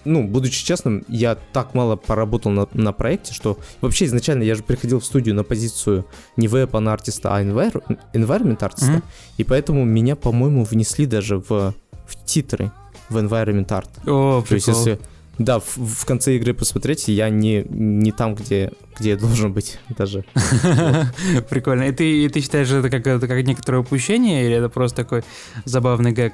ну, 0.05 0.27
будучи 0.27 0.65
честным, 0.65 1.03
я 1.07 1.35
так 1.35 1.73
мало 1.73 1.95
поработал 1.95 2.51
на, 2.51 2.67
на 2.73 2.93
проекте, 2.93 3.33
что 3.33 3.57
вообще 3.81 4.05
изначально 4.05 4.43
я 4.43 4.55
же 4.55 4.63
приходил 4.63 4.99
в 4.99 5.05
студию 5.05 5.35
на 5.35 5.43
позицию 5.43 6.05
не 6.37 6.47
веб 6.47 6.75
артиста, 6.75 7.35
а 7.35 7.43
envir, 7.43 7.83
environment 8.13 8.63
артиста, 8.63 8.93
mm-hmm. 8.93 9.03
и 9.37 9.43
поэтому 9.43 9.85
меня, 9.85 10.15
по-моему, 10.15 10.63
внесли 10.63 11.05
даже 11.05 11.37
в, 11.37 11.49
в 11.49 12.25
титры 12.25 12.71
в 13.09 13.17
environment 13.17 13.67
art. 13.67 13.89
О, 14.05 14.43
То 14.47 14.55
есть 14.55 14.67
если 14.67 14.99
да, 15.39 15.59
в, 15.59 15.77
в 15.77 16.05
конце 16.05 16.35
игры 16.35 16.53
посмотрите, 16.53 17.11
я 17.11 17.29
не, 17.29 17.65
не 17.69 18.11
там, 18.11 18.35
где, 18.35 18.71
где 18.97 19.11
я 19.11 19.17
должен 19.17 19.51
быть 19.51 19.79
даже. 19.97 20.25
Прикольно. 21.49 21.83
И 21.83 21.91
ты, 21.91 22.25
и 22.25 22.29
ты 22.29 22.41
считаешь, 22.41 22.69
это 22.69 22.89
как, 22.89 23.07
это 23.07 23.27
как 23.27 23.43
некоторое 23.43 23.79
упущение, 23.79 24.45
или 24.45 24.55
это 24.55 24.69
просто 24.69 25.03
такой 25.03 25.23
забавный 25.65 26.11
гэг 26.11 26.33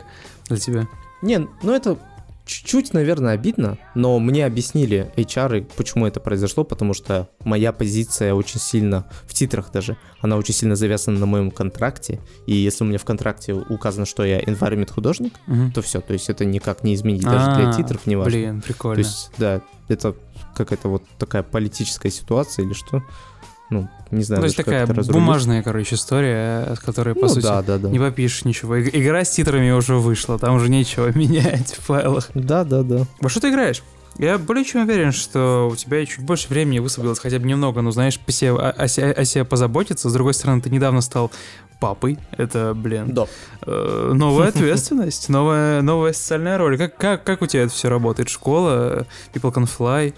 для 0.50 0.58
тебя? 0.58 0.88
Не, 1.22 1.48
ну 1.64 1.74
это 1.74 1.98
Чуть-чуть, 2.50 2.96
наверное, 2.96 3.36
обидно, 3.36 3.78
но 3.94 4.18
мне 4.18 4.44
объяснили 4.44 5.12
HR, 5.16 5.70
почему 5.78 6.08
это 6.08 6.20
произошло, 6.20 6.64
потому 6.64 6.96
что 6.96 7.30
моя 7.44 7.72
позиция 7.72 8.34
очень 8.34 8.60
сильно, 8.60 9.08
в 9.28 9.36
титрах 9.36 9.72
даже, 9.72 9.98
она 10.20 10.36
очень 10.36 10.56
сильно 10.56 10.76
завязана 10.76 11.20
на 11.20 11.28
моем 11.28 11.52
контракте, 11.52 12.20
и 12.48 12.56
если 12.56 12.84
у 12.84 12.88
меня 12.88 12.98
в 12.98 13.06
контракте 13.06 13.54
указано, 13.54 14.08
что 14.08 14.26
я 14.26 14.40
environment 14.40 14.92
художник, 14.92 15.34
угу. 15.46 15.72
то 15.76 15.84
все, 15.84 16.02
то 16.02 16.14
есть 16.14 16.28
это 16.28 16.44
никак 16.44 16.84
не 16.84 16.96
изменить, 16.96 17.22
даже 17.22 17.46
для 17.54 17.70
а, 17.70 17.74
титров 17.74 18.08
не 18.08 18.16
важно. 18.16 18.32
Блин, 18.32 18.62
прикольно. 18.62 18.96
То 18.96 19.08
есть, 19.08 19.30
да, 19.38 19.62
это 19.88 20.16
какая-то 20.56 20.90
вот 20.90 21.04
такая 21.20 21.44
политическая 21.44 22.10
ситуация 22.10 22.66
или 22.66 22.74
что, 22.74 23.04
ну, 23.70 23.88
не 24.12 24.24
знаю, 24.24 24.42
То 24.42 24.46
есть 24.46 24.58
такая 24.58 24.88
бумажная, 24.88 25.62
короче, 25.62 25.96
история, 25.96 26.76
с 26.76 26.80
которой, 26.80 27.14
по 27.14 27.28
ну, 27.28 27.30
сути, 27.30 27.44
да, 27.44 27.62
да, 27.62 27.78
да. 27.78 27.90
не 27.90 28.00
попишешь 28.00 28.46
ничего. 28.46 28.80
Игра 28.82 29.24
с 29.24 29.30
титрами 29.30 29.72
уже 29.72 29.96
вышла, 29.96 30.40
там 30.40 30.56
уже 30.56 30.70
нечего 30.70 31.12
менять 31.16 31.74
в 31.74 31.86
файлах. 31.86 32.30
Да, 32.34 32.64
да, 32.64 32.84
да. 32.84 33.06
Во 33.22 33.30
что 33.30 33.40
ты 33.40 33.50
играешь? 33.50 33.84
Я 34.18 34.38
более 34.38 34.66
чем 34.66 34.82
уверен, 34.82 35.12
что 35.12 35.70
у 35.72 35.76
тебя 35.76 36.06
чуть 36.06 36.20
больше 36.20 36.50
времени 36.50 36.80
высвободилось, 36.80 37.20
хотя 37.20 37.40
бы 37.40 37.48
немного, 37.48 37.82
ну, 37.82 37.92
знаешь, 37.92 38.20
по 38.20 38.32
себе, 38.32 38.52
о, 38.52 38.70
о, 38.70 38.84
о 38.84 39.26
себе 39.26 39.46
позаботиться. 39.46 40.10
С 40.10 40.14
другой 40.14 40.34
стороны, 40.34 40.62
ты 40.62 40.70
недавно 40.70 41.00
стал 41.00 41.32
папой. 41.80 42.18
Это, 42.32 42.74
блин, 42.76 43.14
да. 43.14 43.28
э, 43.62 44.12
новая 44.14 44.48
ответственность, 44.50 45.30
новая, 45.30 45.82
новая 45.82 46.14
социальная 46.14 46.58
роль. 46.58 46.78
Как, 46.78 46.98
как, 46.98 47.24
как 47.24 47.42
у 47.42 47.48
тебя 47.48 47.64
это 47.64 47.74
все 47.74 47.90
работает? 47.90 48.30
Школа, 48.30 49.06
People 49.34 49.54
Can 49.54 49.70
Fly, 49.70 50.14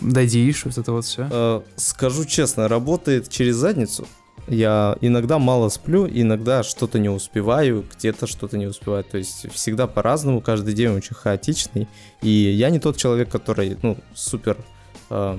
Дадишь, 0.00 0.64
вот 0.64 0.76
это 0.76 0.92
вот 0.92 1.04
все? 1.04 1.28
Э, 1.30 1.60
скажу 1.76 2.24
честно, 2.24 2.68
работает 2.68 3.28
через 3.28 3.56
задницу. 3.56 4.06
Я 4.46 4.98
иногда 5.00 5.38
мало 5.38 5.70
сплю, 5.70 6.06
иногда 6.06 6.62
что-то 6.62 6.98
не 6.98 7.08
успеваю, 7.08 7.84
где-то 7.96 8.26
что-то 8.26 8.58
не 8.58 8.66
успеваю. 8.66 9.04
То 9.04 9.16
есть 9.16 9.50
всегда 9.52 9.86
по-разному, 9.86 10.40
каждый 10.40 10.74
день 10.74 10.88
очень 10.88 11.14
хаотичный. 11.14 11.88
И 12.20 12.28
я 12.28 12.70
не 12.70 12.78
тот 12.78 12.96
человек, 12.96 13.30
который, 13.30 13.78
ну, 13.82 13.96
супер, 14.14 14.58
э, 15.08 15.38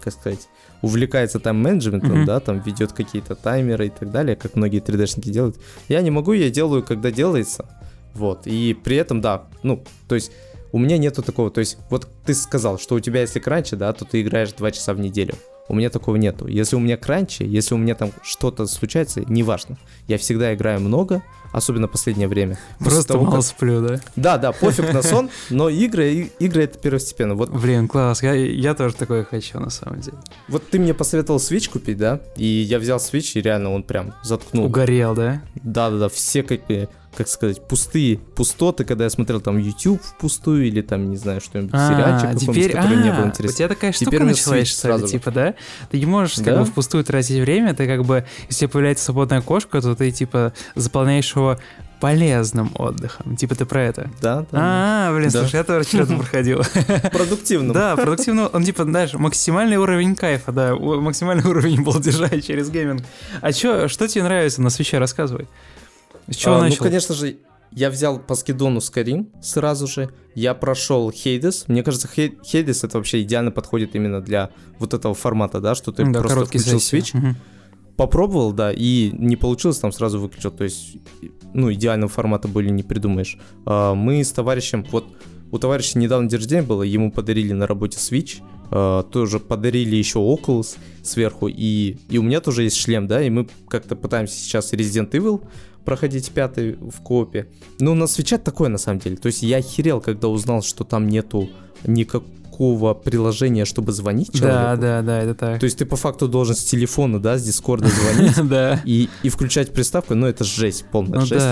как 0.00 0.12
сказать, 0.12 0.48
увлекается 0.82 1.40
тайм-менеджментом, 1.40 2.22
mm-hmm. 2.22 2.26
да, 2.26 2.40
там 2.40 2.60
ведет 2.60 2.92
какие-то 2.92 3.34
таймеры 3.34 3.86
и 3.86 3.90
так 3.90 4.10
далее, 4.10 4.36
как 4.36 4.54
многие 4.54 4.82
3D-шники 4.82 5.30
делают. 5.30 5.56
Я 5.88 6.02
не 6.02 6.10
могу, 6.10 6.32
я 6.32 6.50
делаю, 6.50 6.82
когда 6.82 7.10
делается. 7.10 7.66
Вот. 8.12 8.46
И 8.46 8.74
при 8.74 8.96
этом, 8.98 9.22
да, 9.22 9.44
ну, 9.62 9.82
то 10.06 10.14
есть 10.14 10.30
у 10.74 10.78
меня 10.78 10.98
нету 10.98 11.22
такого, 11.22 11.52
то 11.52 11.60
есть 11.60 11.78
вот 11.88 12.08
ты 12.26 12.34
сказал, 12.34 12.80
что 12.80 12.96
у 12.96 13.00
тебя 13.00 13.20
если 13.20 13.38
кранчи, 13.38 13.76
да, 13.76 13.92
то 13.92 14.04
ты 14.04 14.20
играешь 14.20 14.52
2 14.52 14.72
часа 14.72 14.92
в 14.92 14.98
неделю. 14.98 15.34
У 15.68 15.74
меня 15.74 15.88
такого 15.88 16.16
нету. 16.16 16.48
Если 16.48 16.74
у 16.74 16.80
меня 16.80 16.96
кранчи, 16.96 17.44
если 17.44 17.74
у 17.74 17.78
меня 17.78 17.94
там 17.94 18.10
что-то 18.24 18.66
случается, 18.66 19.22
неважно. 19.28 19.78
Я 20.08 20.18
всегда 20.18 20.52
играю 20.52 20.80
много, 20.80 21.22
особенно 21.52 21.86
последнее 21.86 22.26
время. 22.26 22.58
Просто 22.80 23.06
того, 23.06 23.24
мало 23.24 23.36
как... 23.36 23.44
сплю, 23.44 23.86
да? 23.86 24.00
Да, 24.16 24.36
да, 24.36 24.50
пофиг 24.50 24.92
на 24.92 25.02
сон, 25.02 25.30
но 25.50 25.68
игры, 25.68 26.32
игры 26.40 26.64
это 26.64 26.76
первостепенно. 26.76 27.36
Вот. 27.36 27.50
Блин, 27.50 27.86
класс, 27.86 28.24
я, 28.24 28.34
я 28.34 28.74
тоже 28.74 28.96
такое 28.96 29.22
хочу 29.22 29.60
на 29.60 29.70
самом 29.70 30.00
деле. 30.00 30.18
Вот 30.48 30.68
ты 30.68 30.80
мне 30.80 30.92
посоветовал 30.92 31.38
Switch 31.38 31.70
купить, 31.70 31.98
да? 31.98 32.20
И 32.36 32.46
я 32.46 32.80
взял 32.80 32.98
Switch, 32.98 33.38
и 33.38 33.40
реально 33.40 33.72
он 33.72 33.84
прям 33.84 34.12
заткнул. 34.24 34.66
Угорел, 34.66 35.14
да? 35.14 35.40
Да, 35.54 35.88
да, 35.90 35.98
да, 35.98 36.08
все 36.08 36.42
как 36.42 36.62
как 37.16 37.28
сказать, 37.28 37.66
пустые 37.66 38.18
пустоты, 38.18 38.84
когда 38.84 39.04
я 39.04 39.10
смотрел 39.10 39.40
там 39.40 39.58
YouTube 39.58 40.02
впустую 40.02 40.66
или 40.66 40.82
там, 40.82 41.10
не 41.10 41.16
знаю, 41.16 41.40
что-нибудь, 41.40 41.72
а, 41.74 41.88
сериальчик 41.88 42.40
теперь, 42.40 42.72
который 42.72 42.98
а, 42.98 43.02
не 43.02 43.12
был 43.12 43.26
интересен. 43.26 43.54
У 43.54 43.56
тебя 43.56 43.68
такая 43.68 43.92
штука 43.92 44.10
теперь 44.10 44.22
началась, 44.24 44.74
сразу 44.74 45.06
типа, 45.06 45.30
да? 45.30 45.54
Ты 45.90 45.98
не 45.98 46.06
можешь 46.06 46.36
да? 46.36 46.44
как 46.44 46.58
бы 46.60 46.64
впустую 46.64 47.04
тратить 47.04 47.40
время, 47.40 47.74
ты 47.74 47.86
как 47.86 48.04
бы, 48.04 48.24
если 48.48 48.66
появляется 48.66 49.04
свободная 49.04 49.40
кошка, 49.40 49.80
то 49.80 49.94
ты 49.94 50.10
типа 50.10 50.52
заполняешь 50.74 51.34
его 51.34 51.58
полезным 52.04 52.70
отдыхом. 52.74 53.34
Типа 53.34 53.54
ты 53.54 53.64
про 53.64 53.82
это? 53.82 54.10
Да, 54.20 54.40
да. 54.40 54.46
А, 54.52 55.16
блин, 55.16 55.30
да. 55.30 55.40
слушай, 55.40 55.56
я 55.56 55.64
тоже 55.64 55.88
что-то 55.88 56.16
проходил. 56.16 56.62
Продуктивным. 57.12 57.72
Да, 57.72 57.96
продуктивно. 57.96 58.48
Он 58.48 58.62
типа, 58.62 58.84
знаешь, 58.84 59.14
максимальный 59.14 59.78
уровень 59.78 60.14
кайфа, 60.14 60.52
да, 60.52 60.74
максимальный 60.74 61.44
уровень 61.48 61.82
балдежа 61.82 62.28
через 62.42 62.68
гейминг. 62.68 63.02
А 63.40 63.52
что 63.52 63.88
тебе 63.88 64.24
нравится 64.24 64.60
на 64.60 64.68
свече? 64.68 64.98
Рассказывай. 64.98 65.48
С 66.28 66.36
чего 66.36 66.54
а, 66.54 66.58
ну, 66.58 66.64
начал? 66.64 66.78
Ну, 66.80 66.84
конечно 66.84 67.14
же, 67.14 67.36
я 67.70 67.90
взял 67.90 68.20
по 68.20 68.34
скидону 68.34 68.78
Skyrim 68.78 69.26
сразу 69.42 69.86
же. 69.86 70.10
Я 70.34 70.54
прошел 70.54 71.10
Hades. 71.10 71.64
Мне 71.66 71.82
кажется, 71.82 72.08
Hades 72.16 72.86
это 72.86 72.98
вообще 72.98 73.22
идеально 73.22 73.50
подходит 73.50 73.94
именно 73.94 74.20
для 74.20 74.50
вот 74.78 74.94
этого 74.94 75.14
формата, 75.14 75.60
да, 75.60 75.74
что 75.74 75.92
ты 75.92 76.04
да, 76.04 76.20
просто 76.20 76.44
включил. 76.46 76.78
Switch. 76.78 77.16
Угу. 77.16 77.36
Попробовал, 77.96 78.52
да, 78.52 78.72
и 78.72 79.10
не 79.12 79.36
получилось, 79.36 79.78
там 79.78 79.92
сразу 79.92 80.20
выключил. 80.20 80.50
То 80.50 80.64
есть, 80.64 80.96
ну, 81.52 81.72
идеального 81.72 82.10
формата 82.10 82.48
были 82.48 82.70
не 82.70 82.82
придумаешь. 82.82 83.38
А, 83.66 83.94
мы 83.94 84.22
с 84.22 84.30
товарищем, 84.32 84.84
вот 84.90 85.06
у 85.54 85.58
товарища 85.58 85.98
недавно 85.98 86.28
день 86.28 86.40
рождения 86.40 86.62
было, 86.62 86.82
ему 86.82 87.12
подарили 87.12 87.52
на 87.52 87.68
работе 87.68 87.98
Switch, 87.98 88.42
э, 88.72 89.04
тоже 89.12 89.38
подарили 89.38 89.94
еще 89.94 90.18
Oculus 90.18 90.76
сверху, 91.02 91.46
и, 91.46 91.96
и 92.08 92.18
у 92.18 92.22
меня 92.22 92.40
тоже 92.40 92.64
есть 92.64 92.76
шлем, 92.76 93.06
да, 93.06 93.22
и 93.22 93.30
мы 93.30 93.46
как-то 93.68 93.94
пытаемся 93.94 94.34
сейчас 94.34 94.72
Resident 94.72 95.12
Evil 95.12 95.46
проходить 95.84 96.30
пятый 96.30 96.72
в 96.74 97.00
копе. 97.02 97.46
Ну, 97.78 97.94
на 97.94 98.06
свече 98.06 98.38
такое 98.38 98.68
на 98.68 98.78
самом 98.78 99.00
деле. 99.00 99.16
То 99.16 99.26
есть 99.26 99.42
я 99.42 99.58
охерел, 99.58 100.00
когда 100.00 100.28
узнал, 100.28 100.62
что 100.62 100.84
там 100.84 101.08
нету 101.08 101.48
никакого 101.86 102.94
приложения, 102.94 103.64
чтобы 103.64 103.92
звонить 103.92 104.32
человеку. 104.32 104.58
Да, 104.58 104.76
да, 104.76 105.02
да, 105.02 105.22
это 105.22 105.34
так. 105.34 105.60
То 105.60 105.64
есть 105.64 105.78
ты 105.78 105.86
по 105.86 105.96
факту 105.96 106.28
должен 106.28 106.54
с 106.54 106.64
телефона, 106.64 107.20
да, 107.20 107.38
с 107.38 107.42
Дискорда 107.42 107.88
звонить 107.88 108.36
Да. 108.48 108.80
и, 108.84 109.08
и 109.22 109.28
включать 109.28 109.72
приставку, 109.72 110.14
ну 110.14 110.26
это 110.26 110.44
жесть, 110.44 110.84
полная 110.90 111.20
Ну 111.20 111.26
жесть. 111.26 111.46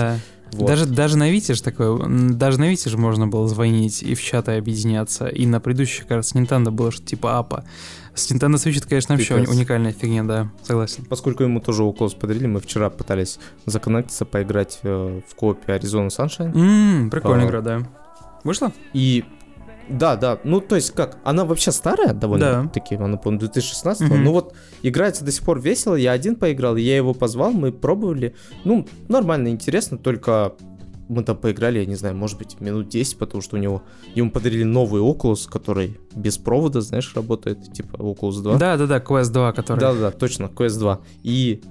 Вот. 0.53 0.67
Даже, 0.67 0.85
даже 0.85 1.17
на 1.17 1.31
Вите 1.31 1.55
же 1.55 1.63
такое, 1.63 1.99
даже 2.07 2.59
на 2.59 2.69
Вите 2.69 2.89
же 2.89 2.97
можно 2.97 3.27
было 3.27 3.47
звонить 3.47 4.03
и 4.03 4.13
в 4.13 4.21
чаты 4.21 4.51
объединяться. 4.51 5.27
И 5.27 5.45
на 5.45 5.59
предыдущих, 5.59 6.05
кажется, 6.05 6.37
Nintendo 6.37 6.69
было 6.69 6.91
что 6.91 7.03
типа 7.03 7.39
апа. 7.39 7.65
С 8.15 8.31
Nintendo 8.31 8.55
Switch 8.55 8.77
это, 8.77 8.87
конечно, 8.87 9.15
вообще 9.15 9.35
Пипец. 9.35 9.49
уникальная 9.49 9.91
фигня, 9.91 10.23
да, 10.23 10.51
согласен. 10.61 11.03
Поскольку 11.05 11.43
ему 11.43 11.59
тоже 11.59 11.83
Oculus 11.83 12.15
подарили, 12.17 12.45
мы 12.45 12.59
вчера 12.59 12.89
пытались 12.89 13.39
законнектиться, 13.65 14.25
поиграть 14.25 14.79
э, 14.83 15.21
в 15.27 15.35
коопе 15.35 15.73
Arizona 15.73 16.07
Sunshine. 16.09 16.55
Ммм, 16.55 17.09
прикольная 17.09 17.45
А. 17.45 17.47
игра, 17.47 17.61
да. 17.61 17.81
Вышла? 18.43 18.71
И 18.93 19.23
да, 19.89 20.15
да, 20.15 20.39
ну 20.43 20.61
то 20.61 20.75
есть 20.75 20.91
как, 20.91 21.17
она 21.25 21.43
вообще 21.43 21.71
старая 21.71 22.13
довольно 22.13 22.69
Да. 22.71 23.03
она, 23.03 23.17
по-моему, 23.17 23.39
2016 23.39 24.07
Мгм. 24.09 24.23
ну 24.23 24.31
вот 24.31 24.55
играется 24.81 25.25
до 25.25 25.31
сих 25.31 25.43
пор 25.43 25.59
весело, 25.59 25.95
я 25.95 26.11
один 26.13 26.35
поиграл, 26.37 26.77
я 26.77 26.95
его 26.95 27.13
позвал, 27.13 27.51
мы 27.51 27.71
пробовали, 27.73 28.33
ну 28.63 28.87
нормально, 29.09 29.49
интересно, 29.49 29.97
только 29.97 30.53
мы 31.13 31.23
там 31.23 31.37
поиграли, 31.37 31.79
я 31.79 31.85
не 31.85 31.95
знаю, 31.95 32.15
может 32.15 32.37
быть, 32.37 32.59
минут 32.59 32.89
10, 32.89 33.17
потому 33.17 33.41
что 33.41 33.55
у 33.55 33.59
него, 33.59 33.83
ему 34.15 34.31
подарили 34.31 34.63
новый 34.63 35.01
Oculus, 35.01 35.49
который 35.49 35.97
без 36.15 36.37
провода, 36.37 36.81
знаешь, 36.81 37.13
работает, 37.15 37.71
типа 37.73 37.95
Oculus 37.97 38.41
2. 38.41 38.57
Да, 38.57 38.77
да, 38.77 38.87
да, 38.87 38.97
Quest 38.97 39.31
2, 39.31 39.53
который. 39.53 39.79
Да, 39.79 39.93
да, 39.93 40.11
точно, 40.11 40.45
Quest 40.45 40.79
2. 40.79 41.01
И 41.23 41.61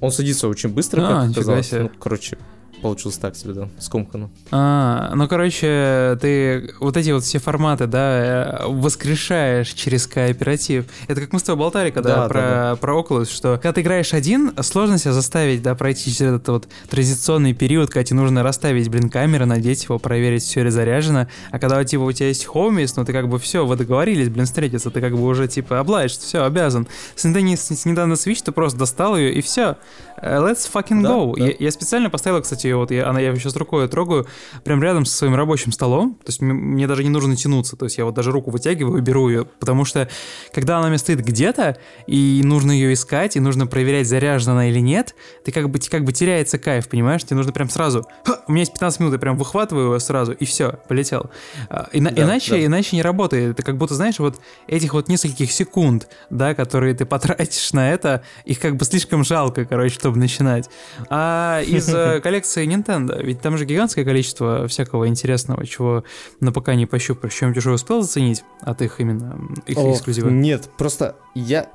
он 0.00 0.10
садится 0.10 0.48
очень 0.48 0.70
быстро, 0.70 1.02
А, 1.02 1.22
как 1.22 1.30
оказалось. 1.32 1.72
Ну, 1.72 1.90
короче, 1.98 2.38
получилось 2.80 3.18
так 3.18 3.36
себе, 3.36 3.52
да, 3.54 3.68
скомкано. 3.78 4.30
А, 4.50 5.12
ну, 5.14 5.28
короче, 5.28 6.18
ты 6.20 6.74
вот 6.80 6.96
эти 6.96 7.10
вот 7.10 7.22
все 7.24 7.38
форматы, 7.38 7.86
да, 7.86 8.60
э, 8.62 8.66
воскрешаешь 8.66 9.68
через 9.72 10.06
кооператив. 10.06 10.86
Это 11.08 11.20
как 11.20 11.32
мы 11.32 11.38
с 11.38 11.42
тобой 11.42 11.60
болтали, 11.64 11.90
когда 11.90 12.16
Да, 12.22 12.28
про, 12.28 12.40
да, 12.40 12.76
про 12.76 12.94
Oculus, 12.98 13.30
что 13.30 13.54
когда 13.56 13.72
ты 13.72 13.80
играешь 13.82 14.12
один, 14.14 14.52
сложно 14.62 14.98
себя 14.98 15.12
заставить, 15.12 15.62
да, 15.62 15.74
пройти 15.74 16.10
через 16.12 16.34
этот 16.34 16.48
вот 16.48 16.68
транзиционный 16.88 17.52
период, 17.54 17.90
когда 17.90 18.04
тебе 18.04 18.18
нужно 18.20 18.42
расставить, 18.42 18.88
блин, 18.88 19.10
камеры, 19.10 19.46
надеть 19.46 19.84
его, 19.84 19.98
проверить, 19.98 20.42
все 20.42 20.62
ли 20.64 20.70
заряжено. 20.70 21.28
А 21.50 21.58
когда, 21.58 21.82
типа, 21.84 22.02
у 22.02 22.12
тебя 22.12 22.28
есть 22.28 22.44
хоумис, 22.46 22.96
ну, 22.96 23.04
ты 23.04 23.12
как 23.12 23.28
бы 23.28 23.38
все, 23.38 23.64
вы 23.66 23.76
договорились, 23.76 24.28
блин, 24.28 24.46
встретиться, 24.46 24.90
ты 24.90 25.00
как 25.00 25.12
бы 25.16 25.22
уже, 25.24 25.48
типа, 25.48 25.78
обладаешь, 25.80 26.12
все, 26.18 26.44
обязан. 26.44 26.86
С 27.14 27.24
Nintendo, 27.24 27.56
с 27.56 27.86
Nintendo 27.86 28.12
Switch 28.14 28.42
ты 28.44 28.52
просто 28.52 28.78
достал 28.78 29.16
ее, 29.16 29.32
и 29.34 29.40
все. 29.40 29.76
Let's 30.22 30.68
fucking 30.70 31.02
Да, 31.02 31.08
go. 31.10 31.34
да. 31.38 31.46
Я, 31.46 31.54
я 31.58 31.70
специально 31.70 32.10
поставил, 32.10 32.42
кстати, 32.42 32.69
ее 32.70 32.76
вот 32.76 32.90
я, 32.90 33.08
она, 33.08 33.20
я 33.20 33.34
сейчас 33.34 33.56
рукой 33.56 33.88
трогаю, 33.88 34.26
прям 34.64 34.82
рядом 34.82 35.04
со 35.04 35.16
своим 35.16 35.34
рабочим 35.34 35.72
столом. 35.72 36.14
То 36.24 36.28
есть 36.28 36.40
мне 36.40 36.86
даже 36.86 37.02
не 37.02 37.10
нужно 37.10 37.36
тянуться. 37.36 37.76
То 37.76 37.86
есть 37.86 37.98
я 37.98 38.04
вот 38.04 38.14
даже 38.14 38.30
руку 38.30 38.50
вытягиваю 38.50 38.98
и 38.98 39.00
беру 39.00 39.28
ее. 39.28 39.44
Потому 39.44 39.84
что 39.84 40.08
когда 40.52 40.76
она 40.78 40.86
у 40.86 40.88
меня 40.88 40.98
стоит 40.98 41.24
где-то, 41.24 41.76
и 42.06 42.40
нужно 42.44 42.72
ее 42.72 42.92
искать, 42.92 43.36
и 43.36 43.40
нужно 43.40 43.66
проверять, 43.66 44.06
заряжена 44.06 44.50
она 44.50 44.68
или 44.68 44.80
нет, 44.80 45.14
ты 45.44 45.52
как 45.52 45.70
бы, 45.70 45.78
как 45.78 46.04
бы 46.04 46.12
теряется 46.12 46.58
кайф, 46.58 46.88
понимаешь? 46.88 47.24
Тебе 47.24 47.36
нужно 47.36 47.52
прям 47.52 47.70
сразу... 47.70 48.06
«Ха, 48.24 48.40
у 48.46 48.52
меня 48.52 48.60
есть 48.60 48.72
15 48.72 49.00
минут, 49.00 49.12
я 49.14 49.18
прям 49.18 49.36
выхватываю 49.36 49.86
его 49.86 49.98
сразу, 49.98 50.32
и 50.32 50.44
все, 50.44 50.78
полетел. 50.88 51.30
А, 51.68 51.88
ина- 51.92 52.10
Да, 52.10 52.22
иначе, 52.22 52.52
да. 52.52 52.66
иначе 52.66 52.96
не 52.96 53.02
работает. 53.02 53.52
Это 53.52 53.62
как 53.62 53.78
будто, 53.78 53.94
знаешь, 53.94 54.18
вот 54.18 54.36
этих 54.66 54.92
вот 54.92 55.08
нескольких 55.08 55.50
секунд, 55.52 56.08
да, 56.28 56.54
которые 56.54 56.94
ты 56.94 57.04
потратишь 57.06 57.72
на 57.72 57.90
это, 57.92 58.22
их 58.44 58.60
как 58.60 58.76
бы 58.76 58.84
слишком 58.84 59.24
жалко, 59.24 59.64
короче, 59.64 59.94
чтобы 59.94 60.18
начинать. 60.18 60.68
А 61.08 61.62
из 61.66 61.88
э, 61.88 62.20
коллекции 62.60 62.66
Nintendo, 62.66 63.22
ведь 63.22 63.40
там 63.40 63.56
же 63.56 63.64
гигантское 63.64 64.04
количество 64.04 64.66
всякого 64.68 65.08
интересного, 65.08 65.66
чего 65.66 66.04
на 66.40 66.52
пока 66.52 66.74
не 66.74 66.86
пощупаешь. 66.86 67.34
Чем 67.34 67.52
ты 67.52 67.58
уже 67.58 67.72
успел 67.72 68.02
заценить 68.02 68.44
от 68.60 68.82
их 68.82 69.00
именно 69.00 69.40
их 69.66 69.78
Ох, 69.78 69.96
эксклюзива? 69.96 70.28
Нет, 70.28 70.68
просто 70.76 71.16
я, 71.34 71.68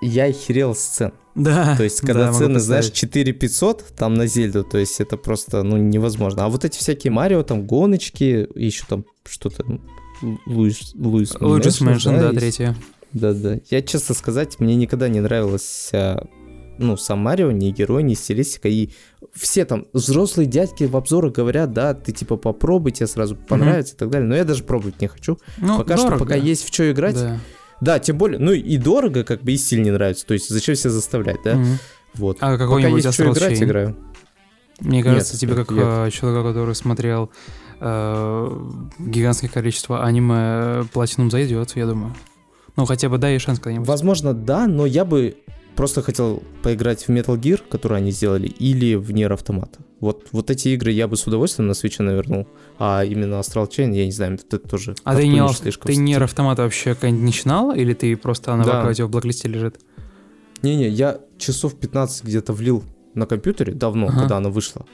я 0.00 0.24
охерел 0.24 0.74
с 0.74 0.80
цен. 0.80 1.12
Да. 1.34 1.76
То 1.76 1.84
есть, 1.84 2.02
да, 2.02 2.06
когда 2.08 2.26
могу 2.26 2.38
цены, 2.38 2.60
знаешь, 2.60 2.86
представить. 2.86 3.12
4 3.12 3.32
500 3.32 3.84
там 3.96 4.14
на 4.14 4.26
Зельду, 4.26 4.64
то 4.64 4.78
есть 4.78 5.00
это 5.00 5.16
просто, 5.16 5.62
ну, 5.62 5.76
невозможно. 5.76 6.44
А 6.44 6.48
вот 6.48 6.64
эти 6.64 6.78
всякие 6.78 7.10
Марио, 7.10 7.42
там, 7.42 7.66
гоночки, 7.66 8.48
еще 8.54 8.84
там 8.86 9.04
что-то, 9.24 9.64
Луис, 10.46 10.92
Луис 10.94 11.34
Luigi's 11.34 11.82
Mansion, 11.82 12.18
да, 12.18 12.28
есть. 12.28 12.38
третья. 12.38 12.76
Да-да. 13.12 13.58
Я, 13.70 13.82
честно 13.82 14.14
сказать, 14.14 14.60
мне 14.60 14.74
никогда 14.74 15.08
не 15.08 15.20
нравилось, 15.20 15.90
а, 15.92 16.26
ну, 16.78 16.96
сам 16.96 17.20
Марио, 17.20 17.50
ни 17.50 17.70
герой, 17.70 18.02
ни 18.02 18.14
стилистика. 18.14 18.68
И 18.68 18.90
все 19.32 19.64
там 19.64 19.86
взрослые 19.92 20.46
дядьки 20.46 20.84
в 20.84 20.96
обзорах 20.96 21.32
говорят, 21.32 21.72
да, 21.72 21.94
ты 21.94 22.12
типа 22.12 22.36
попробуй, 22.36 22.92
тебе 22.92 23.06
сразу 23.06 23.36
понравится 23.36 23.94
и 23.94 23.98
так 23.98 24.10
далее. 24.10 24.28
Но 24.28 24.34
я 24.34 24.44
даже 24.44 24.64
пробовать 24.64 25.00
не 25.00 25.08
хочу. 25.08 25.38
Ну, 25.58 25.78
пока 25.78 25.96
дорого. 25.96 26.16
что, 26.16 26.24
пока 26.24 26.34
есть 26.36 26.64
в 26.64 26.72
что 26.72 26.90
играть. 26.90 27.14
Да. 27.14 27.38
Да. 27.80 27.98
тем 27.98 28.18
более, 28.18 28.38
ну 28.38 28.52
и 28.52 28.76
дорого, 28.76 29.24
как 29.24 29.42
бы 29.42 29.52
и 29.52 29.56
стиль 29.56 29.82
не 29.82 29.90
нравится. 29.90 30.26
То 30.26 30.34
есть 30.34 30.48
зачем 30.48 30.74
себя 30.74 30.90
заставлять, 30.90 31.38
да? 31.44 31.54
Мгм. 31.56 31.78
Вот. 32.14 32.38
А 32.40 32.56
Пока 32.56 32.88
есть 32.88 33.12
что 33.12 33.24
Astral 33.24 33.32
играть, 33.32 33.62
играю. 33.62 33.96
Мне 34.80 35.02
кажется, 35.02 35.34
Нет, 35.34 35.40
тебе 35.40 35.54
нет, 35.54 35.66
как 35.66 35.76
нет. 35.76 35.84
э, 35.86 36.10
человека, 36.10 36.48
который 36.48 36.74
смотрел 36.74 37.30
э, 37.80 38.60
гигантское 38.98 39.48
количество 39.48 40.04
аниме, 40.04 40.84
Platinum 40.92 41.30
зайдет, 41.30 41.76
я 41.76 41.86
думаю. 41.86 42.14
Ну, 42.76 42.86
хотя 42.86 43.08
бы 43.08 43.18
дай 43.18 43.38
шанс 43.38 43.58
когда-нибудь. 43.58 43.86
Возможно, 43.86 44.32
да, 44.32 44.66
но 44.66 44.86
я 44.86 45.04
бы 45.04 45.36
просто 45.76 46.02
хотел 46.02 46.42
поиграть 46.62 47.04
в 47.04 47.10
Metal 47.10 47.38
Gear, 47.38 47.60
который 47.68 47.98
они 47.98 48.10
сделали, 48.10 48.46
или 48.46 48.94
в 48.94 49.10
Nier 49.10 49.30
Automata. 49.36 49.78
Вот, 50.00 50.28
вот 50.32 50.50
эти 50.50 50.68
игры 50.68 50.90
я 50.90 51.06
бы 51.06 51.16
с 51.16 51.26
удовольствием 51.26 51.68
на 51.68 51.72
Switch 51.72 52.02
навернул. 52.02 52.46
А 52.78 53.04
именно 53.04 53.34
Astral 53.36 53.68
Chain, 53.68 53.94
я 53.94 54.04
не 54.04 54.12
знаю, 54.12 54.34
это 54.34 54.58
тоже 54.58 54.94
А 55.04 55.14
ты 55.14 55.28
не, 55.28 55.46
слишком 55.52 55.86
ты 55.86 55.94
стиль. 55.94 56.22
автомата 56.24 56.62
вообще 56.62 56.94
как-нибудь 56.94 57.22
начинал? 57.24 57.72
Или 57.72 57.94
ты 57.94 58.16
просто 58.16 58.52
она 58.52 58.64
Да. 58.64 58.82
в 58.92 58.98
в 59.06 59.10
блоклисте 59.10 59.48
лежит? 59.48 59.80
Не-не, 60.62 60.88
я 60.88 61.20
часов 61.38 61.74
15 61.78 62.24
где-то 62.24 62.52
влил 62.52 62.82
на 63.14 63.26
компьютере 63.26 63.74
давно, 63.74 64.08
Ага. 64.08 64.20
когда 64.20 64.36
она 64.38 64.48
вышла. 64.50 64.86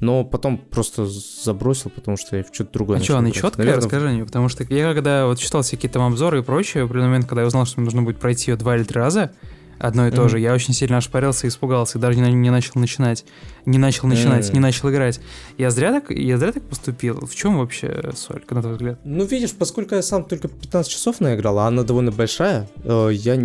Но 0.00 0.24
потом 0.24 0.58
просто 0.58 1.06
забросил, 1.06 1.90
потому 1.90 2.16
что 2.16 2.36
я 2.36 2.42
в 2.44 2.48
что-то 2.52 2.72
другое 2.72 2.98
А 2.98 3.02
что, 3.02 3.16
она 3.18 3.30
четкая? 3.30 3.58
Наверное, 3.64 3.82
Расскажи 3.84 4.08
мне, 4.08 4.24
потому 4.24 4.48
что 4.48 4.64
я 4.68 4.92
когда 4.92 5.26
вот 5.26 5.38
читал 5.38 5.62
всякие 5.62 5.90
там 5.90 6.02
обзоры 6.02 6.40
и 6.40 6.42
прочее, 6.42 6.82
в 6.82 6.86
определенный 6.86 7.10
момент, 7.10 7.26
когда 7.28 7.42
я 7.42 7.46
узнал, 7.46 7.64
что 7.64 7.80
мне 7.80 7.84
нужно 7.86 8.02
будет 8.02 8.18
пройти 8.18 8.50
ее 8.50 8.56
два 8.56 8.76
или 8.76 8.82
три 8.84 8.98
раза, 9.00 9.32
одно 9.78 10.06
и 10.06 10.10
то 10.10 10.22
Мгм. 10.22 10.28
же, 10.30 10.40
я 10.40 10.54
очень 10.54 10.74
сильно 10.74 10.98
ошпарился 10.98 11.46
и 11.46 11.50
испугался, 11.50 11.98
и 11.98 12.00
даже 12.00 12.18
не, 12.18 12.32
не 12.32 12.50
начал 12.50 12.72
начинать, 12.80 13.24
не 13.66 13.78
начал 13.78 14.08
начинать, 14.08 14.46
Мгм. 14.46 14.54
не 14.54 14.60
начал 14.60 14.90
играть. 14.90 15.20
Я 15.58 15.70
зря 15.70 15.92
так, 15.92 16.10
я 16.10 16.38
зря 16.38 16.52
так 16.52 16.62
поступил? 16.64 17.26
В 17.26 17.34
чем 17.34 17.58
вообще 17.58 18.10
соль, 18.16 18.42
на 18.50 18.60
твой 18.62 18.74
взгляд? 18.74 19.00
Ну, 19.04 19.24
видишь, 19.24 19.52
поскольку 19.52 19.94
я 19.94 20.02
сам 20.02 20.24
только 20.24 20.48
15 20.48 20.90
часов 20.90 21.20
наиграл, 21.20 21.58
а 21.58 21.66
она 21.68 21.82
довольно 21.82 22.10
большая, 22.12 22.68
э, 22.84 23.10
я 23.12 23.36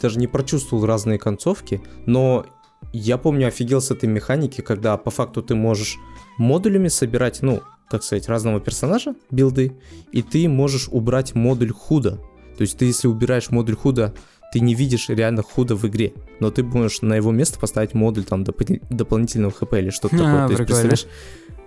даже 0.00 0.18
не 0.18 0.26
прочувствовал 0.26 0.86
разные 0.86 1.18
концовки, 1.18 1.80
но 2.06 2.46
я 2.92 3.18
помню, 3.18 3.48
офигел 3.48 3.80
с 3.80 3.90
этой 3.90 4.08
механики, 4.08 4.60
когда 4.62 4.96
по 4.96 5.10
факту 5.10 5.42
ты 5.42 5.54
можешь 5.54 5.96
модулями 6.38 6.88
собирать, 6.88 7.42
ну, 7.42 7.60
как 7.88 8.02
сказать, 8.04 8.28
разного 8.28 8.60
персонажа, 8.60 9.14
билды, 9.30 9.76
и 10.12 10.22
ты 10.22 10.48
можешь 10.48 10.88
убрать 10.90 11.34
модуль 11.34 11.72
худа. 11.72 12.20
То 12.56 12.62
есть 12.62 12.78
ты, 12.78 12.84
если 12.86 13.08
убираешь 13.08 13.50
модуль 13.50 13.74
худа, 13.76 14.14
ты 14.52 14.60
не 14.60 14.74
видишь 14.74 15.08
реально 15.08 15.42
худа 15.42 15.76
в 15.76 15.86
игре, 15.86 16.12
но 16.40 16.50
ты 16.50 16.62
можешь 16.62 17.02
на 17.02 17.14
его 17.14 17.30
место 17.30 17.58
поставить 17.58 17.94
модуль 17.94 18.24
там 18.24 18.42
допол- 18.42 18.82
дополнительного 18.90 19.52
хп 19.52 19.72
или 19.74 19.90
что-то 19.90 20.16
А, 20.20 20.42
такое. 20.42 20.46
То 20.46 20.52
есть, 20.52 20.66
представляешь? 20.66 21.06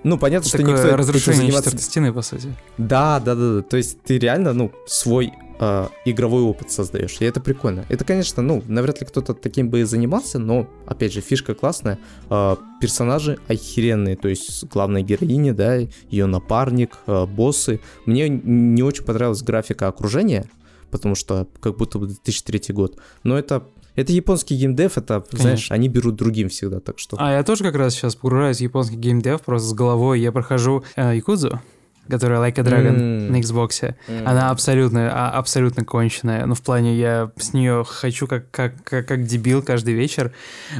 Ну, 0.04 0.18
понятно, 0.18 0.50
что 0.50 0.58
Такое 0.58 0.74
никто 0.74 0.88
этим 0.88 0.96
разрушение 0.98 1.42
заниматься 1.44 1.70
четвертой 1.72 1.86
стены, 1.90 2.14
по 2.14 2.22
сути. 2.22 2.54
да, 2.78 3.22
да, 3.22 3.36
да, 3.36 3.54
да. 3.56 3.62
То 3.62 3.78
есть 3.78 4.02
ты 4.02 4.20
реально, 4.20 4.52
ну, 4.52 4.74
свой 4.86 5.32
э, 5.62 5.88
игровой 6.04 6.42
опыт 6.44 6.72
создаешь. 6.72 7.16
И 7.22 7.26
это 7.26 7.40
прикольно. 7.40 7.86
Это, 7.88 8.04
конечно, 8.04 8.44
ну, 8.44 8.62
навряд 8.68 9.00
ли 9.00 9.08
кто-то 9.08 9.34
таким 9.34 9.70
бы 9.70 9.80
и 9.80 9.84
занимался, 9.84 10.40
но, 10.40 10.68
опять 10.88 11.14
же, 11.14 11.22
фишка 11.22 11.54
классная. 11.54 12.00
Э, 12.30 12.58
персонажи 12.82 13.40
охеренные. 13.48 14.18
То 14.18 14.28
есть 14.28 14.66
главная 14.66 15.04
героиня, 15.04 15.54
да, 15.54 15.78
ее 16.10 16.26
напарник, 16.26 16.98
э, 17.08 17.26
боссы. 17.26 17.80
Мне 18.06 18.28
не 18.28 18.84
очень 18.84 19.06
понравилась 19.06 19.42
графика 19.42 19.88
окружения, 19.88 20.50
потому 20.94 21.16
что 21.16 21.48
как 21.60 21.76
будто 21.76 21.98
бы 21.98 22.06
2003 22.06 22.74
год. 22.74 22.98
Но 23.24 23.38
это, 23.38 23.64
это 23.96 24.14
японский 24.14 24.56
геймдев, 24.56 24.98
это, 24.98 25.26
знаешь, 25.32 25.68
Конечно. 25.68 25.76
они 25.76 25.90
берут 25.90 26.16
другим 26.16 26.50
всегда, 26.50 26.80
так 26.80 27.00
что... 27.00 27.18
А 27.20 27.34
я 27.34 27.44
тоже 27.44 27.64
как 27.64 27.76
раз 27.76 27.96
сейчас 27.96 28.16
погружаюсь 28.16 28.58
в 28.58 28.62
японский 28.62 28.96
геймдев 28.96 29.42
просто 29.42 29.68
с 29.70 29.74
головой. 29.74 30.22
Я 30.22 30.32
прохожу 30.32 30.84
э, 30.96 31.16
Якудзу, 31.16 31.60
которая 32.08 32.40
Like 32.40 32.60
a 32.60 32.64
Dragon 32.64 32.96
М. 33.00 33.32
на 33.32 33.38
Xbox. 33.38 33.96
Она 34.24 34.52
абсолютно, 34.52 35.10
а- 35.12 35.32
абсолютно 35.32 35.84
конченая. 35.84 36.46
Ну, 36.46 36.54
в 36.54 36.62
плане, 36.62 36.96
я 36.96 37.32
с 37.38 37.54
нее 37.54 37.84
хочу 37.88 38.28
как, 38.28 38.52
как, 38.52 38.84
как, 38.84 39.08
как 39.08 39.26
дебил 39.26 39.64
каждый 39.64 39.96
вечер. 39.96 40.32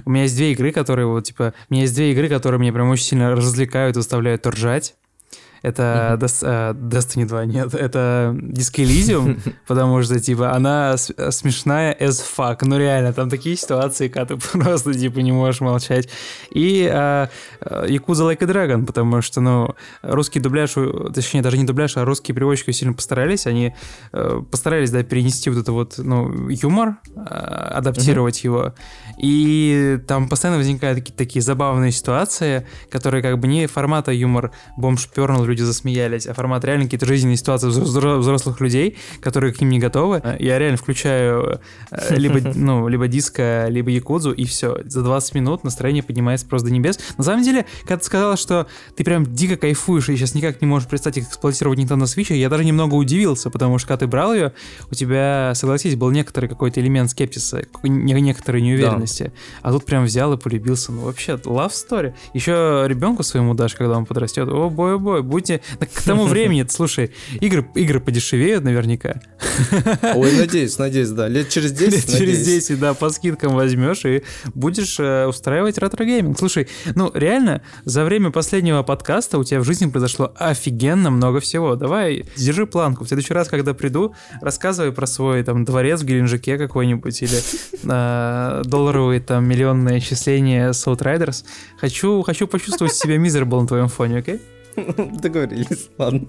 У 0.06 0.12
меня 0.12 0.24
есть 0.24 0.36
две 0.36 0.52
игры, 0.52 0.72
которые 0.72 1.08
вот, 1.08 1.24
типа... 1.24 1.56
У 1.70 1.74
меня 1.74 1.84
есть 1.84 1.96
две 1.96 2.12
игры, 2.12 2.30
которые 2.30 2.62
меня 2.62 2.72
прям 2.72 2.88
очень 2.90 3.06
сильно 3.06 3.32
развлекают, 3.36 3.96
заставляют 3.96 4.46
ржать. 4.46 4.94
Это 5.64 6.20
uh-huh. 6.20 6.74
Destiny 6.74 7.26
2, 7.26 7.46
нет, 7.46 7.74
это 7.74 8.36
Disco 8.38 8.84
Elysium, 8.84 9.40
потому 9.68 10.04
что, 10.04 10.20
типа, 10.20 10.52
она 10.52 10.98
смешная 10.98 11.96
as 12.00 12.22
fuck, 12.22 12.58
ну 12.62 12.78
реально, 12.78 13.14
там 13.14 13.30
такие 13.30 13.56
ситуации, 13.56 14.10
когда 14.10 14.36
ты 14.36 14.42
просто, 14.60 14.94
типа, 14.94 15.20
не 15.20 15.32
можешь 15.32 15.62
молчать. 15.62 16.10
И 16.52 16.84
uh, 16.94 17.30
Yakuza 17.62 18.30
Like 18.30 18.44
a 18.44 18.46
Dragon, 18.46 18.86
потому 18.86 19.22
что, 19.22 19.40
ну, 19.40 19.74
русский 20.02 20.42
дубляж, 20.42 20.72
точнее, 21.14 21.42
даже 21.42 21.58
не 21.58 21.64
дубляж, 21.64 21.96
а 21.96 22.04
русские 22.04 22.36
переводчики 22.36 22.72
сильно 22.72 22.94
постарались, 22.94 23.48
они 23.48 23.74
uh, 24.12 24.44
постарались, 24.44 24.92
да, 24.92 25.02
перенести 25.04 25.50
вот 25.50 25.60
это 25.60 25.72
вот, 25.72 25.98
ну, 25.98 26.50
юмор, 26.50 26.98
uh, 27.16 27.24
адаптировать 27.24 28.40
uh-huh. 28.40 28.48
его, 28.48 28.74
и 29.18 29.98
там 30.08 30.28
постоянно 30.28 30.58
возникают 30.58 31.00
такие, 31.00 31.14
такие 31.14 31.42
забавные 31.42 31.94
ситуации, 31.94 32.68
которые 32.92 33.24
как 33.24 33.40
бы 33.40 33.48
не 33.48 33.68
формата 33.68 34.12
юмор 34.12 34.52
бомж 34.76 35.08
пернул, 35.08 35.53
люди 35.54 35.62
засмеялись, 35.62 36.28
а 36.28 36.34
формат 36.34 36.66
реально 36.66 36.86
какие-то 36.86 37.06
жизненные 37.06 37.38
ситуации 37.38 37.68
взрослых 37.68 38.60
людей, 38.60 38.98
которые 39.22 39.54
к 39.54 39.62
ним 39.62 39.70
не 39.70 39.80
готовы. 39.80 40.22
Я 40.40 40.58
реально 40.60 40.78
включаю 40.78 41.62
э, 41.92 42.16
либо, 42.16 42.40
ну, 42.56 42.88
либо 42.88 43.08
диско, 43.08 43.68
либо 43.70 43.92
якудзу, 43.92 44.32
и 44.32 44.46
все. 44.46 44.80
За 44.86 45.04
20 45.04 45.36
минут 45.36 45.64
настроение 45.64 46.04
поднимается 46.04 46.46
просто 46.48 46.70
до 46.70 46.74
небес. 46.74 47.00
На 47.18 47.24
самом 47.24 47.44
деле, 47.44 47.66
когда 47.82 47.98
ты 47.98 48.06
сказала, 48.06 48.38
что 48.38 48.68
ты 48.96 49.04
прям 49.04 49.26
дико 49.26 49.56
кайфуешь 49.56 50.10
и 50.10 50.18
сейчас 50.18 50.34
никак 50.36 50.62
не 50.62 50.68
можешь 50.68 50.90
представить 50.90 51.18
их 51.18 51.28
эксплуатировать 51.28 51.80
Nintendo 51.80 52.04
Switch, 52.04 52.34
я 52.34 52.50
даже 52.50 52.66
немного 52.66 52.96
удивился, 52.96 53.50
потому 53.50 53.78
что 53.78 53.90
когда 53.90 54.06
ты 54.06 54.08
брал 54.08 54.34
ее, 54.34 54.54
у 54.90 54.96
тебя, 54.96 55.54
согласись, 55.56 55.96
был 55.96 56.12
некоторый 56.12 56.48
какой-то 56.48 56.82
элемент 56.82 57.12
скептиса, 57.12 57.64
некоторой 57.84 58.62
неуверенности. 58.62 59.24
Да. 59.24 59.70
А 59.70 59.72
тут 59.72 59.86
прям 59.86 60.06
взял 60.06 60.34
и 60.34 60.38
полюбился. 60.38 60.92
Ну, 60.92 61.02
вообще, 61.02 61.34
love 61.34 61.72
story. 61.72 62.14
Еще 62.34 62.86
ребенку 62.88 63.24
своему 63.24 63.54
дашь, 63.54 63.76
когда 63.76 63.98
он 63.98 64.06
подрастет. 64.06 64.48
О, 64.50 64.70
бой, 64.70 64.98
бой, 65.00 65.22
будьте... 65.44 65.62
К 65.80 66.02
тому 66.02 66.26
времени, 66.26 66.66
слушай, 66.70 67.12
игры, 67.40 67.66
игры 67.76 68.00
подешевеют 68.00 68.64
наверняка. 68.64 69.22
Ой, 70.16 70.32
надеюсь, 70.38 70.78
надеюсь, 70.78 71.10
да. 71.10 71.28
Лет 71.28 71.50
через 71.50 71.72
10, 71.72 71.94
Лет 71.94 72.18
через 72.18 72.46
10, 72.46 72.80
да, 72.80 72.94
по 72.94 73.10
скидкам 73.10 73.56
возьмешь 73.56 74.06
и 74.06 74.24
будешь 74.54 75.00
э, 75.00 75.28
устраивать 75.28 75.78
ретро-гейминг. 75.78 76.38
Слушай, 76.38 76.68
ну, 76.96 77.12
реально, 77.14 77.62
за 77.86 78.06
время 78.06 78.32
последнего 78.32 78.84
подкаста 78.84 79.38
у 79.38 79.44
тебя 79.44 79.60
в 79.60 79.66
жизни 79.66 79.90
произошло 79.90 80.34
офигенно 80.38 81.12
много 81.12 81.40
всего. 81.40 81.76
Давай, 81.76 82.26
держи 82.38 82.66
планку. 82.66 83.04
В 83.04 83.08
следующий 83.08 83.34
раз, 83.34 83.50
когда 83.50 83.74
приду, 83.74 84.16
рассказывай 84.42 84.92
про 84.92 85.06
свой 85.06 85.44
там 85.44 85.66
дворец 85.66 86.02
в 86.02 86.06
Геленджике 86.06 86.58
какой-нибудь 86.58 87.22
или 87.22 87.42
э, 87.84 88.62
долларовый 88.66 89.20
там 89.20 89.48
миллионное 89.48 89.98
отчисление 89.98 90.74
с 90.74 90.88
Outriders. 90.88 91.44
Хочу, 91.80 92.22
хочу 92.24 92.48
почувствовать 92.48 92.94
себя 92.94 93.18
miserable 93.18 93.62
на 93.62 93.68
твоем 93.68 93.88
фоне, 93.88 94.20
окей? 94.20 94.40
Договорились, 95.22 95.90
ладно. 95.98 96.28